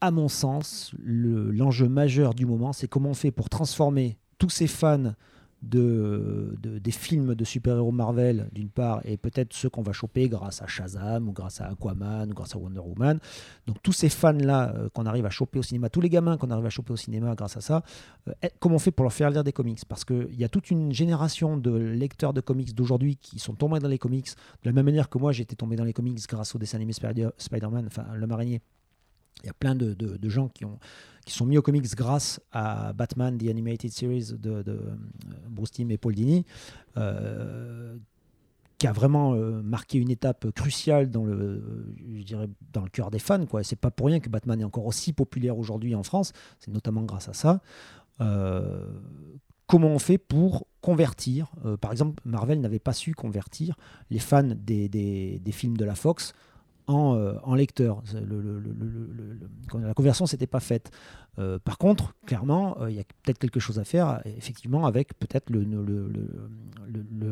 à 0.00 0.10
mon 0.10 0.28
sens, 0.28 0.92
le- 0.98 1.50
l'enjeu 1.50 1.88
majeur 1.88 2.34
du 2.34 2.46
moment, 2.46 2.72
c'est 2.72 2.88
comment 2.88 3.10
on 3.10 3.14
fait 3.14 3.30
pour 3.30 3.48
transformer 3.48 4.18
tous 4.38 4.50
ces 4.50 4.66
fans 4.66 5.14
de, 5.62 6.56
de- 6.62 6.78
des 6.78 6.90
films 6.90 7.34
de 7.34 7.44
super-héros 7.44 7.92
Marvel, 7.92 8.48
d'une 8.52 8.70
part, 8.70 9.02
et 9.04 9.18
peut-être 9.18 9.52
ceux 9.52 9.68
qu'on 9.68 9.82
va 9.82 9.92
choper 9.92 10.26
grâce 10.30 10.62
à 10.62 10.66
Shazam, 10.66 11.28
ou 11.28 11.32
grâce 11.32 11.60
à 11.60 11.66
Aquaman, 11.66 12.30
ou 12.30 12.34
grâce 12.34 12.56
à 12.56 12.58
Wonder 12.58 12.80
Woman. 12.80 13.18
Donc 13.66 13.76
tous 13.82 13.92
ces 13.92 14.08
fans-là 14.08 14.74
euh, 14.74 14.88
qu'on 14.88 15.04
arrive 15.04 15.26
à 15.26 15.30
choper 15.30 15.58
au 15.58 15.62
cinéma, 15.62 15.90
tous 15.90 16.00
les 16.00 16.08
gamins 16.08 16.38
qu'on 16.38 16.50
arrive 16.50 16.64
à 16.64 16.70
choper 16.70 16.94
au 16.94 16.96
cinéma 16.96 17.34
grâce 17.34 17.58
à 17.58 17.60
ça, 17.60 17.82
euh, 18.28 18.32
eh, 18.42 18.48
comment 18.58 18.76
on 18.76 18.78
fait 18.78 18.90
pour 18.90 19.04
leur 19.04 19.12
faire 19.12 19.28
lire 19.28 19.44
des 19.44 19.52
comics? 19.52 19.84
Parce 19.86 20.06
qu'il 20.06 20.34
y 20.34 20.44
a 20.44 20.48
toute 20.48 20.70
une 20.70 20.92
génération 20.92 21.58
de 21.58 21.72
lecteurs 21.76 22.32
de 22.32 22.40
comics 22.40 22.74
d'aujourd'hui 22.74 23.16
qui 23.16 23.38
sont 23.38 23.54
tombés 23.54 23.80
dans 23.80 23.88
les 23.88 23.98
comics, 23.98 24.28
de 24.62 24.70
la 24.70 24.72
même 24.72 24.86
manière 24.86 25.10
que 25.10 25.18
moi 25.18 25.32
j'étais 25.32 25.56
tombé 25.56 25.76
dans 25.76 25.84
les 25.84 25.92
comics 25.92 26.18
grâce 26.26 26.54
au 26.54 26.58
dessin 26.58 26.78
animé 26.78 26.94
Spider- 26.94 27.28
Spider-Man, 27.36 27.84
enfin 27.86 28.06
l'homme 28.14 28.32
araignée. 28.32 28.62
Il 29.42 29.46
y 29.46 29.50
a 29.50 29.54
plein 29.54 29.74
de, 29.74 29.96
gens 30.28 30.48
qui, 30.48 30.64
ont, 30.64 30.78
qui 31.24 31.34
sont 31.34 31.46
mis 31.46 31.58
aux 31.58 31.62
comics 31.62 31.94
grâce 31.94 32.40
à 32.52 32.92
Batman, 32.92 33.36
The 33.38 33.48
Animated 33.48 33.90
Series 33.90 34.32
de, 34.38 34.64
euh, 34.66 34.96
Bruce 35.48 35.72
Timm 35.72 35.90
et 35.90 35.98
Paul 35.98 36.14
Dini, 36.14 36.44
euh, 36.96 37.96
qui 38.78 38.86
a 38.86 38.92
vraiment 38.92 39.34
euh, 39.34 39.62
marqué 39.62 39.98
une 39.98 40.10
étape 40.10 40.50
cruciale 40.52 41.10
dans 41.10 41.24
le, 41.24 41.94
je 42.16 42.22
dirais, 42.22 42.48
dans 42.72 42.82
le 42.82 42.88
cœur 42.88 43.10
des 43.10 43.18
fans. 43.18 43.46
Quoi. 43.46 43.62
C'est 43.62 43.76
pas 43.76 43.90
pour 43.90 44.06
rien 44.06 44.20
que 44.20 44.28
Batman 44.28 44.60
est 44.60 44.64
encore 44.64 44.86
aussi 44.86 45.12
populaire 45.12 45.58
aujourd'hui 45.58 45.94
en 45.94 46.02
France. 46.02 46.32
C'est 46.58 46.72
notamment 46.72 47.02
grâce 47.02 47.28
à 47.28 47.34
ça. 47.34 47.60
Comment 49.66 49.88
on 49.88 49.98
fait 49.98 50.18
pour 50.18 50.66
convertir 50.82 51.52
Par 51.80 51.92
exemple, 51.92 52.20
Marvel 52.26 52.60
n'avait 52.60 52.80
pas 52.80 52.92
su 52.92 53.14
convertir 53.14 53.76
les 54.10 54.18
fans 54.18 54.42
des 54.42 55.40
films 55.52 55.78
de 55.78 55.84
la 55.86 55.94
Fox 55.94 56.34
en, 56.86 57.14
euh, 57.14 57.34
en 57.42 57.54
lecteurs. 57.54 58.02
C'est 58.04 58.20
le- 58.20 58.40
le- 58.40 58.58
le- 58.58 58.72
le- 58.72 58.88
le- 58.88 59.32
le- 59.34 59.48
quand 59.68 59.78
la 59.78 59.94
conversion 59.94 60.26
s'était 60.26 60.46
pas 60.46 60.60
faite. 60.60 60.90
Euh, 61.38 61.58
par 61.58 61.78
contre, 61.78 62.14
clairement, 62.26 62.80
euh, 62.80 62.90
il 62.90 62.96
y 62.96 63.00
a 63.00 63.04
peut-être 63.22 63.38
quelque 63.38 63.60
chose 63.60 63.78
à 63.78 63.84
faire, 63.84 64.20
effectivement, 64.24 64.86
avec 64.86 65.18
peut-être 65.18 65.50
le, 65.50 65.64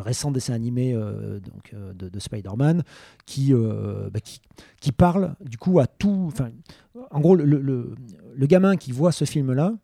récent 0.00 0.30
dessin 0.30 0.54
animé 0.54 0.94
euh, 0.94 1.40
donc, 1.40 1.72
euh, 1.74 1.92
de, 1.92 2.08
de 2.08 2.18
Spider-Man 2.18 2.82
qui, 3.26 3.52
euh, 3.52 4.08
bah, 4.10 4.20
qui, 4.20 4.40
qui 4.80 4.92
parle 4.92 5.34
du 5.40 5.58
coup 5.58 5.78
à 5.80 5.86
tout. 5.86 6.32
En 7.10 7.20
gros, 7.20 7.34
le, 7.34 7.94
gamin 8.46 8.76
qui 8.76 8.92
voit 8.92 9.12
ce 9.12 9.24
film-là, 9.24 9.74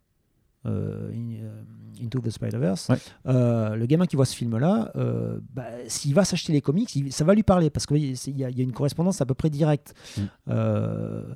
euh, 0.67 1.11
euh, 1.12 1.62
Into 2.05 2.20
the 2.20 2.30
Spider-Verse, 2.30 2.88
Ouais. 2.90 2.96
euh, 3.26 3.74
le 3.76 3.86
gamin 3.86 4.07
qui 4.07 4.16
voit 4.16 4.26
ce 4.26 4.36
film-là, 4.36 4.92
euh, 4.96 5.38
bah, 5.52 5.64
s'il 5.88 6.14
va 6.14 6.24
s'acheter 6.24 6.52
les 6.52 6.61
comics, 6.61 6.94
il- 6.96 7.12
ça 7.12 7.24
va 7.24 7.34
lui 7.34 7.42
parler 7.42 7.70
parce 7.70 7.86
qu'il 7.86 7.98
y, 8.05 8.14
y 8.36 8.44
a 8.44 8.48
une 8.62 8.72
correspondance 8.72 9.20
à 9.20 9.26
peu 9.26 9.34
près 9.34 9.50
directe. 9.50 9.94
Mm. 10.16 10.20
Euh, 10.50 11.34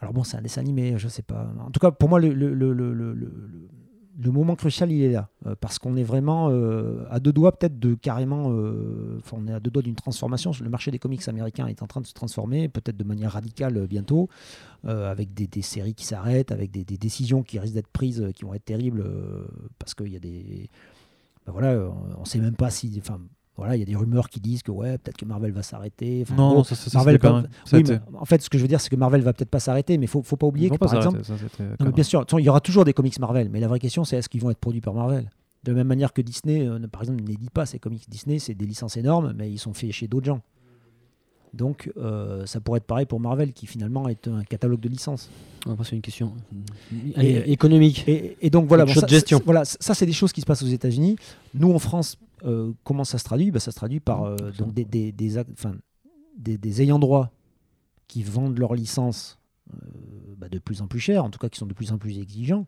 alors 0.00 0.12
bon, 0.12 0.24
c'est 0.24 0.36
un 0.36 0.42
dessin 0.42 0.60
animé, 0.62 0.94
je 0.98 1.06
sais 1.08 1.22
pas. 1.22 1.52
En 1.64 1.70
tout 1.70 1.78
cas, 1.78 1.90
pour 1.92 2.08
moi, 2.08 2.18
le, 2.20 2.32
le, 2.32 2.52
le, 2.54 2.72
le, 2.72 2.92
le- 4.18 4.30
moment 4.30 4.56
crucial, 4.56 4.90
il 4.92 5.02
est 5.02 5.12
là. 5.12 5.28
euh, 5.46 5.54
parce 5.60 5.78
qu'on 5.78 5.96
est 5.96 6.02
vraiment 6.02 6.48
euh, 6.50 7.04
à 7.10 7.20
deux 7.20 7.32
doigts 7.32 7.52
peut-être 7.56 7.78
de 7.78 7.94
carrément... 7.94 8.50
euh, 8.52 9.18
Enfin, 9.18 9.38
on 9.40 9.48
est 9.48 9.52
à 9.52 9.60
deux 9.60 9.70
doigts 9.70 9.82
d'une 9.82 9.94
transformation. 9.94 10.52
Le 10.60 10.68
marché 10.68 10.90
des 10.90 10.98
comics 10.98 11.26
américains 11.28 11.66
est 11.66 11.82
en 11.82 11.86
train 11.86 12.00
de 12.00 12.06
se 12.06 12.14
transformer, 12.14 12.68
peut-être 12.68 12.96
de 12.96 13.04
manière 13.04 13.32
radicale 13.32 13.86
bientôt, 13.86 14.28
avec 14.84 15.32
des, 15.32 15.62
séries 15.62 15.94
qui 15.94 16.04
s'arrêtent, 16.04 16.50
avec 16.52 16.70
des, 16.70 16.84
décisions 16.84 17.42
qui 17.42 17.58
risquent 17.58 17.74
d'être 17.74 17.88
prises, 17.88 18.30
qui 18.34 18.44
vont 18.44 18.54
être 18.54 18.64
terribles, 18.64 19.04
parce 19.78 19.94
qu'il 19.94 20.08
y 20.08 20.16
a 20.16 20.20
des... 20.20 20.68
ben 21.46 21.52
voilà, 21.52 21.90
on 22.16 22.20
ne 22.20 22.26
sait 22.26 22.40
même 22.40 22.56
pas 22.56 22.70
si... 22.70 22.92
Enfin, 22.98 23.20
voilà, 23.56 23.76
il 23.76 23.80
y 23.80 23.82
a 23.82 23.86
des 23.86 23.96
rumeurs 23.96 24.28
qui 24.30 24.40
disent 24.40 24.62
que 24.62 24.70
ouais, 24.70 24.96
peut-être 24.98 25.16
que 25.18 25.24
Marvel 25.26 25.52
va 25.52 25.62
s'arrêter. 25.62 26.22
Enfin, 26.22 26.34
Non, 26.34 26.48
gros, 26.48 26.56
non, 26.58 26.64
ça, 26.64 26.74
ça, 26.74 26.90
Marvel 26.98 27.18
ça 27.20 27.28
a 27.28 27.78
oui, 27.78 27.84
mais 27.86 28.00
en 28.18 28.24
fait, 28.24 28.40
ce 28.40 28.48
que 28.48 28.56
je 28.56 28.62
veux 28.62 28.68
dire, 28.68 28.80
c'est 28.80 28.88
que 28.88 28.96
Marvel 28.96 29.20
va 29.20 29.32
peut-être 29.34 29.50
pas 29.50 29.60
s'arrêter, 29.60 29.98
mais 29.98 30.06
il 30.06 30.08
faut, 30.08 30.22
faut 30.22 30.36
pas 30.36 30.46
oublier 30.46 30.68
Ils 30.68 30.70
que, 30.70 30.76
pas 30.78 30.86
par 30.86 30.94
exemple, 30.96 31.20
non, 31.80 31.90
bien 31.90 32.04
sûr, 32.04 32.24
il 32.38 32.44
y 32.44 32.48
aura 32.48 32.60
toujours 32.60 32.84
des 32.84 32.94
comics 32.94 33.18
Marvel, 33.18 33.50
mais 33.50 33.60
la 33.60 33.68
vraie 33.68 33.78
question, 33.78 34.04
c'est 34.04 34.16
est-ce 34.16 34.28
qu'ils 34.28 34.40
vont 34.40 34.50
être 34.50 34.58
produits 34.58 34.80
par 34.80 34.94
Marvel? 34.94 35.30
De 35.64 35.70
la 35.70 35.76
même 35.76 35.86
manière 35.86 36.12
que 36.12 36.22
Disney, 36.22 36.66
euh, 36.66 36.78
par 36.90 37.02
exemple, 37.02 37.22
n'édite 37.22 37.50
pas 37.50 37.66
ces 37.66 37.78
comics. 37.78 38.08
Disney, 38.08 38.38
c'est 38.40 38.54
des 38.54 38.66
licences 38.66 38.96
énormes, 38.96 39.32
mais 39.36 39.50
ils 39.50 39.58
sont 39.58 39.72
faits 39.74 39.92
chez 39.92 40.08
d'autres 40.08 40.26
gens. 40.26 40.40
Donc, 41.54 41.92
euh, 41.98 42.46
ça 42.46 42.60
pourrait 42.60 42.78
être 42.78 42.86
pareil 42.86 43.04
pour 43.04 43.20
Marvel, 43.20 43.52
qui 43.52 43.66
finalement 43.66 44.08
est 44.08 44.26
un 44.26 44.42
catalogue 44.42 44.80
de 44.80 44.88
licences. 44.88 45.28
Après, 45.70 45.84
c'est 45.84 45.94
une 45.94 46.00
question 46.02 46.32
Et- 46.90 47.12
Allez, 47.14 47.42
économique. 47.46 48.04
Et, 48.08 48.36
et 48.40 48.48
donc 48.50 48.66
voilà, 48.66 48.86
bon, 48.86 48.94
ça, 48.94 49.06
voilà, 49.44 49.64
ça 49.66 49.94
c'est 49.94 50.06
des 50.06 50.12
choses 50.14 50.32
qui 50.32 50.40
se 50.40 50.46
passent 50.46 50.62
aux 50.62 50.66
États-Unis. 50.66 51.16
Nous 51.54 51.70
en 51.72 51.78
France, 51.78 52.16
euh, 52.44 52.72
comment 52.84 53.04
ça 53.04 53.18
se 53.18 53.24
traduit 53.24 53.50
Bah, 53.50 53.60
Ça 53.60 53.70
se 53.70 53.76
traduit 53.76 54.00
par 54.00 54.24
euh, 54.24 54.36
donc 54.58 54.72
des, 54.74 54.84
des, 54.84 55.12
des, 55.12 55.36
ac- 55.38 55.46
enfin, 55.52 55.74
des- 56.36 56.58
des 56.58 56.82
ayants 56.82 56.98
droit 56.98 57.30
qui 58.08 58.22
vendent 58.22 58.58
leurs 58.58 58.74
licences 58.74 59.38
euh, 59.72 59.76
bah, 60.36 60.48
de 60.48 60.58
plus 60.58 60.82
en 60.82 60.86
plus 60.88 61.00
cher, 61.00 61.24
en 61.24 61.30
tout 61.30 61.38
cas 61.38 61.48
qui 61.48 61.58
sont 61.58 61.66
de 61.66 61.74
plus 61.74 61.92
en 61.92 61.98
plus 61.98 62.18
exigeants 62.18 62.66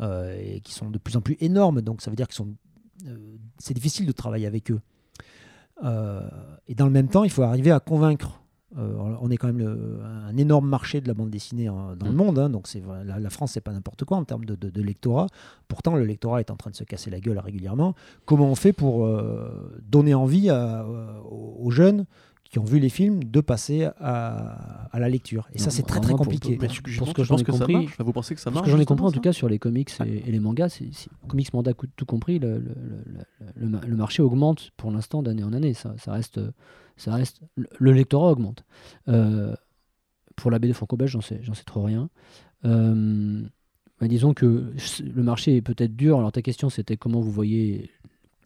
euh, 0.00 0.36
et 0.40 0.60
qui 0.60 0.72
sont 0.74 0.90
de 0.90 0.98
plus 0.98 1.16
en 1.16 1.20
plus 1.20 1.36
énormes. 1.40 1.80
Donc 1.80 2.02
ça 2.02 2.10
veut 2.10 2.16
dire 2.16 2.28
que 2.28 2.34
c'est 3.58 3.74
difficile 3.74 4.06
de 4.06 4.12
travailler 4.12 4.46
avec 4.46 4.70
eux. 4.70 4.80
Et 6.66 6.74
dans 6.74 6.86
le 6.86 6.92
même 6.92 7.08
temps, 7.08 7.24
il 7.24 7.30
faut 7.30 7.42
arriver 7.42 7.70
à 7.70 7.80
convaincre. 7.80 8.40
Euh, 8.76 9.14
on 9.20 9.30
est 9.30 9.36
quand 9.36 9.46
même 9.46 9.58
le- 9.58 10.00
un 10.28 10.36
énorme 10.36 10.68
marché 10.68 11.00
de 11.00 11.06
la 11.06 11.14
bande 11.14 11.30
dessinée 11.30 11.68
hein, 11.68 11.94
dans 11.96 12.06
le 12.06 12.12
Mm. 12.12 12.16
monde, 12.16 12.38
hein, 12.40 12.50
donc 12.50 12.66
c'est 12.66 12.82
la, 13.04 13.20
la 13.20 13.30
France 13.30 13.52
c'est 13.52 13.60
pas 13.60 13.70
n'importe 13.72 14.04
quoi 14.04 14.16
en 14.16 14.24
termes 14.24 14.44
de, 14.44 14.56
de- 14.56 14.70
de 14.70 14.82
lectorat. 14.82 15.28
Pourtant, 15.68 15.94
le 15.94 16.04
lectorat 16.04 16.40
est 16.40 16.50
en 16.50 16.56
train 16.56 16.70
de 16.70 16.76
se 16.76 16.82
casser 16.84 17.08
la 17.10 17.20
gueule 17.20 17.38
régulièrement. 17.38 17.94
Comment 18.26 18.46
on 18.50 18.56
fait 18.56 18.72
pour 18.72 19.04
euh, 19.06 19.80
donner 19.88 20.14
envie 20.14 20.50
à- 20.50 20.84
aux 20.86 21.54
aux 21.66 21.70
jeunes 21.70 22.04
qui 22.54 22.60
ont 22.60 22.64
vu 22.64 22.78
les 22.78 22.88
films 22.88 23.24
de 23.24 23.40
passer 23.40 23.88
à, 23.98 24.86
à 24.92 25.00
la 25.00 25.08
lecture. 25.08 25.48
Et 25.52 25.58
ça, 25.58 25.70
c'est 25.70 25.82
très 25.82 25.98
très 25.98 26.10
pour- 26.12 26.20
compliqué. 26.20 26.56
Pour 26.56 27.08
ce 27.08 27.12
que 27.12 27.24
j'en 27.24 27.36
ai 27.36 27.42
compris- 27.42 27.72
marche 27.74 27.96
Vous 27.98 28.12
pensez 28.12 28.36
que 28.36 28.40
ça 28.40 28.44
Parce 28.44 28.54
marche 28.54 28.66
que 28.66 28.70
j'en 28.70 28.80
ai 28.80 28.84
compris 28.84 29.06
en 29.06 29.10
tout 29.10 29.20
cas 29.20 29.32
sur 29.32 29.48
les 29.48 29.58
comics 29.58 29.90
et, 30.06 30.28
et 30.28 30.30
les 30.30 30.38
mangas, 30.38 30.68
c'est- 30.68 30.88
c'est- 30.92 31.10
comics, 31.26 31.52
manga, 31.52 31.74
tout 31.74 31.88
tout 31.96 32.06
compris, 32.06 32.38
le, 32.38 32.58
le- 32.60 32.74
le- 33.06 33.24
le- 33.56 33.66
le- 33.80 33.86
le 33.88 33.96
marché 33.96 34.22
augmente 34.22 34.70
pour 34.76 34.92
l'instant 34.92 35.20
d'année 35.20 35.42
en 35.42 35.52
année. 35.52 35.74
Ça, 35.74 35.96
ça 35.98 36.12
reste, 36.12 36.38
ça 36.96 37.12
reste, 37.16 37.40
le- 37.56 37.66
le 37.76 37.90
lectorat 37.92 38.30
augmente. 38.30 38.64
Euh, 39.08 39.52
pour 40.36 40.52
la 40.52 40.60
BD 40.60 40.74
franco-belge, 40.74 41.10
j'en 41.10 41.20
sais, 41.22 41.40
j'en 41.42 41.54
sais 41.54 41.64
trop 41.64 41.82
rien. 41.82 42.08
Euh, 42.64 43.42
bah, 44.00 44.06
disons 44.06 44.32
que 44.32 44.72
le 45.02 45.22
marché 45.24 45.56
est 45.56 45.60
peut-être 45.62 45.96
dur. 45.96 46.18
Alors 46.18 46.30
ta 46.30 46.40
question, 46.40 46.70
c'était 46.70 46.96
comment 46.96 47.20
vous 47.20 47.32
voyez 47.32 47.90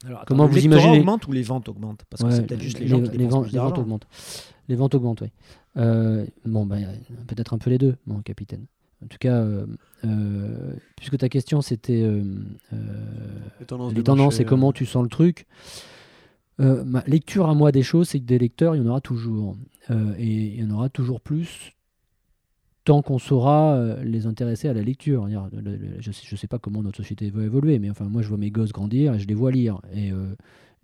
Alors, 0.07 0.25
Comment 0.27 0.45
le 0.47 0.51
vous 0.53 0.65
imaginez- 0.65 0.99
augmente 1.01 1.27
ou 1.27 1.33
les 1.33 1.43
ventes 1.43 1.69
augmentent 1.69 2.05
Parce 2.09 2.23
que 2.23 2.31
c'est 2.31 2.47
peut-être 2.47 2.63
juste 2.63 2.79
les, 2.79 2.87
gens 2.87 3.01
qui 3.03 3.27
ventes, 3.27 3.45
plus 3.45 3.53
les 3.53 3.59
ventes 3.59 3.79
augmentent. 3.79 4.07
Les 4.69 4.77
ventes 4.77 4.95
augmentent, 4.95 5.21
oui. 5.23 5.33
Euh, 5.77 6.25
bon, 6.45 6.67
bah, 6.67 6.77
peut-être 7.27 7.55
un 7.55 7.59
peu 7.59 7.71
les 7.71 7.79
deux, 7.79 7.97
mon 8.07 8.21
capitaine. 8.21 8.67
En 9.05 9.07
tout 9.07 9.19
cas, 9.19 9.35
euh, 9.35 9.67
euh, 10.05 10.73
puisque 10.97 11.19
ta 11.19 11.29
question 11.29 11.61
c'était 11.61 12.03
Les 13.61 13.67
tendances, 13.67 13.91
les 13.91 13.97
du 13.97 14.03
tendances 14.03 14.35
marché, 14.35 14.43
et 14.43 14.45
comment 14.47 14.73
tu 14.73 14.87
sens 14.87 15.03
le 15.03 15.09
truc. 15.09 15.47
Euh, 16.61 16.83
ma 16.85 17.03
lecture 17.07 17.49
à 17.49 17.55
moi 17.55 17.71
des 17.71 17.83
choses, 17.83 18.09
c'est 18.09 18.19
que 18.19 18.25
des 18.25 18.39
lecteurs, 18.39 18.75
il 18.75 18.83
y 18.83 18.85
en 18.85 18.91
aura 18.91 19.01
toujours. 19.01 19.57
Euh, 19.91 20.15
et 20.19 20.27
il 20.27 20.61
y 20.61 20.65
en 20.65 20.71
aura 20.71 20.89
toujours 20.89 21.21
plus 21.21 21.73
tant 22.89 23.03
qu'on 23.03 23.19
saura 23.19 23.75
euh, 23.75 24.03
les 24.03 24.27
intéresser 24.27 24.67
à 24.67 24.73
la 24.73 24.81
lecture. 24.81 25.29
Je 25.29 26.09
ne 26.09 26.37
sais, 26.37 26.47
pas 26.47 26.59
comment 26.59 26.83
notre 26.83 26.97
société 26.97 27.29
va 27.29 27.43
évoluer, 27.43 27.79
mais 27.79 27.91
enfin, 27.91 28.07
moi, 28.07 28.23
je 28.23 28.29
vois 28.29 28.39
mes 28.39 28.51
gosses 28.51 28.73
grandir 28.73 29.13
et 29.13 29.19
je 29.19 29.29
les 29.29 29.35
vois 29.35 29.53
lire. 29.53 29.83
Et, 29.93 30.11
euh, 30.11 30.35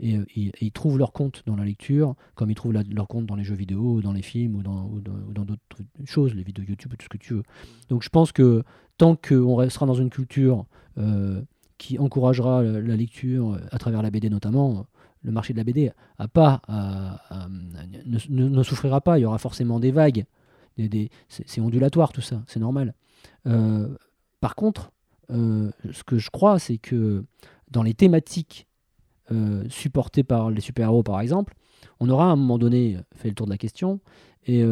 euh, 0.04 0.22
ils, 0.36 0.72
trouvent 0.72 0.98
leur 0.98 1.12
compte 1.12 1.42
dans 1.46 1.56
la 1.56 1.64
lecture, 1.64 2.14
comme 2.34 2.50
ils 2.50 2.54
trouvent 2.54 2.74
leur 2.74 3.08
compte 3.08 3.24
dans 3.24 3.36
les 3.36 3.44
jeux 3.44 3.54
vidéo, 3.54 4.02
dans 4.02 4.12
les 4.12 4.20
films, 4.20 4.56
ou 4.56 4.62
dans 4.62 5.44
d'autres 5.46 5.78
choses, 6.04 6.34
les 6.34 6.42
vidéos 6.42 6.66
YouTube, 6.68 6.92
tout 6.98 7.04
ce 7.04 7.08
que 7.08 7.16
tu 7.16 7.32
veux. 7.32 7.42
Donc 7.88 8.02
je 8.02 8.10
pense 8.10 8.32
que 8.32 8.64
tant 8.98 9.16
qu'on 9.16 9.54
restera 9.54 9.86
dans 9.86 9.94
une 9.94 10.10
culture 10.10 10.66
qui 11.78 11.98
encouragera 11.98 12.62
la, 12.62 12.96
lecture 12.96 13.58
à 13.70 13.78
travers 13.78 14.02
la 14.02 14.10
BD 14.10 14.28
notamment, 14.28 14.84
le 15.22 15.32
marché 15.32 15.54
de 15.54 15.58
la 15.58 15.64
BD 15.64 15.90
a 16.18 16.28
pas 16.28 16.60
ne- 18.04 18.48
ne 18.48 18.62
souffrira 18.62 19.00
pas. 19.00 19.18
Il 19.18 19.22
y 19.22 19.24
aura 19.24 19.38
forcément 19.38 19.80
des 19.80 19.92
vagues. 19.92 20.26
C'est 21.28 21.60
ondulatoire 21.60 22.12
tout 22.12 22.20
ça, 22.20 22.42
c'est 22.46 22.60
normal. 22.60 22.94
Euh, 23.46 23.88
par 24.40 24.54
contre, 24.56 24.92
euh, 25.30 25.70
ce 25.92 26.02
que 26.04 26.18
je 26.18 26.30
crois, 26.30 26.58
c'est 26.58 26.78
que 26.78 27.24
dans 27.70 27.82
les 27.82 27.94
thématiques 27.94 28.66
euh, 29.32 29.64
supportées 29.68 30.24
par 30.24 30.50
les 30.50 30.60
super-héros, 30.60 31.02
par 31.02 31.20
exemple, 31.20 31.54
on 32.00 32.08
aura 32.10 32.24
à 32.24 32.28
un 32.32 32.36
moment 32.36 32.58
donné 32.58 32.98
fait 33.14 33.28
le 33.28 33.34
tour 33.34 33.46
de 33.46 33.52
la 33.52 33.58
question. 33.58 34.00
Et 34.46 34.62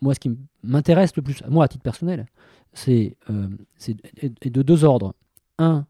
moi, 0.00 0.14
ce 0.14 0.18
qui 0.20 0.36
m'intéresse 0.64 1.14
le 1.14 1.22
plus, 1.22 1.44
moi 1.48 1.64
à 1.66 1.68
titre 1.68 1.84
personnel, 1.84 2.26
c'est 2.72 3.16
c'est- 3.76 3.96
est- 4.20 4.34
est 4.46 4.50
de 4.50 4.62
deux 4.62 4.82
ordres. 4.82 5.14
Un, 5.58 5.86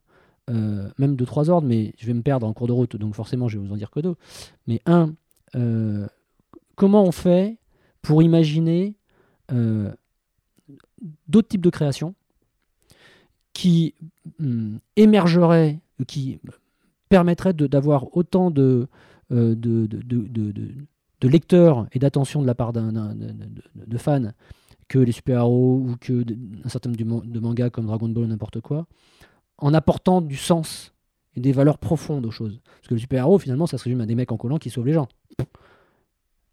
même 0.98 1.16
de 1.16 1.24
trois 1.24 1.48
ordres, 1.48 1.66
mais 1.66 1.94
je 1.98 2.06
vais 2.06 2.12
me 2.12 2.20
perdre 2.20 2.46
en 2.46 2.52
cours 2.52 2.66
de 2.66 2.72
route, 2.72 2.96
donc 2.96 3.14
forcément 3.14 3.48
je 3.48 3.58
vais 3.58 3.66
vous 3.66 3.72
en 3.72 3.76
dire 3.76 3.90
que 3.90 4.00
deux. 4.00 4.16
Mais 4.66 4.82
un, 4.84 5.14
comment 6.76 7.04
on 7.04 7.12
fait 7.12 7.56
pour 8.02 8.22
imaginer 8.22 8.94
d'autres 11.28 11.48
types 11.48 11.62
de 11.62 11.70
créations 11.70 12.14
qui 13.52 13.94
hum, 14.40 14.78
émergeraient, 14.96 15.80
qui 16.06 16.40
permettraient 17.08 17.52
d'avoir 17.52 18.16
autant 18.16 18.50
de, 18.50 18.88
euh, 19.30 19.54
de, 19.54 19.86
de, 19.86 20.00
de- 20.00 21.28
lecteurs 21.28 21.86
et 21.92 21.98
d'attention 22.00 22.42
de 22.42 22.46
la 22.46 22.54
part 22.54 22.72
d'un, 22.72 23.14
de, 23.14 23.98
fans 23.98 24.32
que 24.88 24.98
les 24.98 25.12
super-héros 25.12 25.76
ou 25.86 25.96
que 26.00 26.24
un 26.64 26.68
certain 26.68 26.90
nombre 26.90 27.24
de 27.24 27.40
mangas 27.40 27.70
comme 27.70 27.86
Dragon 27.86 28.08
Ball 28.08 28.24
ou 28.24 28.26
n'importe 28.26 28.60
quoi, 28.60 28.86
en 29.58 29.72
apportant 29.72 30.20
du 30.20 30.36
sens 30.36 30.92
et 31.36 31.40
des 31.40 31.52
valeurs 31.52 31.78
profondes 31.78 32.26
aux 32.26 32.32
choses. 32.32 32.60
Parce 32.64 32.88
que 32.88 32.94
le 32.94 33.00
super-héros, 33.00 33.38
finalement, 33.38 33.66
ça 33.66 33.78
se 33.78 33.84
résume 33.84 34.00
à 34.00 34.06
des 34.06 34.16
mecs 34.16 34.32
en 34.32 34.36
collant 34.36 34.58
qui 34.58 34.68
sauvent 34.68 34.86
les 34.86 34.92
gens. 34.92 35.08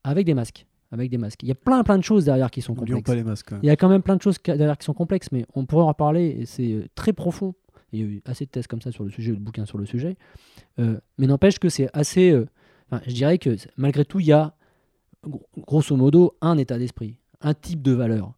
Avec 0.04 0.26
des 0.26 0.36
masques. 0.36 0.68
Avec 0.92 1.12
des 1.12 1.18
masques. 1.20 1.44
Il 1.44 1.50
y 1.50 1.52
a 1.52 1.56
plein 1.56 1.84
plein 1.84 1.98
de 2.00 2.04
choses 2.04 2.26
derrière 2.26 2.50
qui 2.50 2.62
sont 2.62 2.74
complexes. 2.74 3.04
pas 3.04 3.16
les 3.16 3.24
masques. 3.24 3.52
Il 3.62 3.68
y 3.68 3.70
a 3.70 3.76
quand 3.76 3.90
même 3.90 4.02
plein 4.02 4.16
de 4.16 4.22
choses 4.24 4.38
derrière 4.44 4.78
qui 4.78 4.86
sont 4.86 4.94
complexes, 4.96 5.32
mais 5.32 5.46
on 5.54 5.66
pourrait 5.66 5.84
en 5.84 5.88
reparler, 5.90 6.36
et 6.40 6.46
c'est 6.46 6.72
euh, 6.74 6.86
très 6.96 7.14
profond. 7.14 7.54
Il 7.92 8.00
y 8.00 8.04
a 8.04 8.06
eu 8.06 8.22
assez 8.26 8.46
de 8.46 8.50
thèses 8.50 8.66
comme 8.68 8.82
ça 8.82 8.92
sur 8.92 9.04
le 9.04 9.10
sujet, 9.12 9.32
de 9.32 9.38
bouquins 9.40 9.66
sur 9.66 9.78
le 9.78 9.86
sujet. 9.86 10.18
Euh, 10.80 11.00
mais 11.20 11.28
n'empêche 11.28 11.60
que 11.60 11.70
c'est 11.70 11.90
assez. 11.94 12.32
euh, 12.32 12.48
enfin, 12.92 13.02
je 13.08 13.14
dirais 13.14 13.38
que 13.38 13.56
malgré 13.78 14.04
tout, 14.06 14.20
il 14.20 14.28
y 14.28 14.32
a 14.32 14.56
gro- 15.28 15.46
grosso 15.68 15.96
modo 15.96 16.36
un 16.42 16.58
état 16.58 16.78
d'esprit, 16.80 17.18
un 17.42 17.54
type 17.54 17.82
de 17.84 17.92
valeur. 17.92 18.34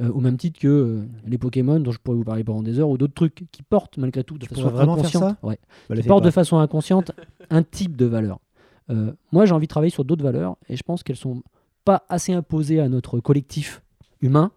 Euh, 0.00 0.08
au 0.10 0.20
même 0.20 0.38
titre 0.38 0.58
que 0.58 1.04
les 1.26 1.36
Pokémon, 1.36 1.78
dont 1.80 1.90
je 1.92 1.98
pourrais 1.98 2.16
vous 2.16 2.24
parler 2.24 2.44
pendant 2.44 2.62
des 2.62 2.78
heures, 2.80 2.88
ou 2.88 2.96
d'autres 2.96 3.12
trucs 3.12 3.44
qui 3.52 3.62
portent 3.62 3.98
malgré 3.98 4.24
tout 4.24 4.38
de 4.38 4.46
Tu 4.46 4.54
façon 4.54 4.68
vraiment 4.70 4.94
faire 4.96 5.04
inconsciente. 5.04 5.22
ça? 5.22 5.38
Ouais, 5.46 5.58
Bah, 5.90 5.96
qui 5.96 6.02
portent 6.04 6.22
pas. 6.22 6.28
de 6.28 6.32
façon 6.32 6.58
inconsciente 6.58 7.12
un 7.50 7.62
type 7.62 7.96
de 7.96 8.06
valeur. 8.06 8.40
Moi, 9.32 9.44
j'ai 9.44 9.52
envie 9.52 9.66
de 9.66 9.70
travailler 9.70 9.90
sur 9.90 10.04
d'autres 10.04 10.24
valeurs 10.24 10.56
et 10.68 10.76
je 10.76 10.82
pense 10.82 11.02
qu'elles 11.02 11.16
sont 11.16 11.42
pas 11.90 12.06
assez 12.08 12.32
imposées 12.32 12.78
à 12.78 12.88
notre 12.88 13.18
collectif 13.18 13.82
humain. 14.20 14.52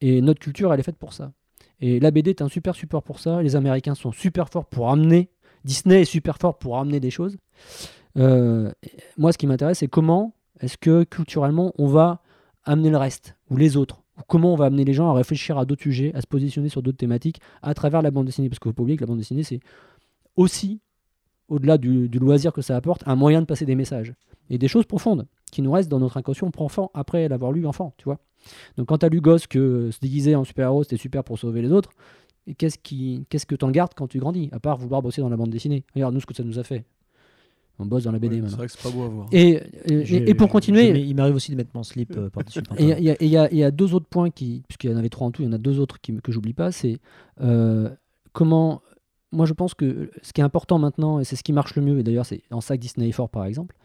Et 0.00 0.20
notre 0.20 0.40
culture, 0.40 0.74
elle 0.74 0.80
est 0.80 0.82
faite 0.82 0.96
pour 0.96 1.12
ça. 1.12 1.30
Et 1.78 2.00
la 2.00 2.10
BD 2.10 2.30
est 2.30 2.42
un 2.42 2.48
super 2.48 2.74
support 2.74 3.04
pour 3.04 3.20
ça. 3.20 3.42
Les 3.42 3.54
Américains 3.54 3.94
sont 3.94 4.10
super 4.10 4.48
forts 4.48 4.66
pour 4.66 4.90
amener. 4.90 5.30
Disney 5.64 6.00
est 6.00 6.04
super 6.04 6.36
fort 6.36 6.58
pour 6.58 6.76
amener 6.78 6.98
des 6.98 7.10
choses. 7.10 7.36
Euh, 8.16 8.72
moi, 9.16 9.32
ce 9.32 9.38
qui 9.38 9.46
m'intéresse, 9.46 9.78
c'est 9.78 9.86
comment 9.86 10.34
est-ce 10.58 10.76
que 10.76 11.04
culturellement 11.04 11.72
on 11.78 11.86
va 11.86 12.22
amener 12.64 12.90
le 12.90 12.96
reste 12.96 13.36
ou 13.50 13.56
les 13.56 13.76
autres? 13.76 14.02
Ou 14.18 14.22
comment 14.26 14.52
on 14.52 14.56
va 14.56 14.64
amener 14.64 14.84
les 14.84 14.94
gens 14.94 15.08
à 15.08 15.14
réfléchir 15.14 15.58
à 15.58 15.64
d'autres 15.64 15.82
sujets, 15.82 16.12
à 16.16 16.20
se 16.20 16.26
positionner 16.26 16.70
sur 16.70 16.82
d'autres 16.82 16.98
thématiques 16.98 17.40
à 17.62 17.72
travers 17.72 18.02
la 18.02 18.10
bande 18.10 18.26
dessinée? 18.26 18.48
Parce 18.48 18.58
ne 18.58 18.64
faut 18.64 18.72
pas 18.72 18.82
oublier 18.82 18.96
que 18.96 19.04
la 19.04 19.06
bande 19.06 19.18
dessinée, 19.18 19.44
c'est 19.44 19.60
aussi, 20.34 20.80
au-delà 21.46 21.78
du 21.78 22.08
loisir 22.08 22.52
que 22.52 22.62
ça 22.62 22.74
apporte, 22.74 23.04
un 23.06 23.14
moyen 23.14 23.42
de 23.42 23.46
passer 23.46 23.64
des 23.64 23.76
messages 23.76 24.12
et 24.50 24.58
des 24.58 24.66
choses 24.66 24.86
profondes 24.86 25.28
qui 25.50 25.62
nous 25.62 25.72
restent 25.72 25.88
dans 25.88 25.98
notre 26.00 26.16
inconscient 26.16 26.50
profond 26.50 26.90
après 26.94 27.28
l'avoir 27.28 27.52
lu 27.52 27.66
enfant, 27.66 27.94
tu 27.96 28.04
vois. 28.04 28.18
Donc 28.76 28.88
quand 28.88 28.98
tu 28.98 29.06
as 29.06 29.08
lu 29.08 29.20
gosse 29.20 29.46
que 29.46 29.58
euh, 29.58 29.90
se 29.92 29.98
déguiser 30.00 30.34
en 30.36 30.44
super-héros, 30.44 30.82
c'était 30.84 30.96
super 30.96 31.24
pour 31.24 31.38
sauver 31.38 31.60
les 31.62 31.72
autres, 31.72 31.90
qu'est-ce, 32.56 32.78
qui, 32.78 33.24
qu'est-ce 33.28 33.46
que 33.46 33.54
t'en 33.56 33.70
gardes 33.70 33.92
quand 33.94 34.06
tu 34.06 34.18
grandis, 34.18 34.48
à 34.52 34.60
part 34.60 34.78
vouloir 34.78 35.02
bosser 35.02 35.20
dans 35.20 35.28
la 35.28 35.36
bande 35.36 35.50
dessinée? 35.50 35.84
Regarde 35.94 36.14
nous 36.14 36.20
ce 36.20 36.26
que 36.26 36.34
ça 36.34 36.44
nous 36.44 36.58
a 36.58 36.62
fait. 36.62 36.84
On 37.80 37.86
bosse 37.86 38.02
dans 38.04 38.10
la 38.12 38.18
BD 38.18 38.40
Ouais, 38.40 38.48
c'est 38.48 38.56
vrai 38.56 38.66
que 38.66 38.72
c'est 38.72 38.82
pas 38.82 38.90
beau 38.90 39.04
à 39.04 39.08
voir. 39.08 39.28
Et, 39.30 39.60
et- 39.84 40.34
pour 40.34 40.48
continuer, 40.48 40.98
il 40.98 41.14
m'arrive 41.14 41.36
aussi 41.36 41.52
de 41.52 41.56
mettre 41.56 41.70
mon 41.74 41.84
slip 41.84 42.16
euh, 42.16 42.28
par-dessus 42.28 42.60
et 42.76 42.84
il 42.98 43.04
y, 43.28 43.36
a- 43.36 43.52
y 43.52 43.56
y 43.64 43.72
deux 43.72 43.94
autres 43.94 44.08
points, 44.08 44.30
qui, 44.30 44.62
puisqu'il 44.66 44.90
y 44.90 44.94
en 44.94 44.96
avait 44.96 45.08
trois 45.10 45.28
en 45.28 45.30
tout, 45.30 45.42
il 45.42 45.44
y 45.44 45.48
en 45.48 45.52
a 45.52 45.58
deux 45.58 45.78
autres 45.78 46.00
qui, 46.00 46.12
que 46.16 46.32
j'oublie 46.32 46.54
pas, 46.54 46.72
c'est 46.72 46.98
euh, 47.40 47.88
comment... 48.32 48.82
Moi 49.30 49.44
je 49.44 49.52
pense 49.52 49.74
que 49.74 50.10
ce 50.22 50.32
qui 50.32 50.40
est 50.40 50.44
important 50.44 50.78
maintenant, 50.78 51.20
et 51.20 51.24
c'est 51.24 51.36
ce 51.36 51.42
qui 51.44 51.52
marche 51.52 51.76
le 51.76 51.82
mieux, 51.82 51.98
et 51.98 52.02
d'ailleurs 52.02 52.24
c'est 52.24 52.40
en 52.50 52.62
ça 52.62 52.76
que 52.78 52.80
Disney 52.80 53.10
est 53.10 53.12
fort 53.12 53.28
par 53.28 53.44
exemple, 53.44 53.76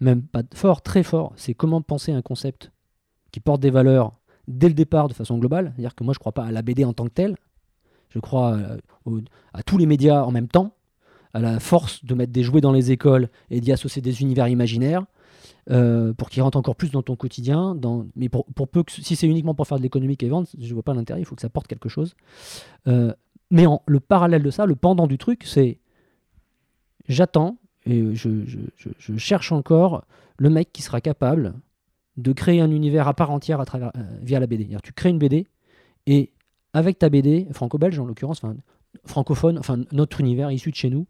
même 0.00 0.22
pas 0.22 0.42
fort, 0.54 0.82
très 0.82 1.02
fort, 1.02 1.32
c'est 1.36 1.54
comment 1.54 1.80
penser 1.80 2.12
un 2.12 2.22
concept 2.22 2.72
qui 3.32 3.40
porte 3.40 3.60
des 3.60 3.70
valeurs 3.70 4.12
dès 4.48 4.68
le 4.68 4.74
départ 4.74 5.08
de 5.08 5.14
façon 5.14 5.38
globale. 5.38 5.72
C'est-à-dire 5.74 5.94
que 5.94 6.04
moi 6.04 6.14
je 6.14 6.18
crois 6.18 6.32
pas 6.32 6.44
à 6.44 6.52
la 6.52 6.62
BD 6.62 6.84
en 6.84 6.92
tant 6.92 7.04
que 7.04 7.10
telle, 7.10 7.36
je 8.10 8.18
crois 8.18 8.54
euh, 8.54 9.20
à 9.52 9.62
tous 9.62 9.78
les 9.78 9.86
médias 9.86 10.22
en 10.22 10.30
même 10.30 10.48
temps, 10.48 10.72
à 11.34 11.40
la 11.40 11.60
force 11.60 12.04
de 12.04 12.14
mettre 12.14 12.32
des 12.32 12.42
jouets 12.42 12.60
dans 12.60 12.72
les 12.72 12.92
écoles 12.92 13.28
et 13.50 13.60
d'y 13.60 13.72
associer 13.72 14.00
des 14.00 14.22
univers 14.22 14.48
imaginaires, 14.48 15.04
euh, 15.70 16.12
pour 16.14 16.30
qu'ils 16.30 16.42
rentrent 16.42 16.58
encore 16.58 16.76
plus 16.76 16.90
dans 16.90 17.02
ton 17.02 17.16
quotidien. 17.16 17.76
Mais 18.14 18.28
pour, 18.28 18.46
peu 18.46 18.82
que 18.82 18.92
si 18.92 19.16
c'est 19.16 19.26
uniquement 19.26 19.54
pour 19.54 19.66
faire 19.66 19.78
de 19.78 19.82
l'économique 19.82 20.22
et 20.22 20.28
vendre, 20.28 20.48
je 20.58 20.72
vois 20.72 20.82
pas 20.82 20.94
l'intérêt. 20.94 21.20
Il 21.20 21.24
faut 21.24 21.34
que 21.34 21.42
ça 21.42 21.48
porte 21.48 21.66
quelque 21.66 21.88
chose. 21.88 22.14
Euh, 22.86 23.12
mais 23.50 23.64
le 23.86 24.00
parallèle 24.00 24.42
de 24.42 24.50
ça, 24.50 24.66
le 24.66 24.76
pendant 24.76 25.06
du 25.06 25.18
truc, 25.18 25.44
c'est 25.44 25.78
j'attends 27.08 27.58
et 27.86 28.14
je, 28.14 28.44
je- 28.46 28.90
je- 28.98 29.16
cherche 29.16 29.52
encore 29.52 30.04
le 30.38 30.50
mec 30.50 30.70
qui 30.72 30.82
sera 30.82 31.00
capable 31.00 31.54
de 32.16 32.32
créer 32.32 32.60
un 32.60 32.70
univers 32.70 33.08
à 33.08 33.14
part 33.14 33.30
entière 33.30 33.60
à 33.60 33.64
travers, 33.64 33.92
euh, 33.96 34.02
via 34.22 34.40
la 34.40 34.46
BD. 34.46 34.68
Tu 34.82 34.92
crées 34.92 35.10
une 35.10 35.18
BD 35.18 35.46
et 36.06 36.30
avec 36.72 36.98
ta 36.98 37.08
BD, 37.08 37.46
franco-belge 37.52 37.98
en 37.98 38.06
l'occurrence, 38.06 38.42
francophone, 39.04 39.58
enfin 39.58 39.78
notre 39.92 40.20
univers 40.20 40.50
issu 40.50 40.70
de 40.70 40.76
chez 40.76 40.90
nous, 40.90 41.06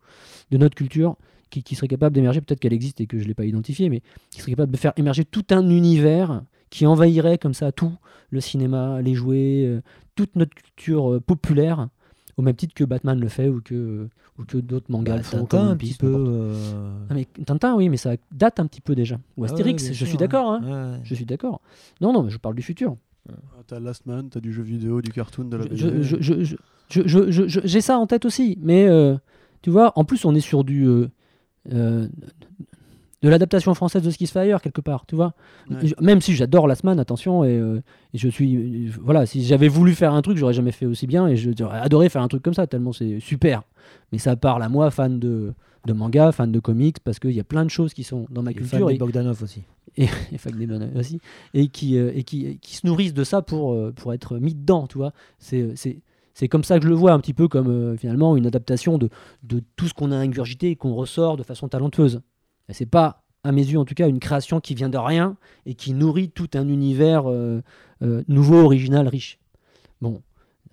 de 0.50 0.58
notre 0.58 0.74
culture, 0.74 1.16
qui, 1.50 1.62
qui 1.62 1.76
serait 1.76 1.88
capable 1.88 2.14
d'émerger, 2.14 2.40
peut-être 2.40 2.58
qu'elle 2.60 2.72
existe 2.72 3.00
et 3.00 3.06
que 3.06 3.18
je 3.18 3.22
ne 3.22 3.28
l'ai 3.28 3.34
pas 3.34 3.44
identifiée, 3.44 3.88
mais 3.88 4.02
qui 4.30 4.40
serait 4.40 4.52
capable 4.52 4.72
de 4.72 4.76
faire 4.76 4.92
émerger 4.96 5.24
tout 5.24 5.44
un 5.50 5.68
univers 5.70 6.42
qui 6.70 6.86
envahirait 6.86 7.38
comme 7.38 7.54
ça 7.54 7.70
tout, 7.70 7.92
le 8.30 8.40
cinéma, 8.40 9.00
les 9.00 9.14
jouets, 9.14 9.64
euh, 9.64 9.80
toute 10.16 10.34
notre 10.34 10.54
culture 10.54 11.14
euh, 11.14 11.20
populaire, 11.20 11.88
au 12.36 12.42
même 12.42 12.54
titre 12.56 12.74
que 12.74 12.84
Batman 12.84 13.18
le 13.18 13.28
fait 13.28 13.48
ou 13.48 13.60
que, 13.60 14.08
ou 14.38 14.44
que 14.44 14.58
d'autres 14.58 14.90
mangas 14.90 15.12
Bah, 15.12 15.16
le 15.18 15.22
font. 15.22 15.38
Tintin, 15.38 15.58
comme 15.58 15.68
un 15.68 15.76
petit 15.76 15.94
peu. 15.94 16.14
euh, 16.16 16.98
Ah, 17.08 17.14
mais 17.14 17.24
Tintin, 17.44 17.74
oui, 17.76 17.88
mais 17.88 17.96
ça 17.96 18.12
date 18.32 18.60
un 18.60 18.66
petit 18.66 18.80
peu 18.80 18.94
déjà. 18.94 19.18
Ou 19.36 19.44
ah 19.44 19.46
Astérix, 19.46 19.82
ouais, 19.84 19.88
je 19.90 19.94
sûr, 19.94 20.06
suis 20.06 20.16
ouais. 20.16 20.20
d'accord. 20.20 20.50
hein. 20.52 20.92
Ouais. 20.94 21.00
Je 21.04 21.14
suis 21.14 21.24
d'accord. 21.24 21.60
Non, 22.00 22.12
non, 22.12 22.22
mais 22.22 22.30
je 22.30 22.38
parle 22.38 22.54
du 22.54 22.62
futur. 22.62 22.96
Ah, 23.28 23.32
T'as 23.66 23.80
Last 23.80 24.06
Man, 24.06 24.28
t'as 24.30 24.40
du 24.40 24.52
jeu 24.52 24.62
vidéo, 24.62 25.00
du 25.02 25.10
cartoon, 25.12 25.44
de 25.44 25.56
la 25.56 25.64
BD. 25.64 25.76
Je- 25.76 26.02
je- 26.02 26.16
je- 26.20 26.44
je- 26.44 26.56
je- 26.90 27.06
je- 27.08 27.30
je- 27.30 27.48
je- 27.48 27.60
J'ai 27.64 27.80
ça 27.80 27.98
en 27.98 28.06
tête 28.06 28.24
aussi, 28.24 28.58
mais 28.60 28.86
euh, 28.86 29.16
tu 29.62 29.70
vois, 29.70 29.92
en 29.98 30.04
plus, 30.04 30.24
on 30.24 30.34
est 30.34 30.40
sur 30.40 30.62
du. 30.62 30.86
euh, 30.86 31.08
euh, 31.72 32.06
de 33.22 33.28
l'adaptation 33.28 33.74
française 33.74 34.02
de 34.02 34.10
Kiss 34.10 34.30
Fire 34.30 34.60
quelque 34.60 34.80
part, 34.80 35.06
tu 35.06 35.16
vois. 35.16 35.34
Ouais. 35.70 35.94
Même 36.00 36.20
si 36.20 36.34
j'adore 36.34 36.66
Last 36.66 36.84
Man, 36.84 37.00
attention, 37.00 37.44
et, 37.44 37.58
euh, 37.58 37.82
et 38.12 38.18
je 38.18 38.28
suis, 38.28 38.56
euh, 38.56 38.90
voilà, 39.00 39.26
si 39.26 39.44
j'avais 39.44 39.68
voulu 39.68 39.94
faire 39.94 40.12
un 40.12 40.22
truc, 40.22 40.36
j'aurais 40.36 40.52
jamais 40.52 40.72
fait 40.72 40.86
aussi 40.86 41.06
bien, 41.06 41.26
et 41.26 41.36
j'aurais 41.36 41.78
adoré 41.78 42.08
faire 42.08 42.22
un 42.22 42.28
truc 42.28 42.42
comme 42.42 42.54
ça 42.54 42.66
tellement 42.66 42.92
c'est 42.92 43.20
super. 43.20 43.62
Mais 44.12 44.18
ça 44.18 44.36
parle 44.36 44.62
à 44.62 44.68
moi, 44.68 44.90
fan 44.90 45.18
de, 45.18 45.54
de 45.86 45.92
manga, 45.92 46.32
fan 46.32 46.52
de 46.52 46.60
comics, 46.60 47.00
parce 47.00 47.18
qu'il 47.18 47.32
y 47.32 47.40
a 47.40 47.44
plein 47.44 47.64
de 47.64 47.70
choses 47.70 47.94
qui 47.94 48.04
sont 48.04 48.26
dans 48.30 48.42
ma 48.42 48.52
fan 48.52 48.60
culture 48.60 48.88
de 48.88 48.92
et, 48.92 48.98
Bogdanov 48.98 49.42
aussi. 49.42 49.62
et 49.96 50.38
Fag 50.38 50.56
Demon 50.56 50.90
aussi, 50.96 51.20
et 51.54 51.68
qui, 51.68 51.98
euh, 51.98 52.12
et 52.14 52.22
qui, 52.22 52.58
qui 52.58 52.76
se 52.76 52.86
nourrissent 52.86 53.14
de 53.14 53.24
ça 53.24 53.40
pour, 53.40 53.72
euh, 53.72 53.92
pour 53.96 54.12
être 54.12 54.38
mis 54.38 54.54
dedans, 54.54 54.86
tu 54.86 54.98
vois. 54.98 55.12
C'est, 55.38 55.74
c'est, 55.74 56.00
c'est 56.34 56.48
comme 56.48 56.64
ça 56.64 56.78
que 56.78 56.84
je 56.84 56.88
le 56.90 56.94
vois, 56.94 57.12
un 57.12 57.20
petit 57.20 57.32
peu 57.32 57.48
comme 57.48 57.68
euh, 57.68 57.96
finalement 57.96 58.36
une 58.36 58.46
adaptation 58.46 58.98
de, 58.98 59.08
de 59.42 59.62
tout 59.76 59.88
ce 59.88 59.94
qu'on 59.94 60.12
a 60.12 60.16
ingurgité 60.16 60.70
et 60.70 60.76
qu'on 60.76 60.94
ressort 60.94 61.36
de 61.36 61.42
façon 61.42 61.68
talentueuse. 61.68 62.20
C'est 62.70 62.86
pas, 62.86 63.22
à 63.44 63.52
mes 63.52 63.62
yeux 63.64 63.78
en 63.78 63.84
tout 63.84 63.94
cas, 63.94 64.08
une 64.08 64.18
création 64.20 64.60
qui 64.60 64.74
vient 64.74 64.88
de 64.88 64.98
rien 64.98 65.36
et 65.66 65.74
qui 65.74 65.92
nourrit 65.94 66.30
tout 66.30 66.48
un 66.54 66.66
univers 66.68 67.30
euh, 67.30 67.62
euh, 68.02 68.22
nouveau, 68.28 68.56
original, 68.64 69.06
riche. 69.08 69.38
Bon, 70.00 70.22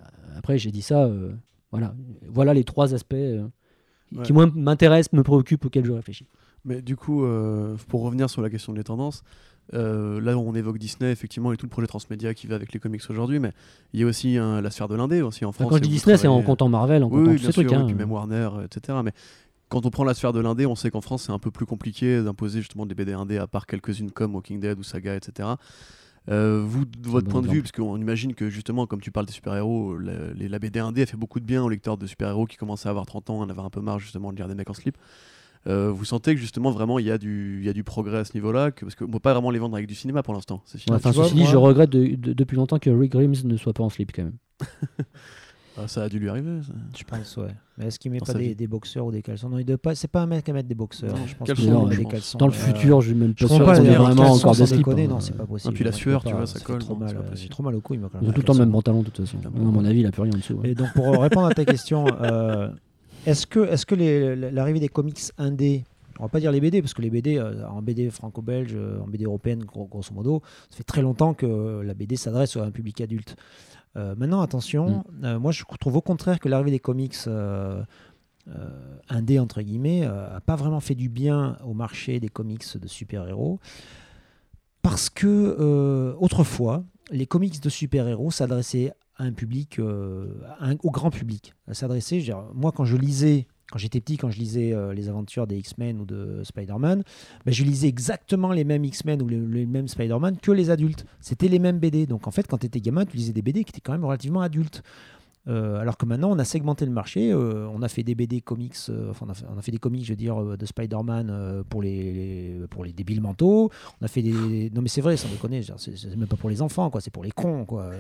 euh, 0.02 0.06
après 0.38 0.58
j'ai 0.58 0.72
dit 0.72 0.82
ça, 0.82 1.10
voilà. 1.72 1.94
Voilà 2.30 2.54
les 2.54 2.64
trois 2.64 2.94
aspects 2.94 3.16
Ouais. 4.16 4.22
qui 4.24 4.32
moi 4.34 4.48
m'intéressent, 4.54 5.12
me 5.14 5.24
préoccupent, 5.24 5.66
auxquels 5.66 5.86
je 5.86 5.92
réfléchis. 5.92 6.28
Mais 6.66 6.84
du 6.84 6.96
coup, 6.96 7.26
pour 7.88 8.04
revenir 8.04 8.30
sur 8.30 8.42
la 8.44 8.50
question 8.52 8.72
des 8.74 8.84
tendances, 8.84 9.24
euh, 9.74 10.22
là 10.22 10.38
on 10.38 10.54
évoque 10.54 10.78
Disney 10.78 11.12
effectivement 11.12 11.52
et 11.52 11.58
tout 11.58 11.66
le 11.66 11.70
projet 11.72 11.88
transmédia 11.88 12.34
qui 12.36 12.46
va 12.48 12.56
avec 12.56 12.74
les 12.74 12.80
comics 12.80 13.02
aujourd'hui, 13.10 13.40
mais 13.40 13.54
il 13.94 14.02
y 14.02 14.04
a 14.04 14.06
aussi 14.06 14.38
hein, 14.38 14.62
la 14.62 14.70
sphère 14.70 14.88
de 14.88 14.96
l'indé 14.96 15.22
aussi 15.24 15.46
en 15.46 15.50
Enfin, 15.50 15.64
France. 15.64 15.70
quand 15.72 15.78
je 15.78 15.82
dis 15.84 15.90
Disney, 15.90 16.18
c'est 16.18 16.28
en 16.28 16.42
comptant 16.44 16.70
Marvel, 16.70 17.02
en 17.04 17.08
Oui, 17.08 17.12
comptant 17.20 17.32
oui, 17.32 17.38
tous 17.38 17.46
ces 17.46 17.52
sûr, 17.54 17.64
trucs. 17.64 17.70
oui, 17.72 17.76
hein. 17.76 17.86
puis 17.88 17.96
même 17.96 18.12
Warner, 18.12 18.50
etc. 18.66 19.00
Mais 19.04 19.14
quand 19.74 19.86
on 19.86 19.90
prend 19.90 20.04
la 20.04 20.14
sphère 20.14 20.34
de 20.34 20.40
l'indé, 20.40 20.66
on 20.66 20.76
sait 20.76 20.92
qu'en 20.92 21.02
France 21.02 21.24
c'est 21.24 21.32
un 21.32 21.40
peu 21.40 21.52
plus 21.52 21.66
compliqué 21.66 22.22
d'imposer 22.22 22.60
justement 22.60 22.86
des 22.86 22.96
BD 22.96 23.14
indé 23.14 23.38
à 23.38 23.48
part 23.48 23.66
quelques-unes 23.66 24.12
comme 24.12 24.36
Walking 24.36 24.60
Dead 24.60 24.78
ou 24.80 24.84
Saga, 24.84 25.16
etc. 25.16 25.50
Euh, 26.30 26.64
vous, 26.66 26.86
de 26.86 27.10
votre 27.10 27.26
bon 27.26 27.32
point 27.32 27.42
de 27.42 27.48
vue, 27.50 27.62
parce 27.62 27.74
qu'on 27.74 27.98
imagine 27.98 28.34
que 28.34 28.50
justement, 28.50 28.86
comme 28.88 29.02
tu 29.02 29.12
parles 29.12 29.26
des 29.26 29.34
super-héros, 29.34 29.98
la, 29.98 30.32
les- 30.36 30.48
la 30.48 30.58
BD 30.60 30.80
indé 30.80 31.02
a 31.02 31.06
fait 31.06 31.18
beaucoup 31.18 31.40
de 31.42 31.46
bien 31.46 31.62
aux 31.64 31.68
lecteurs 31.70 31.98
de 31.98 32.08
super-héros 32.08 32.46
qui 32.46 32.56
commençaient 32.56 32.88
à 32.88 32.92
avoir 32.92 33.06
30 33.06 33.30
ans, 33.30 33.40
en 33.40 33.50
avoir 33.50 33.66
un 33.66 33.70
peu 33.70 33.82
marre 33.82 34.00
justement 34.00 34.32
de 34.32 34.38
lire 34.38 34.48
des 34.48 34.56
mecs 34.56 34.70
en 34.70 34.74
slip. 34.74 34.96
Euh, 35.68 35.92
vous 35.92 36.06
sentez 36.06 36.34
que 36.36 36.40
justement 36.42 36.72
vraiment 36.72 37.00
il 37.00 37.06
y, 37.06 37.12
a 37.12 37.18
du- 37.18 37.60
il 37.62 37.66
y 37.66 37.70
a 37.70 37.74
du 37.74 37.84
progrès 37.84 38.18
à 38.20 38.26
ce 38.26 38.34
niveau-là, 38.36 38.72
que, 38.72 38.86
parce 38.86 38.96
qu'on 38.96 39.08
ne 39.08 39.12
peut 39.12 39.20
pas 39.20 39.34
vraiment 39.34 39.50
les 39.50 39.60
vendre 39.60 39.76
avec 39.76 39.88
du 39.88 39.96
cinéma 39.96 40.22
pour 40.24 40.34
l'instant. 40.34 40.62
Ouais, 40.76 40.82
Enfin, 40.96 41.10
tu 41.12 41.16
vois, 41.16 41.24
ceci 41.26 41.36
dit, 41.36 41.42
moi- 41.44 41.52
je 41.52 41.58
regrette 41.58 41.90
de- 41.90 42.16
de- 42.16 42.34
depuis 42.34 42.56
longtemps 42.56 42.80
que 42.80 42.90
Rick 42.90 43.12
Grimes 43.14 43.34
ne 43.44 43.58
soit 43.58 43.74
pas 43.74 43.84
en 43.84 43.90
slip 43.90 44.12
quand 44.14 44.24
même. 44.24 44.38
Ah, 45.76 45.88
ça 45.88 46.04
a 46.04 46.10
dû 46.10 46.20
lui 46.20 46.30
arriver. 46.30 46.62
ça. 46.62 46.72
Je 46.96 47.04
pense, 47.04 47.36
ouais. 47.38 47.48
Mais 47.78 47.88
est-ce 47.88 47.98
qu'il 47.98 48.12
met 48.12 48.20
Dans 48.20 48.26
pas 48.28 48.34
des, 48.36 48.54
des 48.54 48.68
boxeurs 48.68 49.08
ou 49.08 49.12
des 49.12 49.24
caleçons? 49.24 49.50
Non, 49.50 49.58
il 49.58 49.66
doit 49.66 49.78
pas. 49.80 49.96
C'est 49.96 50.08
pas 50.08 50.22
un 50.22 50.28
mec 50.28 50.48
à 50.48 50.54
mettre 50.54 50.68
des 50.70 50.76
boxeurs. 50.76 51.10
Non, 51.18 51.26
je 51.26 51.36
pense 51.36 51.52
qu'il 51.52 51.70
non, 51.72 51.86
met 51.88 51.94
je 51.94 51.98
des 51.98 52.04
pense? 52.04 52.12
caleçons. 52.12 52.38
Dans 52.38 52.46
le 52.48 52.54
euh, 52.54 52.56
futur, 52.56 53.02
je 53.02 53.08
suis 53.08 53.16
même 53.16 53.34
Je 53.36 53.48
pas 53.48 53.54
sûr 53.56 53.70
ait 53.86 53.96
vraiment 53.96 54.32
encore 54.34 54.56
des 54.56 54.66
slips. 54.68 54.88
hein. 54.88 55.08
non, 55.08 55.20
c'est 55.20 55.36
pas 55.36 55.46
possible. 55.48 55.74
Et 55.74 55.76
puis 55.76 55.84
la 55.84 55.92
sueur, 55.92 56.24
tu 56.24 56.32
vois, 56.34 56.46
ça 56.46 56.60
colle, 56.60 56.78
trop 56.80 56.94
non, 56.94 57.00
mal. 57.00 57.10
c'est 57.10 57.16
pas 57.16 57.22
euh. 57.24 57.36
J'ai 57.36 57.50
trop 57.50 57.64
mal 57.64 57.74
au 57.76 57.82
cou, 57.82 57.96
Ils 57.96 58.04
ont 58.04 58.10
tout 58.10 58.18
le 58.22 58.44
temps 58.44 58.54
le 58.54 58.60
même 58.60 58.68
caleçon. 58.68 58.72
pantalon, 58.72 59.00
de 59.02 59.10
toute 59.10 59.26
façon. 59.26 59.38
À 59.44 59.50
mon 59.60 59.84
avis, 59.86 60.02
il 60.02 60.06
a 60.06 60.12
plus 60.12 60.22
rien 60.22 60.32
en 60.34 60.38
dessous. 60.38 60.60
Et 60.64 60.76
donc 60.76 60.94
pour 60.94 61.10
répondre 61.20 61.48
à 61.48 61.54
ta 61.56 61.66
question, 61.66 62.06
euh, 62.22 62.70
est-ce 63.26 63.48
que, 63.48 63.62
est-ce 63.68 63.86
que 63.88 63.96
l'arrivée 63.96 64.80
des 64.80 64.90
comics 64.90 65.20
indés, 65.40 65.86
on 66.20 66.24
va 66.24 66.30
pas 66.30 66.40
dire 66.40 66.52
les 66.52 66.62
BD, 66.62 66.84
parce 66.84 66.94
que 66.94 67.02
les 67.02 67.10
BD, 67.10 67.38
euh, 67.40 67.68
en 67.68 67.82
BD 67.82 68.12
franco-belge, 68.12 68.74
euh, 68.76 69.00
en 69.02 69.08
BD 69.08 69.26
européenne, 69.26 69.64
gros- 69.64 69.88
grosso 69.88 70.14
modo, 70.14 70.44
ça 70.70 70.78
fait 70.78 70.84
très 70.84 71.02
longtemps 71.02 71.34
que 71.34 71.82
la 71.84 71.96
BD 71.96 72.16
s'adresse 72.16 72.56
à 72.58 72.64
un 72.64 72.70
public 72.72 73.02
adulte. 73.02 73.36
Euh, 73.96 74.16
maintenant, 74.18 74.42
attention, 74.42 75.04
euh, 75.24 75.40
moi 75.40 75.52
je 75.52 75.64
trouve 75.80 75.96
au 75.98 76.02
contraire 76.02 76.40
que 76.40 76.50
l'arrivée 76.50 76.72
des 76.72 76.80
comics 76.80 77.16
euh, 77.28 77.84
indés, 79.10 79.40
entre 79.40 79.62
guillemets, 79.62 80.06
euh, 80.06 80.36
a 80.36 80.42
pas 80.42 80.56
vraiment 80.56 80.80
fait 80.80 80.96
du 80.96 81.10
bien 81.10 81.58
au 81.66 81.74
marché 81.74 82.20
des 82.20 82.30
comics 82.30 82.66
de 82.78 82.88
super-héros. 82.88 83.60
Parce 84.82 85.10
que 85.10 86.16
autrefois, 86.20 86.84
les 87.12 87.26
comics 87.26 87.62
de 87.62 87.70
super-héros 87.70 88.32
s'adressaient 88.32 88.92
à 89.18 89.24
un 89.24 89.32
public, 89.32 89.80
euh, 89.80 90.34
un- 90.60 90.76
au 90.84 90.92
grand 90.92 91.10
public. 91.12 91.54
Dire, 92.24 92.44
moi 92.54 92.72
quand 92.74 92.84
je 92.86 92.98
lisais, 92.98 93.48
quand 93.72 93.80
j'étais 93.80 94.02
petit, 94.02 94.18
quand 94.18 94.30
je 94.30 94.38
lisais 94.38 94.74
euh, 94.74 94.94
les 94.94 95.10
aventures 95.10 95.48
des 95.48 95.58
X-Men 95.58 96.02
ou 96.02 96.06
de 96.06 96.42
Spider-Man, 96.44 97.04
ben, 97.46 97.54
je 97.54 97.64
lisais 97.64 97.88
exactement 97.88 98.52
les 98.52 98.64
mêmes 98.64 98.84
X-Men 98.86 99.22
ou 99.22 99.28
les, 99.28 99.66
mêmes 99.66 99.88
Spider-Man 99.88 100.38
que 100.38 100.52
les 100.52 100.70
adultes. 100.70 101.06
C'était 101.20 101.48
les 101.48 101.60
mêmes 101.60 101.80
BD. 101.80 102.06
Donc 102.06 102.28
en 102.28 102.32
fait, 102.32 102.48
quand 102.48 102.58
tu 102.58 102.68
gamin, 102.68 103.06
tu 103.06 103.18
lisais 103.18 103.34
des 103.34 103.42
BD 103.42 103.64
qui 103.64 103.72
étaient 103.72 103.82
quand 103.82 103.94
même 103.94 104.06
relativement 104.06 104.42
adultes. 104.42 104.84
Euh, 105.48 105.78
alors 105.80 105.98
que 105.98 106.06
maintenant, 106.06 106.32
on 106.32 106.40
a 106.40 106.46
segmenté 106.46 106.86
le 106.86 106.92
marché. 106.92 107.32
euh, 107.32 107.68
on 107.74 107.82
a 107.82 107.90
fait 107.90 108.04
des 108.04 108.16
BD 108.16 108.40
comics, 108.42 108.76
euh, 108.90 109.12
enfin, 109.12 109.26
on, 109.54 109.58
a 109.58 109.62
fait, 109.62 109.72
des 109.72 109.78
comics, 109.78 110.04
je 110.06 110.12
veux 110.12 110.16
dire, 110.18 110.58
de 110.58 110.66
Spider-Man 110.66 111.64
pour, 111.70 111.82
les, 111.82 112.62
pour 112.70 112.86
les 112.86 112.94
débiles 112.94 113.22
mentaux. 113.22 113.70
On 114.02 114.06
a 114.06 114.08
fait 114.08 114.22
des. 114.22 114.70
Non, 114.74 114.82
mais 114.82 114.88
c'est 114.88 115.02
vrai, 115.02 115.18
sans 115.18 115.28
déconner, 115.30 115.62
c'est 115.78 116.16
même 116.16 116.28
pas 116.28 116.38
pour 116.38 116.50
les 116.50 116.62
enfants, 116.62 116.90
quoi. 116.90 117.02
C'est 117.02 117.12
pour 117.12 117.24
les 117.24 117.32
cons, 117.32 117.66
quoi. 117.66 117.92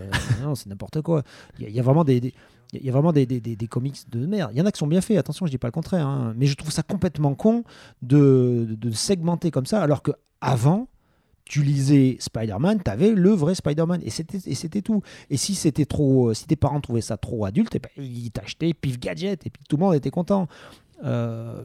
Non, 0.41 0.55
c'est 0.55 0.69
n'importe 0.69 1.01
quoi. 1.01 1.23
Il 1.59 1.69
y, 1.69 1.79
a- 1.79 1.83
vraiment 1.83 2.03
des. 2.03 2.33
il 2.73 2.83
y 2.85 2.89
a 2.89 2.91
vraiment 2.93 3.11
des- 3.11 3.25
des- 3.25 3.39
des 3.41 3.67
comics 3.67 3.97
de 4.09 4.25
merde. 4.25 4.51
Il 4.53 4.57
y 4.57 4.61
en 4.61 4.65
a 4.65 4.71
qui 4.71 4.79
sont 4.79 4.87
bien 4.87 5.01
faits, 5.01 5.17
attention, 5.17 5.45
je 5.45 5.51
dis 5.51 5.57
pas 5.57 5.67
le 5.67 5.71
contraire. 5.73 6.07
hein. 6.07 6.33
Mais 6.37 6.45
je 6.45 6.55
trouve 6.55 6.71
ça 6.71 6.81
complètement 6.83 7.35
con 7.35 7.63
de, 8.01 8.65
de- 8.69 8.75
de 8.75 8.91
segmenter 8.91 9.51
comme 9.51 9.65
ça, 9.65 9.81
alors 9.81 10.01
que 10.01 10.11
avant, 10.41 10.87
tu 11.45 11.63
lisais 11.63 12.17
Spider-Man, 12.19 12.81
tu 12.83 12.89
avais 12.89 13.11
le 13.11 13.29
vrai 13.29 13.55
Spider-Man. 13.55 14.01
Et 14.03 14.09
c'était, 14.09 14.81
tout. 14.81 15.01
Et 15.29 15.37
si 15.37 15.55
c'était 15.55 15.85
trop, 15.85 16.29
euh, 16.29 16.33
si 16.33 16.45
tes 16.47 16.55
parents 16.55 16.81
trouvaient 16.81 17.01
ça 17.01 17.17
trop 17.17 17.45
adulte, 17.45 17.75
eh 17.75 17.79
ben, 17.79 17.89
ils 17.97 18.31
t'achetaient 18.31 18.73
Pif 18.73 18.99
Gadget 18.99 19.45
et 19.45 19.51
tout 19.69 19.77
le 19.77 19.83
monde 19.83 19.95
était 19.95 20.11
content. 20.11 20.47
Euh, 21.03 21.63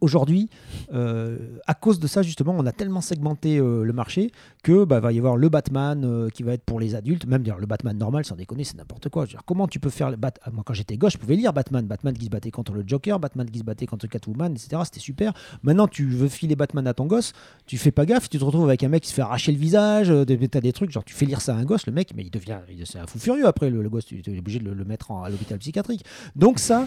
Aujourd'hui, 0.00 0.48
euh, 0.92 1.58
à 1.66 1.74
cause 1.74 1.98
de 1.98 2.06
ça, 2.06 2.22
justement, 2.22 2.54
on 2.56 2.66
a 2.66 2.72
tellement 2.72 3.00
segmenté 3.00 3.58
euh, 3.58 3.82
le 3.82 3.92
marché 3.92 4.30
que 4.62 4.84
bah, 4.84 5.00
va 5.00 5.12
y 5.12 5.18
avoir 5.18 5.36
le 5.36 5.48
Batman 5.48 6.04
euh, 6.04 6.28
qui 6.28 6.44
va 6.44 6.52
être 6.52 6.62
pour 6.62 6.78
les 6.78 6.94
adultes, 6.94 7.26
même 7.26 7.42
dire 7.42 7.58
le 7.58 7.66
Batman 7.66 7.96
normal, 7.98 8.24
sans 8.24 8.36
déconner, 8.36 8.62
c'est 8.62 8.76
n'importe 8.76 9.08
quoi. 9.08 9.26
Comment 9.44 9.66
tu 9.66 9.80
peux 9.80 9.90
faire 9.90 10.10
le 10.10 10.16
Bat 10.16 10.34
ah, 10.42 10.50
Moi, 10.52 10.62
quand 10.64 10.74
j'étais 10.74 10.96
gauche, 10.96 11.14
je 11.14 11.18
pouvais 11.18 11.34
lire 11.34 11.52
Batman, 11.52 11.84
Batman 11.84 12.16
qui 12.16 12.26
se 12.26 12.30
battait 12.30 12.52
contre 12.52 12.74
le 12.74 12.84
Joker, 12.86 13.18
Batman 13.18 13.50
qui 13.50 13.58
se 13.58 13.64
battait 13.64 13.86
contre 13.86 14.06
Catwoman, 14.06 14.52
etc. 14.52 14.82
C'était 14.84 15.00
super. 15.00 15.32
Maintenant, 15.64 15.88
tu 15.88 16.06
veux 16.06 16.28
filer 16.28 16.54
Batman 16.54 16.86
à 16.86 16.94
ton 16.94 17.06
gosse, 17.06 17.32
tu 17.66 17.76
fais 17.76 17.90
pas 17.90 18.06
gaffe, 18.06 18.28
tu 18.28 18.38
te 18.38 18.44
retrouves 18.44 18.68
avec 18.68 18.84
un 18.84 18.88
mec 18.88 19.02
qui 19.02 19.08
se 19.08 19.14
fait 19.14 19.22
arracher 19.22 19.50
le 19.50 19.58
visage, 19.58 20.12
t'as 20.26 20.60
des 20.60 20.72
trucs, 20.72 20.92
genre 20.92 21.04
tu 21.04 21.14
fais 21.14 21.26
lire 21.26 21.40
ça 21.40 21.56
à 21.56 21.58
un 21.58 21.64
gosse, 21.64 21.86
le 21.86 21.92
mec, 21.92 22.12
mais 22.14 22.22
il 22.22 22.30
devient, 22.30 22.58
un 22.94 23.06
fou 23.06 23.18
furieux 23.18 23.46
après, 23.46 23.68
le, 23.70 23.88
gosse, 23.88 24.06
tu 24.06 24.22
es 24.24 24.38
obligé 24.38 24.60
de 24.60 24.64
le, 24.64 24.74
le 24.74 24.84
mettre 24.84 25.10
en- 25.10 25.24
à 25.24 25.30
l'hôpital 25.30 25.58
psychiatrique. 25.58 26.04
Donc 26.36 26.58
ça, 26.58 26.86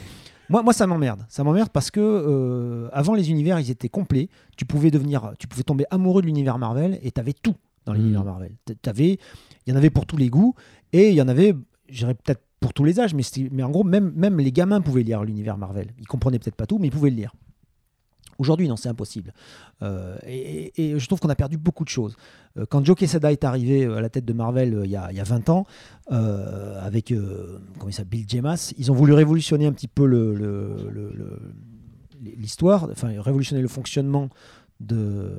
moi, 0.50 0.64
moi 0.64 0.74
ça 0.74 0.88
m'emmerde. 0.88 1.26
Ça 1.30 1.44
m'emmerde 1.44 1.70
parce 1.72 1.92
que 1.92 2.00
euh, 2.02 2.90
avant 2.92 3.14
les 3.14 3.30
univers, 3.32 3.60
ils 3.60 3.72
étaient 3.72 3.90
complets. 3.90 4.30
Tu 4.58 4.66
pouvais 4.66 4.92
devenir, 4.92 5.34
tu 5.40 5.48
pouvais 5.48 5.64
tomber 5.64 5.86
amoureux 5.92 6.22
de 6.22 6.28
l'univers 6.28 6.58
Marvel 6.58 7.00
et 7.04 7.12
tu 7.12 7.20
avais 7.20 7.34
tout 7.34 7.56
dans 7.86 7.94
l'univers 7.94 8.22
Mhm. 8.22 8.26
Marvel. 8.28 8.52
T'avais, 8.82 9.18
il 9.66 9.70
y 9.70 9.74
en 9.74 9.76
avait 9.78 9.90
pour 9.90 10.06
tous 10.06 10.18
les 10.18 10.30
goûts 10.30 10.54
et 10.94 11.10
il 11.10 11.16
y 11.16 11.22
en 11.22 11.28
avait, 11.28 11.56
je 11.90 11.98
dirais 12.00 12.14
peut-être 12.14 12.42
pour 12.60 12.74
tous 12.74 12.84
les 12.84 13.00
âges, 13.00 13.16
mais, 13.16 13.24
mais 13.52 13.64
en 13.64 13.72
gros, 13.72 13.84
même, 13.84 14.12
même 14.16 14.38
les 14.40 14.52
gamins 14.52 14.82
pouvaient 14.82 15.02
lire 15.02 15.24
l'univers 15.24 15.58
Marvel. 15.58 15.88
Ils 16.00 16.06
comprenaient 16.06 16.38
peut-être 16.38 16.56
pas 16.56 16.68
tout, 16.68 16.78
mais 16.78 16.88
ils 16.88 16.92
pouvaient 16.92 17.10
le 17.10 17.16
lire. 17.16 17.34
Aujourd'hui, 18.42 18.68
non, 18.68 18.76
c'est 18.76 18.90
impossible. 18.90 19.36
Euh, 19.84 20.18
et, 20.26 20.98
je 20.98 21.06
trouve 21.06 21.20
qu'on 21.20 21.30
a 21.30 21.36
perdu 21.36 21.58
beaucoup 21.58 21.84
de 21.84 21.90
choses. 21.90 22.16
Euh, 22.58 22.66
quand 22.68 22.84
Joe 22.84 22.98
Quesada 22.98 23.32
est 23.32 23.44
arrivé 23.44 23.86
euh, 23.86 23.98
à 23.98 24.02
la 24.02 24.10
tête 24.10 24.26
de 24.26 24.34
Marvel 24.34 24.82
il 24.84 24.90
y, 24.90 24.96
a, 24.96 25.12
il 25.12 25.18
y 25.18 25.20
a 25.20 25.24
20 25.24 25.50
ans, 25.50 25.68
avec 26.10 27.14
Bill 27.14 28.26
Jemas, 28.28 28.74
ils 28.80 28.92
ont 28.92 28.96
voulu 28.96 29.14
révolutionner 29.14 29.68
un 29.68 29.74
petit 29.74 29.88
peu 29.88 30.06
l'histoire, 32.20 32.90
enfin 32.92 33.10
révolutionner 33.22 33.62
le 33.62 33.68
fonctionnement 33.68 34.30
de 34.80 35.38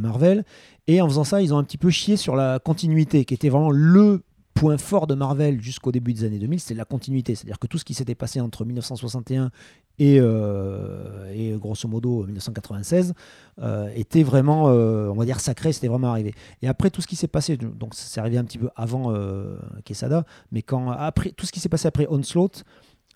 Marvel. 0.00 0.44
Et 0.86 1.02
en 1.02 1.08
faisant 1.08 1.24
ça, 1.24 1.42
ils 1.42 1.52
ont 1.52 1.58
un 1.58 1.64
petit 1.64 1.78
peu 1.78 1.90
chié 1.90 2.16
sur 2.16 2.36
la 2.36 2.60
continuité, 2.60 3.24
qui 3.24 3.34
était 3.34 3.48
vraiment 3.48 3.72
le 3.72 4.22
point 4.54 4.78
fort 4.78 5.06
de 5.06 5.14
Marvel 5.14 5.60
jusqu'au 5.60 5.92
début 5.92 6.12
des 6.12 6.24
années 6.24 6.38
2000, 6.38 6.60
c'était 6.60 6.74
la 6.74 6.84
continuité. 6.84 7.34
C'est-à-dire 7.34 7.58
que 7.58 7.66
tout 7.66 7.78
ce 7.78 7.84
qui 7.84 7.94
s'était 7.94 8.14
passé 8.14 8.40
entre 8.40 8.64
1961 8.64 9.50
et, 9.98 10.18
euh, 10.20 11.32
et 11.32 11.52
grosso 11.58 11.88
modo 11.88 12.24
1996 12.24 13.14
euh, 13.60 13.90
était 13.94 14.22
vraiment, 14.22 14.68
euh, 14.68 15.08
on 15.08 15.14
va 15.14 15.24
dire, 15.24 15.40
sacré, 15.40 15.72
c'était 15.72 15.88
vraiment 15.88 16.10
arrivé. 16.10 16.34
Et 16.62 16.68
après, 16.68 16.90
tout 16.90 17.00
ce 17.00 17.06
qui 17.06 17.16
s'est 17.16 17.28
passé, 17.28 17.56
donc 17.56 17.94
c'est 17.94 18.20
arrivé 18.20 18.38
un 18.38 18.44
petit 18.44 18.58
peu 18.58 18.70
avant 18.76 19.12
Quesada, 19.84 20.24
mais 20.50 20.62
quand, 20.62 20.90
après, 20.90 21.30
tout 21.30 21.46
ce 21.46 21.52
qui 21.52 21.60
s'est 21.60 21.68
passé 21.68 21.88
après 21.88 22.06
Onslaught, 22.08 22.64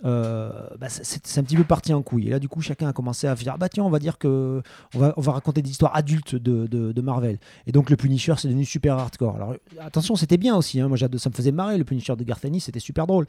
euh, 0.05 0.51
bah, 0.79 0.89
c'est 0.91 1.39
un 1.39 1.43
petit 1.43 1.57
peu 1.57 1.65
parti 1.65 1.95
en 1.95 2.03
couille. 2.03 2.27
Et 2.27 2.31
là, 2.31 2.39
du 2.39 2.49
coup, 2.49 2.61
chacun 2.61 2.89
a 2.89 2.93
commencé 2.93 3.27
à 3.27 3.35
dire 3.35 3.53
ah 3.55 3.57
bah 3.59 3.69
tiens, 3.71 3.83
on 3.85 3.89
va 3.91 3.99
dire 3.99 4.19
que 4.19 4.63
on 4.95 4.99
va, 4.99 5.15
on 5.17 5.21
va 5.23 5.33
raconter 5.33 5.63
des 5.63 5.71
histoires 5.71 5.97
adultes 5.97 6.35
de, 6.35 6.67
de, 6.67 6.93
de 6.93 7.01
Marvel. 7.01 7.39
Et 7.67 7.73
donc, 7.73 7.89
le 7.89 7.97
Punisher, 7.97 8.35
c'est 8.37 8.49
devenu 8.49 8.65
super 8.67 8.99
hardcore. 8.99 9.37
Alors, 9.37 9.55
attention, 9.81 10.15
c'était 10.17 10.37
bien 10.37 10.55
aussi. 10.55 10.81
hein. 10.81 10.89
Moi, 10.89 10.99
ça 10.99 11.09
me 11.09 11.35
faisait 11.35 11.53
marrer 11.53 11.79
le 11.79 11.85
Punisher 11.85 12.15
de 12.15 12.25
Garth 12.25 12.45
Ennis, 12.45 12.61
c'était 12.61 12.81
super 12.81 13.07
drôle. 13.07 13.27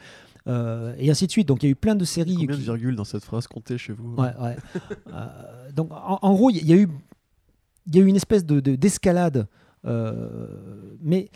Euh, 0.48 0.94
et 0.98 1.10
ainsi 1.10 1.26
de 1.28 1.32
suite. 1.32 1.48
Donc, 1.48 1.64
il 1.64 1.68
y 1.68 1.70
a 1.70 1.72
eu 1.72 1.76
plein 1.76 1.96
de 1.96 2.04
séries. 2.06 2.36
Combien 2.36 2.48
de 2.48 2.56
qui- 2.56 2.64
virgules 2.64 2.96
dans 2.96 3.06
cette 3.06 3.24
phrase 3.24 3.48
comptez 3.48 3.78
chez 3.78 3.94
vous? 3.94 4.16
Ouais, 4.16 4.32
ouais. 4.42 4.56
Euh, 5.14 5.72
donc, 5.74 5.92
en, 5.92 6.20
en 6.22 6.34
gros, 6.34 6.50
il 6.50 6.66
y, 6.68 6.74
a 6.74 6.76
eu, 6.76 6.90
il 7.88 7.96
y 7.96 8.00
a 8.00 8.02
eu 8.02 8.08
une 8.08 8.16
espèce 8.18 8.46
de, 8.46 8.60
de- 8.60 8.76
d'escalade. 8.76 9.48
mais 11.02 11.30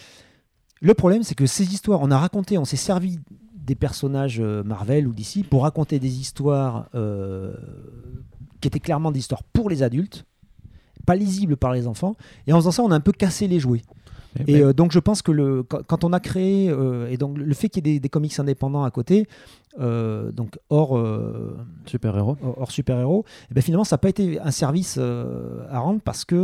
le 0.81 0.93
problème, 0.93 1.23
c'est 1.23 1.35
que 1.35 1.45
ces 1.45 1.73
histoires, 1.73 2.01
on 2.01 2.09
a 2.11 2.17
raconté, 2.17 2.57
on 2.57 2.65
s'est 2.65 2.75
servi 2.75 3.19
des 3.65 3.75
personnages 3.75 4.39
euh, 4.39 4.63
Marvel 4.63 5.07
ou 5.07 5.13
d'ici 5.13 5.43
pour 5.43 5.63
raconter 5.63 5.99
des 5.99 6.19
histoires 6.19 6.87
euh, 6.95 7.53
qui 8.59 8.67
étaient 8.67 8.79
clairement 8.79 9.11
des 9.11 9.19
histoires 9.19 9.43
pour 9.43 9.69
les 9.69 9.83
adultes. 9.83 10.25
pas 11.05 11.15
lisible 11.15 11.57
par 11.57 11.73
les 11.73 11.87
enfants. 11.87 12.15
Et 12.45 12.53
en 12.53 12.57
faisant 12.57 12.71
ça, 12.71 12.83
on 12.83 12.91
a 12.91 12.95
un 12.95 12.99
peu 12.99 13.11
cassé 13.11 13.47
les 13.47 13.59
jouets. 13.59 13.81
Mais- 14.37 14.45
Et 14.47 14.53
mais- 14.53 14.61
euh, 14.63 14.71
donc 14.73 14.91
je 14.91 14.99
pense 14.99 15.21
que 15.23 15.31
le, 15.31 15.63
quand, 15.63 15.81
quand 15.85 16.03
on 16.03 16.13
a 16.13 16.19
créé, 16.19 16.69
euh, 16.69 17.09
et 17.09 17.17
donc 17.17 17.37
le 17.37 17.53
fait 17.53 17.69
qu'il 17.69 17.85
y 17.85 17.89
ait 17.89 17.93
des, 17.95 17.99
des 17.99 18.09
comics 18.09 18.37
indépendants 18.39 18.83
à 18.83 18.91
côté, 18.91 19.27
euh, 19.79 20.31
donc 20.31 20.57
hors, 20.69 20.97
Super-héros. 21.85 22.37
hors 22.43 22.71
super-héros, 22.71 23.25
et 23.49 23.53
ben 23.55 23.61
finalement 23.61 23.83
ça 23.83 23.95
n'a 23.95 23.97
pas 23.99 24.09
été 24.09 24.39
un 24.39 24.51
service 24.51 24.97
à 24.97 25.79
rendre 25.79 26.01
parce 26.03 26.23
que 26.23 26.35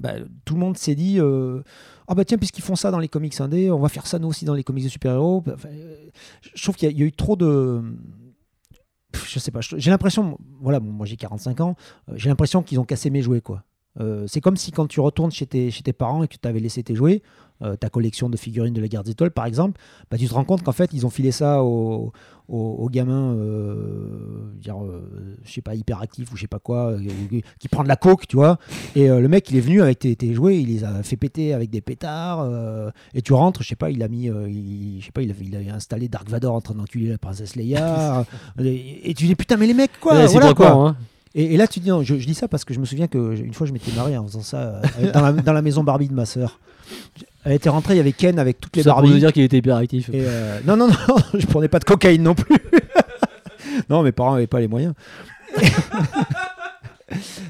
bah, 0.00 0.14
tout 0.44 0.54
le 0.54 0.60
monde 0.60 0.76
s'est 0.76 0.94
dit 0.94 1.18
euh, 1.18 1.62
ah 2.06 2.14
bah 2.14 2.24
tiens 2.24 2.38
puisqu'ils 2.38 2.62
font 2.62 2.76
ça 2.76 2.90
dans 2.90 2.98
les 2.98 3.08
comics 3.08 3.40
indés, 3.40 3.70
on 3.70 3.78
va 3.78 3.88
faire 3.88 4.06
ça 4.06 4.18
nous 4.18 4.28
aussi 4.28 4.44
dans 4.44 4.54
les 4.54 4.64
comics 4.64 4.84
de 4.84 4.88
super-héros. 4.88 5.42
Enfin, 5.52 5.68
euh, 5.68 6.08
je 6.54 6.62
trouve 6.62 6.76
qu'il 6.76 6.90
y, 6.96 7.02
a- 7.02 7.06
eu 7.06 7.12
trop 7.12 7.36
de 7.36 7.82
je 9.26 9.38
sais 9.38 9.50
pas, 9.50 9.60
j'ai 9.62 9.90
l'impression, 9.90 10.38
voilà, 10.60 10.80
moi 10.80 11.06
j'ai 11.06 11.16
45 11.16 11.60
ans, 11.60 11.76
euh, 12.08 12.12
j'ai 12.16 12.28
l'impression 12.28 12.62
qu'ils 12.62 12.78
ont 12.78 12.84
cassé 12.84 13.10
mes 13.10 13.22
jouets, 13.22 13.40
quoi. 13.40 13.64
C'est 14.28 14.40
comme 14.40 14.56
si 14.56 14.70
quand 14.70 14.86
tu 14.86 15.00
retournes 15.00 15.32
chez 15.32 15.44
tes, 15.46 15.72
chez 15.72 15.82
tes 15.82 15.92
parents 15.92 16.22
et 16.22 16.28
que 16.28 16.36
tu 16.40 16.46
avais 16.46 16.60
laissé 16.60 16.84
tes 16.84 16.94
jouets, 16.94 17.20
ta 17.80 17.90
collection 17.90 18.30
de 18.30 18.36
figurines 18.36 18.72
de 18.72 18.80
la 18.80 18.86
guerre 18.86 19.02
des 19.02 19.10
étoiles 19.10 19.32
par 19.32 19.44
exemple, 19.44 19.80
bah, 20.08 20.16
tu 20.16 20.28
te 20.28 20.34
rends 20.34 20.44
compte 20.44 20.62
qu'en 20.62 20.70
fait 20.70 20.90
ils 20.92 21.04
ont 21.04 21.10
filé 21.10 21.32
ça 21.32 21.64
aux, 21.64 22.12
aux- 22.48 22.76
aux 22.78 22.88
gamins, 22.88 23.34
euh, 23.34 24.50
dire, 24.60 24.82
euh, 24.82 25.36
je 25.44 25.52
sais 25.52 25.60
pas, 25.60 25.74
hyperactifs 25.74 26.32
ou 26.32 26.36
je 26.36 26.42
sais 26.42 26.46
pas 26.46 26.58
quoi, 26.58 26.92
euh, 26.92 27.00
qui- 27.58 27.68
prend 27.68 27.82
de 27.82 27.88
la 27.88 27.96
coke, 27.96 28.26
tu 28.26 28.36
vois, 28.36 28.58
et 28.96 29.10
euh, 29.10 29.20
le 29.20 29.28
mec 29.28 29.50
il 29.50 29.56
est 29.56 29.60
venu 29.60 29.82
avec 29.82 29.98
tes, 29.98 30.16
tes 30.16 30.32
jouets, 30.34 30.60
il 30.60 30.68
les 30.68 30.84
a 30.84 31.02
fait 31.02 31.16
péter 31.16 31.52
avec 31.52 31.70
des 31.70 31.80
pétards, 31.80 32.48
et 33.14 33.22
tu 33.22 33.32
rentres, 33.34 33.62
je 33.62 33.68
sais 33.68 33.76
pas, 33.76 33.90
il 33.90 34.02
a 34.02 34.08
mis, 34.08 34.24
il, 34.48 34.98
je 35.00 35.06
sais 35.06 35.12
pas, 35.12 35.22
il 35.22 35.30
a, 35.30 35.34
il 35.60 35.70
installé 35.70 36.08
Dark 36.08 36.28
Vador 36.28 36.54
en 36.54 36.60
train 36.60 36.74
d'enculer 36.74 37.08
la 37.08 37.18
princesse 37.18 37.54
Leia, 37.56 38.24
et, 38.58 39.10
et 39.10 39.14
tu 39.14 39.26
dis 39.26 39.34
putain 39.34 39.56
mais 39.56 39.66
les 39.66 39.74
mecs 39.74 40.00
quoi, 40.00 40.14
Ouais, 40.14 40.26
c'est 40.26 40.32
voilà 40.32 40.54
quoi. 40.54 40.70
hein. 40.72 40.96
Et, 41.34 41.54
et 41.54 41.56
là, 41.58 41.68
tu 41.68 41.78
dis, 41.78 41.90
non, 41.90 42.02
je, 42.02 42.16
je 42.18 42.26
dis 42.26 42.34
ça 42.34 42.48
parce 42.48 42.64
que 42.64 42.72
je 42.72 42.80
me 42.80 42.86
souviens 42.86 43.06
que 43.06 43.36
je- 43.36 43.44
une 43.44 43.52
fois, 43.52 43.66
je 43.66 43.72
m'étais 43.74 43.92
marré 43.92 44.16
en 44.16 44.24
faisant 44.26 44.40
ça 44.40 44.80
dans, 45.12 45.20
la, 45.20 45.32
dans 45.32 45.52
la 45.52 45.60
maison 45.62 45.84
Barbie 45.84 46.08
de 46.08 46.14
ma 46.14 46.24
sœur. 46.24 46.58
Elle 47.48 47.54
était 47.54 47.70
rentrée, 47.70 47.94
il 47.94 47.96
y 47.96 48.00
avait 48.00 48.12
Ken 48.12 48.38
avec 48.38 48.60
toutes 48.60 48.76
les 48.76 48.82
Ça 48.82 48.90
pour 48.90 48.96
Barbies. 49.00 49.12
nous 49.14 49.18
dire 49.20 49.32
qu'il 49.32 49.42
était 49.42 49.56
hyperactif. 49.56 50.10
Et, 50.10 50.20
euh, 50.26 50.60
non, 50.66 50.76
non, 50.76 50.88
non, 50.88 51.16
je 51.38 51.46
prenais 51.46 51.68
pas 51.68 51.78
de 51.78 51.84
cocaïne 51.84 52.22
non 52.22 52.34
plus. 52.34 52.54
non, 53.88 54.02
mes 54.02 54.12
parents 54.12 54.32
n'avaient 54.34 54.46
pas 54.46 54.60
les 54.60 54.68
moyens. 54.68 54.92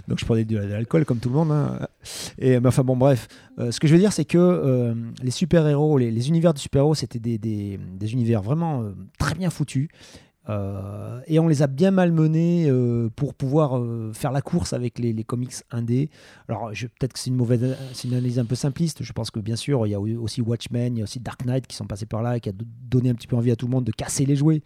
Donc 0.07 0.21
je 0.21 0.25
prenais 0.25 0.45
de, 0.45 0.57
l'alcool 0.57 1.05
comme 1.05 1.19
tout 1.19 1.29
le 1.29 1.35
monde. 1.35 1.51
hein. 1.51 1.81
Et, 2.39 2.61
mais 2.61 2.69
enfin 2.69 2.85
bon, 2.85 2.97
bref. 2.97 3.27
Euh, 3.59 3.73
ce 3.73 3.81
que 3.81 3.89
je 3.89 3.93
veux 3.95 3.99
dire, 3.99 4.13
c'est 4.13 4.25
que 4.25 4.39
euh, 4.39 4.95
les 5.23 5.33
super-héros, 5.33 5.99
les, 5.99 6.13
les 6.13 6.29
univers 6.29 6.55
de 6.55 6.59
super-héros, 6.61 6.95
c'était 6.95 7.19
des, 7.19 7.39
des- 7.39 7.79
des 7.99 8.13
univers 8.13 8.41
vraiment 8.41 8.83
euh, 8.83 8.95
très 9.19 9.35
bien 9.35 9.51
foutus. 9.51 9.89
Euh, 10.49 11.21
et 11.27 11.39
on 11.39 11.49
les 11.49 11.63
a 11.63 11.67
bien 11.67 11.91
malmenés 11.91 12.67
euh, 12.69 13.11
pour 13.15 13.35
pouvoir 13.35 13.79
euh, 13.79 14.13
faire 14.15 14.33
la 14.33 14.41
course 14.41 14.73
avec 14.73 14.99
les, 14.99 15.13
comics 15.25 15.53
indés. 15.71 16.09
Alors 16.49 16.71
peut-être 16.71 17.13
que 17.13 17.19
c'est 17.19 17.29
une 17.31 17.37
mauvaise, 17.37 17.77
c'est 17.93 18.09
une 18.09 18.15
analyse 18.15 18.39
un 18.39 18.47
peu 18.47 18.55
simpliste. 18.55 19.03
Je 19.03 19.13
pense 19.13 19.31
que 19.31 19.41
bien 19.41 19.57
sûr 19.57 19.87
il 19.87 19.91
y 19.91 19.95
a 19.95 20.01
aussi 20.01 20.41
Watchmen, 20.41 20.97
il 20.97 21.01
y 21.01 21.03
a 21.03 21.05
aussi 21.05 21.21
Dark 21.21 21.45
Knight 21.45 21.67
qui 21.67 21.77
sont 21.77 21.87
passés 21.87 22.07
par 22.07 22.23
là 22.23 22.37
et 22.37 22.41
qui 22.41 22.49
a 22.49 22.53
do- 22.53 22.65
donné 22.89 23.11
un 23.11 23.15
petit 23.15 23.27
peu 23.27 23.37
envie 23.37 23.51
à 23.51 23.57
tout 23.57 23.67
le 23.67 23.73
monde 23.73 23.85
de 23.85 23.93
casser 23.93 24.25
les 24.25 24.37
jouets. 24.37 24.63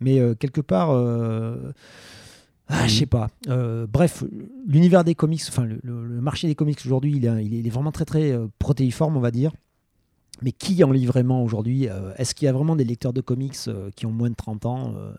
Mais 0.00 0.20
quelque 0.36 0.60
part, 0.60 0.90
ah, 2.68 2.86
je 2.86 2.94
sais 2.94 3.06
pas. 3.06 3.28
Bref, 3.88 4.22
l'univers 4.66 5.02
des 5.02 5.16
comics, 5.16 5.42
enfin 5.48 5.64
le, 5.64 5.80
marché 6.20 6.46
des 6.46 6.54
comics 6.54 6.78
aujourd'hui, 6.84 7.16
il 7.16 7.26
est, 7.26 7.44
il 7.44 7.66
est- 7.66 7.70
vraiment 7.70 7.90
très 7.90 8.04
très 8.04 8.38
protéiforme, 8.60 9.16
on 9.16 9.20
va 9.20 9.32
dire. 9.32 9.50
Mais 10.42 10.52
qui 10.52 10.82
en 10.84 10.92
lit 10.92 11.06
vraiment 11.06 11.42
aujourd'hui 11.42 11.88
Euh, 11.88 12.12
Est-ce 12.16 12.34
qu'il 12.34 12.46
y 12.46 12.48
a 12.48 12.52
vraiment 12.52 12.76
des 12.76 12.84
lecteurs 12.84 13.12
de 13.12 13.20
comics 13.20 13.56
euh, 13.66 13.90
qui 13.96 14.06
ont 14.06 14.12
moins 14.12 14.30
de 14.30 14.34
30 14.36 14.66
ans 14.66 14.94
Euh, 14.96 15.12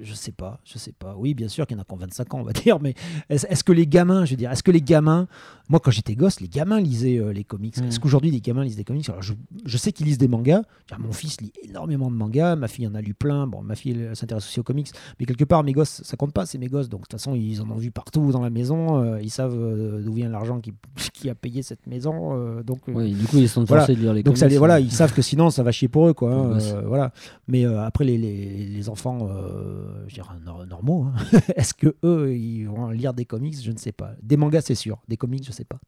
Je 0.00 0.14
sais 0.14 0.32
pas, 0.32 0.60
je 0.64 0.78
sais 0.78 0.92
pas. 0.92 1.14
Oui, 1.18 1.34
bien 1.34 1.48
sûr 1.48 1.66
qu'il 1.66 1.76
y 1.76 1.78
en 1.78 1.82
a 1.82 1.84
qui 1.84 1.92
ont 1.92 1.96
25 1.96 2.34
ans, 2.34 2.38
on 2.40 2.44
va 2.44 2.52
dire, 2.64 2.78
mais 2.80 2.94
est-ce 3.28 3.62
que 3.64 3.72
les 3.72 3.86
gamins, 3.86 4.24
je 4.24 4.30
veux 4.30 4.36
dire, 4.36 4.50
est-ce 4.50 4.62
que 4.62 4.70
les 4.70 4.80
gamins, 4.80 5.26
moi 5.68 5.80
quand 5.80 5.90
j'étais 5.90 6.14
gosse, 6.14 6.40
les 6.40 6.48
gamins 6.48 6.80
lisaient 6.80 7.20
les 7.34 7.44
comics. 7.44 7.76
Mm. 7.78 7.84
Est-ce 7.84 8.00
qu'aujourd'hui 8.00 8.30
les 8.30 8.40
gamins 8.40 8.64
lisent 8.64 8.76
des 8.76 8.84
comics? 8.84 9.08
Alors 9.08 9.22
je, 9.22 9.34
je 9.64 9.76
sais 9.76 9.92
qu'ils 9.92 10.06
lisent 10.06 10.18
des 10.18 10.28
mangas. 10.28 10.62
Mon 10.98 11.12
fils 11.12 11.40
lit 11.40 11.52
énormément 11.62 12.10
de 12.10 12.16
mangas, 12.16 12.56
ma 12.56 12.68
fille 12.68 12.86
en 12.86 12.94
a 12.94 13.00
lu 13.02 13.12
plein. 13.14 13.46
Bon, 13.46 13.60
ma 13.62 13.74
fille 13.74 14.08
s'intéresse 14.14 14.46
aussi 14.46 14.60
aux 14.60 14.64
comics, 14.64 14.90
mais 15.20 15.26
quelque 15.26 15.44
part 15.44 15.62
mes 15.64 15.72
gosses, 15.72 16.00
ça 16.04 16.16
compte 16.16 16.32
pas, 16.32 16.46
c'est 16.46 16.58
mes 16.58 16.68
gosses. 16.68 16.88
Donc 16.88 17.00
de 17.02 17.06
toute 17.06 17.12
façon 17.20 17.34
ils 17.34 17.60
en 17.60 17.68
ont 17.70 17.76
vu 17.76 17.90
partout 17.90 18.32
dans 18.32 18.40
la 18.42 18.50
maison. 18.50 19.18
ils 19.18 19.30
savent 19.30 19.56
d'où 20.02 20.12
vient 20.14 20.28
l'argent 20.30 20.60
qui, 20.60 20.72
qui 21.12 21.28
a 21.28 21.34
payé 21.34 21.62
cette 21.62 21.86
maison. 21.86 22.62
donc 22.62 22.80
Oui, 22.88 23.12
du 23.12 23.26
coup, 23.26 23.38
ils 23.38 23.48
sont 23.48 23.64
Voilà. 23.64 23.82
forcés 23.82 23.94
de 23.96 24.00
lire 24.00 24.14
les 24.14 24.22
donc 24.22 24.37
ça, 24.38 24.46
comics. 24.46 24.52
les- 24.52 24.58
voilà, 24.58 24.80
ils 24.80 24.92
savent 24.92 25.12
que 25.12 25.22
sinon 25.22 25.50
ça 25.50 25.62
va 25.62 25.72
chier 25.72 25.88
pour 25.88 26.08
eux, 26.08 26.14
quoi. 26.14 26.32
hein, 26.32 26.58
euh, 26.60 26.82
voilà. 26.86 27.12
Mais 27.48 27.64
euh, 27.66 27.82
après 27.84 28.04
les, 28.04 28.16
les, 28.18 28.66
les 28.66 28.88
enfants, 28.88 29.28
euh, 29.30 30.04
je 30.08 30.14
dirais 30.14 30.28
nor- 30.44 30.66
normaux, 30.66 31.04
hein, 31.04 31.38
est-ce 31.56 31.74
que 31.74 31.94
eux 32.04 32.34
ils 32.36 32.64
vont 32.64 32.90
lire 32.90 33.14
des 33.14 33.24
comics? 33.24 33.56
Je 33.62 33.72
ne 33.72 33.78
sais 33.78 33.92
pas. 33.92 34.12
Des 34.22 34.36
mangas, 34.36 34.62
c'est 34.62 34.74
sûr. 34.74 34.98
Des 35.08 35.16
comics, 35.16 35.44
je 35.46 35.52
sais 35.52 35.64
pas. 35.64 35.78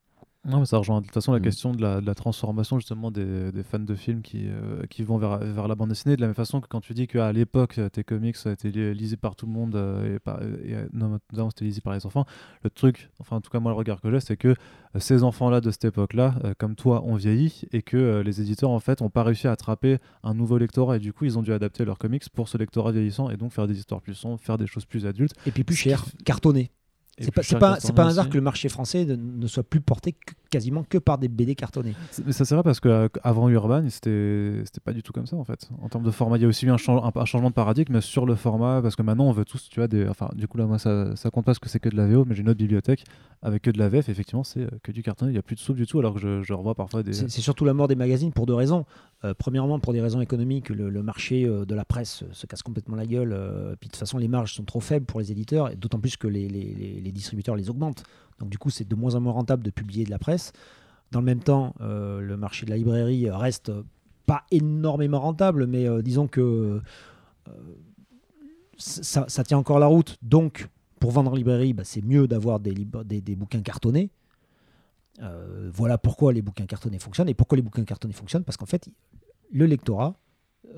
Non, 0.48 0.60
mais 0.60 0.64
ça 0.64 0.78
rejoint 0.78 1.00
de 1.02 1.04
toute 1.04 1.12
façon 1.12 1.32
la 1.32 1.38
Mm. 1.38 1.42
question 1.42 1.74
de 1.74 1.82
la, 1.82 2.00
de 2.00 2.06
la 2.06 2.14
transformation 2.14 2.78
justement 2.78 3.10
des, 3.10 3.52
des 3.52 3.62
fans 3.62 3.78
de 3.78 3.94
films 3.94 4.22
qui, 4.22 4.46
euh, 4.48 4.86
qui 4.88 5.02
vont 5.02 5.18
vers, 5.18 5.36
vers 5.38 5.68
la 5.68 5.74
bande 5.74 5.90
dessinée. 5.90 6.16
De 6.16 6.20
la 6.22 6.28
même 6.28 6.34
façon 6.34 6.62
que 6.62 6.66
quand 6.66 6.80
tu 6.80 6.94
dis 6.94 7.06
qu'à 7.06 7.30
l'époque, 7.30 7.78
tes 7.92 8.04
comics 8.04 8.36
étaient 8.46 8.70
li- 8.70 8.94
lisés 8.94 9.18
par 9.18 9.36
tout 9.36 9.44
le 9.44 9.52
monde 9.52 9.76
euh, 9.76 10.16
et, 10.16 10.18
par, 10.18 10.40
et 10.42 10.74
euh, 10.74 10.88
notamment 10.94 11.50
c'était 11.50 11.66
lisé 11.66 11.82
par 11.82 11.92
les 11.92 12.06
enfants, 12.06 12.24
le 12.64 12.70
truc, 12.70 13.10
enfin 13.20 13.36
en 13.36 13.40
tout 13.42 13.50
cas 13.50 13.60
moi 13.60 13.70
le 13.70 13.76
regard 13.76 14.00
que 14.00 14.10
j'ai, 14.10 14.20
c'est 14.20 14.38
que 14.38 14.48
euh, 14.48 14.54
ces 14.98 15.24
enfants-là 15.24 15.60
de 15.60 15.70
cette 15.70 15.84
époque-là, 15.84 16.34
comme 16.58 16.74
toi, 16.74 17.02
ont 17.04 17.16
vieilli 17.16 17.62
et 17.72 17.82
que 17.82 18.22
les 18.24 18.40
éditeurs 18.40 18.70
en 18.70 18.80
fait 18.80 19.02
ont 19.02 19.10
pas 19.10 19.22
réussi 19.24 19.46
à 19.46 19.52
attraper 19.52 19.98
un 20.22 20.32
nouveau 20.32 20.56
lectorat 20.56 20.96
et 20.96 21.00
du 21.00 21.12
coup 21.12 21.26
ils 21.26 21.38
ont 21.38 21.42
dû 21.42 21.52
adapter 21.52 21.84
leurs 21.84 21.98
comics 21.98 22.26
pour 22.30 22.48
ce 22.48 22.56
lectorat 22.56 22.92
vieillissant 22.92 23.28
et 23.28 23.36
donc 23.36 23.52
faire 23.52 23.66
des 23.66 23.78
histoires 23.78 24.00
plus 24.00 24.14
sombres, 24.14 24.40
faire 24.40 24.56
des 24.56 24.66
choses 24.66 24.86
plus 24.86 25.04
adultes. 25.04 25.34
Et 25.44 25.50
puis 25.50 25.64
plus 25.64 25.76
cher, 25.76 26.06
cartonné. 26.24 26.70
C'est 27.24 27.30
pas, 27.34 27.42
pas, 27.58 27.76
pas 27.94 28.04
un 28.04 28.06
hasard 28.08 28.24
aussi. 28.24 28.30
que 28.32 28.36
le 28.38 28.42
marché 28.42 28.68
français 28.68 29.04
ne, 29.04 29.14
ne 29.16 29.46
soit 29.46 29.62
plus 29.62 29.80
porté 29.80 30.12
que- 30.12 30.32
quasiment 30.50 30.84
que 30.84 30.98
par 30.98 31.18
des 31.18 31.28
BD 31.28 31.54
cartonnés. 31.54 31.94
Mais 32.24 32.32
ça 32.32 32.44
c'est 32.44 32.54
vrai 32.54 32.64
parce 32.64 32.80
qu'avant 32.80 33.48
Urban, 33.48 33.84
c'était 33.88 34.62
pas 34.84 34.92
du 34.92 35.02
tout 35.02 35.12
comme 35.12 35.26
ça 35.26 35.36
en 35.36 35.44
fait. 35.44 35.68
En 35.82 35.88
termes 35.88 36.04
de 36.04 36.10
format, 36.10 36.36
il 36.38 36.42
y 36.42 36.44
a 36.44 36.48
aussi 36.48 36.66
eu 36.66 36.70
un, 36.70 36.76
chan- 36.76 37.04
un- 37.04 37.12
un 37.20 37.24
changement 37.24 37.50
de 37.50 37.54
paradigme 37.54 38.00
sur 38.00 38.26
le 38.26 38.34
format 38.34 38.80
parce 38.82 38.96
que 38.96 39.02
maintenant 39.02 39.24
on 39.26 39.32
veut 39.32 39.44
tous, 39.44 39.68
tu 39.68 39.80
vois, 39.80 39.88
des. 39.88 40.06
Enfin, 40.08 40.28
du 40.34 40.48
coup 40.48 40.58
là, 40.58 40.66
moi 40.66 40.78
ça, 40.78 41.14
ça 41.16 41.30
compte 41.30 41.44
pas 41.44 41.50
parce 41.50 41.58
que 41.58 41.68
c'est 41.68 41.80
que 41.80 41.88
de 41.88 41.96
la 41.96 42.06
VO, 42.06 42.24
mais 42.24 42.34
j'ai 42.34 42.42
une 42.42 42.48
autre 42.48 42.58
bibliothèque 42.58 43.04
avec 43.42 43.62
que 43.62 43.70
de 43.70 43.78
la 43.78 43.88
VF. 43.88 44.08
Effectivement, 44.08 44.44
c'est 44.44 44.60
euh, 44.62 44.68
que 44.82 44.92
du 44.92 45.02
cartonné, 45.02 45.32
il 45.32 45.34
y 45.34 45.38
a 45.38 45.42
plus 45.42 45.56
de 45.56 45.60
soupe 45.60 45.76
du 45.76 45.86
tout, 45.86 45.98
alors 45.98 46.14
que 46.14 46.20
je, 46.20 46.42
je 46.42 46.52
revois 46.52 46.74
parfois 46.74 47.02
des. 47.02 47.12
C'est 47.12 47.28
surtout 47.40 47.64
la 47.64 47.74
mort 47.74 47.88
des 47.88 47.94
magazines 47.96 48.32
pour 48.32 48.46
deux 48.46 48.54
raisons. 48.54 48.84
Euh, 49.24 49.34
premièrement, 49.36 49.78
pour 49.78 49.92
des 49.92 50.00
raisons 50.00 50.20
économiques, 50.22 50.70
le, 50.70 50.88
le 50.88 51.02
marché 51.02 51.44
euh, 51.44 51.64
de 51.66 51.74
la 51.74 51.84
presse 51.84 52.24
se 52.32 52.46
casse 52.46 52.62
complètement 52.62 52.96
la 52.96 53.06
gueule. 53.06 53.32
euh, 53.34 53.76
puis 53.78 53.88
de 53.88 53.92
toute 53.92 53.98
façon, 54.00 54.16
les 54.18 54.28
marges 54.28 54.54
sont 54.54 54.64
trop 54.64 54.80
faibles 54.80 55.04
pour 55.06 55.20
les 55.20 55.30
éditeurs, 55.30 55.70
et 55.70 55.76
d'autant 55.76 55.98
plus 56.00 56.16
que 56.16 56.26
les, 56.26 56.48
les- 56.48 56.74
les- 56.74 57.00
les 57.10 57.14
distributeurs 57.14 57.56
les 57.56 57.70
augmentent. 57.70 58.04
Donc 58.38 58.48
du 58.48 58.58
coup, 58.58 58.70
c'est 58.70 58.88
de 58.88 58.94
moins 58.94 59.14
en 59.14 59.20
moins 59.20 59.32
rentable 59.32 59.62
de 59.62 59.70
publier 59.70 60.04
de 60.04 60.10
la 60.10 60.18
presse. 60.18 60.52
Dans 61.10 61.20
le 61.20 61.26
même 61.26 61.42
temps, 61.42 61.74
euh, 61.80 62.20
le 62.20 62.36
marché 62.36 62.64
de 62.66 62.70
la 62.70 62.76
librairie 62.76 63.28
reste 63.28 63.72
pas 64.26 64.44
énormément 64.50 65.20
rentable, 65.20 65.66
mais 65.66 65.88
euh, 65.88 66.02
disons 66.02 66.28
que 66.28 66.80
euh, 67.48 67.52
ça, 68.78 69.44
tient 69.44 69.58
encore 69.58 69.78
la 69.78 69.86
route. 69.86 70.16
Donc, 70.22 70.68
pour 70.98 71.10
vendre 71.10 71.32
en 71.32 71.34
librairie, 71.34 71.72
bah, 71.72 71.84
c'est 71.84 72.02
mieux 72.02 72.26
d'avoir 72.26 72.60
des, 72.60 72.74
bouquins 73.36 73.62
cartonnés. 73.62 74.10
Euh, 75.20 75.70
voilà 75.72 75.98
pourquoi 75.98 76.32
les 76.32 76.42
bouquins 76.42 76.66
cartonnés 76.66 76.98
fonctionnent. 76.98 77.28
Et 77.28 77.34
pourquoi 77.34 77.56
les 77.56 77.62
bouquins 77.62 77.84
cartonnés 77.84 78.14
fonctionnent 78.14 78.44
Parce 78.44 78.56
qu'en 78.56 78.66
fait, 78.66 78.88
le 79.52 79.66
lectorat, 79.66 80.14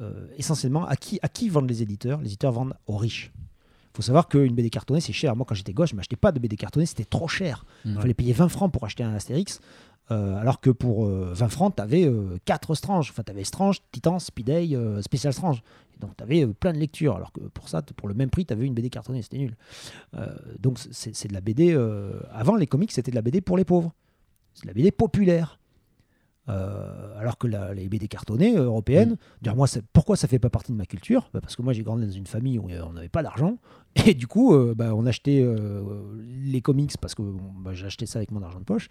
euh, 0.01 0.27
essentiellement, 0.37 0.87
à 0.87 0.97
qui 0.97 1.49
vendent 1.49 1.69
les 1.69 1.83
éditeurs? 1.83 2.21
Les 2.21 2.29
éditeurs 2.29 2.53
vendent 2.53 2.75
aux 2.87 2.97
riches. 2.97 3.33
Il 3.93 3.97
faut 3.97 4.03
savoir 4.03 4.27
qu'une 4.29 4.55
BD 4.55 4.71
cartonnée, 4.71 5.01
c'est 5.01 5.13
cher. 5.13 5.37
Moi, 5.37 5.45
quand 5.47 5.55
j'étais 5.55 5.75
gauche, 5.75 5.91
je 5.91 5.95
m'achetais 5.97 6.17
pas 6.17 6.33
de 6.33 6.39
BD 6.39 6.57
cartonnée, 6.57 6.87
c'était 6.87 7.05
trop 7.05 7.29
cher. 7.29 7.65
Il 7.85 7.93
fallait 8.01 8.15
payer 8.15 8.33
20 8.33 8.49
francs 8.49 8.73
pour 8.73 8.85
acheter 8.85 9.03
un 9.05 9.13
Astérix. 9.15 9.61
euh, 10.11 10.37
alors 10.37 10.61
que 10.61 10.71
pour 10.71 11.07
euh, 11.07 11.33
20 11.35 11.49
francs, 11.49 11.77
tu 11.77 11.83
avais 11.83 12.11
4 12.45 12.75
Strange. 12.75 13.11
Enfin, 13.11 13.23
tu 13.23 13.31
avais 13.31 13.45
Strange, 13.45 13.81
Titan, 13.93 14.19
Speeday, 14.19 14.75
euh, 14.75 15.03
Spécial 15.03 15.33
Strange. 15.35 15.63
Et 15.95 15.99
donc, 16.01 16.17
tu 16.17 16.23
avais 16.25 16.47
plein 16.47 16.73
de 16.73 16.79
lectures. 16.79 17.17
Alors 17.17 17.33
que 17.33 17.41
pour 17.41 17.69
ça, 17.69 17.83
pour 17.83 18.09
le 18.09 18.15
même 18.15 18.31
prix, 18.31 18.47
tu 18.47 18.53
avais 18.55 18.65
une 18.67 18.75
BD 18.75 18.89
cartonnée. 18.89 19.21
C'était 19.23 19.39
nul. 19.39 19.57
Euh, 20.17 20.27
donc, 20.59 20.79
c'est 20.91 21.29
de 21.29 21.35
la 21.35 21.41
BD. 21.43 21.73
euh, 21.73 22.19
avant, 22.33 22.57
les 22.57 22.67
comics, 22.67 22.91
c'était 22.93 23.11
de 23.11 23.17
la 23.17 23.23
BD 23.23 23.41
pour 23.43 23.57
les 23.59 23.65
pauvres. 23.65 23.93
C'est 24.55 24.63
de 24.65 24.69
la 24.69 24.75
BD 24.75 24.91
populaire. 24.91 25.59
Euh, 26.49 27.19
alors 27.21 27.39
que 27.39 27.47
la- 27.47 27.73
les 27.73 27.89
BD 27.89 28.09
cartonnées 28.09 28.57
euh, 28.57 28.65
européennes, 28.65 29.17
dire, 29.43 29.55
moi, 29.55 29.69
c'est- 29.69 29.85
pourquoi 29.93 30.17
ça 30.17 30.27
fait 30.27 30.41
pas 30.41 30.51
partie 30.51 30.73
de 30.73 30.77
ma 30.77 30.87
culture? 30.87 31.31
Bah, 31.33 31.41
Parce 31.41 31.55
que 31.55 31.63
moi, 31.63 31.73
j'ai 31.73 31.85
grandi 31.85 32.05
dans 32.05 32.13
une 32.13 32.27
famille 32.27 32.59
où 32.59 32.69
euh, 32.69 32.83
on 32.85 32.95
n'avait 32.95 33.09
pas 33.09 33.23
d'argent. 33.23 33.59
Et 34.07 34.15
du 34.15 34.27
coup, 34.27 34.53
euh, 34.55 34.75
bah, 34.77 34.93
on 34.95 35.07
achetait 35.07 35.41
euh, 35.41 35.83
les 36.43 36.61
comics 36.61 36.93
parce 37.01 37.15
que 37.15 37.23
bah, 37.23 37.75
j'ai 37.75 37.87
acheté 37.87 38.07
ça 38.07 38.19
avec 38.19 38.33
mon 38.33 38.43
argent 38.43 38.59
de 38.59 38.65
poche. 38.65 38.89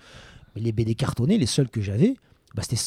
Mais 0.56 0.62
les 0.62 0.72
BD 0.72 0.96
cartonnées, 0.96 1.38
les 1.38 1.46
seuls 1.46 1.70
que 1.70 1.82
j'avais, 1.82 2.16
bah, 2.56 2.62
c'était 2.62 2.82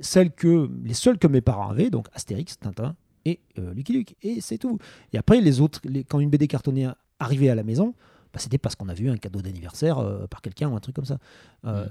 celles 0.00 0.32
que, 0.32 0.70
les 0.84 0.94
seuls 0.94 1.18
que 1.18 1.26
mes 1.26 1.40
parents 1.42 1.68
avaient, 1.68 1.90
donc 1.90 2.06
Astérix, 2.14 2.58
Tintin 2.58 2.96
et 3.26 3.40
Lucky 3.56 3.92
Luke. 3.92 4.16
Et 4.22 4.40
c'est 4.40 4.56
tout. 4.58 4.78
Et 5.12 5.18
après, 5.18 5.40
les 5.42 5.60
autres, 5.60 5.80
les- 5.84 6.04
quand 6.04 6.20
une 6.20 6.30
BD 6.30 6.46
cartonnée 6.48 6.88
arrivait 7.18 7.50
à 7.50 7.54
la 7.54 7.62
maison, 7.64 7.94
bah, 8.32 8.38
c'était 8.38 8.58
parce 8.58 8.74
qu'on 8.76 8.88
avait 8.88 9.04
eu 9.04 9.10
un 9.10 9.16
cadeau 9.16 9.42
d'anniversaire 9.42 9.98
euh, 9.98 10.26
par 10.26 10.40
quelqu'un 10.42 10.68
ou 10.68 10.76
un 10.76 10.80
truc 10.80 10.94
comme 10.96 11.04
ça. 11.04 11.18
Euh, 11.64 11.86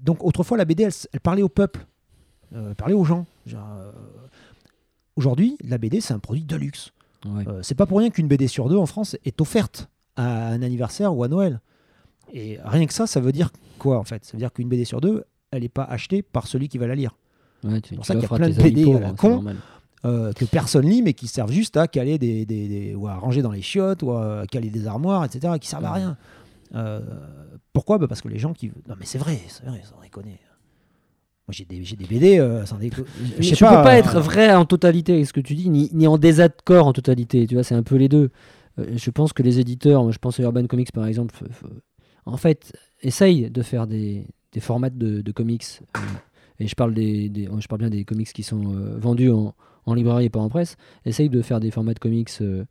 Donc 0.00 0.24
autrefois, 0.24 0.56
la 0.56 0.64
BD, 0.64 0.88
elle, 1.12 1.20
parlait 1.20 1.42
au 1.42 1.48
peuple, 1.48 1.86
euh, 2.54 2.70
elle 2.70 2.74
parlait 2.74 2.94
aux 2.94 3.04
gens. 3.04 3.26
Aujourd'hui, 5.16 5.56
la 5.62 5.78
BD, 5.78 6.00
c'est 6.00 6.14
un 6.14 6.18
produit 6.18 6.44
de 6.44 6.56
luxe. 6.56 6.90
Ouais. 7.24 7.44
C'est 7.62 7.74
pas 7.74 7.86
pour 7.86 7.98
rien 7.98 8.10
qu'une 8.10 8.28
BD 8.28 8.48
sur 8.48 8.68
deux 8.68 8.76
en 8.76 8.86
France 8.86 9.16
est 9.24 9.40
offerte 9.40 9.88
à 10.16 10.48
un 10.48 10.60
anniversaire 10.62 11.14
ou 11.16 11.22
à 11.24 11.28
Noël. 11.28 11.60
Et 12.32 12.58
rien 12.64 12.86
que 12.86 12.92
ça, 12.92 13.06
ça 13.06 13.20
veut 13.20 13.32
dire 13.32 13.50
quoi 13.78 13.98
en 13.98 14.04
fait? 14.04 14.24
Ça 14.24 14.32
veut 14.32 14.38
dire 14.38 14.52
qu'une 14.52 14.68
BD 14.68 14.84
sur 14.84 15.00
deux, 15.00 15.24
elle 15.50 15.62
n'est 15.62 15.68
pas 15.68 15.84
achetée 15.84 16.22
par 16.22 16.46
celui 16.46 16.68
qui 16.68 16.78
va 16.78 16.86
la 16.86 16.94
lire. 16.94 17.16
Ouais, 17.62 17.80
tu- 17.80 17.94
pour 17.94 18.04
ça 18.04 18.14
qu'il 18.14 18.22
y 18.22 18.26
a 18.26 18.28
plein 18.36 18.48
de 18.48 18.54
BD 18.54 18.92
à 18.94 19.00
la 19.00 19.08
c'est 19.10 19.16
con. 19.16 19.30
normal. 19.30 19.56
Euh, 20.04 20.32
que 20.32 20.44
personne 20.44 20.86
lit, 20.88 21.02
mais 21.02 21.14
qui 21.14 21.26
servent 21.28 21.52
juste 21.52 21.76
à 21.76 21.88
caler 21.88 22.18
des, 22.18 22.44
des- 22.46 22.68
des- 22.68 22.94
ou 22.94 23.08
à 23.08 23.14
ranger 23.14 23.42
dans 23.42 23.52
les 23.52 23.62
chiottes, 23.62 24.02
ou 24.02 24.12
à 24.12 24.44
caler 24.50 24.70
des 24.70 24.86
armoires, 24.86 25.24
etc., 25.24 25.54
qui 25.60 25.68
servent 25.68 25.84
à 25.86 25.92
rien. 25.92 26.16
Euh, 26.74 27.00
pourquoi? 27.72 27.98
Bah 27.98 28.06
Parce 28.08 28.20
que 28.20 28.28
les 28.28 28.38
gens 28.38 28.52
qui. 28.52 28.68
Non, 28.88 28.94
mais 28.98 29.06
c'est 29.06 29.18
vrai, 29.18 29.38
c'est 29.48 29.64
vrai, 29.64 29.80
sans 29.84 30.00
déconner. 30.02 30.38
Moi, 31.46 31.52
j'ai 31.52 31.64
des, 31.66 31.84
j'ai 31.84 31.96
des 31.96 32.06
BD, 32.06 32.38
euh, 32.38 32.64
sans 32.64 32.78
Je 32.80 32.88
tu 33.54 33.64
peux 33.64 33.70
pas 33.70 33.94
euh, 33.94 33.98
être 33.98 34.18
vrai 34.18 34.54
en 34.54 34.64
totalité 34.64 35.12
avec 35.12 35.26
ce 35.26 35.32
que 35.34 35.40
tu 35.40 35.54
dis, 35.54 35.68
ni, 35.68 35.90
ni 35.92 36.06
en 36.06 36.16
désaccord 36.16 36.86
en 36.86 36.92
totalité. 36.94 37.46
Tu 37.46 37.54
vois, 37.54 37.62
c'est 37.64 37.74
un 37.74 37.82
peu 37.82 37.96
les 37.96 38.08
deux. 38.08 38.30
Je 38.78 39.10
pense 39.10 39.32
que 39.34 39.42
les 39.42 39.60
éditeurs, 39.60 40.02
moi, 40.02 40.10
je 40.10 40.18
pense 40.18 40.40
à 40.40 40.42
Urban 40.42 40.66
Comics 40.66 40.90
par 40.90 41.06
exemple, 41.06 41.34
en 42.26 42.36
fait, 42.38 42.72
essayent 43.02 43.50
de 43.50 43.62
faire 43.62 43.86
des, 43.86 44.26
des 44.52 44.60
formats 44.60 44.88
de, 44.90 45.20
de 45.20 45.32
comics. 45.32 45.64
et 46.58 46.66
je 46.66 46.74
parle, 46.74 46.94
des, 46.94 47.28
des- 47.28 47.48
je 47.60 47.68
parle 47.68 47.80
bien 47.80 47.90
des 47.90 48.04
comics 48.04 48.32
qui 48.32 48.42
sont 48.42 48.62
vendus 48.96 49.30
en, 49.30 49.54
en 49.86 49.94
librairie 49.94 50.26
et 50.26 50.30
pas 50.30 50.40
en 50.40 50.48
presse. 50.48 50.76
Essayent 51.04 51.28
de 51.28 51.42
faire 51.42 51.60
des 51.60 51.70
formats 51.70 51.94
de 51.94 51.98
comics 51.98 52.30
euh, 52.40 52.64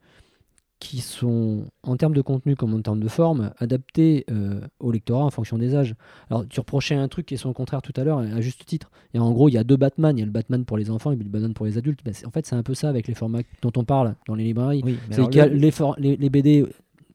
qui 0.79 0.99
sont, 0.99 1.65
en 1.83 1.95
termes 1.95 2.13
de 2.13 2.21
contenu 2.21 2.57
comme 2.57 2.73
en 2.73 2.81
termes 2.81 2.99
de 2.99 3.07
forme, 3.07 3.51
adaptés 3.57 4.25
euh, 4.29 4.59
au 4.81 4.91
lectorat 4.91 5.23
en 5.23 5.29
fonction 5.29 5.57
des 5.57 5.75
âges. 5.75 5.95
Alors, 6.29 6.45
tu 6.47 6.59
reprochais 6.59 6.95
un 6.95 7.07
truc 7.07 7.25
qui 7.27 7.35
est 7.35 7.37
son 7.37 7.53
contraire 7.53 7.81
tout 7.81 7.93
à 7.95 8.03
l'heure, 8.03 8.17
à 8.19 8.41
juste 8.41 8.65
titre. 8.65 8.91
Et 9.13 9.19
en 9.19 9.31
gros, 9.31 9.47
il 9.47 9.53
y 9.53 9.57
a 9.57 9.63
deux 9.63 9.77
Batman. 9.77 10.17
Il 10.17 10.19
y 10.19 10.23
a 10.23 10.25
le 10.25 10.31
Batman 10.31 10.65
pour 10.65 10.77
les 10.77 10.89
enfants 10.91 11.11
et 11.13 11.15
le 11.15 11.23
Batman 11.23 11.53
pour 11.53 11.65
les 11.65 11.77
adultes. 11.77 12.01
Ben, 12.03 12.13
c'est- 12.13 12.25
en 12.25 12.31
fait, 12.31 12.45
c'est 12.45 12.55
un 12.55 12.63
peu 12.63 12.73
ça 12.73 12.89
avec 12.89 13.07
les 13.07 13.13
formats 13.13 13.39
dont 13.61 13.71
on 13.77 13.85
parle 13.85 14.15
dans 14.27 14.35
les 14.35 14.43
librairies. 14.43 14.81
Oui, 14.83 14.97
C'est 15.11 15.21
qu'il 15.29 15.37
y 15.37 15.41
a 15.41 15.47
le- 15.47 15.55
les, 15.55 15.71
for- 15.71 15.95
les, 15.99 16.17
les 16.17 16.29
BD 16.29 16.65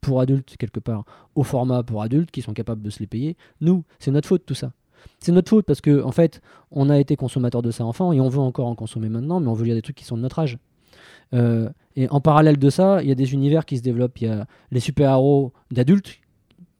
pour 0.00 0.20
adultes, 0.20 0.56
quelque 0.56 0.80
part, 0.80 1.04
au 1.34 1.42
format 1.42 1.82
pour 1.82 2.00
adultes, 2.02 2.30
qui 2.30 2.40
sont 2.40 2.54
capables 2.54 2.80
de 2.80 2.88
se 2.88 3.00
les 3.00 3.06
payer. 3.06 3.36
Nous, 3.60 3.84
c'est 3.98 4.12
notre 4.12 4.28
faute 4.28 4.46
tout 4.46 4.54
ça. 4.54 4.72
C'est 5.20 5.32
notre 5.32 5.48
faute 5.48 5.64
parce 5.66 5.80
que 5.80 6.02
en 6.02 6.12
fait, 6.12 6.40
on 6.70 6.90
a 6.90 6.98
été 6.98 7.16
consommateur 7.16 7.62
de 7.62 7.70
ça 7.70 7.84
enfant 7.84 8.12
et 8.12 8.20
on 8.20 8.28
veut 8.28 8.40
encore 8.40 8.66
en 8.66 8.74
consommer 8.74 9.08
maintenant, 9.08 9.40
mais 9.40 9.48
on 9.48 9.54
veut 9.54 9.64
lire 9.64 9.74
des 9.74 9.82
trucs 9.82 9.96
qui 9.96 10.04
sont 10.04 10.16
de 10.16 10.22
notre 10.22 10.38
âge. 10.38 10.58
Euh, 11.34 11.68
et 11.96 12.08
en 12.10 12.20
parallèle 12.20 12.58
de 12.58 12.70
ça, 12.70 13.02
il 13.02 13.08
y 13.08 13.12
a 13.12 13.14
des 13.14 13.32
univers 13.32 13.66
qui 13.66 13.76
se 13.76 13.82
développent. 13.82 14.18
Il 14.20 14.28
y 14.28 14.30
a 14.30 14.46
les 14.70 14.80
super-héros 14.80 15.52
d'adultes 15.70 16.20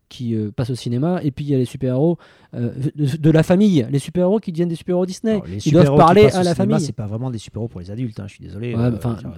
qui 0.08 0.34
euh, 0.34 0.50
passent 0.50 0.70
au 0.70 0.74
cinéma, 0.74 1.20
et 1.22 1.30
puis 1.30 1.44
il 1.44 1.50
y 1.50 1.54
a 1.54 1.58
les 1.58 1.66
super-héros 1.66 2.16
euh, 2.54 2.70
de, 2.96 3.16
de 3.18 3.30
la 3.30 3.42
famille, 3.42 3.86
les 3.90 3.98
super-héros 3.98 4.38
qui 4.40 4.52
deviennent 4.52 4.70
des 4.70 4.74
super-héros 4.74 5.04
Disney. 5.04 5.32
alors, 5.32 5.46
les 5.46 5.66
Ils 5.66 5.72
doivent 5.72 5.96
parler 5.96 6.22
à 6.22 6.24
la 6.24 6.30
cinéma, 6.30 6.54
famille. 6.54 6.80
C'est 6.80 6.94
pas 6.94 7.06
vraiment 7.06 7.30
des 7.30 7.36
super-héros 7.36 7.68
pour 7.68 7.80
les 7.80 7.90
adultes, 7.90 8.18
hein, 8.18 8.24
je 8.26 8.34
suis 8.34 8.44
désolé. 8.44 8.74
Ouais, 8.74 8.80
euh, 8.80 8.90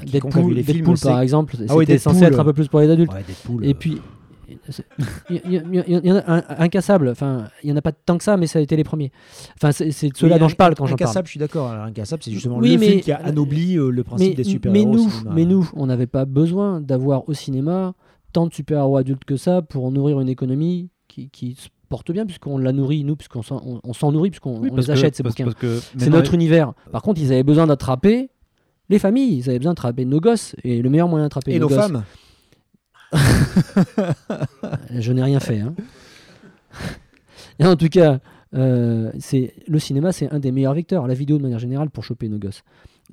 Deadpool, 0.06 0.54
les 0.54 0.62
films 0.62 0.76
Deadpool, 0.76 0.98
par 0.98 1.20
exemple, 1.20 1.56
Ah 1.68 1.76
oui, 1.76 1.86
c'était 1.86 1.98
censé 1.98 2.22
être 2.22 2.38
un 2.38 2.44
peu 2.44 2.52
plus 2.52 2.68
pour 2.68 2.78
les 2.80 2.88
adultes. 2.90 3.12
Ouais, 3.12 3.24
Deadpool, 3.26 3.64
Et 3.66 3.74
puis, 3.74 4.00
il 5.30 5.52
y, 6.06 6.10
en 6.12 6.16
a 6.16 6.22
un, 6.38 6.42
incassable. 6.58 7.08
Enfin, 7.08 7.48
il 7.62 7.70
y 7.70 7.72
en 7.72 7.76
a 7.76 7.82
pas 7.82 7.92
tant 7.92 8.18
que 8.18 8.24
ça, 8.24 8.36
mais 8.36 8.46
ça 8.46 8.58
a 8.58 8.62
été 8.62 8.76
les 8.76 8.84
premiers. 8.84 9.12
Enfin, 9.56 9.72
c'est 9.72 10.08
de 10.08 10.16
ceux-là 10.16 10.38
dont 10.38 10.48
je 10.48 10.56
parle 10.56 10.74
quand 10.74 10.86
j'en 10.86 10.96
parle. 10.96 11.08
Incassable, 11.08 11.26
je 11.26 11.30
suis 11.32 11.40
d'accord. 11.40 11.70
Incassable, 11.72 12.22
c'est 12.22 12.32
justement 12.32 12.58
Oui, 12.58 12.72
le 12.74 12.78
mais- 12.78 12.88
film 12.88 13.00
qui 13.00 13.12
a 13.12 13.16
anobli 13.16 13.76
euh, 13.76 13.90
le 13.90 14.04
principe 14.04 14.28
Mais, 14.30 14.34
des 14.34 14.44
super-héros. 14.44 14.86
mais 14.90 14.96
nous, 14.96 15.10
cinéma. 15.10 15.32
mais 15.34 15.44
nous, 15.44 15.70
on 15.74 15.86
n'avait 15.86 16.06
pas 16.06 16.24
besoin 16.24 16.80
d'avoir 16.80 17.28
au 17.28 17.32
cinéma 17.34 17.94
tant 18.32 18.46
de 18.46 18.52
super-héros 18.54 18.96
adultes 18.96 19.24
que 19.24 19.36
ça 19.36 19.62
pour 19.62 19.90
nourrir 19.90 20.20
une 20.20 20.28
économie 20.28 20.90
qui, 21.08 21.28
qui 21.30 21.54
se 21.54 21.68
porte 21.88 22.12
bien, 22.12 22.24
puisqu'on 22.24 22.58
la 22.58 22.72
nourrit, 22.72 23.02
nous, 23.02 23.16
puisqu'on 23.16 23.42
s'en 23.42 23.60
on, 23.66 23.80
on 23.82 23.92
s'en 23.92 24.12
nourrit, 24.12 24.30
puisqu'on 24.30 24.60
Oui, 24.60 24.70
les 24.74 24.84
que- 24.84 24.90
achète, 24.92 25.16
ces 25.16 25.22
parce- 25.24 25.34
bouquins. 25.34 25.50
C'est 25.98 26.10
notre 26.10 26.34
univers. 26.34 26.72
Par 26.92 27.02
contre, 27.02 27.20
ils 27.20 27.32
avaient 27.32 27.42
besoin 27.42 27.66
d'attraper 27.66 28.30
les 28.88 28.98
familles, 29.00 29.38
ils 29.38 29.48
avaient 29.50 29.58
besoin 29.58 29.72
d'attraper 29.72 30.04
nos 30.04 30.20
gosses. 30.20 30.54
Et 30.64 30.82
le 30.82 30.88
meilleur 30.90 31.08
moyen 31.08 31.24
d'attraper 31.26 31.54
nos, 31.58 31.68
nos 31.68 31.68
gosses, 31.74 31.78
femmes 31.86 32.04
Je 34.98 35.12
n'ai 35.12 35.22
rien 35.22 35.40
fait. 35.40 35.60
hein. 35.60 35.74
Et 37.58 37.64
en 37.66 37.76
tout 37.76 37.88
cas, 37.88 38.20
euh, 38.54 39.12
le 39.68 39.78
cinéma, 39.78 40.12
c'est 40.12 40.30
un 40.30 40.38
des 40.38 40.52
meilleurs 40.52 40.74
vecteurs. 40.74 41.06
La 41.06 41.14
vidéo, 41.14 41.38
de 41.38 41.42
manière 41.42 41.58
générale, 41.58 41.90
pour 41.90 42.04
choper 42.04 42.28
nos 42.28 42.38
gosses. 42.38 42.62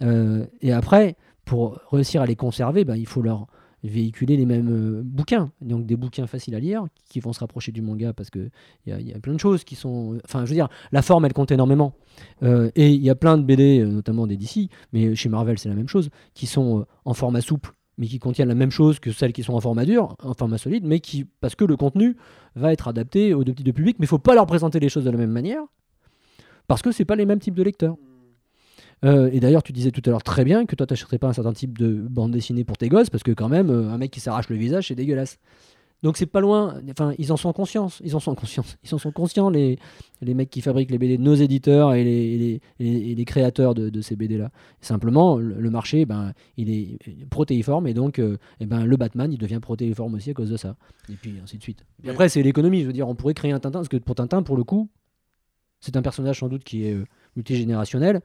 Euh, 0.01 0.45
et 0.61 0.71
après, 0.71 1.15
pour 1.45 1.79
réussir 1.91 2.21
à 2.21 2.25
les 2.25 2.35
conserver, 2.35 2.85
ben, 2.85 2.95
il 2.95 3.07
faut 3.07 3.21
leur 3.21 3.47
véhiculer 3.83 4.37
les 4.37 4.45
mêmes 4.45 4.69
euh, 4.71 5.01
bouquins. 5.03 5.51
Donc 5.61 5.85
des 5.85 5.95
bouquins 5.95 6.27
faciles 6.27 6.55
à 6.55 6.59
lire, 6.59 6.85
qui 7.09 7.19
vont 7.19 7.31
se 7.33 7.39
rapprocher 7.39 7.71
du 7.71 7.81
manga, 7.81 8.11
parce 8.13 8.29
qu'il 8.29 8.49
y, 8.87 8.91
a- 8.91 9.19
plein 9.19 9.33
de 9.33 9.39
choses 9.39 9.63
qui 9.63 9.75
sont... 9.75 10.17
Enfin, 10.25 10.45
je 10.45 10.49
veux 10.49 10.55
dire, 10.55 10.67
la 10.91 11.01
forme, 11.01 11.25
elle 11.25 11.33
compte 11.33 11.51
énormément. 11.51 11.93
Et 12.43 12.91
il 12.93 13.01
y 13.03 13.09
a 13.09 13.15
plein 13.15 13.37
de 13.37 13.43
BD, 13.43 13.85
notamment 13.85 14.25
des 14.27 14.35
DC, 14.37 14.69
mais 14.93 15.15
chez 15.15 15.29
Marvel, 15.29 15.57
c'est 15.59 15.69
la 15.69 15.75
même 15.75 15.87
chose, 15.87 16.09
qui 16.33 16.47
sont 16.47 16.85
en 17.05 17.13
format 17.13 17.41
souple 17.41 17.73
mais 17.97 18.07
qui 18.07 18.19
contiennent 18.19 18.47
la 18.47 18.55
même 18.55 18.71
chose 18.71 18.99
que 18.99 19.11
celles 19.11 19.33
qui 19.33 19.43
sont 19.43 19.53
en 19.53 19.59
format 19.59 19.85
dur, 19.85 20.15
en 20.23 20.33
format 20.33 20.57
solide, 20.57 20.85
mais 20.85 20.99
qui, 20.99 21.25
parce 21.41 21.55
que 21.55 21.65
le 21.65 21.75
contenu 21.75 22.15
va 22.55 22.71
être 22.71 22.87
adapté 22.87 23.33
aux 23.33 23.43
deux 23.43 23.53
types 23.53 23.65
de 23.65 23.81
mais 23.81 23.93
il 23.99 24.07
faut 24.07 24.19
pas 24.19 24.35
leur 24.35 24.45
présenter 24.45 24.79
les 24.79 24.89
choses 24.89 25.05
de 25.05 25.09
la 25.09 25.17
même 25.17 25.31
manière, 25.31 25.63
parce 26.67 26.81
que 26.81 26.91
c'est 26.91 27.05
pas 27.05 27.15
les 27.15 27.25
mêmes 27.25 27.39
types 27.39 27.55
de 27.55 27.63
lecteurs. 27.63 27.95
Euh, 29.05 29.29
et 29.31 29.39
d'ailleurs, 29.39 29.63
tu 29.63 29.73
disais 29.73 29.91
tout 29.91 30.01
à 30.05 30.09
l'heure 30.09 30.23
très 30.23 30.43
bien 30.43 30.65
que 30.65 30.75
toi, 30.75 30.87
tu 30.87 30.93
n'achèterais 30.93 31.19
pas 31.19 31.27
un 31.27 31.33
certain 31.33 31.53
type 31.53 31.77
de 31.77 31.93
bande 31.93 32.31
dessinée 32.31 32.63
pour 32.63 32.77
tes 32.77 32.89
gosses, 32.89 33.09
parce 33.09 33.23
que 33.23 33.31
quand 33.31 33.49
même, 33.49 33.69
euh, 33.69 33.91
un 33.91 33.97
mec 33.97 34.11
qui 34.11 34.19
s'arrache 34.19 34.49
le 34.49 34.55
visage, 34.55 34.87
c'est 34.87 34.95
dégueulasse. 34.95 35.37
Donc 36.03 36.17
c'est 36.17 36.27
pas 36.27 36.41
loin. 36.41 36.79
Enfin, 36.91 37.13
ils 37.17 37.31
en 37.31 37.37
sont 37.37 37.51
conscients. 37.53 37.89
Ils 38.03 38.15
en 38.15 38.19
sont 38.19 38.35
conscients. 38.35 38.65
Ils 38.83 38.93
en 38.93 38.97
sont 38.97 39.11
conscients 39.11 39.49
les 39.49 39.79
les 40.21 40.33
mecs 40.33 40.49
qui 40.49 40.61
fabriquent 40.61 40.91
les 40.91 40.97
BD, 40.97 41.17
nos 41.17 41.35
éditeurs 41.35 41.93
et 41.93 42.03
les, 42.03 42.61
les, 42.79 43.25
créateurs 43.25 43.75
de, 43.75 43.89
de 43.89 44.01
ces 44.01 44.15
BD 44.15 44.37
là. 44.37 44.51
Simplement, 44.81 45.37
le, 45.37 45.69
marché, 45.69 46.05
ben, 46.05 46.33
il 46.57 46.71
est 46.71 46.97
protéiforme 47.29 47.87
et 47.87 47.93
donc, 47.93 48.19
euh, 48.19 48.37
eh 48.59 48.65
ben, 48.65 48.85
le 48.85 48.97
Batman, 48.97 49.31
il 49.31 49.37
devient 49.37 49.59
protéiforme 49.61 50.15
aussi 50.15 50.31
à 50.31 50.33
cause 50.33 50.49
de 50.49 50.57
ça. 50.57 50.75
Et 51.09 51.13
puis 51.13 51.35
ainsi 51.43 51.57
de 51.57 51.63
suite. 51.63 51.85
Et 52.03 52.09
après, 52.09 52.29
c'est 52.29 52.41
l'économie. 52.41 52.81
Je 52.81 52.87
veux 52.87 52.93
dire, 52.93 53.07
on 53.07 53.15
pourrait 53.15 53.33
créer 53.35 53.51
un 53.51 53.59
Tintin 53.59 53.79
parce 53.79 53.89
que 53.89 53.97
pour 53.97 54.15
Tintin, 54.15 54.41
pour 54.43 54.57
le 54.57 54.63
coup, 54.63 54.89
c'est 55.79 55.95
un 55.95 56.01
personnage 56.01 56.39
sans 56.39 56.47
doute 56.47 56.63
qui 56.63 56.85
est 56.85 56.93
euh, 56.93 57.05
multigénérationnel. 57.35 58.21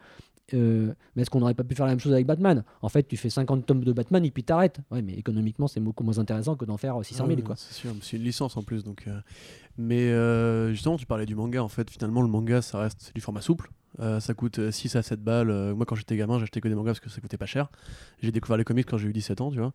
Euh, 0.55 0.93
mais 1.15 1.23
est-ce 1.23 1.31
qu'on 1.31 1.41
n'aurait 1.41 1.55
pas 1.55 1.65
pu 1.65 1.75
faire 1.75 1.87
la 1.87 1.93
même 1.93 2.01
chose 2.01 2.13
avec 2.13 2.27
Batman? 2.27 2.65
En 2.81 2.89
fait, 2.89 3.05
tu 3.05 3.17
fais 3.17 3.31
50 3.31 3.67
tomes 3.67 3.85
de 3.85 3.93
Batman 3.93 4.25
et 4.25 4.31
puis 4.31 4.45
t'arrêtes. 4.45 4.81
Ouais, 4.91 5.03
mais 5.03 5.15
économiquement, 5.15 5.69
c'est 5.69 5.81
beaucoup 5.81 6.05
moins 6.05 6.19
intéressant 6.19 6.57
que 6.57 6.65
d'en 6.65 6.77
faire 6.77 6.99
600 7.03 7.27
000. 7.27 7.39
Ouais, 7.39 7.43
quoi. 7.45 7.57
C'est 7.57 7.75
sûr, 7.75 7.93
c'est 8.03 8.17
une 8.17 8.25
licence 8.25 8.57
en 8.57 8.63
plus. 8.63 8.85
Donc, 8.85 9.05
euh, 9.07 9.21
Mais 9.79 10.11
euh, 10.11 10.73
justement, 10.73 10.97
tu 10.97 11.07
parlais 11.07 11.27
du 11.27 11.35
manga. 11.35 11.63
En 11.63 11.69
fait, 11.69 11.91
finalement, 11.91 12.23
le 12.23 12.29
manga, 12.29 12.63
ça 12.63 12.79
reste 12.79 13.13
du 13.15 13.21
format 13.21 13.41
souple. 13.41 13.71
Euh, 14.01 14.21
ça 14.21 14.33
coûte 14.35 14.59
euh, 14.59 14.71
6 14.71 14.97
à 14.97 15.03
7 15.03 15.23
balles. 15.23 15.51
Euh, 15.51 15.75
moi, 15.75 15.85
quand 15.87 15.95
j'étais 15.97 16.17
gamin, 16.17 16.39
j'achetais 16.39 16.61
que 16.61 16.69
des 16.69 16.75
mangas 16.75 16.93
parce 16.93 17.01
que 17.01 17.11
ça 17.11 17.21
coûtait 17.21 17.37
pas 17.37 17.47
cher. 17.47 17.71
J'ai 18.23 18.33
découvert 18.33 18.57
les 18.57 18.65
comics 18.65 18.87
quand 18.89 18.97
j'ai 18.99 19.09
eu 19.09 19.13
17 19.13 19.41
ans, 19.41 19.51
tu 19.51 19.59
vois. 19.59 19.73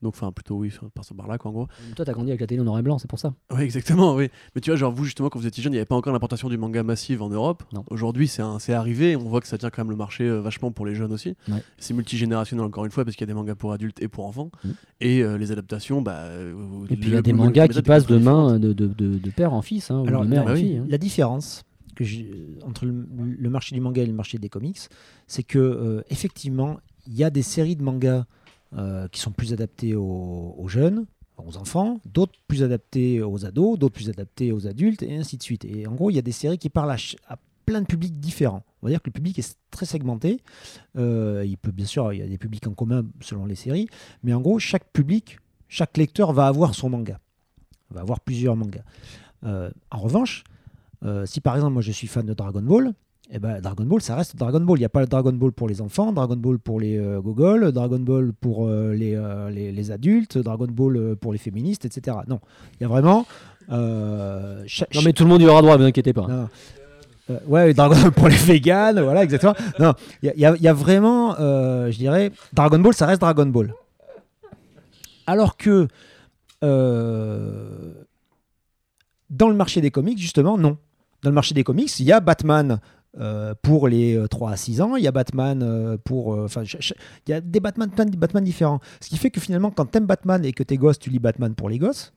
Donc, 0.00 0.14
enfin, 0.14 0.30
plutôt, 0.30 0.54
oui, 0.54 0.72
par 0.94 1.04
ce 1.04 1.12
par 1.12 1.26
là, 1.26 1.38
quoi, 1.38 1.50
en 1.50 1.54
gros. 1.54 1.66
Toi, 1.96 2.04
t'as 2.04 2.12
grandi 2.12 2.30
avec 2.30 2.40
la 2.40 2.46
télé 2.46 2.60
en 2.60 2.64
noir 2.64 2.78
et 2.78 2.82
blanc, 2.82 2.98
c'est 2.98 3.08
pour 3.10 3.18
ça. 3.18 3.34
Oui, 3.52 3.62
exactement, 3.62 4.14
oui. 4.14 4.28
Mais 4.54 4.60
tu 4.60 4.70
vois, 4.70 4.76
genre, 4.76 4.92
vous, 4.92 5.04
justement, 5.04 5.28
quand 5.28 5.40
vous 5.40 5.46
étiez 5.48 5.60
jeune, 5.60 5.72
il 5.72 5.76
n'y 5.76 5.80
avait 5.80 5.86
pas 5.86 5.96
encore 5.96 6.12
l'importation 6.12 6.48
du 6.48 6.56
manga 6.56 6.84
massive 6.84 7.20
en 7.20 7.28
Europe. 7.28 7.64
Aujourd'hui, 7.90 8.28
c'est 8.28 8.72
arrivé. 8.72 9.16
On 9.16 9.24
voit 9.28 9.40
que 9.40 9.48
ça 9.48 9.58
tient 9.58 9.70
quand 9.70 9.82
même 9.82 9.90
le 9.90 9.96
marché 9.96 10.22
euh, 10.24 10.40
vachement 10.40 10.70
pour 10.70 10.86
les 10.86 10.94
jeunes 10.94 11.12
aussi. 11.12 11.34
Ouais. 11.48 11.62
C'est 11.78 11.94
multigénérationnel, 11.94 12.64
encore 12.64 12.84
une 12.84 12.92
fois, 12.92 13.04
parce 13.04 13.16
qu'il 13.16 13.26
y 13.26 13.28
a 13.28 13.32
des 13.32 13.34
mangas 13.38 13.56
pour 13.56 13.72
adultes 13.72 14.00
et 14.00 14.06
pour 14.06 14.24
enfants. 14.26 14.52
Mhm. 14.64 14.74
Et 15.00 15.22
euh, 15.24 15.36
les 15.36 15.50
adaptations, 15.50 16.00
bah. 16.00 16.12
euh, 16.18 16.54
Et 16.90 16.96
puis 16.96 17.08
il 17.08 17.14
y 17.14 17.16
a 17.16 17.22
des 17.22 17.32
mangas 17.32 17.66
qui 17.66 17.82
passent 17.82 18.06
de 18.06 18.18
main 18.18 18.60
de, 18.60 18.72
de, 18.72 18.86
de, 18.86 19.18
de 19.18 19.30
père 19.30 19.52
en 19.52 19.62
fils, 19.62 19.90
hein, 19.90 20.04
Alors, 20.06 20.22
ou 20.22 20.24
de 20.24 20.30
mère 20.30 20.44
bah 20.44 20.52
en 20.52 20.54
oui. 20.54 20.60
fille. 20.60 20.76
hein. 20.78 20.86
La 20.88 20.98
différence 20.98 21.64
entre 22.64 22.86
le, 22.86 23.50
marché 23.50 23.74
du 23.74 23.80
manga 23.80 24.02
et 24.02 24.06
le 24.06 24.12
marché 24.12 24.38
des 24.38 24.48
comics, 24.48 24.78
c'est 25.26 25.42
que 25.42 25.58
euh, 25.58 26.02
effectivement, 26.10 26.78
il 27.06 27.14
y 27.14 27.24
a 27.24 27.30
des 27.30 27.42
séries 27.42 27.76
de 27.76 27.82
mangas 27.82 28.26
euh, 28.76 29.08
qui 29.08 29.20
sont 29.20 29.32
plus 29.32 29.52
adaptées 29.52 29.94
aux, 29.94 30.66
jeunes, 30.68 31.06
aux 31.38 31.56
enfants, 31.56 32.00
d'autres 32.04 32.38
plus 32.46 32.62
adaptées 32.62 33.22
aux 33.22 33.44
ados, 33.44 33.78
d'autres 33.78 33.94
plus 33.94 34.10
adaptées 34.10 34.52
aux 34.52 34.66
adultes, 34.66 35.02
et 35.02 35.16
ainsi 35.16 35.36
de 35.36 35.42
suite. 35.42 35.64
Et 35.64 35.86
en 35.86 35.94
gros, 35.94 36.10
il 36.10 36.16
y 36.16 36.18
a 36.18 36.22
des 36.22 36.32
séries 36.32 36.58
qui 36.58 36.68
parlent 36.68 36.90
à, 36.90 37.38
plein 37.64 37.82
de 37.82 37.86
publics 37.86 38.18
différents. 38.18 38.64
On 38.80 38.86
va 38.86 38.90
dire 38.90 39.02
que 39.02 39.08
le 39.08 39.12
public 39.12 39.38
est 39.38 39.56
très 39.70 39.84
segmenté. 39.84 40.40
Euh, 40.96 41.44
il 41.46 41.58
peut 41.58 41.70
bien 41.70 41.84
sûr, 41.84 42.12
il 42.14 42.20
y 42.20 42.22
a 42.22 42.26
des 42.26 42.38
publics 42.38 42.66
en 42.66 42.72
commun 42.72 43.04
selon 43.20 43.44
les 43.44 43.56
séries, 43.56 43.88
mais 44.22 44.32
en 44.32 44.40
gros, 44.40 44.58
chaque 44.58 44.90
public, 44.92 45.38
chaque 45.68 45.96
lecteur 45.96 46.32
va 46.32 46.46
avoir 46.46 46.74
son 46.74 46.88
manga, 46.88 47.20
va 47.90 48.00
avoir 48.00 48.20
plusieurs 48.20 48.56
mangas. 48.56 48.84
En 49.42 49.98
revanche, 49.98 50.44
euh, 51.04 51.26
si 51.26 51.40
par 51.40 51.54
exemple 51.56 51.72
moi 51.74 51.82
je 51.82 51.92
suis 51.92 52.06
fan 52.06 52.26
de 52.26 52.34
Dragon 52.34 52.62
Ball, 52.62 52.92
eh 53.30 53.38
ben, 53.38 53.60
Dragon 53.60 53.84
Ball 53.84 54.00
ça 54.00 54.16
reste 54.16 54.36
Dragon 54.36 54.60
Ball. 54.60 54.78
Il 54.78 54.80
n'y 54.80 54.86
a 54.86 54.88
pas 54.88 55.00
le 55.00 55.06
Dragon 55.06 55.32
Ball 55.32 55.52
pour 55.52 55.68
les 55.68 55.80
enfants, 55.80 56.12
Dragon 56.12 56.36
Ball 56.36 56.58
pour 56.58 56.80
les 56.80 56.96
euh, 56.98 57.20
gogoles, 57.20 57.72
Dragon 57.72 57.98
Ball 57.98 58.32
pour 58.32 58.66
euh, 58.66 58.94
les, 58.94 59.14
euh, 59.14 59.50
les, 59.50 59.70
les 59.72 59.90
adultes, 59.90 60.38
Dragon 60.38 60.66
Ball 60.68 61.14
pour 61.16 61.32
les 61.32 61.38
féministes, 61.38 61.84
etc. 61.84 62.16
Non, 62.26 62.40
il 62.74 62.82
y 62.82 62.86
a 62.86 62.88
vraiment... 62.88 63.26
Non 63.70 65.02
mais 65.04 65.12
tout 65.12 65.24
le 65.24 65.28
monde 65.28 65.42
y 65.42 65.46
aura 65.46 65.60
droit, 65.62 65.74
ne 65.76 65.82
vous 65.82 65.88
inquiétez 65.88 66.12
pas. 66.14 66.26
non, 66.26 66.48
ouais, 67.46 67.74
Dragon 67.74 68.00
Ball 68.00 68.12
pour 68.12 68.28
les 68.28 68.36
véganes, 68.36 69.00
voilà, 69.00 69.22
exactement. 69.22 69.54
Non, 69.78 69.92
il 70.22 70.32
y, 70.34 70.40
y 70.40 70.46
a- 70.46 70.56
il 70.56 70.62
y 70.62 70.68
a 70.68 70.72
vraiment, 70.72 71.34
je 71.36 71.96
dirais, 71.98 72.32
Dragon 72.54 72.78
Ball, 72.78 72.94
ça 72.94 73.04
reste 73.06 73.20
Dragon 73.20 73.44
Ball. 73.46 73.74
Alors 75.26 75.58
que 75.58 75.86
dans 79.30 79.48
le 79.48 79.54
marché 79.54 79.80
des 79.80 79.90
comics, 79.90 80.18
justement, 80.18 80.56
non. 80.56 80.78
Dans 81.22 81.30
le 81.30 81.34
marché 81.34 81.54
des 81.54 81.64
comics, 81.64 81.98
il 82.00 82.06
y 82.06 82.12
a 82.12 82.20
Batman 82.20 82.80
euh, 83.18 83.54
pour 83.62 83.88
les 83.88 84.16
euh, 84.16 84.28
3 84.28 84.52
à 84.52 84.56
6 84.56 84.80
ans, 84.80 84.94
il 84.96 85.02
y 85.02 85.08
a 85.08 85.12
Batman 85.12 85.62
euh, 85.62 85.96
pour... 85.96 86.34
euh, 86.34 86.44
Enfin, 86.44 86.62
il 86.62 87.30
y 87.30 87.32
a 87.32 87.40
des 87.40 87.58
Batman, 87.60 87.90
Batman 88.16 88.44
différents. 88.44 88.80
Ce 89.00 89.08
qui 89.08 89.16
fait 89.16 89.30
que 89.30 89.40
finalement, 89.40 89.70
quand 89.70 89.86
t'aimes 89.86 90.06
Batman 90.06 90.44
et 90.44 90.52
que 90.52 90.62
tes 90.62 90.76
gosses, 90.76 90.98
tu 90.98 91.10
lis 91.10 91.18
Batman 91.18 91.54
pour 91.54 91.68
les 91.68 91.78
gosses, 91.78 92.12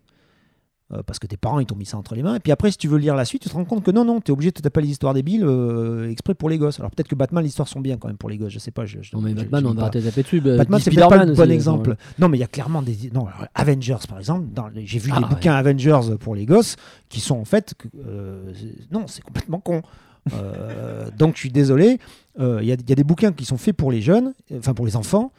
euh, 0.93 1.01
parce 1.05 1.19
que 1.19 1.27
tes 1.27 1.37
parents 1.37 1.59
ils 1.59 1.65
t'ont 1.65 1.75
mis 1.75 1.85
ça 1.85 1.97
entre 1.97 2.15
les 2.15 2.23
mains. 2.23 2.35
Et 2.35 2.39
puis 2.39 2.51
après, 2.51 2.71
si 2.71 2.77
tu 2.77 2.87
veux 2.87 2.97
lire 2.97 3.15
la 3.15 3.25
suite, 3.25 3.41
tu 3.43 3.49
te 3.49 3.53
rends 3.53 3.65
compte 3.65 3.83
que 3.83 3.91
non, 3.91 4.03
non, 4.05 4.19
tu 4.21 4.31
es 4.31 4.33
obligé 4.33 4.51
de 4.51 4.55
te 4.55 4.61
taper 4.61 4.81
les 4.81 4.89
histoires 4.89 5.13
débiles 5.13 5.43
euh, 5.45 6.09
exprès 6.09 6.33
pour 6.33 6.49
les 6.49 6.57
gosses. 6.57 6.79
Alors 6.79 6.91
peut-être 6.91 7.07
que 7.07 7.15
Batman, 7.15 7.43
les 7.43 7.49
histoires 7.49 7.67
sont 7.67 7.79
bien 7.81 7.97
quand 7.97 8.07
même 8.07 8.17
pour 8.17 8.29
les 8.29 8.37
gosses, 8.37 8.51
je 8.53 8.59
sais 8.59 8.71
pas. 8.71 8.85
Je, 8.85 8.99
je- 9.01 9.15
Non, 9.15 9.21
mais 9.21 9.31
je- 9.31 9.35
Batman, 9.35 9.65
on 9.67 9.73
va 9.73 9.89
de 9.89 9.99
taper 10.01 10.23
dessus. 10.23 10.41
bah, 10.41 10.57
Batman, 10.57 10.79
c'est 10.81 10.91
peut-être 10.91 11.09
pas 11.09 11.25
le 11.25 11.33
bon 11.33 11.51
exemple. 11.51 11.91
enfin, 11.91 12.13
Non, 12.19 12.29
mais 12.29 12.37
il 12.37 12.41
y 12.41 12.43
a 12.43 12.47
clairement 12.47 12.81
des. 12.81 12.97
Non, 13.13 13.25
alors, 13.27 13.45
Avengers, 13.55 13.97
par 14.09 14.17
exemple, 14.19 14.45
j'ai 14.83 14.99
vu 14.99 15.11
Ah, 15.13 15.17
les 15.19 15.23
ouais. 15.23 15.29
bouquins 15.29 15.53
Avengers 15.53 16.15
pour 16.19 16.35
les 16.35 16.45
gosses 16.45 16.75
qui 17.09 17.19
sont 17.19 17.35
en 17.37 17.45
fait. 17.45 17.73
euh, 18.07 18.51
non, 18.91 19.05
c'est 19.07 19.21
complètement 19.23 19.59
con. 19.59 19.81
Donc, 21.17 21.35
je 21.35 21.39
suis 21.39 21.51
désolé. 21.51 21.97
Il 22.39 22.43
y, 22.45 22.71
a- 22.71 22.75
il 22.75 22.89
y 22.89 22.91
a 22.91 22.95
des 22.95 23.03
bouquins 23.03 23.31
qui 23.31 23.45
sont 23.45 23.57
faits 23.57 23.75
pour 23.75 23.91
les 23.91 24.01
jeunes, 24.01 24.33
enfin 24.57 24.73
pour 24.73 24.85
les 24.85 24.95
enfants. 24.95 25.31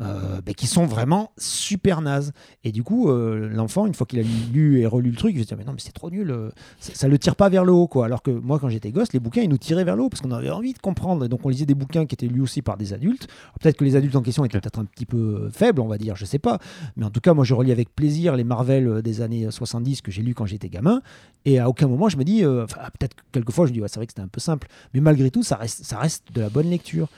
Euh, 0.00 0.40
mais 0.46 0.54
qui 0.54 0.66
sont 0.66 0.86
vraiment 0.86 1.32
super 1.36 2.00
nazes. 2.00 2.32
Et 2.64 2.72
du 2.72 2.82
coup, 2.82 3.10
euh, 3.10 3.50
l'enfant, 3.50 3.86
une 3.86 3.92
fois 3.92 4.06
qu'il 4.06 4.18
a 4.18 4.22
lu 4.52 4.80
et 4.80 4.86
relu 4.86 5.10
le 5.10 5.16
truc, 5.16 5.32
il 5.34 5.42
se 5.42 5.48
dire 5.48 5.58
Mais 5.58 5.64
non, 5.64 5.72
mais 5.72 5.80
c'est 5.80 5.92
trop 5.92 6.10
nul, 6.10 6.30
euh, 6.30 6.50
ça, 6.78 6.94
ça 6.94 7.08
le 7.08 7.18
tire 7.18 7.36
pas 7.36 7.50
vers 7.50 7.64
le 7.64 7.72
haut. 7.72 7.86
Quoi. 7.86 8.06
Alors 8.06 8.22
que 8.22 8.30
moi, 8.30 8.58
quand 8.58 8.70
j'étais 8.70 8.92
gosse, 8.92 9.12
les 9.12 9.20
bouquins, 9.20 9.42
ils 9.42 9.50
nous 9.50 9.58
tiraient 9.58 9.84
vers 9.84 9.96
le 9.96 10.04
haut 10.04 10.08
parce 10.08 10.22
qu'on 10.22 10.30
avait 10.30 10.50
envie 10.50 10.72
de 10.72 10.78
comprendre. 10.78 11.24
Et 11.26 11.28
donc, 11.28 11.40
on 11.44 11.50
lisait 11.50 11.66
des 11.66 11.74
bouquins 11.74 12.06
qui 12.06 12.14
étaient 12.14 12.28
lus 12.28 12.40
aussi 12.40 12.62
par 12.62 12.78
des 12.78 12.94
adultes. 12.94 13.28
Peut-être 13.60 13.76
que 13.76 13.84
les 13.84 13.94
adultes 13.94 14.16
en 14.16 14.22
question 14.22 14.44
étaient 14.44 14.58
peut-être 14.58 14.78
un 14.78 14.86
petit 14.86 15.06
peu 15.06 15.50
faibles, 15.52 15.80
on 15.80 15.88
va 15.88 15.98
dire, 15.98 16.16
je 16.16 16.24
sais 16.24 16.38
pas. 16.38 16.58
Mais 16.96 17.04
en 17.04 17.10
tout 17.10 17.20
cas, 17.20 17.34
moi, 17.34 17.44
je 17.44 17.52
relis 17.52 17.72
avec 17.72 17.94
plaisir 17.94 18.36
les 18.36 18.44
Marvel 18.44 19.02
des 19.02 19.20
années 19.20 19.50
70 19.50 20.00
que 20.00 20.10
j'ai 20.10 20.22
lus 20.22 20.34
quand 20.34 20.46
j'étais 20.46 20.70
gamin. 20.70 21.02
Et 21.44 21.58
à 21.58 21.68
aucun 21.68 21.88
moment, 21.88 22.08
je 22.08 22.16
me 22.16 22.24
dis, 22.24 22.42
peut-être 22.42 23.14
que 23.14 23.22
quelquefois, 23.32 23.66
je 23.66 23.70
me 23.70 23.74
dis, 23.74 23.82
ouais, 23.82 23.88
c'est 23.88 23.96
vrai 23.96 24.06
que 24.06 24.12
c'était 24.12 24.22
un 24.22 24.28
peu 24.28 24.40
simple. 24.40 24.66
Mais 24.94 25.00
malgré 25.00 25.30
tout, 25.30 25.42
ça 25.42 25.56
reste, 25.56 25.84
ça 25.84 25.98
reste 25.98 26.32
de 26.32 26.40
la 26.40 26.48
bonne 26.48 26.70
lecture. 26.70 27.08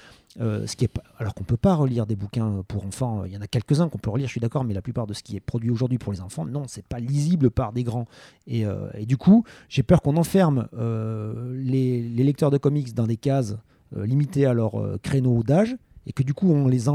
Euh, 0.41 0.67
ce 0.67 0.77
qui 0.77 0.87
est 0.87 0.93
alors 1.19 1.35
qu'on 1.35 1.45
peut 1.45 1.59
pas 1.59 1.75
relire 1.75 2.07
des 2.07 2.17
bouquins 2.17 2.63
pour 2.67 2.87
enfants, 2.87 3.25
il 3.27 3.33
y 3.33 3.37
en 3.37 3.43
a 3.43 3.47
quelques-uns 3.47 3.91
qu'on 3.91 3.99
peut 3.99 4.09
relire, 4.09 4.29
je 4.29 4.33
suis 4.33 4.41
d'accord, 4.41 4.65
mais 4.65 4.73
la 4.73 4.81
plupart 4.81 5.07
de 5.07 5.13
ce 5.13 5.23
qui 5.23 5.37
est 5.37 5.41
produit 5.41 5.69
aujourd'hui 5.71 5.99
pour 5.99 6.11
les 6.13 6.23
enfants, 6.23 6.47
non, 6.47 6.63
c'est 6.69 6.87
pas 6.87 7.01
lisible 7.01 7.51
par 7.51 7.73
des 7.75 7.85
grands. 7.85 8.07
Et, 8.47 8.65
euh, 8.65 8.89
et 8.95 9.05
du 9.05 9.19
coup, 9.19 9.45
j'ai 9.69 9.83
peur 9.83 10.01
qu'on 10.01 10.17
enferme 10.17 10.69
euh, 10.75 11.53
les, 11.63 12.01
lecteurs 12.25 12.51
de 12.51 12.57
comics 12.57 12.95
dans 12.95 13.07
des 13.07 13.19
cases 13.19 13.57
limitées 13.95 14.47
à 14.47 14.55
leur 14.55 14.73
créneau 15.03 15.43
d'âge 15.43 15.77
et 16.07 16.13
que 16.15 16.23
du 16.23 16.33
coup 16.33 16.51
on 16.51 16.67
les 16.67 16.79
les 16.79 16.89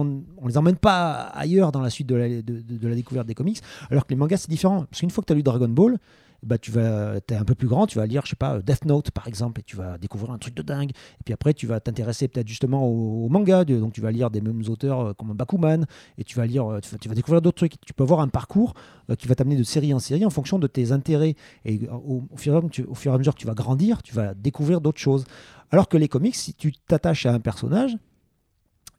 emmène 0.57 0.75
pas 0.77 1.13
ailleurs 1.27 1.71
dans 1.71 1.81
la 1.81 1.91
suite 1.91 2.07
de 2.07 2.15
la, 2.15 2.27
de- 2.27 2.41
de 2.61 2.87
la 2.87 2.95
découverte 2.95 3.27
des 3.27 3.35
comics 3.35 3.61
alors 3.91 4.05
que 4.05 4.09
les 4.09 4.15
mangas 4.15 4.37
c'est 4.37 4.49
différent 4.49 4.85
parce 4.89 5.01
qu'une 5.01 5.11
fois 5.11 5.21
que 5.21 5.27
tu 5.27 5.33
as 5.33 5.35
lu 5.35 5.43
Dragon 5.43 5.69
Ball 5.69 5.97
bah 6.43 6.57
tu 6.57 6.71
vas 6.71 7.15
es 7.15 7.35
un 7.35 7.43
peu 7.43 7.55
plus 7.55 7.67
grand 7.67 7.87
tu 7.87 7.97
vas 7.97 8.05
lire 8.05 8.21
je 8.25 8.31
sais 8.31 8.35
pas 8.35 8.59
Death 8.59 8.85
Note 8.85 9.11
par 9.11 9.27
exemple 9.27 9.61
et 9.61 9.63
tu 9.63 9.75
vas 9.75 9.97
découvrir 9.97 10.31
un 10.31 10.37
truc 10.37 10.53
de 10.53 10.61
dingue. 10.61 10.91
Et 10.91 11.23
puis 11.25 11.33
après 11.33 11.53
tu 11.53 11.67
vas 11.67 11.79
t'intéresser 11.79 12.27
peut-être 12.27 12.47
justement 12.47 12.85
au, 12.85 13.27
manga 13.29 13.65
donc 13.65 13.93
tu 13.93 14.01
vas 14.01 14.11
lire 14.11 14.29
des 14.29 14.41
mêmes 14.41 14.63
auteurs 14.67 14.99
euh, 14.99 15.13
comme 15.13 15.33
Bakuman 15.33 15.85
et 16.17 16.23
tu 16.23 16.37
vas 16.37 16.45
lire 16.45 16.71
euh, 16.71 16.79
tu 16.79 17.09
vas, 17.09 17.15
découvrir 17.15 17.41
d'autres 17.41 17.57
trucs. 17.57 17.79
Tu 17.81 17.93
peux 17.93 18.03
avoir 18.03 18.19
un 18.19 18.27
parcours 18.27 18.73
euh, 19.09 19.15
qui 19.15 19.27
va 19.27 19.35
t'amener 19.35 19.55
de 19.55 19.63
série 19.63 19.93
en 19.93 19.99
série 19.99 20.25
en 20.25 20.29
fonction 20.29 20.59
de 20.59 20.67
tes 20.67 20.91
intérêts. 20.91 21.35
Et 21.65 21.79
au, 21.89 22.23
fur 22.35 22.53
et 22.53 22.57
à 22.57 23.17
mesure, 23.17 23.33
que 23.33 23.39
tu 23.39 23.47
vas 23.47 23.53
grandir 23.53 24.03
tu 24.03 24.13
vas 24.13 24.33
découvrir 24.33 24.81
d'autres 24.81 24.99
choses. 24.99 25.25
Alors 25.71 25.89
que 25.89 25.97
les 25.97 26.07
comics 26.07 26.35
si 26.35 26.53
tu 26.53 26.73
t'attaches 26.73 27.25
à 27.25 27.33
un 27.33 27.39
personnage 27.39 27.97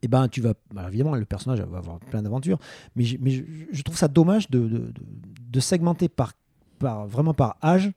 eh 0.03 0.09
ben, 0.09 0.29
tu 0.29 0.41
vas. 0.41 0.55
bah, 0.73 0.85
évidemment, 0.87 1.17
le 1.17 1.25
personnage 1.25 1.61
va 1.61 1.79
avoir 1.79 1.99
plein 1.99 2.23
d'aventures, 2.23 2.61
mais, 2.95 3.03
je, 3.03 3.17
mais 3.21 3.33
je, 3.73 3.83
trouve 3.83 3.97
ça 3.97 4.07
dommage 4.07 4.49
de- 4.49 4.93
de 5.51 5.61
segmenter 5.61 6.09
par, 6.09 6.35
par, 6.79 7.07
vraiment 7.07 7.35
par 7.35 7.57
âge. 7.63 7.93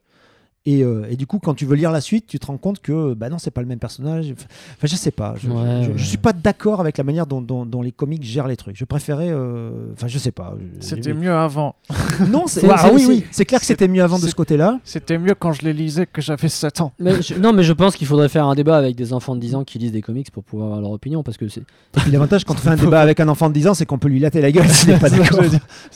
Et, 0.64 0.84
euh, 0.84 1.06
et 1.10 1.16
du 1.16 1.26
coup, 1.26 1.40
quand 1.40 1.54
tu 1.54 1.66
veux 1.66 1.74
lire 1.74 1.90
la 1.90 2.00
suite, 2.00 2.26
tu 2.28 2.38
te 2.38 2.46
rends 2.46 2.56
compte 2.56 2.80
que 2.80 3.14
bah 3.14 3.28
non, 3.28 3.38
c'est 3.38 3.50
pas 3.50 3.62
le 3.62 3.66
même 3.66 3.80
personnage. 3.80 4.32
Enfin, 4.32 4.46
je 4.84 4.94
sais 4.94 5.10
pas. 5.10 5.34
Je, 5.36 5.48
Ouais, 5.48 5.56
je, 5.82 5.86
je 5.88 5.92
ouais. 5.94 5.98
suis 5.98 6.18
pas 6.18 6.32
d'accord 6.32 6.80
avec 6.80 6.98
la 6.98 7.02
manière 7.04 7.26
dont, 7.26 7.40
dont, 7.40 7.66
dont 7.66 7.82
les 7.82 7.90
comics 7.90 8.22
gèrent 8.22 8.46
les 8.46 8.56
trucs. 8.56 8.76
Je 8.76 8.84
préférais. 8.84 9.28
euh, 9.30 9.70
Enfin, 9.92 10.06
je 10.06 10.18
sais 10.18 10.30
pas. 10.30 10.54
C'était 10.78 11.14
mieux 11.14 11.32
avant. 11.32 11.74
Non, 12.30 12.44
c'est 12.46 12.64
ah 12.70 12.90
oui, 12.94 13.00
c'est- 13.00 13.06
oui. 13.08 13.24
C'est 13.32 13.44
clair 13.44 13.58
que 13.58 13.66
c'était 13.66 13.88
mieux 13.88 14.04
avant 14.04 14.20
de 14.20 14.26
ce 14.28 14.34
côté-là. 14.36 14.78
C'était 14.84 15.18
mieux 15.18 15.34
quand 15.34 15.52
je 15.52 15.62
les 15.62 15.72
lisais 15.72 16.06
que 16.06 16.22
j'avais 16.22 16.48
7 16.48 16.80
ans. 16.80 16.92
Mais 17.00 17.20
je- 17.22 17.34
non, 17.34 17.52
mais 17.52 17.64
je 17.64 17.72
pense 17.72 17.96
qu'il 17.96 18.06
faudrait 18.06 18.28
faire 18.28 18.46
un 18.46 18.54
débat 18.54 18.76
avec 18.76 18.94
des 18.94 19.12
enfants 19.12 19.34
de 19.34 19.40
10 19.40 19.56
ans 19.56 19.64
qui 19.64 19.80
lisent 19.80 19.90
des 19.92 20.02
comics 20.02 20.30
pour 20.30 20.44
pouvoir 20.44 20.66
avoir 20.68 20.80
leur 20.80 20.90
opinion. 20.92 21.24
Parce 21.24 21.38
que 21.38 21.48
c'est. 21.48 21.60
Et 21.62 21.64
puis 22.02 22.12
l'avantage 22.12 22.44
quand 22.44 22.54
on 22.54 22.58
fait 22.58 22.68
un 22.68 22.76
débat 22.84 23.00
avec 23.00 23.18
un 23.18 23.26
enfant 23.28 23.48
de 23.48 23.54
10 23.54 23.66
ans, 23.66 23.74
c'est 23.74 23.84
qu'on 23.86 23.98
peut 23.98 24.08
lui 24.08 24.20
latter 24.20 24.40
la 24.40 24.52
gueule 24.52 24.68
s'il 24.68 24.90
n'est 24.90 24.98
pas 25.00 25.10
d'accord. 25.10 25.40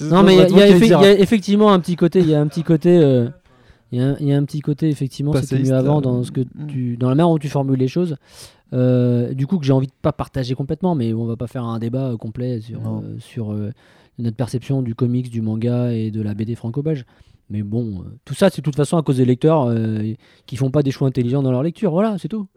Non, 0.01 0.25
mais 0.25 0.35
y 0.35 0.39
y, 0.41 0.53
il 0.81 0.87
y 0.89 0.93
a 0.95 1.13
effectivement 1.21 1.73
un 1.73 1.79
petit 1.79 1.95
côté. 1.95 2.19
Il 2.19 2.29
y 2.29 2.35
a 2.35 2.41
un 2.41 2.49
petit 2.49 2.65
côté. 2.65 2.99
euh, 2.99 3.29
Il 3.93 3.99
y, 3.99 4.03
a 4.03 4.09
un- 4.09 4.17
il 4.19 4.27
y 4.27 4.33
a 4.33 4.37
un 4.37 4.45
petit 4.45 4.61
côté, 4.61 4.89
effectivement, 4.89 5.33
c'était 5.35 5.61
mieux 5.61 5.73
avant 5.75 5.99
euh, 5.99 6.01
dans, 6.01 6.23
ce 6.25 6.33
que 6.33 6.41
mm. 6.41 6.67
tu, 6.67 6.97
dans 6.97 7.09
la 7.09 7.15
manière 7.15 7.29
dont 7.31 7.39
tu 7.39 7.49
formules 7.49 7.79
les 7.79 7.89
choses. 7.89 8.17
Euh, 8.73 9.33
du 9.33 9.47
coup, 9.47 9.59
que 9.59 9.65
j'ai 9.65 9.73
envie 9.73 9.87
de 9.87 9.93
pas 10.03 10.13
partager 10.13 10.55
complètement, 10.55 10.95
mais 10.95 11.15
on 11.15 11.25
va 11.25 11.37
pas 11.37 11.47
faire 11.47 11.65
un 11.65 11.79
débat 11.79 12.09
euh, 12.11 12.17
complet 12.17 12.61
sur, 12.61 12.81
euh, 12.81 13.17
sur 13.21 13.53
euh, 13.53 13.71
notre 14.19 14.37
perception 14.37 14.83
du 14.83 14.95
comics, 14.95 15.31
du 15.31 15.41
manga 15.41 15.93
et 15.93 16.11
de 16.11 16.21
la 16.21 16.35
BD 16.35 16.57
franco-belge. 16.57 17.05
Mais 17.49 17.63
bon, 17.63 18.01
euh, 18.01 18.05
tout 18.25 18.35
ça, 18.35 18.51
c'est 18.51 18.61
de 18.61 18.65
toute 18.65 18.75
façon 18.75 18.97
à 18.97 19.03
cause 19.03 19.19
des 19.19 19.25
lecteurs 19.25 19.67
euh, 19.69 20.15
qui 20.47 20.57
font 20.57 20.71
pas 20.71 20.83
des 20.83 20.91
choix 20.91 21.07
intelligents 21.07 21.43
dans 21.43 21.53
leur 21.53 21.63
lecture. 21.63 21.93
Voilà, 21.93 22.19
c'est 22.19 22.29
tout. 22.29 22.49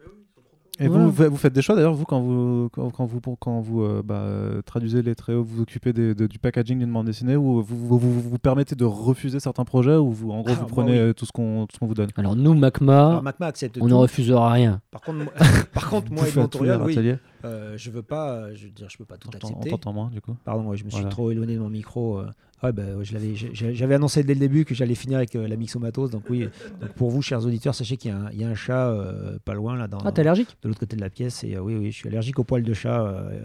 Et 0.82 0.88
Voilà. 0.88 1.06
vous, 1.08 1.12
vous 1.32 1.38
faites 1.38 1.52
des 1.54 1.62
choix 1.62 1.76
d'ailleurs, 1.76 1.94
vous, 1.94 2.06
quand 2.06 2.22
vous, 2.22 2.70
quand, 2.72 2.90
quand 2.92 3.06
vous, 3.06 3.20
quand 3.38 3.60
vous 3.60 3.82
euh, 3.84 4.02
bah, 4.04 4.62
traduisez 4.66 5.02
les 5.02 5.14
traits, 5.14 5.36
vous 5.36 5.44
vous 5.44 5.62
occupez 5.64 5.92
des- 5.92 6.16
de- 6.16 6.26
du 6.28 6.40
packaging 6.40 6.80
d'une 6.80 6.92
bande 6.94 7.06
dessinée 7.06 7.36
ou 7.36 7.62
vous 7.62 7.76
vous, 7.88 8.00
vous, 8.00 8.22
vous 8.22 8.38
permettez 8.40 8.76
de 8.76 8.86
refuser 8.86 9.40
certains 9.42 9.66
projets 9.66 9.96
ou 9.98 10.10
vous, 10.12 10.32
en 10.32 10.40
gros, 10.42 10.52
Ah, 10.52 10.54
vous 10.54 10.62
moi, 10.62 10.70
prenez 10.70 10.92
oui. 10.94 10.98
euh, 10.98 11.14
tout 11.14 11.26
ce 11.26 11.32
qu'on 11.34 11.66
tout 11.68 11.76
ce 11.76 11.80
qu'on 11.80 11.86
vous 11.88 11.94
donne? 11.96 12.10
Alors, 12.16 12.36
nous, 12.36 12.54
Macma, 12.54 13.10
Alors, 13.10 13.24
Macma 13.24 13.48
accepte 13.48 13.78
on 13.82 13.86
ne 13.86 13.90
tout. 13.90 14.00
refusera 14.00 14.52
rien. 14.54 14.82
Par 14.92 15.02
contre, 15.02 15.18
moi, 15.20 15.34
par 15.74 15.90
contre, 15.90 16.12
moi, 16.14 16.28
éditorial, 16.28 16.82
oui. 16.84 17.14
Euh, 17.46 17.74
je 17.78 17.90
veux 17.92 18.02
pas, 18.02 18.54
je 18.54 18.66
veux 18.66 18.72
dire, 18.72 18.88
je 18.90 18.98
peux 18.98 19.06
pas 19.06 19.18
tout 19.18 19.30
t'en- 19.30 19.38
on 19.48 19.52
accepter. 19.52 19.70
t'entend 19.72 19.94
moins, 19.94 20.10
du 20.10 20.22
coup. 20.22 20.36
Pardon, 20.46 20.66
ouais, 20.70 20.78
je 20.78 20.84
me 20.86 20.90
suis 20.90 21.00
Voilà. 21.00 21.10
trop 21.12 21.32
éloigné 21.32 21.56
de 21.56 21.60
mon 21.60 21.70
micro. 21.70 22.20
euh. 22.20 22.28
Ouais, 22.62 22.74
bah, 22.74 22.84
j'avais 23.04 23.96
annoncé 23.96 24.24
dès 24.24 24.34
le 24.34 24.40
début 24.40 24.66
que 24.66 24.76
j'allais 24.76 24.96
finir 24.96 25.18
avec 25.18 25.34
euh, 25.36 25.48
la 25.48 25.56
mixomatose. 25.56 26.12
Donc 26.12 26.24
oui, 26.30 26.50
donc 26.82 26.92
pour 26.94 27.10
vous, 27.10 27.22
chers 27.22 27.46
auditeurs, 27.46 27.74
sachez 27.74 27.96
qu'il 27.98 28.12
y 28.12 28.14
a 28.14 28.18
un, 28.18 28.30
il 28.32 28.42
y 28.42 28.44
a 28.44 28.50
un 28.50 28.56
chat 28.56 28.90
euh, 28.90 29.40
pas 29.46 29.54
loin 29.54 29.78
là, 29.78 29.88
dans, 29.88 30.00
Ah, 30.00 30.12
t'es 30.12 30.20
allergique? 30.22 30.58
de 30.62 30.68
l'autre 30.68 30.80
côté 30.82 30.96
de 30.98 31.02
la 31.02 31.10
pièce. 31.10 31.44
Et 31.46 31.56
euh, 31.56 31.62
oui, 31.62 31.76
oui, 31.78 31.92
je 31.92 31.96
suis 31.98 32.10
allergique 32.10 32.38
aux 32.40 32.44
poils 32.44 32.64
de 32.64 32.74
chat 32.74 33.02
euh, 33.02 33.40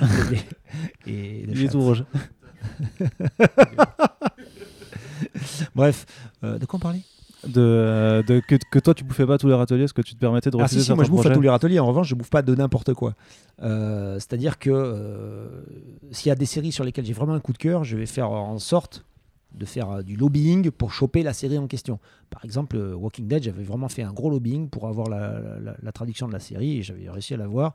et 1.06 1.46
de 1.46 1.52
Il 1.52 1.64
est 1.64 1.68
tout 1.68 1.80
rouge. 1.80 2.04
Bref, 5.74 6.06
euh, 6.44 6.58
de 6.58 6.66
quoi 6.66 6.76
on 6.78 6.80
parlait? 6.80 7.00
De, 7.46 8.22
de- 8.26 8.40
que, 8.40 8.56
que 8.56 8.78
toi, 8.80 8.94
tu 8.94 9.04
bouffais 9.04 9.26
pas 9.26 9.38
tous 9.38 9.46
les 9.46 9.54
râteliers, 9.54 9.84
est-ce 9.84 9.94
que 9.94 10.02
tu 10.02 10.14
te 10.14 10.18
permettais 10.18 10.50
de 10.50 10.56
Ah 10.60 10.66
si, 10.68 10.82
si, 10.82 10.92
moi 10.96 11.04
je 11.04 11.10
bouffe 11.10 11.26
à 11.26 11.30
tous 11.34 11.40
les 11.40 11.48
râteliers. 11.48 11.78
En 11.78 11.86
revanche, 11.86 12.08
je 12.08 12.14
bouffe 12.16 12.30
pas 12.30 12.42
de 12.42 12.54
n'importe 12.54 12.94
quoi. 12.94 13.14
Euh, 13.62 14.14
C'est-à-dire 14.14 14.58
que 14.58 14.70
euh, 14.72 15.62
s'il 16.10 16.28
y 16.28 16.32
a 16.32 16.34
des 16.34 16.46
séries 16.46 16.72
sur 16.72 16.84
lesquelles 16.84 17.04
j'ai 17.06 17.12
vraiment 17.12 17.34
un 17.34 17.40
coup 17.40 17.52
de 17.52 17.58
cœur, 17.58 17.84
je 17.84 17.96
vais 17.96 18.06
faire 18.06 18.30
en 18.30 18.58
sorte 18.58 19.04
de 19.54 19.64
faire 19.64 19.90
euh, 19.90 20.02
du 20.02 20.16
lobbying 20.16 20.70
pour 20.72 20.92
choper 20.92 21.22
la 21.22 21.32
série 21.32 21.58
en 21.58 21.68
question. 21.68 22.00
Par 22.28 22.44
exemple, 22.44 22.76
Walking 22.76 23.28
Dead, 23.28 23.42
j'avais 23.44 23.62
vraiment 23.62 23.88
fait 23.88 24.02
un 24.02 24.12
gros 24.12 24.30
lobbying 24.30 24.68
pour 24.68 24.88
avoir 24.88 25.08
la, 25.08 25.38
la- 25.40 25.60
la- 25.60 25.76
la 25.80 25.92
traduction 25.92 26.26
de 26.28 26.32
la 26.32 26.40
série 26.40 26.78
et 26.78 26.82
j'avais 26.82 27.08
réussi 27.08 27.34
à 27.34 27.36
l'avoir. 27.36 27.74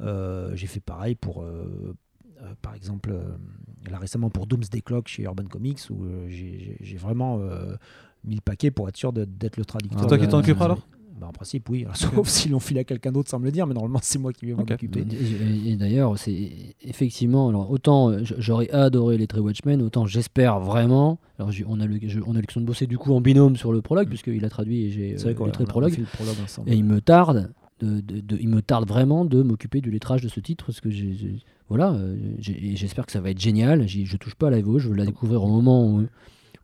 Euh, 0.00 0.52
j'ai 0.54 0.66
fait 0.66 0.80
pareil 0.80 1.14
pour, 1.16 1.42
euh, 1.42 1.96
euh, 2.42 2.52
par 2.62 2.74
exemple, 2.74 3.12
là 3.90 3.98
récemment 3.98 4.28
pour 4.30 4.46
Doomsday 4.46 4.80
Clock 4.82 5.08
chez 5.08 5.22
Urban 5.24 5.46
Comics 5.46 5.80
où 5.90 6.04
j'ai 6.28 6.96
vraiment 6.98 7.40
mis 8.24 8.34
le 8.36 8.40
paquet 8.40 8.70
pour 8.70 8.88
être 8.88 8.96
sûr 8.96 9.12
d'être 9.12 9.56
le 9.56 9.64
traducteur. 9.64 10.00
C'est 10.02 10.06
toi 10.08 10.18
qui 10.18 10.28
t'en 10.28 10.38
occuperas, 10.40 10.66
alors? 10.66 10.86
Bah, 11.20 11.26
En 11.28 11.32
principe, 11.32 11.68
oui. 11.68 11.82
Alors, 11.82 11.96
sauf 11.96 12.28
s'ils 12.28 12.52
l'ont 12.52 12.60
filé 12.60 12.80
à 12.80 12.84
quelqu'un 12.84 13.10
d'autre 13.10 13.28
sans 13.30 13.40
me 13.40 13.44
le 13.44 13.50
dire, 13.50 13.66
mais 13.66 13.74
normalement, 13.74 13.98
c'est 14.02 14.18
moi 14.20 14.32
qui 14.32 14.46
vais 14.46 14.52
m'en 14.54 14.62
Ok. 14.62 14.70
occuper. 14.72 15.04
Et, 15.10 15.70
et 15.72 15.76
d'ailleurs, 15.76 16.16
c'est 16.18 16.76
effectivement, 16.80 17.48
alors 17.48 17.70
autant 17.70 18.10
euh, 18.10 18.20
j'aurais 18.22 18.70
adoré 18.70 19.18
les 19.18 19.26
traits 19.26 19.42
Watchmen, 19.42 19.82
autant 19.82 20.06
j'espère 20.06 20.60
vraiment. 20.60 21.18
Alors 21.38 21.50
on 21.66 21.80
a 21.80 21.86
le, 21.86 21.98
je- 22.02 22.20
on 22.24 22.32
a 22.36 22.40
l'occasion 22.40 22.60
de 22.60 22.66
bosser 22.66 22.86
du 22.86 22.98
coup 22.98 23.12
en 23.14 23.20
binôme 23.20 23.56
sur 23.56 23.72
le 23.72 23.82
prologue, 23.82 24.08
puisqu'il 24.08 24.44
a 24.44 24.48
traduit 24.48 24.84
et 24.84 24.90
j'ai 24.90 25.14
euh, 25.14 25.24
les 25.24 25.30
a 25.30 25.64
prologue. 25.66 26.04
prologue 26.12 26.36
ensemble. 26.42 26.70
Et 26.70 26.76
il 26.76 26.84
me 26.84 27.00
tarde, 27.00 27.52
de, 27.80 28.00
de- 28.00 28.20
de- 28.20 28.38
il 28.40 28.48
me 28.48 28.62
tarde 28.62 28.88
vraiment 28.88 29.24
de 29.24 29.42
m'occuper 29.42 29.80
du 29.80 29.90
lettrage 29.90 30.22
de 30.22 30.28
ce 30.28 30.38
titre, 30.40 30.66
parce 30.66 30.80
que 30.80 30.90
j'ai, 30.90 31.16
voilà, 31.68 31.92
euh, 31.94 32.16
j'espère 32.38 33.06
que 33.06 33.12
ça 33.12 33.20
va 33.20 33.30
être 33.30 33.40
génial. 33.40 33.86
Je 33.88 34.16
touche 34.16 34.34
pas 34.36 34.48
à 34.48 34.50
la 34.50 34.60
VO, 34.60 34.78
je 34.78 34.88
veux 34.88 34.94
la 34.94 35.04
découvrir 35.06 35.42
au 35.42 35.48
moment 35.48 35.84
où, 35.86 36.06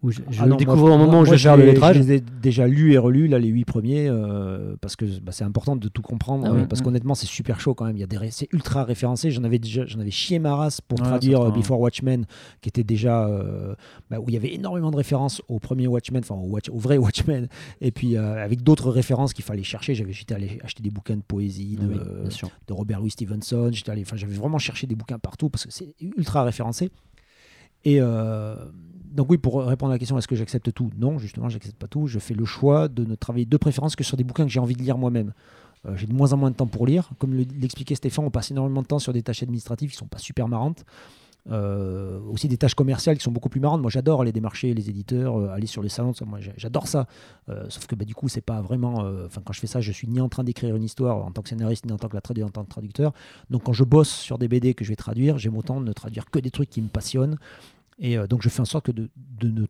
où 0.05 0.11
je, 0.13 0.21
je 0.31 0.39
Ah 0.41 0.45
veux 0.45 0.51
non, 0.51 0.57
le 0.59 0.65
moi- 0.67 0.75
découvrir 0.75 0.95
au 0.95 0.99
moment 0.99 1.21
où 1.21 1.25
je 1.25 1.35
faire 1.35 1.57
le 1.57 1.65
lettrage. 1.65 1.97
Je 1.97 2.03
les 2.03 2.13
ai 2.17 2.21
déjà 2.21 2.67
lus 2.69 2.93
et 2.93 2.99
relus, 2.99 3.27
là, 3.27 3.39
les 3.39 3.49
huit 3.49 3.65
premiers, 3.65 4.07
euh, 4.09 4.77
parce 4.81 4.95
que 4.97 5.05
bah, 5.21 5.33
c'est 5.33 5.45
important 5.45 5.77
de 5.77 5.89
tout 5.89 6.03
comprendre. 6.03 6.45
Ah 6.47 6.51
euh, 6.51 6.61
ouais. 6.61 6.67
parce 6.67 6.83
qu'honnêtement, 6.83 7.15
c'est 7.15 7.27
super 7.27 7.59
chaud 7.59 7.75
quand 7.75 7.87
même. 7.87 7.97
Il 7.97 8.01
y 8.01 8.05
a 8.05 8.07
des 8.07 8.19
ré- 8.19 8.31
c'est 8.31 8.49
ultra 8.53 8.85
référencé. 8.85 9.31
J'en 9.31 9.43
avais 9.45 9.59
déjà, 9.59 9.87
j'en 9.87 9.99
avais 10.01 10.11
chié 10.11 10.39
ma 10.39 10.55
race 10.55 10.81
pour 10.83 11.01
Ouais, 11.01 11.07
traduire 11.07 11.41
euh, 11.41 11.51
Before 11.51 11.81
Watchmen, 11.81 12.27
qui 12.61 12.69
était 12.69 12.85
déjà 12.85 13.29
bah, 14.11 14.19
où 14.21 14.25
il 14.29 14.35
y 14.35 14.37
avait 14.37 14.53
énormément 14.55 14.91
de 14.91 14.97
références 14.97 15.41
au 15.49 15.59
premier 15.59 15.87
Watchmen, 15.87 16.23
enfin 16.23 16.35
au, 16.35 16.49
Watch- 16.49 16.69
au 16.71 16.79
vrai 16.79 16.99
Watchmen, 16.99 17.49
et 17.81 17.91
puis 17.91 18.17
avec 18.19 18.63
d'autres 18.63 18.91
références 18.91 19.33
qu'il 19.33 19.45
fallait 19.45 19.63
chercher. 19.63 19.95
J'avais 19.95 20.13
j'étais 20.13 20.35
allé 20.35 20.61
acheter 20.63 20.83
des 20.83 20.91
bouquins 20.91 21.17
de 21.17 21.23
poésie, 21.23 21.77
de, 21.77 21.87
Oui, 21.87 21.99
bien 22.21 22.31
sûr. 22.31 22.51
de 22.69 22.73
Robert 22.75 23.01
Louis 23.01 23.11
Stevenson. 23.11 23.71
J'étais 23.73 23.91
allé, 23.91 24.05
j'avais 24.15 24.35
vraiment 24.35 24.59
cherché 24.59 24.87
des 24.87 24.95
bouquins 24.97 25.19
partout 25.19 25.49
parce 25.49 25.65
que 25.65 25.73
c'est 25.73 25.95
ultra 26.01 26.43
référencé. 26.45 26.91
Et 27.87 28.01
donc 29.15 29.31
oui, 29.31 29.39
pour 29.39 29.63
répondre 29.65 29.93
à 29.93 29.95
la 29.95 29.99
question, 29.99 30.19
est-ce 30.19 30.29
que 30.29 30.35
j'accepte 30.37 30.73
tout? 30.73 30.91
Non, 30.99 31.19
justement, 31.19 31.49
j'accepte 31.49 31.77
pas 31.77 31.87
tout. 31.87 32.07
Je 32.09 32.19
fais 32.19 32.35
le 32.35 32.45
choix 32.45 32.89
de 32.89 33.05
ne 33.05 33.15
travailler 33.15 33.47
de 33.47 33.57
préférence 33.57 33.95
que 33.97 34.03
sur 34.05 34.17
des 34.17 34.25
bouquins 34.25 34.45
que 34.45 34.51
j'ai 34.51 34.61
envie 34.61 34.75
de 34.75 34.83
lire 34.83 34.99
moi-même. 34.99 35.33
Euh, 35.87 35.95
j'ai 35.97 36.07
de 36.07 36.13
moins 36.13 36.33
en 36.33 36.37
moins 36.37 36.51
de 36.51 36.57
temps 36.57 36.67
pour 36.67 36.87
lire. 36.87 37.11
Comme 37.19 37.35
le- 37.35 37.45
l'expliquait 37.61 37.95
Stéphane, 37.95 38.25
on 38.25 38.31
passe 38.31 38.51
énormément 38.51 38.83
de 38.83 38.87
temps 38.87 38.99
sur 38.99 39.13
des 39.13 39.23
tâches 39.23 39.43
administratives 39.43 39.91
qui 39.91 39.97
sont 39.97 40.07
pas 40.07 40.19
super 40.19 40.49
marrantes. 40.49 40.85
Euh, 41.51 42.21
aussi 42.33 42.49
des 42.49 42.57
tâches 42.57 42.75
commerciales 42.75 43.19
qui 43.19 43.23
sont 43.23 43.31
beaucoup 43.31 43.51
plus 43.51 43.61
marrantes. 43.61 43.83
Moi, 43.83 43.91
j'adore 43.91 44.23
aller 44.23 44.33
démarcher 44.33 44.73
les 44.73 44.89
éditeurs, 44.89 45.39
euh, 45.39 45.51
aller 45.51 45.67
sur 45.67 45.83
les 45.83 45.91
salons. 45.91 46.13
moi, 46.27 46.39
j'adore 46.57 46.89
ça. 46.89 47.07
Sauf 47.69 47.87
que 47.87 47.95
bah, 47.95 48.07
du 48.07 48.15
coup, 48.15 48.29
c'est 48.29 48.41
pas 48.41 48.63
vraiment. 48.63 49.07
Enfin, 49.27 49.43
quand 49.45 49.53
je 49.53 49.61
fais 49.61 49.67
ça, 49.67 49.81
je 49.83 49.93
suis 49.93 50.09
ni 50.09 50.21
en 50.23 50.29
train 50.31 50.43
d'écrire 50.43 50.75
une 50.75 50.85
histoire 50.85 51.19
en 51.25 51.31
tant 51.31 51.43
que 51.43 51.51
scénariste, 51.51 51.85
ni 51.85 51.93
en 51.93 51.99
tant 51.99 52.09
que 52.09 52.17
la 52.17 52.47
en 52.47 52.49
tant 52.49 52.65
que 52.65 52.71
traducteur. 52.71 53.13
Donc, 53.51 53.65
quand 53.65 53.75
je 53.75 53.85
bosse 53.85 54.09
sur 54.11 54.39
des 54.39 54.49
BD 54.49 54.73
que 54.73 54.85
je 54.85 54.89
vais 54.89 54.97
traduire, 54.97 55.37
j'aime 55.39 55.57
autant 55.57 55.81
ne 55.81 55.93
traduire 55.93 56.31
que 56.31 56.39
des 56.39 56.51
trucs 56.51 56.71
qui 56.71 56.81
me 56.81 56.89
passionnent. 56.89 57.37
Et 57.99 58.17
euh, 58.19 58.27
donc, 58.27 58.43
je 58.43 58.49
fais 58.49 58.61
en 58.61 58.65
sorte 58.67 58.87
que 58.87 58.93
de, 58.93 59.11
de 59.17 59.49
ne 59.51 59.67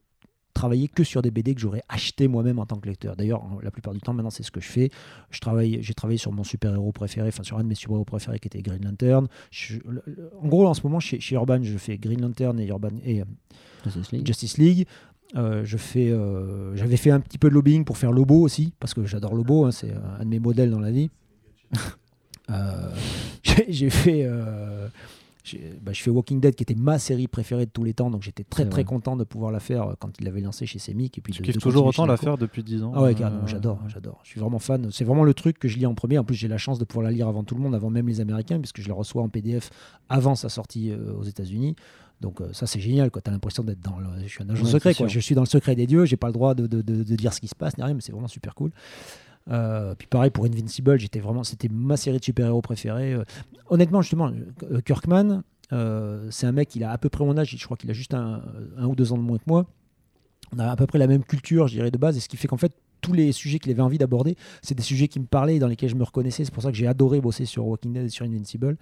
travailler 0.55 0.87
que 0.89 1.03
sur 1.03 1.21
des 1.21 1.33
BD 1.33 1.55
que 1.55 1.61
j'aurais 1.61 1.83
acheté 1.89 2.29
moi-même 2.29 2.59
en 2.61 2.67
tant 2.67 2.77
que 2.79 2.89
lecteur. 2.89 3.17
D'ailleurs, 3.17 3.43
la 3.63 3.71
plupart 3.73 3.93
du 3.93 4.01
temps, 4.01 4.13
maintenant, 4.15 4.31
c'est 4.31 4.45
ce 4.45 4.53
que 4.53 4.61
je 4.61 4.69
fais. 4.69 4.91
Je 5.31 5.41
travaille, 5.41 5.79
j'ai 5.83 5.95
travaillé 5.95 6.17
sur 6.17 6.31
mon 6.31 6.45
super-héros 6.45 6.93
préféré, 6.93 7.27
enfin 7.29 7.43
sur 7.43 7.59
un 7.59 7.65
de 7.65 7.69
mes 7.69 7.75
super-héros 7.75 8.05
préférés 8.05 8.39
qui 8.39 8.47
était 8.47 8.63
Green 8.63 8.85
Lantern. 8.85 9.27
Je- 9.51 9.79
le- 9.87 10.03
le- 10.07 10.31
en 10.41 10.47
gros, 10.47 10.67
en 10.69 10.75
ce 10.75 10.83
moment, 10.85 11.01
chez, 11.01 11.19
chez 11.19 11.35
Urban, 11.35 11.61
je 11.63 11.77
fais 11.77 11.99
Green 11.99 12.21
Lantern 12.21 12.59
et, 12.61 12.67
Urban, 12.69 12.91
et 13.05 13.21
euh, 13.23 13.25
Justice 13.85 14.13
League. 14.13 14.27
Justice 14.27 14.59
League. 14.59 14.87
Euh, 15.37 15.65
je 15.65 15.77
fais, 15.77 16.11
euh, 16.13 16.77
j'avais 16.77 16.97
fait 16.97 17.11
un 17.11 17.19
petit 17.19 17.39
peu 17.39 17.49
de 17.49 17.55
lobbying 17.55 17.85
pour 17.85 17.99
faire 17.99 18.13
Lobo 18.13 18.37
aussi, 18.41 18.73
parce 18.79 18.95
que 18.95 19.05
j'adore 19.05 19.35
Lobo, 19.35 19.65
hein, 19.65 19.73
c'est 19.73 19.93
un 20.21 20.25
de 20.25 20.29
mes 20.29 20.39
modèles 20.39 20.71
dans 20.71 20.79
la 20.79 20.93
vie. 20.93 21.11
J'ai 23.69 23.91
fait, 23.91 24.29
bah, 25.83 25.93
je 25.93 26.01
fais 26.03 26.11
Walking 26.11 26.41
Dead, 26.41 26.55
qui 26.55 26.63
était 26.63 26.75
ma 26.75 26.99
série 26.99 27.29
préférée 27.29 27.67
de 27.67 27.71
tous 27.71 27.85
les 27.85 27.93
temps, 27.93 28.11
donc 28.11 28.23
j'étais 28.23 28.45
très 28.45 28.65
très 28.69 28.83
content 28.85 29.15
de 29.17 29.25
pouvoir 29.25 29.53
la 29.53 29.61
faire 29.61 29.89
euh, 29.89 29.95
quand 29.99 30.11
il 30.19 30.25
l'avait 30.25 30.41
lancé 30.41 30.65
chez 30.65 30.79
Semic. 30.79 31.19
Et 31.19 31.21
puis 31.21 31.33
Tu 31.33 31.43
de- 31.43 31.47
kiffes 31.47 31.57
de 31.57 31.61
toujours 31.61 31.85
autant 31.87 32.07
la 32.07 32.17
faire 32.17 32.39
depuis 32.39 32.63
10 32.63 32.83
ans 32.83 32.93
Ah 32.95 33.03
ouais, 33.03 33.11
euh, 33.11 33.15
carrément, 33.15 33.47
j'adore, 33.47 33.79
j'adore. 33.89 34.21
Je 34.25 34.31
suis 34.31 34.41
vraiment 34.41 34.59
fan. 34.59 34.89
C'est 34.91 35.05
vraiment 35.05 35.25
le 35.25 35.35
truc 35.35 35.59
que 35.59 35.69
je 35.69 35.77
lis 35.77 35.87
en 35.87 35.95
premier. 35.95 36.19
En 36.19 36.25
plus, 36.25 36.35
j'ai 36.35 36.49
la 36.49 36.57
chance 36.59 36.79
de 36.79 36.85
pouvoir 36.85 37.05
la 37.05 37.11
lire 37.11 37.29
avant 37.29 37.45
tout 37.45 37.55
le 37.55 37.61
monde, 37.61 37.75
avant 37.75 37.91
même 37.91 38.09
les 38.09 38.21
Américains, 38.21 38.59
puisque 38.59 38.81
je 38.81 38.89
la 38.89 38.95
reçois 38.95 39.23
en 39.23 39.29
PDF 39.29 39.71
avant 40.09 40.35
sa 40.35 40.49
sortie 40.49 40.91
euh, 40.91 41.13
aux 41.15 41.25
États-Unis. 41.25 41.77
Donc 42.21 42.41
euh, 42.41 42.49
ça, 42.53 42.67
c'est 42.67 42.81
génial. 42.81 43.11
Tu 43.11 43.19
as 43.27 43.31
l'impression 43.31 43.65
d'être 43.65 43.81
dans 43.81 43.99
le... 43.99 44.07
Je 44.23 44.29
suis 44.29 44.43
un 44.43 44.49
agent 44.49 44.65
secret. 44.65 44.95
Quoi. 44.95 45.09
Je 45.09 45.21
suis 45.21 45.35
dans 45.35 45.43
le 45.43 45.47
secret 45.47 45.75
des 45.75 45.87
dieux. 45.87 46.07
J'ai 46.07 46.17
pas 46.17 46.29
le 46.29 46.33
droit 46.33 46.55
de, 46.55 46.67
de- 46.67 46.81
de- 46.81 47.03
de 47.03 47.17
dire 47.17 47.35
ce 47.35 47.41
qui 47.41 47.49
se 47.49 47.55
passe, 47.55 47.77
ni 47.77 47.85
rien, 47.85 47.93
mais 47.93 48.01
c'est 48.01 48.13
vraiment 48.13 48.29
super 48.29 48.55
cool. 48.55 48.71
Euh, 49.51 49.95
puis 49.95 50.07
pareil 50.09 50.31
pour 50.31 50.47
Invincible, 50.47 50.99
j'étais 50.99 51.21
vraiment, 51.21 51.45
c'était 51.45 51.69
ma 51.69 51.97
série 51.97 52.19
de 52.19 52.25
super-héros 52.25 52.63
préférée. 52.63 53.13
Euh, 53.15 53.25
honnêtement, 53.69 54.01
justement, 54.03 54.31
euh, 54.71 54.81
Kirkman, 54.81 55.43
c'est 56.31 56.47
un 56.47 56.53
mec, 56.53 56.75
il 56.77 56.85
a 56.85 56.93
à 56.93 56.99
peu 56.99 57.09
près 57.09 57.25
mon 57.25 57.37
âge. 57.37 57.55
Je 57.57 57.65
crois 57.65 57.77
qu'il 57.77 57.91
a 57.91 57.95
juste 57.95 58.15
un, 58.15 58.43
ou 58.83 58.95
deux 58.95 59.13
ans 59.13 59.19
de 59.19 59.23
moins 59.23 59.39
que 59.39 59.45
moi. 59.47 59.67
On 60.55 60.59
a 60.59 60.71
à 60.71 60.77
peu 60.77 60.87
près 60.87 60.99
la 60.99 61.07
même 61.07 61.25
culture, 61.25 61.67
je 61.67 61.75
dirais, 61.75 61.91
de 61.91 61.99
base, 61.99 62.17
et 62.17 62.21
ce 62.21 62.29
qui 62.29 62.37
fait 62.37 62.47
qu'en 62.49 62.57
fait, 62.57 62.73
tous 63.01 63.13
les 63.13 63.33
sujets 63.33 63.59
qu'il 63.59 63.73
avait 63.73 63.83
envie 63.83 63.99
d'aborder, 63.99 64.37
c'est 64.63 64.75
des 64.75 64.83
sujets 64.83 65.09
qui 65.09 65.19
me 65.21 65.27
parlaient 65.27 65.57
et 65.57 65.59
dans 65.59 65.67
lesquels 65.67 65.91
je 65.91 65.97
me 65.97 66.05
reconnaissais. 66.05 66.45
C'est 66.45 66.55
pour 66.55 66.63
ça 66.63 66.71
que 66.71 66.77
j'ai 66.77 66.87
adoré 66.87 67.21
bosser 67.21 67.45
sur 67.45 67.67
Walking 67.67 67.93
Dead 67.93 68.05
et 68.05 68.09
sur 68.09 68.25
Invincible. 68.25 68.77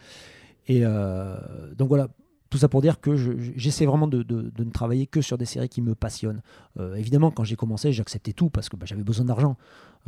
Et 0.69 0.83
donc 0.83 1.89
voilà, 1.89 2.09
tout 2.51 2.59
ça 2.59 2.69
pour 2.69 2.83
dire 2.83 3.01
que 3.01 3.17
je- 3.17 3.33
je- 3.39 3.53
j'essaie 3.57 3.87
vraiment 3.87 4.07
de, 4.07 4.25
ne 4.29 4.71
travailler 4.71 5.07
que 5.07 5.23
sur 5.23 5.39
des 5.39 5.45
séries 5.47 5.69
qui 5.69 5.81
me 5.83 5.95
passionnent. 5.95 6.43
Évidemment, 6.97 7.31
quand 7.31 7.45
j'ai 7.45 7.57
commencé, 7.57 7.93
j'acceptais 7.93 8.33
tout 8.33 8.51
parce 8.51 8.69
que 8.69 8.77
bah, 8.77 8.87
j'avais 8.87 9.03
besoin 9.03 9.25
d'argent. 9.25 9.57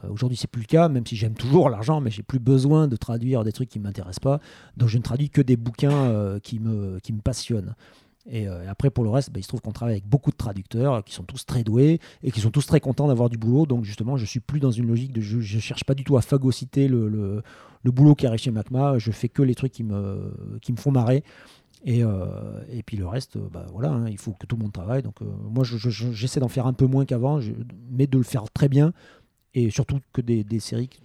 Euh, 0.02 0.08
Aujourd'hui, 0.08 0.36
c'est 0.36 0.50
plus 0.50 0.62
le 0.62 0.66
cas, 0.66 0.88
même 0.88 1.06
si 1.06 1.14
j'aime 1.16 1.34
toujours 1.34 1.70
l'argent, 1.70 2.00
mais 2.00 2.10
j'ai 2.10 2.22
plus 2.22 2.38
besoin 2.40 2.88
de 2.88 2.96
traduire 2.96 3.44
des 3.44 3.52
trucs 3.52 3.68
qui 3.68 3.78
ne 3.78 3.84
m'intéressent 3.84 4.20
pas. 4.20 4.40
Donc, 4.76 4.88
je 4.88 4.98
ne 4.98 5.02
traduis 5.02 5.30
que 5.30 5.40
des 5.42 5.56
bouquins 5.56 5.92
euh, 5.92 6.38
qui, 6.40 6.58
me, 6.58 6.98
qui 7.00 7.12
me 7.12 7.20
passionnent. 7.20 7.74
Et 8.26 8.48
euh, 8.48 8.70
après, 8.70 8.88
pour 8.88 9.04
le 9.04 9.10
reste, 9.10 9.30
bah, 9.30 9.38
il 9.38 9.42
se 9.42 9.48
trouve 9.48 9.60
qu'on 9.60 9.72
travaille 9.72 9.94
avec 9.96 10.08
beaucoup 10.08 10.30
de 10.30 10.36
traducteurs 10.36 11.04
qui 11.04 11.12
sont 11.14 11.24
tous 11.24 11.44
très 11.44 11.62
doués 11.62 12.00
et 12.22 12.30
qui 12.30 12.40
sont 12.40 12.50
tous 12.50 12.66
très 12.66 12.80
contents 12.80 13.06
d'avoir 13.06 13.28
du 13.28 13.36
boulot. 13.36 13.66
Donc, 13.66 13.84
justement, 13.84 14.16
je 14.16 14.24
suis 14.24 14.40
plus 14.40 14.60
dans 14.60 14.70
une 14.70 14.86
logique 14.86 15.12
de. 15.12 15.20
Je, 15.20 15.40
je 15.40 15.58
cherche 15.58 15.84
pas 15.84 15.94
du 15.94 16.04
tout 16.04 16.16
à 16.16 16.22
phagocyter 16.22 16.88
le, 16.88 17.08
le, 17.08 17.42
boulot 17.92 18.14
qui 18.14 18.26
arrive 18.26 18.40
chez 18.40 18.50
Macma. 18.50 18.98
Je 18.98 19.10
fais 19.10 19.28
que 19.28 19.42
les 19.42 19.54
trucs 19.54 19.72
qui 19.72 19.84
me, 19.84 20.32
qui 20.62 20.72
me 20.72 20.78
font 20.78 20.90
marrer. 20.90 21.22
Et, 21.84 22.00
et 22.70 22.82
puis 22.82 22.96
le 22.96 23.06
reste, 23.06 23.36
bah, 23.36 23.66
voilà, 23.70 23.90
hein, 23.90 24.06
il 24.08 24.16
faut 24.16 24.32
que 24.32 24.46
tout 24.46 24.56
le 24.56 24.62
monde 24.62 24.72
travaille. 24.72 25.02
Donc, 25.02 25.16
moi, 25.20 25.64
je- 25.64 25.76
je- 25.76 25.90
je- 25.90 26.12
j'essaie 26.12 26.40
d'en 26.40 26.48
faire 26.48 26.66
un 26.66 26.72
peu 26.72 26.86
moins 26.86 27.04
qu'avant, 27.04 27.40
mais 27.90 28.06
de 28.06 28.16
le 28.16 28.24
faire 28.24 28.44
très 28.54 28.70
bien. 28.70 28.94
Et 29.54 29.70
surtout 29.70 30.00
que 30.12 30.20
des, 30.20 30.44
des 30.44 30.60
séries 30.60 30.88
qui, 30.88 31.00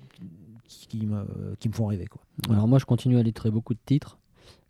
qui 0.88 1.06
me, 1.06 1.26
qui 1.60 1.70
me 1.70 1.74
font 1.74 1.88
rêver. 1.88 2.08
Quoi. 2.08 2.22
Alors 2.50 2.68
moi, 2.68 2.80
je 2.80 2.86
continue 2.86 3.18
à 3.18 3.24
lettrer 3.24 3.52
beaucoup 3.52 3.74
de 3.74 3.80
titres. 3.86 4.18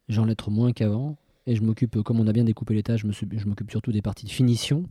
J'en 0.08 0.26
lettre 0.26 0.52
moins 0.52 0.72
qu'avant. 0.72 1.18
Et 1.48 1.56
je 1.56 1.64
m'occupe, 1.64 2.02
comme 2.04 2.20
on 2.20 2.28
a 2.28 2.34
bien 2.34 2.44
découpé 2.44 2.74
les 2.74 2.84
tâches, 2.84 3.02
je 3.02 3.48
m'occupe 3.48 3.72
surtout 3.72 3.92
des 3.92 4.02
parties 4.02 4.26
de 4.26 4.32
finition. 4.32 4.84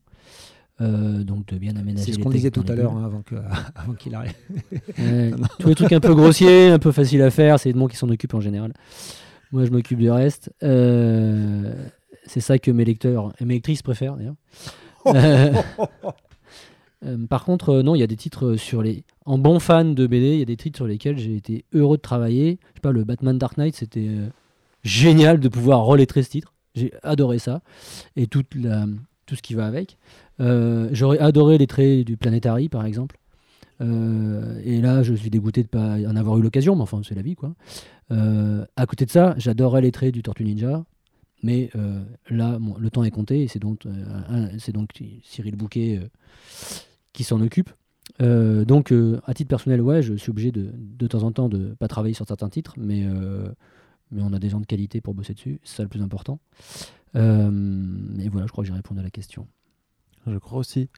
Euh, 0.80 1.24
donc 1.24 1.46
de 1.46 1.58
bien 1.58 1.74
aménager 1.74 2.04
C'est 2.04 2.12
ce 2.12 2.18
qu'on 2.20 2.30
disait 2.30 2.52
tout 2.52 2.64
à 2.68 2.76
l'heure 2.76 2.92
hein, 2.92 3.10
avant 3.74 3.94
qu'il 3.98 4.14
arrive. 4.14 4.32
Ouais, 4.96 5.32
tous 5.58 5.68
les 5.68 5.74
trucs 5.74 5.92
un 5.92 5.98
peu 5.98 6.14
grossiers, 6.14 6.68
un 6.68 6.78
peu 6.78 6.92
faciles 6.92 7.22
à 7.22 7.30
faire, 7.30 7.58
c'est 7.58 7.70
Edmond 7.70 7.88
qui 7.88 7.96
s'en 7.96 8.08
occupe 8.08 8.32
en 8.34 8.40
général. 8.40 8.72
Moi, 9.50 9.64
je 9.64 9.70
m'occupe 9.70 9.98
du 9.98 10.10
reste. 10.10 10.52
Euh, 10.62 11.74
c'est 12.26 12.40
ça 12.40 12.58
que 12.58 12.70
mes 12.70 12.84
lecteurs 12.84 13.32
et 13.40 13.44
mes 13.44 13.54
lectrices 13.54 13.82
préfèrent 13.82 14.16
d'ailleurs. 14.16 14.36
Euh, 17.04 17.16
euh, 17.16 17.26
par 17.26 17.44
contre, 17.44 17.70
euh, 17.70 17.82
non, 17.82 17.94
il 17.94 18.00
y 18.00 18.02
a 18.02 18.06
des 18.06 18.16
titres 18.16 18.56
sur 18.56 18.82
les. 18.82 19.04
En 19.24 19.38
bon 19.38 19.60
fan 19.60 19.94
de 19.94 20.06
BD, 20.06 20.34
il 20.34 20.38
y 20.38 20.42
a 20.42 20.46
des 20.46 20.56
titres 20.56 20.76
sur 20.76 20.86
lesquels 20.86 21.18
j'ai 21.18 21.36
été 21.36 21.64
heureux 21.72 21.96
de 21.96 22.02
travailler. 22.02 22.58
Je 22.70 22.76
sais 22.76 22.80
pas, 22.80 22.92
le 22.92 23.04
Batman 23.04 23.38
Dark 23.38 23.56
Knight, 23.56 23.76
c'était 23.76 24.08
euh, 24.08 24.28
génial 24.82 25.40
de 25.40 25.48
pouvoir 25.48 25.84
reletrer 25.84 26.22
ce 26.22 26.30
titre. 26.30 26.54
J'ai 26.74 26.92
adoré 27.02 27.38
ça 27.38 27.62
et 28.16 28.26
tout 28.26 28.44
ce 28.52 29.42
qui 29.42 29.54
va 29.54 29.66
avec. 29.66 29.96
Euh, 30.40 30.88
J'aurais 30.92 31.18
adoré 31.18 31.58
les 31.58 31.66
traits 31.66 32.06
du 32.06 32.16
Planetary, 32.16 32.68
par 32.68 32.84
exemple. 32.84 33.18
Euh, 33.80 34.60
et 34.64 34.80
là, 34.80 35.02
je 35.02 35.14
suis 35.14 35.30
dégoûté 35.30 35.62
de 35.62 35.68
pas 35.68 35.96
en 35.98 36.16
avoir 36.16 36.38
eu 36.38 36.42
l'occasion, 36.42 36.76
mais 36.76 36.82
enfin, 36.82 37.00
c'est 37.06 37.14
la 37.14 37.22
vie, 37.22 37.34
quoi. 37.34 37.54
Euh, 38.10 38.64
à 38.76 38.86
côté 38.86 39.06
de 39.06 39.10
ça, 39.10 39.34
j'adorais 39.38 39.80
les 39.80 39.92
traits 39.92 40.14
du 40.14 40.22
Tortue 40.22 40.44
Ninja, 40.44 40.84
mais 41.42 41.70
euh, 41.76 42.02
là, 42.30 42.58
le 42.78 42.90
temps 42.90 43.04
est 43.04 43.10
compté, 43.10 43.42
et 43.42 43.48
c'est 43.48 43.58
donc, 43.58 43.86
euh, 43.86 44.48
Cyril 45.22 45.56
Bouquet 45.56 46.00
euh, 46.02 46.08
qui 47.12 47.24
s'en 47.24 47.40
occupe. 47.40 47.70
Euh, 48.22 48.64
donc, 48.64 48.90
euh, 48.92 49.20
à 49.26 49.34
titre 49.34 49.48
personnel, 49.48 49.80
ouais, 49.82 50.02
je 50.02 50.14
suis 50.14 50.30
obligé 50.30 50.50
de, 50.52 50.70
de 50.74 51.06
temps 51.06 51.22
en 51.24 51.32
temps 51.32 51.48
de 51.48 51.74
pas 51.78 51.88
travailler 51.88 52.14
sur 52.14 52.26
certains 52.26 52.48
titres, 52.48 52.74
mais, 52.78 53.04
euh, 53.04 53.48
mais 54.10 54.22
on 54.22 54.32
a 54.32 54.38
des 54.38 54.48
gens 54.48 54.60
de 54.60 54.66
qualité 54.66 55.00
pour 55.00 55.14
bosser 55.14 55.34
dessus, 55.34 55.60
c'est 55.62 55.76
ça 55.76 55.82
le 55.82 55.88
plus 55.88 56.02
important. 56.02 56.40
Euh, 57.16 57.50
et 58.20 58.28
voilà, 58.28 58.46
je 58.46 58.52
crois 58.52 58.64
que 58.64 58.68
j'ai 58.68 58.74
répondu 58.74 59.00
à 59.00 59.02
la 59.02 59.10
question. 59.10 59.46
Je 60.26 60.36
crois 60.38 60.58
aussi. 60.58 60.88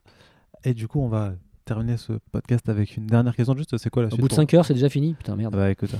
Et 0.63 0.73
du 0.73 0.87
coup, 0.87 0.99
on 0.99 1.07
va 1.07 1.33
terminer 1.65 1.97
ce 1.97 2.13
podcast 2.31 2.67
avec 2.69 2.97
une 2.97 3.07
dernière 3.07 3.35
question. 3.35 3.55
Juste, 3.55 3.77
c'est 3.77 3.89
quoi 3.89 4.03
la 4.03 4.07
Au 4.07 4.11
suite 4.11 4.21
bout 4.21 4.27
de 4.27 4.29
pour- 4.29 4.35
5 4.37 4.53
heures, 4.53 4.65
c'est 4.65 4.73
déjà 4.73 4.89
fini. 4.89 5.13
Putain, 5.13 5.35
merde. 5.35 5.53
Ah 5.55 5.57
Bah 5.57 5.71
écoute. 5.71 5.91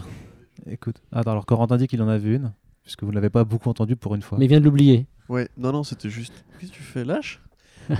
Écoute. 0.65 1.01
Ah, 1.11 1.21
alors 1.25 1.45
Corentin 1.45 1.77
dit 1.77 1.88
qu'il 1.88 2.01
en 2.01 2.07
avait 2.07 2.35
une, 2.35 2.51
puisque 2.83 3.03
vous 3.03 3.09
ne 3.09 3.15
l'avez 3.15 3.29
pas 3.29 3.43
beaucoup 3.43 3.69
entendu 3.69 3.95
pour 3.95 4.15
une 4.15 4.21
fois. 4.21 4.38
Mais 4.38 4.45
il 4.45 4.49
vient 4.49 4.59
de 4.59 4.65
l'oublier. 4.65 5.07
Ouais, 5.29 5.49
non, 5.57 5.71
non, 5.71 5.83
c'était 5.83 6.09
juste. 6.09 6.45
Qu'est-ce 6.59 6.71
que 6.71 6.77
tu 6.77 6.83
fais 6.83 7.03
Lâche? 7.05 7.41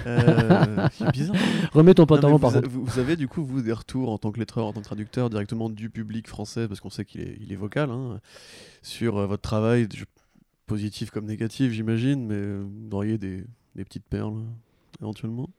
Euh, 0.08 0.88
C'est 0.94 1.12
bizarre. 1.12 1.36
Remets 1.74 1.94
ton 1.94 2.06
pantalon, 2.06 2.40
par 2.40 2.54
contre. 2.54 2.70
vous- 2.70 2.84
vous 2.86 3.00
avez 3.00 3.16
du 3.16 3.28
coup, 3.28 3.44
vous, 3.44 3.62
des 3.62 3.74
retours 3.74 4.10
en 4.12 4.18
tant 4.18 4.32
que 4.32 4.40
lettreur, 4.40 4.66
en 4.66 4.74
tant 4.74 4.80
que 4.82 4.86
traducteur, 4.86 5.30
directement 5.30 5.70
du 5.70 5.90
public 5.90 6.28
français, 6.28 6.68
parce 6.68 6.80
qu'on 6.80 6.90
sait 6.90 7.06
qu'il 7.06 7.22
est, 7.22 7.38
il 7.42 7.52
est 7.52 7.56
vocal, 7.58 7.90
hein, 7.90 8.20
sur 8.82 9.18
euh, 9.18 9.26
votre 9.28 9.42
travail, 9.42 9.88
je- 9.94 10.06
positif 10.68 11.10
comme 11.12 11.26
négatif, 11.26 11.72
j'imagine, 11.74 12.26
mais 12.28 12.36
euh, 12.36 12.64
vous 12.64 12.96
auriez 12.96 13.18
des, 13.18 13.44
des 13.76 13.84
petites 13.84 14.06
perles, 14.06 14.36
éventuellement? 15.02 15.50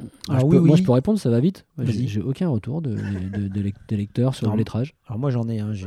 Ah, 0.00 0.04
Ah 0.28 0.38
je 0.40 0.44
oui, 0.44 0.56
peux- 0.56 0.60
Moi, 0.60 0.76
je 0.76 0.82
peux 0.82 0.92
répondre, 0.92 1.18
ça 1.18 1.30
va 1.30 1.40
vite. 1.40 1.64
J'ai 1.82 2.20
aucun 2.20 2.48
retour 2.48 2.82
de, 2.82 2.94
lecteurs 3.96 4.34
sur 4.34 4.46
Non, 4.46 4.52
le 4.52 4.58
lettrage. 4.58 4.94
Alors 5.06 5.18
moi 5.18 5.30
j'en 5.30 5.48
ai 5.48 5.58
un, 5.60 5.72
j'ai. 5.72 5.86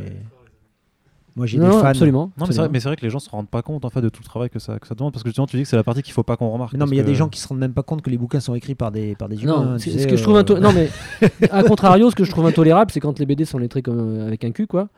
Moi 1.36 1.45
j'ai 1.45 1.58
des 1.58 1.66
non, 1.66 1.80
fans. 1.80 1.86
absolument. 1.88 2.26
Non, 2.26 2.28
mais 2.28 2.34
c'est 2.34 2.45
vrai, 2.45 2.49
absolument. 2.52 2.72
mais 2.74 2.80
c'est 2.80 2.90
vrai 2.90 2.95
que 2.98 3.02
les 3.03 3.10
gens 3.10 3.20
se 3.20 3.30
rendent 3.30 3.49
pas 3.49 3.62
compte 3.62 3.86
en 3.86 3.90
fait 3.90 4.02
de 4.02 4.10
tout 4.10 4.22
le 4.22 4.26
travail 4.26 4.49
que 4.49 4.60
ça, 4.60 4.80
que 4.80 4.88
ça 4.88 4.95
demande, 4.95 5.14
parce 5.14 5.24
que 5.24 5.30
justement, 5.30 5.48
tu 5.48 5.56
dis 5.58 5.64
que 5.64 5.70
c'est 5.70 5.76
la 5.78 5.84
partie 5.84 6.02
qu'il 6.02 6.14
faut 6.14 6.24
pas 6.24 6.36
qu'on 6.38 6.49
remarque. 6.49 6.74
Mais 6.74 6.80
non, 6.80 6.86
mais 6.86 6.95
il 6.95 6.98
y 6.98 6.99
a 6.99 7.03
que- 7.03 7.08
des 7.10 7.16
gens 7.16 7.30
qui 7.30 7.40
se 7.40 7.48
rendent 7.48 7.60
même 7.60 7.74
pas 7.74 7.84
compte 7.84 8.02
que 8.02 8.10
les 8.10 8.18
bouquins 8.18 8.40
sont 8.40 8.53
écrits 8.56 8.76
par 8.76 8.91
des, 8.91 9.16
par 9.16 9.30
des 9.30 9.41
humains. 9.44 9.64
Non, 9.64 9.72
hein, 9.74 9.80
c'est- 9.80 9.98
ce 9.98 10.08
que 10.08 10.16
je 10.18 10.24
trouve 10.24 10.36
euh, 10.36 10.40
into- 10.41 10.60
Non, 10.60 10.72
mais 10.74 10.90
à 11.52 11.64
contrario, 11.64 12.10
ce 12.10 12.16
que 12.16 12.24
je 12.24 12.32
trouve 12.32 12.45
intolérable, 12.45 12.91
c'est 12.91 12.99
quand 12.99 13.18
les 13.20 13.26
BD 13.26 13.45
sont 13.45 13.58
lettrés 13.58 13.82
comme 13.82 13.99
euh, 13.99 14.28
avec 14.28 14.44
un 14.44 14.52
cul, 14.52 14.68
quoi, 14.68 14.90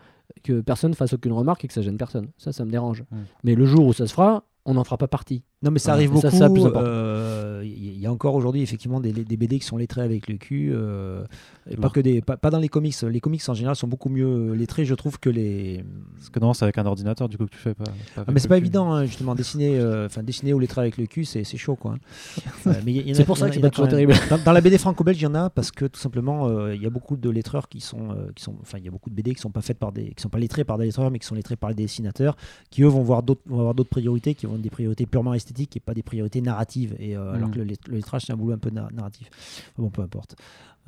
que 0.43 0.61
personne 0.61 0.93
fasse 0.93 1.13
aucune 1.13 1.33
remarque 1.33 1.63
et 1.65 1.67
que 1.67 1.73
ça 1.73 1.81
gêne 1.81 1.97
personne. 1.97 2.27
Ça, 2.37 2.51
ça 2.51 2.65
me 2.65 2.71
dérange. 2.71 3.03
Mm. 3.11 3.17
Mais 3.43 3.55
le 3.55 3.65
jour 3.65 3.85
où 3.85 3.93
ça 3.93 4.07
se 4.07 4.13
fera, 4.13 4.43
on 4.65 4.73
n'en 4.75 4.83
fera 4.83 4.97
pas 4.97 5.07
partie. 5.07 5.43
Non, 5.63 5.71
mais 5.71 5.79
ça 5.79 5.93
arrive 5.93 6.11
beaucoup. 6.11 6.29
ça, 6.29 6.45
important. 6.45 6.73
euh, 6.83 7.63
Il 7.65 7.97
y 7.99 8.05
a 8.05 8.11
encore 8.11 8.35
aujourd'hui 8.35 8.61
effectivement 8.61 8.99
des, 8.99 9.13
des 9.13 9.37
BD 9.37 9.59
qui 9.59 9.65
sont 9.65 9.77
lettrés 9.77 10.01
avec 10.01 10.27
le 10.27 10.35
cul. 10.37 10.71
euh, 10.73 11.23
et 11.69 11.77
pas 11.77 11.89
que 11.89 12.01
des, 12.01 12.21
pas, 12.21 12.35
pas 12.35 12.49
dans 12.49 12.59
les 12.59 12.67
comics. 12.67 12.93
Les 13.03 13.21
comics 13.21 13.41
en 13.47 13.53
général 13.53 13.77
sont 13.77 13.87
beaucoup 13.87 14.09
mieux 14.09 14.51
lettrés, 14.53 14.83
je 14.83 14.93
trouve, 14.93 15.17
que 15.19 15.29
les. 15.29 15.85
Parce 16.17 16.29
que 16.29 16.39
non, 16.41 16.53
c'est 16.53 16.65
avec 16.65 16.77
un 16.77 16.85
ordinateur 16.85 17.29
du 17.29 17.37
coup 17.37 17.45
que 17.45 17.51
tu 17.51 17.57
fais 17.57 17.73
pas. 17.73 17.85
pas 17.85 18.25
Ah, 18.27 18.31
mais 18.33 18.39
c'est 18.41 18.49
pas 18.49 18.55
cul. 18.57 18.63
évident, 18.65 18.91
hein, 18.91 19.05
justement, 19.05 19.33
dessiner, 19.35 19.77
euh, 19.79 20.09
dessiner 20.23 20.53
ou 20.53 20.59
lettrer 20.59 20.81
avec 20.81 20.97
le 20.97 21.05
cul, 21.05 21.23
c'est 21.23 21.43
chaud, 21.57 21.75
quoi. 21.77 21.95
Euh, 22.67 22.73
mais 22.85 22.91
il 22.93 23.07
il 23.07 23.11
a- 23.11 23.15
C'est 23.15 23.25
pour 23.25 23.35
il 23.37 23.39
ça 23.39 23.47
que 23.47 23.53
c'est 23.53 23.59
il 23.59 23.61
pas 23.61 23.69
toujours 23.69 23.87
terrible. 23.89 24.13
Dans, 24.29 24.37
dans 24.37 24.51
la 24.53 24.61
BD 24.61 24.77
franco-belge, 24.77 25.17
il 25.19 25.23
y 25.23 25.27
en 25.27 25.35
a 25.35 25.49
parce 25.49 25.71
que 25.71 25.85
tout 25.85 25.99
simplement, 25.99 26.47
euh, 26.47 26.75
il 26.75 26.81
y 26.81 26.85
a 26.85 26.89
beaucoup 26.89 27.15
de 27.17 27.29
lettreurs 27.29 27.67
qui 27.69 27.79
sont, 27.81 28.11
euh, 28.11 28.31
qui 28.35 28.43
sont, 28.43 28.55
enfin, 28.61 28.77
il 28.79 28.85
y 28.85 28.87
a 28.87 28.91
beaucoup 28.91 29.09
de 29.09 29.15
BD 29.15 29.33
qui 29.33 29.41
sont 29.41 29.49
pas 29.51 29.61
faites 29.61 29.77
par 29.79 29.91
des, 29.91 30.11
qui 30.11 30.21
sont 30.21 30.29
pas 30.29 30.39
lettrés 30.39 30.63
par 30.63 30.77
des 30.77 30.85
lettreurs, 30.85 31.11
mais 31.11 31.19
qui 31.19 31.25
sont 31.27 31.35
lettrés 31.35 31.55
par 31.57 31.69
des 31.73 31.83
dessinateurs, 31.83 32.35
qui 32.69 32.83
eux 32.83 32.87
vont 32.87 33.01
voir 33.03 33.21
d'autres, 33.23 33.41
vont 33.45 33.59
avoir 33.59 33.73
d'autres 33.75 33.89
priorités, 33.89 34.33
qui 34.35 34.45
vont 34.45 34.55
être 34.55 34.61
des 34.61 34.69
priorités 34.69 35.05
purement 35.05 35.33
esthétiques 35.33 35.52
et 35.61 35.79
pas 35.79 35.93
des 35.93 36.03
priorités 36.03 36.41
narratives. 36.41 36.95
Et 36.99 37.15
euh, 37.15 37.33
alors 37.33 37.49
Mhm. 37.49 37.53
que 37.55 37.59
le, 37.59 37.73
le 37.87 37.95
lettrage, 37.95 38.23
c'est 38.25 38.33
un 38.33 38.37
boulot 38.37 38.53
un 38.53 38.57
peu 38.57 38.69
na- 38.69 38.89
narratif. 38.93 39.29
Bon, 39.77 39.89
peu 39.89 40.01
importe. 40.01 40.35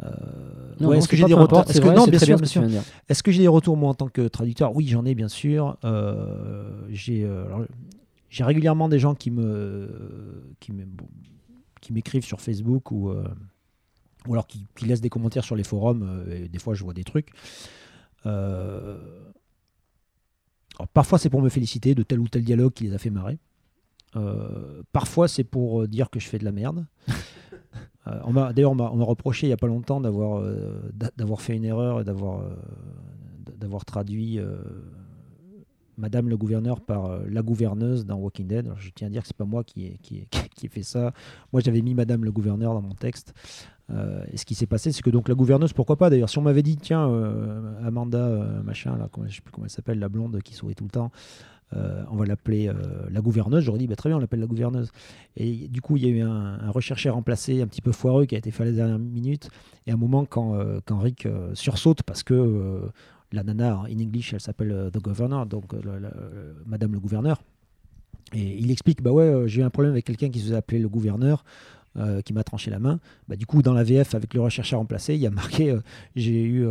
Euh, 0.04 0.10
Non, 0.80 0.90
ouais, 0.90 0.96
non, 0.96 1.00
est-ce 1.02 1.08
que 1.08 1.16
j'ai 1.16 1.24
des 1.26 1.34
retours 1.34 1.60
Est-ce 1.70 1.80
que 1.80 1.88
non, 1.88 2.06
bien 2.06 2.20
sûr, 2.20 2.38
bien 2.38 2.46
sûr. 2.48 2.64
Est-ce 3.08 3.24
que 3.24 3.32
j'ai 3.32 3.42
des 3.44 3.48
retours 3.48 3.78
moi 3.78 3.90
en 3.90 3.94
tant 3.94 4.10
que 4.10 4.28
traducteur? 4.28 4.76
Oui, 4.76 4.88
j'en 4.88 5.06
ai 5.06 5.16
bien 5.16 5.30
sûr. 5.30 5.78
Euh, 5.86 6.86
j'ai 6.90 7.24
euh, 7.24 7.46
j'ai 8.30 8.44
régulièrement 8.44 8.90
des 8.90 9.00
gens 9.00 9.16
qui 9.16 9.32
me 9.32 10.54
qui 11.80 11.94
m'écrivent 11.94 12.26
sur 12.26 12.42
Facebook 12.42 12.92
ou 12.92 13.10
euh, 13.10 13.24
ou 14.28 14.34
alors 14.34 14.48
qui, 14.48 14.66
qui 14.76 14.86
laissent 14.86 15.02
des 15.02 15.10
commentaires 15.10 15.44
sur 15.46 15.56
les 15.56 15.64
forums. 15.64 16.04
euh, 16.04 16.44
et 16.46 16.50
des 16.50 16.60
fois, 16.60 16.74
je 16.74 16.84
vois 16.84 16.94
des 16.94 17.04
trucs. 17.04 17.30
Euh, 18.26 18.98
alors, 20.80 20.88
parfois, 20.90 21.20
c'est 21.20 21.30
pour 21.30 21.42
me 21.42 21.50
féliciter 21.50 21.96
de 21.96 22.04
tel 22.04 22.20
ou 22.20 22.28
tel 22.28 22.44
dialogue 22.44 22.74
qui 22.74 22.86
les 22.86 22.94
a 22.94 22.98
fait 22.98 23.12
marrer. 23.12 23.38
Euh, 24.16 24.82
parfois, 24.92 25.28
c'est 25.28 25.44
pour 25.44 25.82
euh, 25.82 25.88
dire 25.88 26.10
que 26.10 26.20
je 26.20 26.28
fais 26.28 26.38
de 26.40 26.46
la 26.46 26.52
merde. 26.52 26.86
Euh, 28.08 28.52
D'ailleurs, 28.54 28.74
on 28.74 28.76
m'a 28.76 29.04
reproché 29.04 29.48
il 29.48 29.50
n'y 29.50 29.54
a 29.54 29.58
pas 29.58 29.66
longtemps 29.66 30.00
d'avoir 30.00 30.40
euh, 30.40 30.80
d'a- 30.94 31.10
d'avoir 31.18 31.42
fait 31.42 31.56
une 31.56 31.66
erreur 31.66 32.02
et 32.02 32.04
d'avoir 32.04 32.42
euh, 32.42 32.52
d'avoir 33.58 33.84
traduit 33.84 34.40
Madame 35.98 36.30
le 36.30 36.38
gouverneur 36.38 36.82
par 36.82 37.18
la 37.28 37.42
gouverneuse 37.42 38.06
dans 38.06 38.18
Walking 38.18 38.46
Dead. 38.48 38.66
Alors, 38.68 38.80
je 38.80 38.92
tiens 38.94 39.08
à 39.08 39.10
dire 39.10 39.22
que 39.24 39.28
c'est 39.28 39.36
pas 39.36 39.46
moi 39.46 39.64
qui 39.64 39.86
ai, 39.88 39.98
qui, 40.04 40.18
ai, 40.18 40.28
qui 40.56 40.68
ai 40.68 40.70
fait 40.70 40.84
ça. 40.84 41.14
Moi, 41.52 41.64
j'avais 41.66 41.82
mis 41.82 41.96
Madame 41.96 42.24
le 42.26 42.32
gouverneur 42.32 42.76
dans 42.76 42.82
mon 42.82 42.94
texte. 42.94 43.34
Et 44.32 44.38
ce 44.38 44.46
qui 44.46 44.54
s'est 44.54 44.68
passé, 44.68 44.92
c'est 44.92 45.02
que 45.02 45.10
donc 45.10 45.28
la 45.28 45.36
gouverneuse, 45.36 45.74
pourquoi 45.74 45.96
pas 45.96 46.10
d'ailleurs, 46.12 46.30
si 46.30 46.38
on 46.38 46.42
m'avait 46.44 46.64
dit, 46.64 46.76
tiens, 46.76 47.06
Amanda, 47.84 48.28
machin, 48.64 48.98
là, 48.98 49.10
comment, 49.12 49.26
je 49.28 49.36
sais 49.36 49.42
plus 49.42 49.52
comment 49.52 49.66
elle 49.66 49.72
s'appelle, 49.72 49.98
la 50.00 50.10
blonde 50.10 50.40
qui 50.44 50.54
sourit 50.54 50.76
tout 50.76 50.84
le 50.86 50.90
temps, 50.92 51.12
euh, 51.74 52.04
on 52.12 52.16
va 52.16 52.26
l'appeler 52.26 52.68
euh, 52.68 52.74
la 53.10 53.22
gouverneuse, 53.22 53.64
j'aurais 53.64 53.80
dit, 53.80 53.88
bah, 53.88 53.96
très 53.96 54.10
bien, 54.10 54.18
on 54.18 54.20
l'appelle 54.20 54.40
la 54.40 54.46
gouverneuse. 54.46 54.92
Et 55.36 55.68
du 55.68 55.82
coup, 55.82 55.98
il 55.98 56.04
y 56.04 56.06
a 56.06 56.10
eu 56.10 56.22
un, 56.22 56.60
un 56.60 56.70
recherché 56.70 57.10
remplacé 57.10 57.62
un 57.62 57.68
petit 57.68 57.82
peu 57.82 57.92
foireux 57.92 58.26
qui 58.26 58.36
a 58.36 58.38
été 58.38 58.52
fait 58.52 58.64
à 58.64 58.66
la 58.68 58.72
dernière 58.72 59.00
minute. 59.00 59.50
Et 59.88 59.92
à 59.92 59.96
un 59.96 59.98
moment, 59.98 60.26
quand, 60.26 60.56
euh, 60.56 60.80
quand 60.86 61.00
Rick 61.00 61.28
sursaute, 61.54 62.04
parce 62.04 62.24
que 62.24 62.90
la 63.32 63.44
nana, 63.44 63.80
en 63.80 63.86
English, 63.86 64.34
elle 64.34 64.40
s'appelle 64.40 64.90
The 64.94 65.00
Governor, 65.00 65.46
donc 65.46 65.74
Madame 66.66 66.94
le 66.94 67.00
gouverneur. 67.00 67.42
Et 68.34 68.58
il 68.58 68.72
explique, 68.72 69.02
bah 69.02 69.12
ouais, 69.12 69.44
j'ai 69.48 69.62
eu 69.62 69.64
un 69.64 69.70
problème 69.70 69.94
avec 69.94 70.06
quelqu'un 70.06 70.30
qui 70.30 70.40
se 70.40 70.46
faisait 70.46 70.56
appeler 70.56 70.80
le 70.80 70.88
gouverneur, 70.88 71.44
qui 72.24 72.34
m'a 72.34 72.44
tranché 72.44 72.72
la 72.72 72.80
main. 72.80 73.00
Bah, 73.28 73.36
du 73.36 73.46
coup, 73.46 73.62
dans 73.62 73.74
la 73.74 73.84
VF, 73.84 74.16
avec 74.16 74.34
le 74.34 74.42
recherché 74.42 74.76
remplacé, 74.76 75.16
il 75.16 75.22
y 75.22 75.28
a 75.28 75.32
marqué, 75.32 75.76
j'ai 76.16 76.44
eu, 76.44 76.66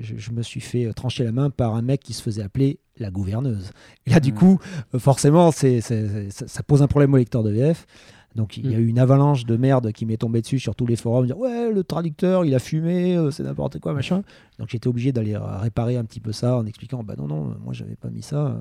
je, 0.00 0.30
me 0.30 0.42
suis 0.42 0.60
fait 0.60 0.92
trancher 0.92 1.24
la 1.24 1.32
main 1.32 1.50
par 1.50 1.74
un 1.74 1.82
mec 1.82 2.00
qui 2.00 2.12
se 2.12 2.22
faisait 2.22 2.42
appeler 2.42 2.78
la 2.98 3.10
gouverneuse. 3.10 3.70
Et 4.06 4.10
là, 4.10 4.20
du 4.20 4.32
Mm. 4.32 4.34
coup, 4.36 4.58
euh, 4.94 4.98
forcément, 4.98 5.50
c'est, 5.50 5.80
ça, 5.80 6.62
pose 6.62 6.82
un 6.82 6.86
problème 6.86 7.12
au 7.14 7.16
lecteur 7.16 7.42
de 7.42 7.50
VF. 7.50 7.86
Donc 8.34 8.58
il 8.58 8.70
y 8.70 8.74
a 8.74 8.78
Mm. 8.78 8.82
eu 8.82 8.86
une 8.88 8.98
avalanche 8.98 9.46
de 9.46 9.56
merde 9.56 9.92
qui 9.92 10.04
m'est 10.04 10.18
tombée 10.18 10.42
dessus 10.42 10.58
sur 10.58 10.74
tous 10.74 10.84
les 10.86 10.96
forums, 10.96 11.24
dire 11.26 11.38
ouais 11.38 11.72
le 11.72 11.82
traducteur 11.84 12.44
il 12.44 12.54
a 12.54 12.58
fumé, 12.58 13.16
euh, 13.16 13.30
c'est 13.30 13.42
n'importe 13.42 13.78
quoi 13.78 13.94
machin. 13.94 14.22
Donc 14.58 14.68
j'étais 14.68 14.88
obligé 14.88 15.10
d'aller 15.10 15.36
réparer 15.38 15.96
un 15.96 16.04
petit 16.04 16.20
peu 16.20 16.32
ça 16.32 16.58
en 16.58 16.66
expliquant 16.66 17.02
bah 17.02 17.14
non 17.16 17.28
non 17.28 17.54
moi 17.64 17.72
j'avais 17.72 17.96
pas 17.96 18.10
mis 18.10 18.20
ça. 18.20 18.58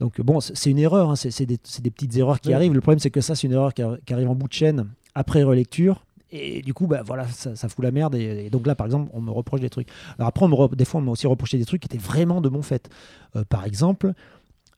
Donc 0.00 0.22
bon 0.22 0.40
c'est 0.40 0.70
une 0.70 0.78
erreur, 0.78 1.10
hein, 1.10 1.16
c'est 1.16 1.44
des, 1.44 1.58
petites 1.90 2.16
erreurs 2.16 2.40
qui 2.40 2.48
Oui. 2.48 2.54
arrivent. 2.54 2.72
Le 2.72 2.80
problème 2.80 2.98
c'est 2.98 3.10
que 3.10 3.20
ça 3.20 3.34
c'est 3.34 3.46
une 3.46 3.52
erreur 3.52 3.74
qui, 3.74 3.82
qui 4.06 4.14
arrive 4.14 4.30
en 4.30 4.34
bout 4.34 4.48
de 4.48 4.54
chaîne 4.54 4.86
après 5.14 5.42
relecture. 5.42 6.06
Et 6.32 6.62
du 6.62 6.74
coup, 6.74 6.86
bah, 6.86 7.02
voilà, 7.04 7.26
ça, 7.28 7.68
fout 7.68 7.84
la 7.84 7.92
merde. 7.92 8.14
Et, 8.14 8.50
donc 8.50 8.66
là, 8.66 8.74
par 8.74 8.86
exemple, 8.86 9.10
on 9.12 9.20
me 9.20 9.30
reproche 9.30 9.60
des 9.60 9.70
trucs. 9.70 9.88
Alors 10.18 10.28
après, 10.28 10.44
on 10.44 10.48
me 10.48 10.74
des 10.74 10.84
fois, 10.84 11.00
on 11.00 11.04
m'a 11.04 11.12
aussi 11.12 11.26
reproché 11.26 11.58
des 11.58 11.64
trucs 11.64 11.82
qui 11.82 11.86
étaient 11.86 11.98
vraiment 11.98 12.40
de 12.40 12.48
mon 12.48 12.62
fait. 12.62 12.88
Euh, 13.36 13.44
par 13.44 13.64
exemple, 13.64 14.12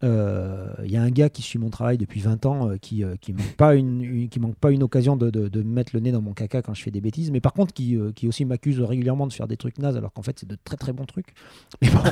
euh, 0.05 0.75
il 0.85 0.91
y 0.91 0.99
a 0.99 1.03
un 1.03 1.11
gars 1.11 1.31
qui 1.31 1.41
suit 1.41 1.59
mon 1.59 1.71
travail 1.71 1.97
depuis 1.97 2.21
20 2.21 2.45
ans 2.45 2.69
euh, 2.69 2.77
qui, 2.77 3.03
qui 3.23 3.33
manque 3.33 3.57
pas 3.57 3.75
une, 3.75 4.29
qui 4.29 4.39
manque 4.39 4.57
pas 4.57 4.71
une 4.71 4.83
occasion 4.83 5.17
de, 5.17 5.31
de- 5.31 5.49
de 5.49 5.63
me 5.63 5.73
mettre 5.73 5.93
le 5.95 6.01
nez 6.01 6.13
dans 6.13 6.21
mon 6.21 6.35
caca 6.35 6.61
quand 6.61 6.75
je 6.75 6.83
fais 6.83 6.91
des 6.91 7.01
bêtises, 7.01 7.31
mais 7.31 7.41
par 7.41 7.55
contre 7.55 7.73
qui, 7.73 7.97
qui 8.15 8.29
aussi 8.29 8.45
m'accuse 8.45 8.79
régulièrement 8.83 9.27
de 9.27 9.33
faire 9.33 9.49
des 9.49 9.57
trucs 9.57 9.79
nazes 9.79 9.97
alors 9.97 10.13
qu'en 10.13 10.21
fait 10.21 10.39
c'est 10.39 10.49
de 10.49 10.59
très 10.65 10.77
très 10.77 10.93
bons 10.93 11.07
trucs. 11.07 11.33
Mais 11.81 11.89
bon, 11.89 12.03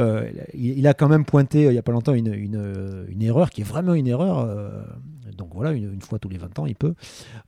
il, 0.54 0.86
a 0.86 0.94
quand 0.94 1.08
même 1.08 1.26
pointé 1.26 1.64
il 1.64 1.74
y 1.74 1.78
a 1.78 1.82
pas 1.82 1.92
longtemps 1.92 2.14
une, 2.14 2.32
une 2.32 3.22
erreur 3.22 3.50
qui 3.50 3.60
est 3.60 3.64
vraiment 3.64 3.92
une 3.92 4.06
erreur. 4.06 4.48
Donc 5.40 5.54
voilà, 5.54 5.72
une, 5.72 6.02
fois 6.02 6.18
tous 6.18 6.28
les 6.28 6.36
20 6.36 6.58
ans, 6.58 6.66
il 6.66 6.76
peut. 6.76 6.94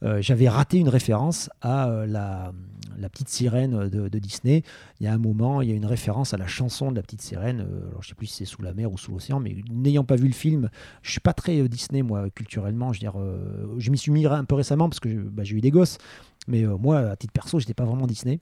Euh, 0.03 0.23
J'avais 0.23 0.49
raté 0.49 0.79
une 0.79 0.89
référence 0.89 1.51
à 1.61 1.91
euh, 1.91 2.07
la, 2.07 2.53
petite 3.11 3.29
sirène 3.29 3.91
de, 3.91 4.19
Disney. 4.19 4.63
Il 4.99 5.05
y 5.05 5.07
a 5.07 5.13
un 5.13 5.19
moment, 5.19 5.61
il 5.61 5.69
y 5.69 5.73
a 5.73 5.75
une 5.75 5.85
référence 5.85 6.33
à 6.33 6.39
la 6.39 6.47
chanson 6.47 6.91
de 6.91 6.97
la 6.97 7.03
petite 7.03 7.21
sirène. 7.21 7.61
euh, 7.61 7.89
alors 7.91 8.03
je 8.03 8.09
sais 8.09 8.15
plus 8.15 8.27
si 8.27 8.37
c'est 8.37 8.45
sous 8.47 8.63
la 8.63 8.73
mer 8.73 8.91
ou 8.91 8.97
sous 8.97 9.13
l'océan, 9.13 9.41
mais 9.41 9.55
n'ayant 9.71 10.05
pas 10.05 10.17
vu 10.17 10.27
le 10.27 10.33
film, 10.33 10.71
je 11.03 11.11
suis 11.11 11.21
pas 11.21 11.35
très 11.35 11.69
Disney 11.69 12.03
moi 12.03 12.31
culturellement. 12.31 12.93
Je 12.93 13.91
m'y 13.91 13.99
suis 13.99 14.11
mis 14.11 14.25
un 14.25 14.45
peu 14.45 14.55
récemment 14.55 14.89
parce 14.89 15.01
que 15.01 15.11
bah, 15.11 15.45
j'ai 15.45 15.57
eu 15.57 15.61
des 15.61 15.71
gosses, 15.71 15.99
mais 16.49 16.65
moi 16.65 16.99
à 16.99 17.17
titre 17.17 17.35
perso, 17.35 17.61
j'étais 17.61 17.75
pas 17.75 17.85
vraiment 17.85 18.07
Disney. 18.07 18.41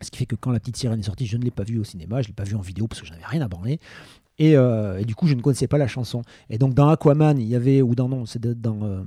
Ce 0.00 0.10
qui 0.10 0.18
fait 0.18 0.26
que 0.26 0.36
quand 0.36 0.50
la 0.50 0.58
petite 0.58 0.76
sirène 0.76 1.00
est 1.00 1.04
sortie, 1.04 1.26
je 1.26 1.36
ne 1.36 1.44
l'ai 1.44 1.50
pas 1.50 1.62
vue 1.62 1.78
au 1.78 1.84
cinéma, 1.84 2.22
je 2.22 2.28
l'ai 2.28 2.34
pas 2.34 2.44
vue 2.44 2.56
en 2.56 2.60
vidéo 2.60 2.88
parce 2.88 3.00
que 3.00 3.06
je 3.06 3.12
n'avais 3.12 3.26
rien 3.26 3.42
à 3.42 3.48
branler. 3.48 3.78
Et, 4.38 4.56
euh, 4.56 4.98
et 4.98 5.04
du 5.04 5.14
coup, 5.14 5.26
je 5.28 5.34
ne 5.34 5.40
connaissais 5.40 5.68
pas 5.68 5.78
la 5.78 5.86
chanson. 5.86 6.22
Et 6.50 6.58
donc 6.58 6.74
dans 6.74 6.88
Aquaman, 6.88 7.38
il 7.38 7.46
y 7.46 7.54
avait 7.54 7.82
ou 7.82 7.94
dans 7.94 8.08
non, 8.08 8.26
c'est 8.26 8.40
dans 8.44 8.82
euh, 8.82 9.02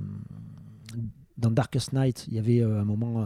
dans 1.36 1.50
Darkest 1.50 1.92
Night, 1.92 2.24
il 2.28 2.34
y 2.34 2.38
avait 2.38 2.60
euh, 2.60 2.80
un 2.80 2.84
moment 2.84 3.24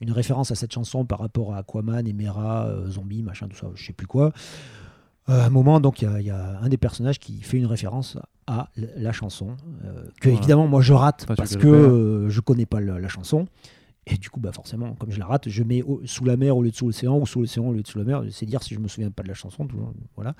une 0.00 0.12
référence 0.12 0.50
à 0.50 0.54
cette 0.54 0.72
chanson 0.72 1.04
par 1.04 1.18
rapport 1.18 1.54
à 1.54 1.58
Aquaman, 1.58 2.06
Emera, 2.06 2.70
Zombie, 2.88 3.22
machin, 3.22 3.48
tout 3.48 3.56
ça, 3.56 3.68
je 3.74 3.84
sais 3.84 3.92
plus 3.92 4.06
quoi. 4.06 4.32
À 5.26 5.46
un 5.46 5.50
moment, 5.50 5.80
donc, 5.80 6.00
il 6.02 6.04
y 6.04 6.08
a- 6.08 6.20
il 6.20 6.26
y, 6.26 6.30
a 6.30 6.58
un 6.60 6.68
des 6.68 6.76
personnages 6.76 7.18
qui 7.18 7.40
fait 7.42 7.56
une 7.58 7.66
référence 7.66 8.16
à 8.46 8.68
la 8.76 9.10
chanson, 9.12 9.56
que 10.20 10.28
Voilà. 10.28 10.38
évidemment 10.38 10.68
moi 10.68 10.80
je 10.80 10.92
rate 10.92 11.24
Enfin, 11.24 11.34
parce 11.34 11.56
que 11.56 12.26
je 12.28 12.40
connais 12.40 12.66
pas 12.66 12.80
la 12.80 13.08
chanson. 13.08 13.46
Et 14.06 14.16
du 14.18 14.30
coup, 14.30 14.38
bah 14.38 14.52
forcément, 14.52 14.94
comme 14.94 15.10
je 15.10 15.18
la 15.18 15.26
rate, 15.26 15.48
je 15.48 15.64
mets 15.64 15.82
au- 15.82 16.00
sous 16.04 16.24
la 16.24 16.36
mer 16.36 16.56
au 16.56 16.62
lieu 16.62 16.70
de 16.70 16.76
sous 16.76 16.86
l'océan 16.86 17.18
ou 17.18 17.26
sous 17.26 17.40
l'océan 17.40 17.64
au 17.66 17.72
lieu 17.72 17.82
de 17.82 17.88
sous 17.88 17.98
la 17.98 18.04
mer. 18.04 18.22
C'est 18.30 18.46
dire 18.46 18.62
si 18.62 18.72
je 18.72 18.78
me 18.78 18.86
souviens 18.86 19.10
pas 19.10 19.24
de 19.24 19.28
la 19.28 19.34
chanson. 19.34 19.66
voilà. 20.14 20.34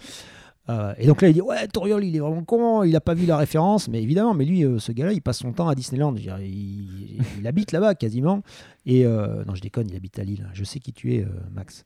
Euh, 0.69 0.95
et 0.99 1.07
donc 1.07 1.23
là, 1.23 1.29
il 1.29 1.35
dit 1.35 1.41
Ouais, 1.41 1.69
Toriol, 1.69 2.05
il 2.05 2.17
est 2.17 2.19
vraiment 2.21 2.43
con, 2.43 2.83
il 2.83 2.95
a 2.97 3.01
pas 3.01 3.15
vu 3.15 3.25
la 3.27 3.37
référence. 3.37 3.89
Mais 3.89 4.03
évidemment, 4.03 4.35
mais 4.35 4.45
lui, 4.45 4.65
euh, 4.65 4.79
ce 4.79 4.91
gars-là, 4.93 5.13
il 5.13 5.23
passe 5.23 5.39
son 5.39 5.53
temps 5.53 5.69
à 5.69 5.75
Disneyland. 5.75 6.13
Dire, 6.13 6.39
il, 6.41 7.21
il 7.39 7.47
habite 7.47 7.73
là-bas 7.73 7.95
quasiment. 7.95 8.43
Et 8.85 9.07
euh, 9.07 9.45
non, 9.45 9.55
je 9.55 9.61
déconne, 9.63 9.89
il 9.89 9.97
habite 9.97 10.19
à 10.19 10.25
Lille. 10.25 10.49
Je 10.55 10.65
sais 10.65 10.81
qui 10.81 10.93
tu 10.93 11.15
es, 11.15 11.23
euh, 11.23 11.29
Max. 11.55 11.85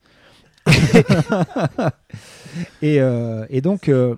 et, 2.82 3.00
euh, 3.00 3.46
et 3.50 3.60
donc. 3.60 3.88
euh, 3.88 4.16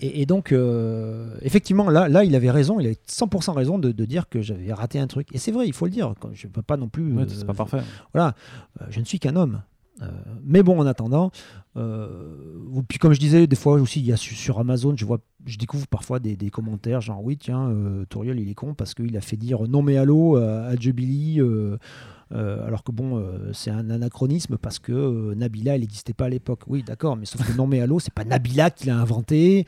et, 0.00 0.22
et 0.22 0.26
donc, 0.26 0.52
euh, 0.52 1.36
effectivement, 1.42 1.90
là, 1.90 2.08
là, 2.08 2.24
il 2.24 2.34
avait 2.34 2.50
raison, 2.50 2.80
il 2.80 2.86
avait 2.86 2.98
100% 3.08 3.52
raison 3.52 3.78
de, 3.78 3.92
de 3.92 4.04
dire 4.06 4.28
que 4.28 4.40
j'avais 4.40 4.72
raté 4.72 4.98
un 4.98 5.06
truc. 5.06 5.28
Et 5.34 5.38
c'est 5.38 5.52
vrai, 5.52 5.66
il 5.66 5.74
faut 5.74 5.84
le 5.84 5.90
dire. 5.90 6.14
Je 6.32 6.46
ne 6.46 6.52
peux 6.52 6.62
pas 6.62 6.76
non 6.78 6.88
plus. 6.88 7.12
Ouais, 7.12 7.24
euh, 7.24 7.26
c'est 7.28 7.44
pas 7.46 7.52
parfait. 7.54 7.82
voilà, 8.14 8.34
euh, 8.80 8.86
je 8.88 9.00
ne 9.00 9.04
suis 9.04 9.18
qu'un 9.18 9.36
homme. 9.36 9.62
Euh, 10.00 10.06
mais 10.42 10.62
bon, 10.62 10.80
en 10.80 10.86
attendant, 10.86 11.30
euh, 11.76 12.36
puis 12.88 12.98
comme 12.98 13.12
je 13.12 13.20
disais, 13.20 13.46
des 13.46 13.56
fois 13.56 13.74
aussi, 13.80 14.00
il 14.00 14.06
y 14.06 14.12
a 14.12 14.16
su- 14.16 14.34
sur 14.34 14.58
Amazon, 14.58 14.94
je 14.96 15.04
vois, 15.06 15.20
je 15.46 15.56
découvre 15.58 15.86
parfois 15.86 16.18
des, 16.20 16.36
commentaires 16.50 17.00
genre 17.00 17.22
oui, 17.24 17.38
tiens, 17.38 17.68
euh, 17.70 18.04
il 18.36 18.48
est 18.48 18.54
con 18.54 18.74
parce 18.74 18.94
qu'il 18.94 19.16
a 19.16 19.20
fait 19.20 19.36
dire 19.36 19.62
non 19.68 19.82
mais 19.82 19.96
allô 19.96 20.36
euh, 20.36 20.70
à 20.70 20.76
Jubilee. 20.76 21.40
euh, 21.40 21.78
euh, 22.34 22.66
alors 22.66 22.82
que 22.82 22.92
bon, 22.92 23.22
c'est 23.52 23.70
un 23.70 23.90
anachronisme 23.90 24.56
parce 24.56 24.78
que 24.78 25.34
Nabila, 25.34 25.74
elle 25.74 25.82
n'existait 25.82 26.14
pas 26.14 26.24
à 26.24 26.28
l'époque. 26.30 26.60
Oui, 26.66 26.82
d'accord, 26.82 27.14
mais 27.14 27.26
sauf 27.26 27.46
que 27.46 27.54
non 27.54 27.66
mais 27.66 27.80
allô, 27.80 28.00
c'est 28.00 28.12
pas 28.14 28.24
Nabila 28.24 28.70
qui 28.70 28.86
l'a 28.86 28.96
inventé. 28.96 29.66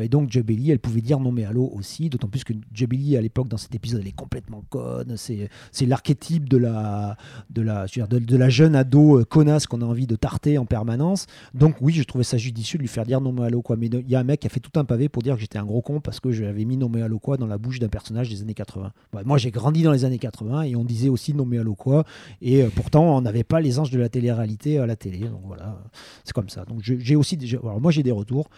et 0.00 0.08
donc 0.08 0.32
Jubilee, 0.32 0.70
elle 0.70 0.78
pouvait 0.78 1.02
dire 1.02 1.20
non 1.20 1.32
mais 1.32 1.44
allô 1.44 1.70
aussi. 1.76 2.08
D'autant 2.08 2.28
plus 2.28 2.44
que 2.44 2.54
Jubilee, 2.72 3.18
à 3.18 3.20
l'époque, 3.20 3.48
dans 3.48 3.58
cet 3.58 3.74
épisode, 3.74 4.00
elle 4.00 4.08
est 4.08 4.12
complètement 4.12 4.64
conne. 4.70 5.16
C'est 5.18 5.86
l'archétype 5.86 6.48
de 6.48 6.56
la, 6.56 7.18
de, 7.50 7.60
la, 7.60 7.84
de, 7.86 8.18
de 8.18 8.36
la 8.38 8.48
jeune 8.48 8.74
ado 8.74 9.22
connasse 9.28 9.66
qu'on 9.66 9.82
a 9.82 9.84
envie 9.84 10.06
de 10.06 10.16
tarter 10.16 10.56
en 10.56 10.64
permanence. 10.64 11.26
Donc 11.54 11.76
oui, 11.80 11.92
je 11.92 12.02
trouvais 12.02 12.24
ça 12.24 12.36
judicieux 12.36 12.78
de 12.78 12.82
lui 12.82 12.88
faire 12.88 13.04
dire 13.04 13.20
non 13.20 13.32
mais 13.32 13.44
allô 13.44 13.62
quoi. 13.62 13.76
Mais 13.76 13.86
il 13.86 14.08
y 14.08 14.14
a 14.14 14.20
un 14.20 14.24
mec 14.24 14.40
qui 14.40 14.46
a 14.46 14.50
fait 14.50 14.60
tout 14.60 14.78
un 14.78 14.84
pavé 14.84 15.08
pour 15.08 15.22
dire 15.22 15.34
que 15.34 15.40
j'étais 15.40 15.58
un 15.58 15.64
gros 15.64 15.82
con 15.82 16.00
parce 16.00 16.20
que 16.20 16.30
j'avais 16.30 16.64
mis 16.64 16.76
non 16.76 16.88
mais 16.88 17.02
allô 17.02 17.18
quoi 17.18 17.36
dans 17.36 17.46
la 17.46 17.58
bouche 17.58 17.78
d'un 17.78 17.88
personnage 17.88 18.28
des 18.28 18.42
années 18.42 18.54
80. 18.54 18.92
Ouais, 19.14 19.22
moi 19.24 19.38
j'ai 19.38 19.50
grandi 19.50 19.82
dans 19.82 19.92
les 19.92 20.04
années 20.04 20.18
80 20.18 20.62
et 20.62 20.76
on 20.76 20.84
disait 20.84 21.08
aussi 21.08 21.34
non 21.34 21.44
mais 21.44 21.58
allô 21.58 21.74
quoi. 21.74 22.04
Et 22.40 22.62
euh, 22.62 22.70
pourtant 22.74 23.16
on 23.16 23.20
n'avait 23.20 23.44
pas 23.44 23.60
les 23.60 23.78
anges 23.78 23.90
de 23.90 23.98
la 23.98 24.08
télé-réalité 24.08 24.78
à 24.78 24.86
la 24.86 24.96
télé. 24.96 25.20
Donc 25.20 25.42
voilà, 25.44 25.78
c'est 26.24 26.32
comme 26.32 26.48
ça. 26.48 26.64
Donc 26.64 26.80
j'ai 26.82 27.16
aussi, 27.16 27.38
alors 27.62 27.80
moi 27.80 27.90
j'ai 27.90 28.02
des 28.02 28.12
retours 28.12 28.48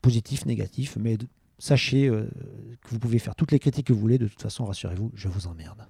positifs, 0.00 0.46
négatifs, 0.46 0.96
mais 1.00 1.16
sachez 1.58 2.08
euh, 2.08 2.28
que 2.82 2.90
vous 2.90 2.98
pouvez 2.98 3.18
faire 3.18 3.34
toutes 3.34 3.52
les 3.52 3.58
critiques 3.58 3.86
que 3.86 3.92
vous 3.92 4.00
voulez. 4.00 4.18
De 4.18 4.26
toute 4.26 4.42
façon, 4.42 4.64
rassurez-vous, 4.64 5.12
je 5.14 5.28
vous 5.28 5.46
emmerde. 5.46 5.86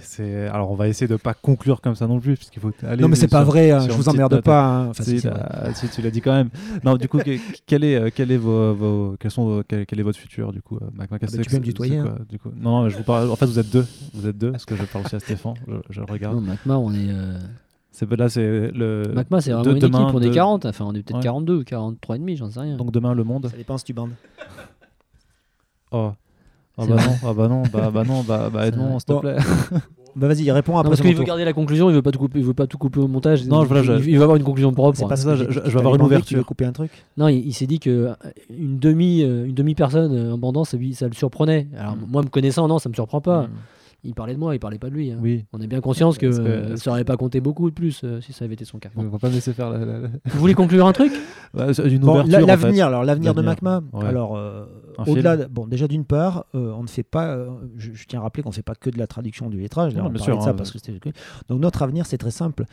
C'est- 0.00 0.46
Alors, 0.48 0.70
on 0.70 0.74
va 0.74 0.88
essayer 0.88 1.06
de 1.08 1.16
pas 1.16 1.34
conclure 1.34 1.80
comme 1.80 1.94
ça 1.94 2.06
non 2.06 2.18
plus, 2.20 2.36
puisqu'il 2.36 2.60
faut 2.60 2.72
aller. 2.86 3.00
non 3.02 3.08
mais 3.08 3.16
c'est 3.16 3.28
pas 3.28 3.44
vrai, 3.44 3.70
hein, 3.70 3.80
je 3.80 3.92
vous 3.92 4.08
emmerde 4.08 4.40
pas. 4.40 4.64
hein. 4.66 4.88
Enfin, 4.90 5.02
Si, 5.04 5.88
tu 5.90 6.02
l'as 6.02 6.10
dit 6.10 6.20
quand 6.20 6.32
même. 6.34 6.50
Non, 6.84 6.96
du 6.96 7.08
coup, 7.08 7.18
que- 7.18 7.38
quel 7.66 7.84
est, 7.84 7.96
euh, 7.96 8.10
quel 8.14 8.30
est 8.30 8.36
vos, 8.36 8.74
vos- 8.74 9.16
quels 9.18 9.30
sont 9.30 9.44
vos- 9.44 9.62
quel, 9.62 9.86
quel 9.86 10.00
est 10.00 10.02
votre 10.02 10.18
futur 10.18 10.52
du 10.52 10.62
coup, 10.62 10.76
euh, 10.76 10.86
Mac 10.94 11.10
Mac, 11.10 11.20
bah, 11.20 11.26
tu 11.28 11.36
peux 11.50 11.56
me 11.58 11.62
tutoyer, 11.62 12.00
du 12.28 12.38
coup? 12.38 12.50
Non, 12.56 12.88
je 12.88 12.96
vous 12.96 13.02
parle. 13.04 13.30
En 13.30 13.36
fait, 13.36 13.46
vous 13.46 13.58
êtes 13.58 13.70
deux. 13.70 13.86
Vous 14.14 14.26
êtes 14.26 14.38
deux, 14.38 14.52
parce 14.52 14.64
que 14.64 14.76
je 14.76 14.82
parle 14.84 15.04
aussi 15.06 15.16
à 15.16 15.20
Stéphane. 15.20 15.54
Je, 15.90 16.00
regarde. 16.00 16.34
Non, 16.36 16.40
Macma, 16.40 16.76
on 16.78 16.92
est. 16.92 17.08
euh, 17.10 17.38
C'est 17.92 18.10
là, 18.12 18.28
c'est 18.28 18.70
le. 18.72 19.04
Macma, 19.14 19.40
c'est 19.40 19.50
de- 19.50 19.56
vraiment 19.56 19.72
une 19.72 19.78
demain, 19.78 20.02
équipe, 20.02 20.14
on 20.16 20.20
est 20.20 20.28
de- 20.28 20.34
40, 20.34 20.66
enfin 20.66 20.84
on 20.86 20.92
est 20.92 21.02
peut-être 21.02 21.16
Ouais. 21.16 21.22
42 21.22 21.56
ou 21.60 21.64
43 21.64 22.16
et 22.16 22.18
demi, 22.18 22.36
j'en 22.36 22.50
sais 22.50 22.60
rien. 22.60 22.76
Donc 22.76 22.92
demain, 22.92 23.14
le 23.14 23.24
monde. 23.24 23.48
Ça 23.50 23.56
dépend 23.56 23.78
si 23.78 23.84
tu 23.84 23.94
bandes. 23.94 24.10
Oh. 25.92 26.12
Ah 26.78 26.84
bah 26.86 26.96
non, 26.96 27.12
ah 27.24 27.32
bah 27.34 27.48
non, 27.48 27.62
bah, 27.72 27.90
bah 27.92 28.04
non, 28.04 28.22
bah, 28.22 28.50
bah 28.52 28.68
vrai. 28.70 28.70
s'il 28.72 29.04
te 29.04 29.12
Bon. 29.12 29.20
plaît. 29.20 29.36
bah 30.16 30.28
vas-y, 30.28 30.50
réponds 30.50 30.72
Non, 30.72 30.78
après 30.78 30.90
parce 30.90 31.00
son 31.00 31.06
qu'il 31.08 31.16
veut 31.16 31.24
garder 31.24 31.44
la 31.44 31.52
conclusion, 31.54 31.88
il 31.88 31.94
veut 31.94 32.02
pas 32.02 32.10
tout 32.12 32.18
couper, 32.18 32.38
il 32.38 32.44
veut 32.44 32.52
pas 32.54 32.66
tout 32.66 32.76
couper 32.78 33.00
au 33.00 33.08
montage. 33.08 33.46
Non, 33.46 33.62
il, 33.62 33.66
voilà, 33.66 33.82
il- 33.82 34.02
je- 34.02 34.08
il 34.10 34.16
veut 34.16 34.22
avoir 34.22 34.36
une 34.36 34.44
conclusion 34.44 34.72
propre. 34.72 34.98
C'est 34.98 35.08
pas 35.08 35.16
ça, 35.16 35.36
je- 35.36 35.44
vais 35.44 35.78
avoir 35.78 35.94
une 35.94 36.02
ouverture. 36.02 36.44
couper 36.44 36.66
un 36.66 36.72
truc 36.72 36.90
Non, 37.16 37.28
il, 37.28 37.46
il 37.46 37.52
s'est 37.54 37.66
dit 37.66 37.78
que 37.80 37.90
euh, 37.90 38.12
une 38.50 38.78
demi, 38.78 39.22
euh, 39.22 39.46
une 39.46 39.54
demi 39.54 39.74
personne 39.74 40.32
en 40.32 40.38
bandant, 40.38 40.64
ça, 40.64 40.76
lui- 40.76 40.94
ça 40.94 41.06
le 41.06 41.14
surprenait. 41.14 41.66
Alors 41.78 41.96
Mm. 41.96 42.00
moi, 42.08 42.22
me 42.22 42.28
connaissant, 42.28 42.68
non, 42.68 42.78
ça 42.78 42.88
me 42.90 42.94
surprend 42.94 43.20
pas. 43.22 43.42
Mm. 43.44 43.48
Il 44.04 44.14
parlait 44.14 44.34
de 44.34 44.38
moi, 44.38 44.54
il 44.54 44.60
parlait 44.60 44.78
pas 44.78 44.88
de 44.88 44.94
lui. 44.94 45.10
hein. 45.10 45.18
Oui. 45.20 45.46
On 45.52 45.60
est 45.60 45.66
bien 45.66 45.80
conscience 45.80 46.16
que, 46.16 46.26
que- 46.26 46.40
euh, 46.40 46.76
ça 46.76 46.90
aurait 46.92 47.02
pas 47.04 47.16
compté 47.16 47.40
beaucoup 47.40 47.68
de 47.70 47.74
plus 47.74 48.02
euh, 48.04 48.20
si 48.20 48.32
ça 48.32 48.44
avait 48.44 48.54
été 48.54 48.64
son 48.64 48.78
cas. 48.78 48.90
On 48.94 49.02
va 49.04 49.18
pas 49.18 49.28
me 49.28 49.32
laisser 49.34 49.52
faire 49.52 49.70
la- 49.70 49.78
la- 49.78 49.98
la- 49.98 50.08
Vous 50.26 50.38
voulez 50.38 50.54
conclure 50.54 50.86
un 50.86 50.92
truc? 50.92 51.12
C'est 51.72 51.88
une 51.90 51.98
Bon, 52.00 52.12
ouverture. 52.12 52.32
la- 52.32 52.38
en 52.38 52.40
fait. 52.42 52.46
l'avenir, 52.46 52.86
alors 52.86 53.02
l'avenir 53.02 53.34
de 53.34 53.42
Macma. 53.42 53.80
ouais. 53.94 54.04
Alors, 54.04 54.36
euh, 54.36 54.64
au-delà, 55.06 55.36
film. 55.36 55.48
de- 55.48 55.52
bon, 55.52 55.66
déjà 55.66 55.88
d'une 55.88 56.04
part, 56.04 56.46
euh, 56.54 56.72
on 56.72 56.82
ne 56.82 56.88
fait 56.88 57.02
pas. 57.02 57.28
euh, 57.36 57.50
je, 57.76 57.92
je 57.92 58.06
tiens 58.06 58.20
à 58.20 58.22
rappeler 58.22 58.42
qu'on 58.42 58.50
ne 58.50 58.54
fait 58.54 58.62
pas 58.62 58.74
que 58.74 58.90
de 58.90 58.98
la 58.98 59.06
traduction 59.06 59.48
du 59.50 59.58
lettrage. 59.58 59.92
Non, 59.94 59.96
D'ailleurs, 60.02 60.06
on 60.06 60.12
bien 60.12 60.18
parlait 60.18 60.32
sûr, 60.32 60.38
de 60.38 60.44
ça 60.44 60.50
hein, 60.50 60.54
parce 60.54 60.70
que 60.70 60.78
c'était. 60.78 61.12
Donc 61.48 61.60
notre 61.60 61.82
avenir, 61.82 62.06
c'est 62.06 62.18
très 62.18 62.30
simple. 62.30 62.64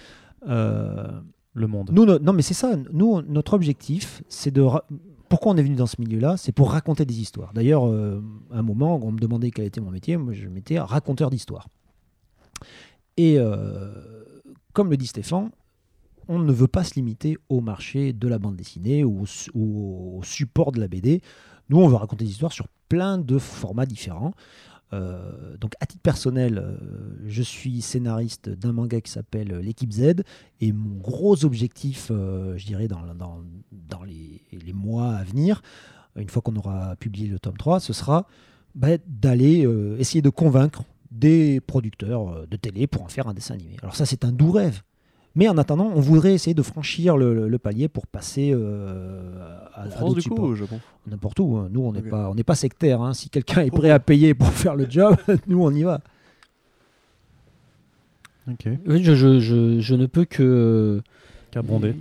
Euh, 0.48 1.08
Le 1.54 1.68
monde. 1.68 1.90
nous, 1.94 2.06
no- 2.06 2.20
non, 2.20 2.34
mais 2.34 2.42
c'est 2.42 2.54
ça. 2.54 2.76
Nous, 2.92 3.22
notre 3.24 3.54
objectif, 3.54 4.24
c'est 4.28 4.52
de. 4.52 4.62
ra- 4.62 4.86
Pourquoi 5.30 5.54
on 5.54 5.58
est 5.58 5.64
venu 5.64 5.76
dans 5.76 5.88
ce 5.88 6.00
milieu-là? 6.00 6.38
C'est 6.38 6.52
pour 6.52 6.72
raconter 6.72 7.06
des 7.06 7.20
histoires. 7.20 7.54
D'ailleurs, 7.54 7.88
euh, 7.88 8.22
à 8.52 8.60
un 8.60 8.62
moment, 8.64 9.00
on 9.04 9.12
me 9.12 9.20
demandait 9.20 9.52
quel 9.52 9.66
était 9.66 9.82
mon 9.82 9.92
métier. 9.92 10.18
Moi, 10.18 10.34
je 10.34 10.48
m'étais 10.48 10.80
raconteur 10.80 11.30
d'histoire. 11.30 11.68
Et 13.18 13.36
euh, 13.38 13.92
comme 14.74 14.90
le 14.90 14.98
dit 14.98 15.08
Stéphane, 15.08 15.52
on 16.28 16.40
ne 16.40 16.52
veut 16.52 16.68
pas 16.68 16.84
se 16.84 16.96
limiter 16.96 17.38
au 17.50 17.62
marché 17.62 18.14
de 18.14 18.28
la 18.28 18.40
bande 18.40 18.56
dessinée 18.56 19.04
ou 19.04 19.22
au, 19.22 19.26
su- 19.26 19.52
ou 19.54 20.18
au 20.20 20.24
support 20.24 20.72
de 20.72 20.80
la 20.80 20.88
BD. 20.88 21.22
Nous, 21.70 21.78
on 21.80 21.88
veut 21.88 21.96
raconter 21.96 22.26
des 22.26 22.32
histoires 22.32 22.52
sur 22.52 22.68
plein 22.90 23.18
de 23.18 23.38
formats 23.38 23.86
différents. 23.86 24.34
Euh, 24.92 25.58
donc, 25.58 25.74
à 25.80 25.86
titre 25.86 26.02
personnel, 26.04 26.60
euh, 26.60 26.78
je 27.26 27.42
suis 27.42 27.82
scénariste 27.82 28.50
d'un 28.50 28.74
manga 28.74 29.02
qui 29.02 29.12
s'appelle 29.12 29.58
L'équipe 29.60 29.92
Z. 29.92 30.24
Et 30.62 30.72
mon 30.72 30.98
gros 30.98 31.46
objectif, 31.46 32.10
euh, 32.12 32.58
je 32.58 32.66
dirais, 32.66 32.88
dans, 32.88 33.02
les, 34.06 34.74
mois 34.74 35.16
à 35.16 35.24
venir, 35.24 35.62
une 36.16 36.30
fois 36.30 36.42
qu'on 36.42 36.56
aura 36.56 36.96
publié 36.98 37.28
le 37.28 37.40
tome 37.40 37.58
3, 37.58 37.80
ce 37.80 37.94
sera 37.94 38.28
bah, 38.76 38.98
d'aller 39.06 39.66
euh, 39.66 39.98
essayer 40.00 40.22
de 40.22 40.30
convaincre 40.30 40.84
des 41.12 41.62
producteurs 41.62 42.30
euh, 42.30 42.46
de 42.48 42.58
télé 42.58 42.88
pour 42.88 43.04
en 43.04 43.08
faire 43.08 43.28
un 43.28 43.34
dessin 43.34 43.54
animé. 43.54 43.78
Alors 43.82 43.96
ça, 43.96 44.06
c'est 44.06 44.26
un 44.26 44.32
doux 44.32 44.52
rêve. 44.52 44.82
Mais 45.36 45.48
en 45.48 45.58
attendant, 45.58 45.92
on 45.96 46.00
voudrait 46.00 46.34
essayer 46.36 46.54
de 46.54 46.62
franchir 46.62 47.18
le, 47.18 47.34
le- 47.34 47.48
le 47.50 47.58
palier 47.58 47.88
pour 47.88 48.06
passer 48.06 48.52
euh, 48.54 49.20
à, 49.74 49.82
En 49.82 49.86
à 49.86 49.90
France, 49.90 50.10
d'autres 50.14 50.22
du 50.22 50.30
coup, 50.30 50.44
au 50.44 50.56
Japon. 50.56 50.80
N'importe 51.08 51.40
où. 51.40 51.58
hein. 51.58 51.70
Nous, 51.72 51.82
on 51.82 51.92
n'est 51.92 52.02
pas, 52.04 52.30
on 52.30 52.36
n'est 52.36 52.44
pas 52.44 52.54
sectaire. 52.56 53.02
hein. 53.02 53.14
Si 53.16 53.30
quelqu'un 53.30 53.62
est 53.64 53.72
prêt 53.72 53.90
à 53.90 54.00
payer 54.00 54.36
pour 54.36 54.50
faire 54.50 54.76
le 54.76 54.86
job, 54.90 55.16
nous, 55.48 55.64
on 55.64 55.72
y 55.72 55.82
va. 55.84 56.02
Ok. 58.50 58.68
Oui, 58.86 59.04
je, 59.04 59.16
je- 59.16 59.40
je- 59.40 59.80
je 59.80 59.96
ne 59.96 60.06
peux 60.06 60.26
que. 60.26 61.02
Qu'abonder. 61.52 61.96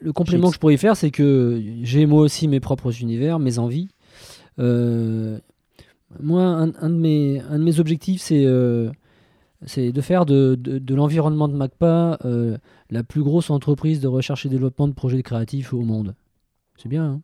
Le 0.00 0.12
complément 0.12 0.48
que 0.48 0.54
je 0.54 0.58
pourrais 0.60 0.76
faire, 0.76 0.96
c'est 0.96 1.10
que 1.10 1.62
j'ai 1.82 2.06
moi 2.06 2.20
aussi 2.22 2.48
mes 2.48 2.60
propres 2.60 3.00
univers, 3.02 3.38
mes 3.38 3.58
envies. 3.58 3.88
Euh, 4.58 5.38
moi, 6.20 6.42
un, 6.42 6.72
un 6.80 6.90
de 6.90 6.94
mes, 6.96 7.40
un 7.50 7.58
de 7.58 7.64
mes 7.64 7.78
objectifs, 7.80 8.20
c'est 8.22 8.44
euh, 8.44 8.90
c'est 9.66 9.92
de 9.92 10.00
faire 10.00 10.24
de, 10.26 10.54
de- 10.58 10.78
de 10.78 10.94
l'environnement 10.94 11.48
de 11.48 11.54
MACPA 11.54 12.18
euh, 12.24 12.56
la 12.90 13.02
plus 13.02 13.22
grosse 13.22 13.50
entreprise 13.50 14.00
de 14.00 14.08
recherche 14.08 14.46
et 14.46 14.48
développement 14.48 14.88
de 14.88 14.92
projets 14.92 15.22
créatifs 15.22 15.72
au 15.74 15.80
monde. 15.82 16.14
C'est 16.76 16.88
bien, 16.88 17.04
hein 17.04 17.20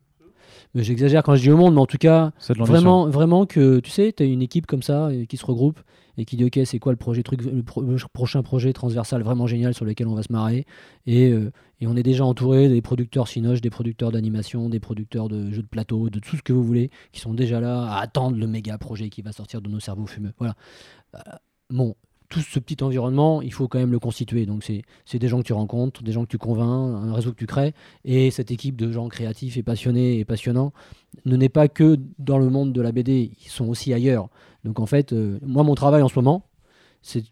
Mais 0.73 0.83
J'exagère 0.83 1.23
quand 1.23 1.35
je 1.35 1.41
dis 1.41 1.51
au 1.51 1.57
monde, 1.57 1.73
mais 1.75 1.81
en 1.81 1.85
tout 1.85 1.97
cas. 1.97 2.31
Vraiment, 2.65 3.07
vraiment 3.09 3.45
que 3.45 3.79
tu 3.79 3.89
sais, 3.91 4.13
tu 4.15 4.23
as 4.23 4.25
une 4.25 4.41
équipe 4.41 4.65
comme 4.65 4.83
ça 4.83 5.07
euh, 5.07 5.25
qui 5.25 5.37
se 5.37 5.45
regroupe 5.45 5.79
et 6.17 6.23
qui 6.25 6.37
dit 6.37 6.45
ok, 6.45 6.59
c'est 6.65 6.79
quoi 6.79 6.91
le 6.93 6.97
projet 6.97 7.23
truc, 7.23 7.41
le, 7.43 7.61
pro- 7.63 7.81
le 7.81 7.97
prochain 8.13 8.41
projet 8.41 8.71
transversal 8.73 9.21
vraiment 9.21 9.47
génial 9.47 9.73
sur 9.73 9.83
lequel 9.85 10.07
on 10.07 10.13
va 10.15 10.23
se 10.23 10.31
marrer 10.31 10.65
et, 11.05 11.29
euh, 11.31 11.51
et 11.81 11.87
on 11.87 11.95
est 11.97 12.03
déjà 12.03 12.23
entouré 12.25 12.69
des 12.69 12.81
producteurs 12.81 13.27
Cinoche, 13.27 13.59
des 13.59 13.69
producteurs 13.69 14.13
d'animation, 14.13 14.69
des 14.69 14.79
producteurs 14.79 15.27
de 15.27 15.51
jeux 15.51 15.61
de 15.61 15.67
plateau, 15.67 16.09
de 16.09 16.19
tout 16.19 16.37
ce 16.37 16.41
que 16.41 16.53
vous 16.53 16.63
voulez, 16.63 16.89
qui 17.11 17.19
sont 17.19 17.33
déjà 17.33 17.59
là 17.59 17.83
à 17.83 17.99
attendre 17.99 18.37
le 18.37 18.47
méga 18.47 18.77
projet 18.77 19.09
qui 19.09 19.21
va 19.21 19.33
sortir 19.33 19.61
de 19.61 19.69
nos 19.69 19.81
cerveaux 19.81 20.05
fumeux. 20.07 20.31
Voilà. 20.37 20.55
Bon, 21.69 21.95
tout 22.29 22.41
ce 22.41 22.59
petit 22.59 22.83
environnement, 22.83 23.41
il 23.41 23.53
faut 23.53 23.67
quand 23.67 23.79
même 23.79 23.91
le 23.91 23.99
constituer. 23.99 24.45
Donc 24.45 24.63
c'est 24.63 25.19
des 25.19 25.27
gens 25.27 25.39
que 25.39 25.47
tu 25.47 25.53
rencontres, 25.53 26.03
des 26.03 26.11
gens 26.11 26.23
que 26.23 26.29
tu 26.29 26.37
convaincs, 26.37 26.95
un 26.95 27.13
réseau 27.13 27.31
que 27.31 27.37
tu 27.37 27.45
crées 27.45 27.73
et 28.03 28.31
cette 28.31 28.51
équipe 28.51 28.75
de 28.75 28.91
gens 28.91 29.07
créatifs 29.07 29.57
et 29.57 29.63
passionnés 29.63 30.19
et 30.19 30.25
passionnants 30.25 30.73
ne 31.25 31.35
n'est 31.35 31.49
pas 31.49 31.67
que 31.67 31.97
dans 32.19 32.37
le 32.37 32.49
monde 32.49 32.73
de 32.73 32.81
la 32.81 32.91
BD, 32.91 33.31
ils 33.39 33.49
sont 33.49 33.67
aussi 33.67 33.93
ailleurs. 33.93 34.29
Donc 34.63 34.79
en 34.79 34.85
fait, 34.85 35.13
euh, 35.13 35.39
moi 35.41 35.63
mon 35.63 35.75
travail 35.75 36.01
en 36.01 36.07
ce 36.07 36.17
moment, 36.17 36.47
c'est 37.01 37.23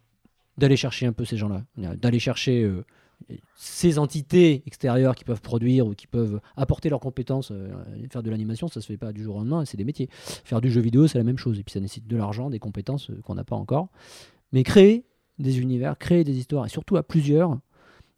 d'aller 0.57 0.77
chercher 0.77 1.05
un 1.07 1.13
peu 1.13 1.25
ces 1.25 1.37
gens-là, 1.37 1.63
d'aller 1.77 2.19
chercher 2.19 2.63
euh, 2.63 2.85
ces 3.55 3.97
entités 3.97 4.63
extérieures 4.67 5.15
qui 5.15 5.23
peuvent 5.23 5.41
produire 5.41 5.87
ou 5.87 5.95
qui 5.95 6.05
peuvent 6.05 6.39
apporter 6.55 6.89
leurs 6.89 6.99
compétences. 6.99 7.51
euh, 7.51 7.71
faire 8.11 8.23
de 8.23 8.29
l'animation, 8.29 8.67
ça 8.67 8.81
se 8.81 8.85
fait 8.85 8.97
pas 8.97 9.11
du 9.11 9.23
jour 9.23 9.35
au 9.35 9.39
lendemain, 9.39 9.65
c'est 9.65 9.77
des 9.77 9.83
métiers. 9.83 10.09
Faire 10.11 10.61
du 10.61 10.71
jeu 10.71 10.81
vidéo, 10.81 11.07
c'est 11.07 11.17
la 11.17 11.23
même 11.23 11.37
chose. 11.37 11.59
Et 11.59 11.63
puis 11.63 11.73
ça 11.73 11.79
nécessite 11.79 12.07
de 12.07 12.17
l'argent, 12.17 12.49
des 12.49 12.59
compétences 12.59 13.09
qu'on 13.23 13.35
n'a 13.35 13.43
pas 13.43 13.55
encore. 13.55 13.89
Mais 14.53 14.63
créer 14.63 15.05
des 15.39 15.59
univers, 15.59 15.97
créer 15.97 16.23
des 16.23 16.37
histoires, 16.37 16.65
et 16.65 16.69
surtout 16.69 16.95
à 16.95 17.03
plusieurs, 17.03 17.59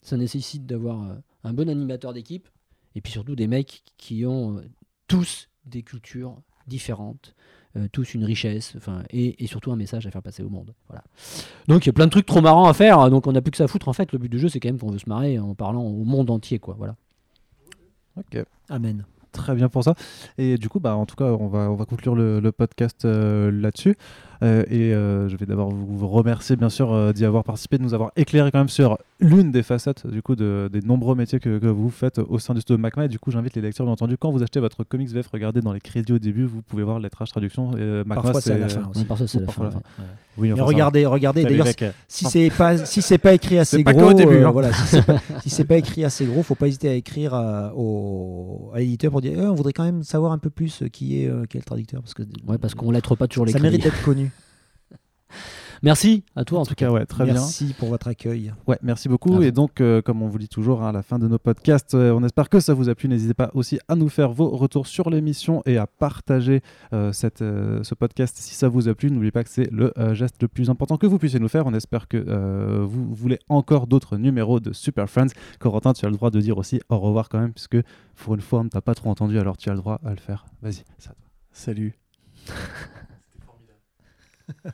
ça 0.02 0.18
nécessite 0.18 0.66
d'avoir 0.66 1.02
euh, 1.03 1.16
un 1.44 1.53
bon 1.53 1.68
animateur 1.70 2.14
d'équipe, 2.14 2.48
et 2.94 3.02
puis 3.02 3.12
surtout 3.12 3.36
des 3.36 3.48
mecs 3.48 3.84
qui 3.98 4.26
ont 4.26 4.57
euh, 4.57 4.62
tous 5.07 5.49
des 5.66 5.82
cultures 5.82 6.41
différentes, 6.68 7.36
euh, 7.78 7.88
tous 7.91 8.14
une 8.14 8.24
richesse, 8.24 8.74
enfin, 8.78 9.03
et, 9.10 9.44
et 9.44 9.48
surtout 9.48 9.72
un 9.72 9.76
message 9.76 10.06
à 10.06 10.12
faire 10.12 10.22
passer 10.22 10.44
au 10.44 10.49
monde. 10.49 10.74
Voilà. 10.88 11.03
Donc 11.68 11.86
il 11.86 11.88
y 11.88 11.90
a 11.90 11.94
plein 11.94 12.06
de 12.06 12.12
trucs 12.12 12.26
trop 12.26 12.41
marrants 12.41 12.68
à 12.68 12.74
faire, 12.74 13.10
donc 13.10 13.28
on 13.28 13.32
n'a 13.32 13.41
plus 13.41 13.52
que 13.52 13.57
ça 13.57 13.64
à 13.64 13.68
foutre. 13.68 13.88
En 13.88 13.94
fait, 13.94 14.12
le 14.12 14.20
but 14.20 14.30
du 14.30 14.38
jeu, 14.38 14.49
c'est 14.49 14.60
quand 14.60 14.70
même 14.70 14.80
qu'on 14.80 14.91
veut 14.91 14.99
se 14.99 15.10
marrer 15.10 15.40
en 15.40 15.56
parlant 15.56 15.84
au 15.84 16.03
monde 16.03 16.30
entier, 16.30 16.60
quoi. 16.60 16.76
Voilà. 16.78 16.95
Ok. 18.18 18.44
Amen. 18.70 19.06
Très 19.32 19.53
bien 19.53 19.68
pour 19.68 19.84
ça. 19.84 19.95
Et 20.38 20.57
du 20.57 20.70
coup, 20.70 20.80
bah, 20.80 20.95
en 20.95 21.06
tout 21.06 21.18
cas, 21.18 21.26
on 21.26 21.48
va, 21.48 21.70
on 21.70 21.76
va 21.76 21.84
conclure 21.84 22.16
le, 22.16 22.40
le 22.40 22.52
podcast 22.53 23.03
euh, 23.03 23.52
là-dessus. 23.52 23.98
Euh, 24.44 24.64
et 24.70 24.94
euh, 24.94 25.30
je 25.30 25.38
vais 25.38 25.45
d'abord 25.45 25.70
vous, 25.72 26.07
remercier, 26.07 26.56
bien 26.56 26.70
sûr, 26.70 26.91
euh, 26.94 27.14
d'y 27.14 27.26
avoir 27.26 27.44
participé, 27.44 27.78
de 27.78 27.84
nous 27.84 27.94
avoir 27.94 28.12
éclairé 28.16 28.52
quand 28.52 28.60
même 28.60 28.70
sur 28.70 28.98
l'une 29.20 29.52
des 29.52 29.64
facettes 29.64 30.06
du 30.07 30.22
coup, 30.22 30.36
de- 30.36 30.70
des 30.72 30.82
nombreux 30.82 31.16
métiers 31.16 31.40
que, 31.40 31.57
que 31.57 31.68
vous 31.68 31.90
faites 31.90 32.20
au 32.20 32.38
sein 32.40 32.53
du 32.53 32.62
studio 32.62 32.78
Macma. 32.78 33.06
Et 33.06 33.07
du 33.07 33.20
coup, 33.20 33.32
j'invite 33.32 33.56
les 33.56 33.62
lecteurs, 33.62 33.86
bien 33.86 33.94
entendu, 33.94 34.18
quand 34.18 34.32
vous 34.32 34.44
achetez 34.44 34.60
votre 34.60 34.84
comics 34.84 35.10
VF, 35.10 35.28
regardez 35.32 35.62
dans 35.62 35.74
les 35.74 35.80
crédits 35.80 36.14
au 36.14 36.20
début, 36.20 36.45
vous 36.45 36.62
pouvez 36.62 36.84
voir 36.84 36.98
le 36.99 37.03
lettrage 37.03 37.30
traduction. 37.30 37.72
Et, 37.78 37.82
euh, 37.82 38.03
Macma, 38.06 38.24
Parfois, 38.24 38.41
c'est 38.41 38.53
à 38.53 38.57
la 38.57 38.70
fin 38.70 38.90
aussi. 38.90 38.99
Ouais, 38.99 39.06
par 39.06 39.18
ça, 39.18 39.28
c'est 39.28 39.40
la 39.40 39.45
Parfois, 39.45 39.72
fin, 39.72 39.78
la 39.78 39.82
fin. 39.82 40.02
ouais. 40.03 40.10
Oui, 40.38 40.52
enfin, 40.52 40.64
regardez, 40.64 41.06
regardez. 41.06 41.44
D'ailleurs, 41.45 41.68
si 42.10 42.26
c'est 42.26 42.49
pas 42.49 42.78
si 42.86 43.02
c'est 43.02 43.18
pas 43.18 43.34
écrit 43.34 43.57
assez 43.57 43.82
pas 43.86 43.94
gros, 43.94 44.12
début, 44.14 44.34
euh, 44.36 44.48
hein. 44.48 44.52
voilà, 44.52 44.74
si 44.74 44.86
c'est 44.88 45.02
pas, 45.06 45.16
si 45.41 45.49
c'est 45.49 45.64
pas 45.64 45.78
écrit 45.78 46.03
assez 46.03 46.26
gros, 46.26 46.44
faut 46.44 46.56
pas 46.56 46.68
hésiter 46.68 46.90
à 46.90 46.94
écrire 46.94 47.34
à, 47.34 47.72
au, 47.74 48.70
à 48.74 48.80
l'éditeur 48.80 49.12
pour 49.12 49.22
dire 49.22 49.32
Eh, 49.34 49.41
on 49.48 49.56
voudrait 49.56 49.72
quand 49.72 49.86
même 49.86 50.03
savoir 50.03 50.34
un 50.34 50.38
peu 50.38 50.49
plus 50.49 50.84
qui 50.91 51.22
est 51.24 51.30
euh, 51.30 51.45
le 51.53 51.62
traducteur 51.62 52.02
parce 52.02 52.14
que 52.14 52.24
Ouais, 52.48 52.57
parce 52.57 52.76
qu'on 52.76 52.91
lettre 52.91 53.16
pas 53.16 53.28
toujours 53.28 53.45
les 53.45 53.53
ça 53.53 53.60
crédits. 53.60 53.78
mérite 53.78 53.84
d'être 53.86 54.03
connu. 54.03 54.30
Merci 55.84 56.24
à 56.36 56.45
toi 56.45 56.60
en, 56.60 56.62
En 56.62 56.66
tout 56.66 56.76
cas, 56.76 56.90
ouais, 56.90 57.06
très 57.06 57.26
bien. 57.26 57.34
Merci 57.34 57.76
pour 57.78 57.90
votre 57.90 58.07
accueil. 58.07 58.53
Ouais, 58.68 58.78
merci 58.82 59.10
beaucoup. 59.10 59.38
Ah, 59.40 59.45
et 59.45 59.52
donc, 59.52 59.82
euh, 59.82 60.02
comme 60.02 60.22
on 60.22 60.28
vous 60.28 60.40
dit 60.40 60.48
toujours 60.48 60.84
hein, 60.84 60.90
à 60.90 60.91
la 60.91 61.03
fin 61.03 61.20
de 61.20 61.28
nos 61.28 61.38
podcasts, 61.38 61.94
euh, 61.94 62.12
on 62.12 62.24
espère 62.24 62.49
que 62.49 62.60
ça 62.60 62.74
vous 62.74 62.90
a 62.90 62.95
plu. 62.95 63.07
N'hésitez 63.07 63.34
pas 63.34 63.52
aussi 63.53 63.80
à 63.88 63.95
nous 63.95 64.10
faire 64.10 64.32
vos 64.32 64.49
retours 64.49 64.88
sur 64.88 65.10
l'émission 65.10 65.62
et 65.66 65.78
à 65.78 65.86
partager 65.86 66.62
euh, 66.94 67.12
cette, 67.12 67.41
euh, 67.41 67.84
ce 67.84 67.94
podcast 67.94 68.38
si 68.38 68.56
ça 68.56 68.68
vous 68.68 68.88
a 68.88 68.95
plu. 68.95 69.12
N'oubliez 69.12 69.32
pas 69.32 69.44
que 69.44 69.49
c'est 69.49 69.70
le 69.72 69.94
euh, 69.98 70.14
geste 70.14 70.41
le 70.41 70.48
plus 70.48 70.70
important 70.70 70.98
que 70.98 71.07
vous 71.07 71.20
puissiez 71.20 71.40
nous 71.40 71.49
faire. 71.49 71.68
On 71.68 71.74
espère 71.74 72.07
que 72.07 72.18
euh, 72.18 72.86
vous 72.88 73.14
voulez 73.14 73.40
encore 73.49 73.88
d'autres 73.88 74.18
numéros 74.18 74.60
de 74.60 74.74
Super 74.74 75.10
Friends. 75.10 75.28
Corentin, 75.60 75.94
tu 75.94 76.06
as 76.06 76.10
le 76.10 76.16
droit 76.16 76.32
de 76.32 76.40
dire 76.41 76.57
aussi 76.57 76.82
au 76.90 76.99
revoir 76.99 77.30
quand 77.30 77.40
même, 77.40 77.53
puisque 77.53 77.78
pour 78.16 78.36
une 78.36 78.41
fois, 78.41 78.62
on 78.62 78.64
ne 78.64 78.70
t'a 78.70 78.82
pas 78.82 78.95
trop 78.95 79.10
entendu, 79.10 79.38
alors 79.38 79.57
tu 79.57 79.70
as 79.70 79.74
le 79.74 79.80
droit 79.80 79.99
à 80.03 80.12
le 80.12 80.18
faire. 80.18 80.45
Vas-y, 80.62 80.84
ça. 80.98 81.14
Salut. 81.52 81.94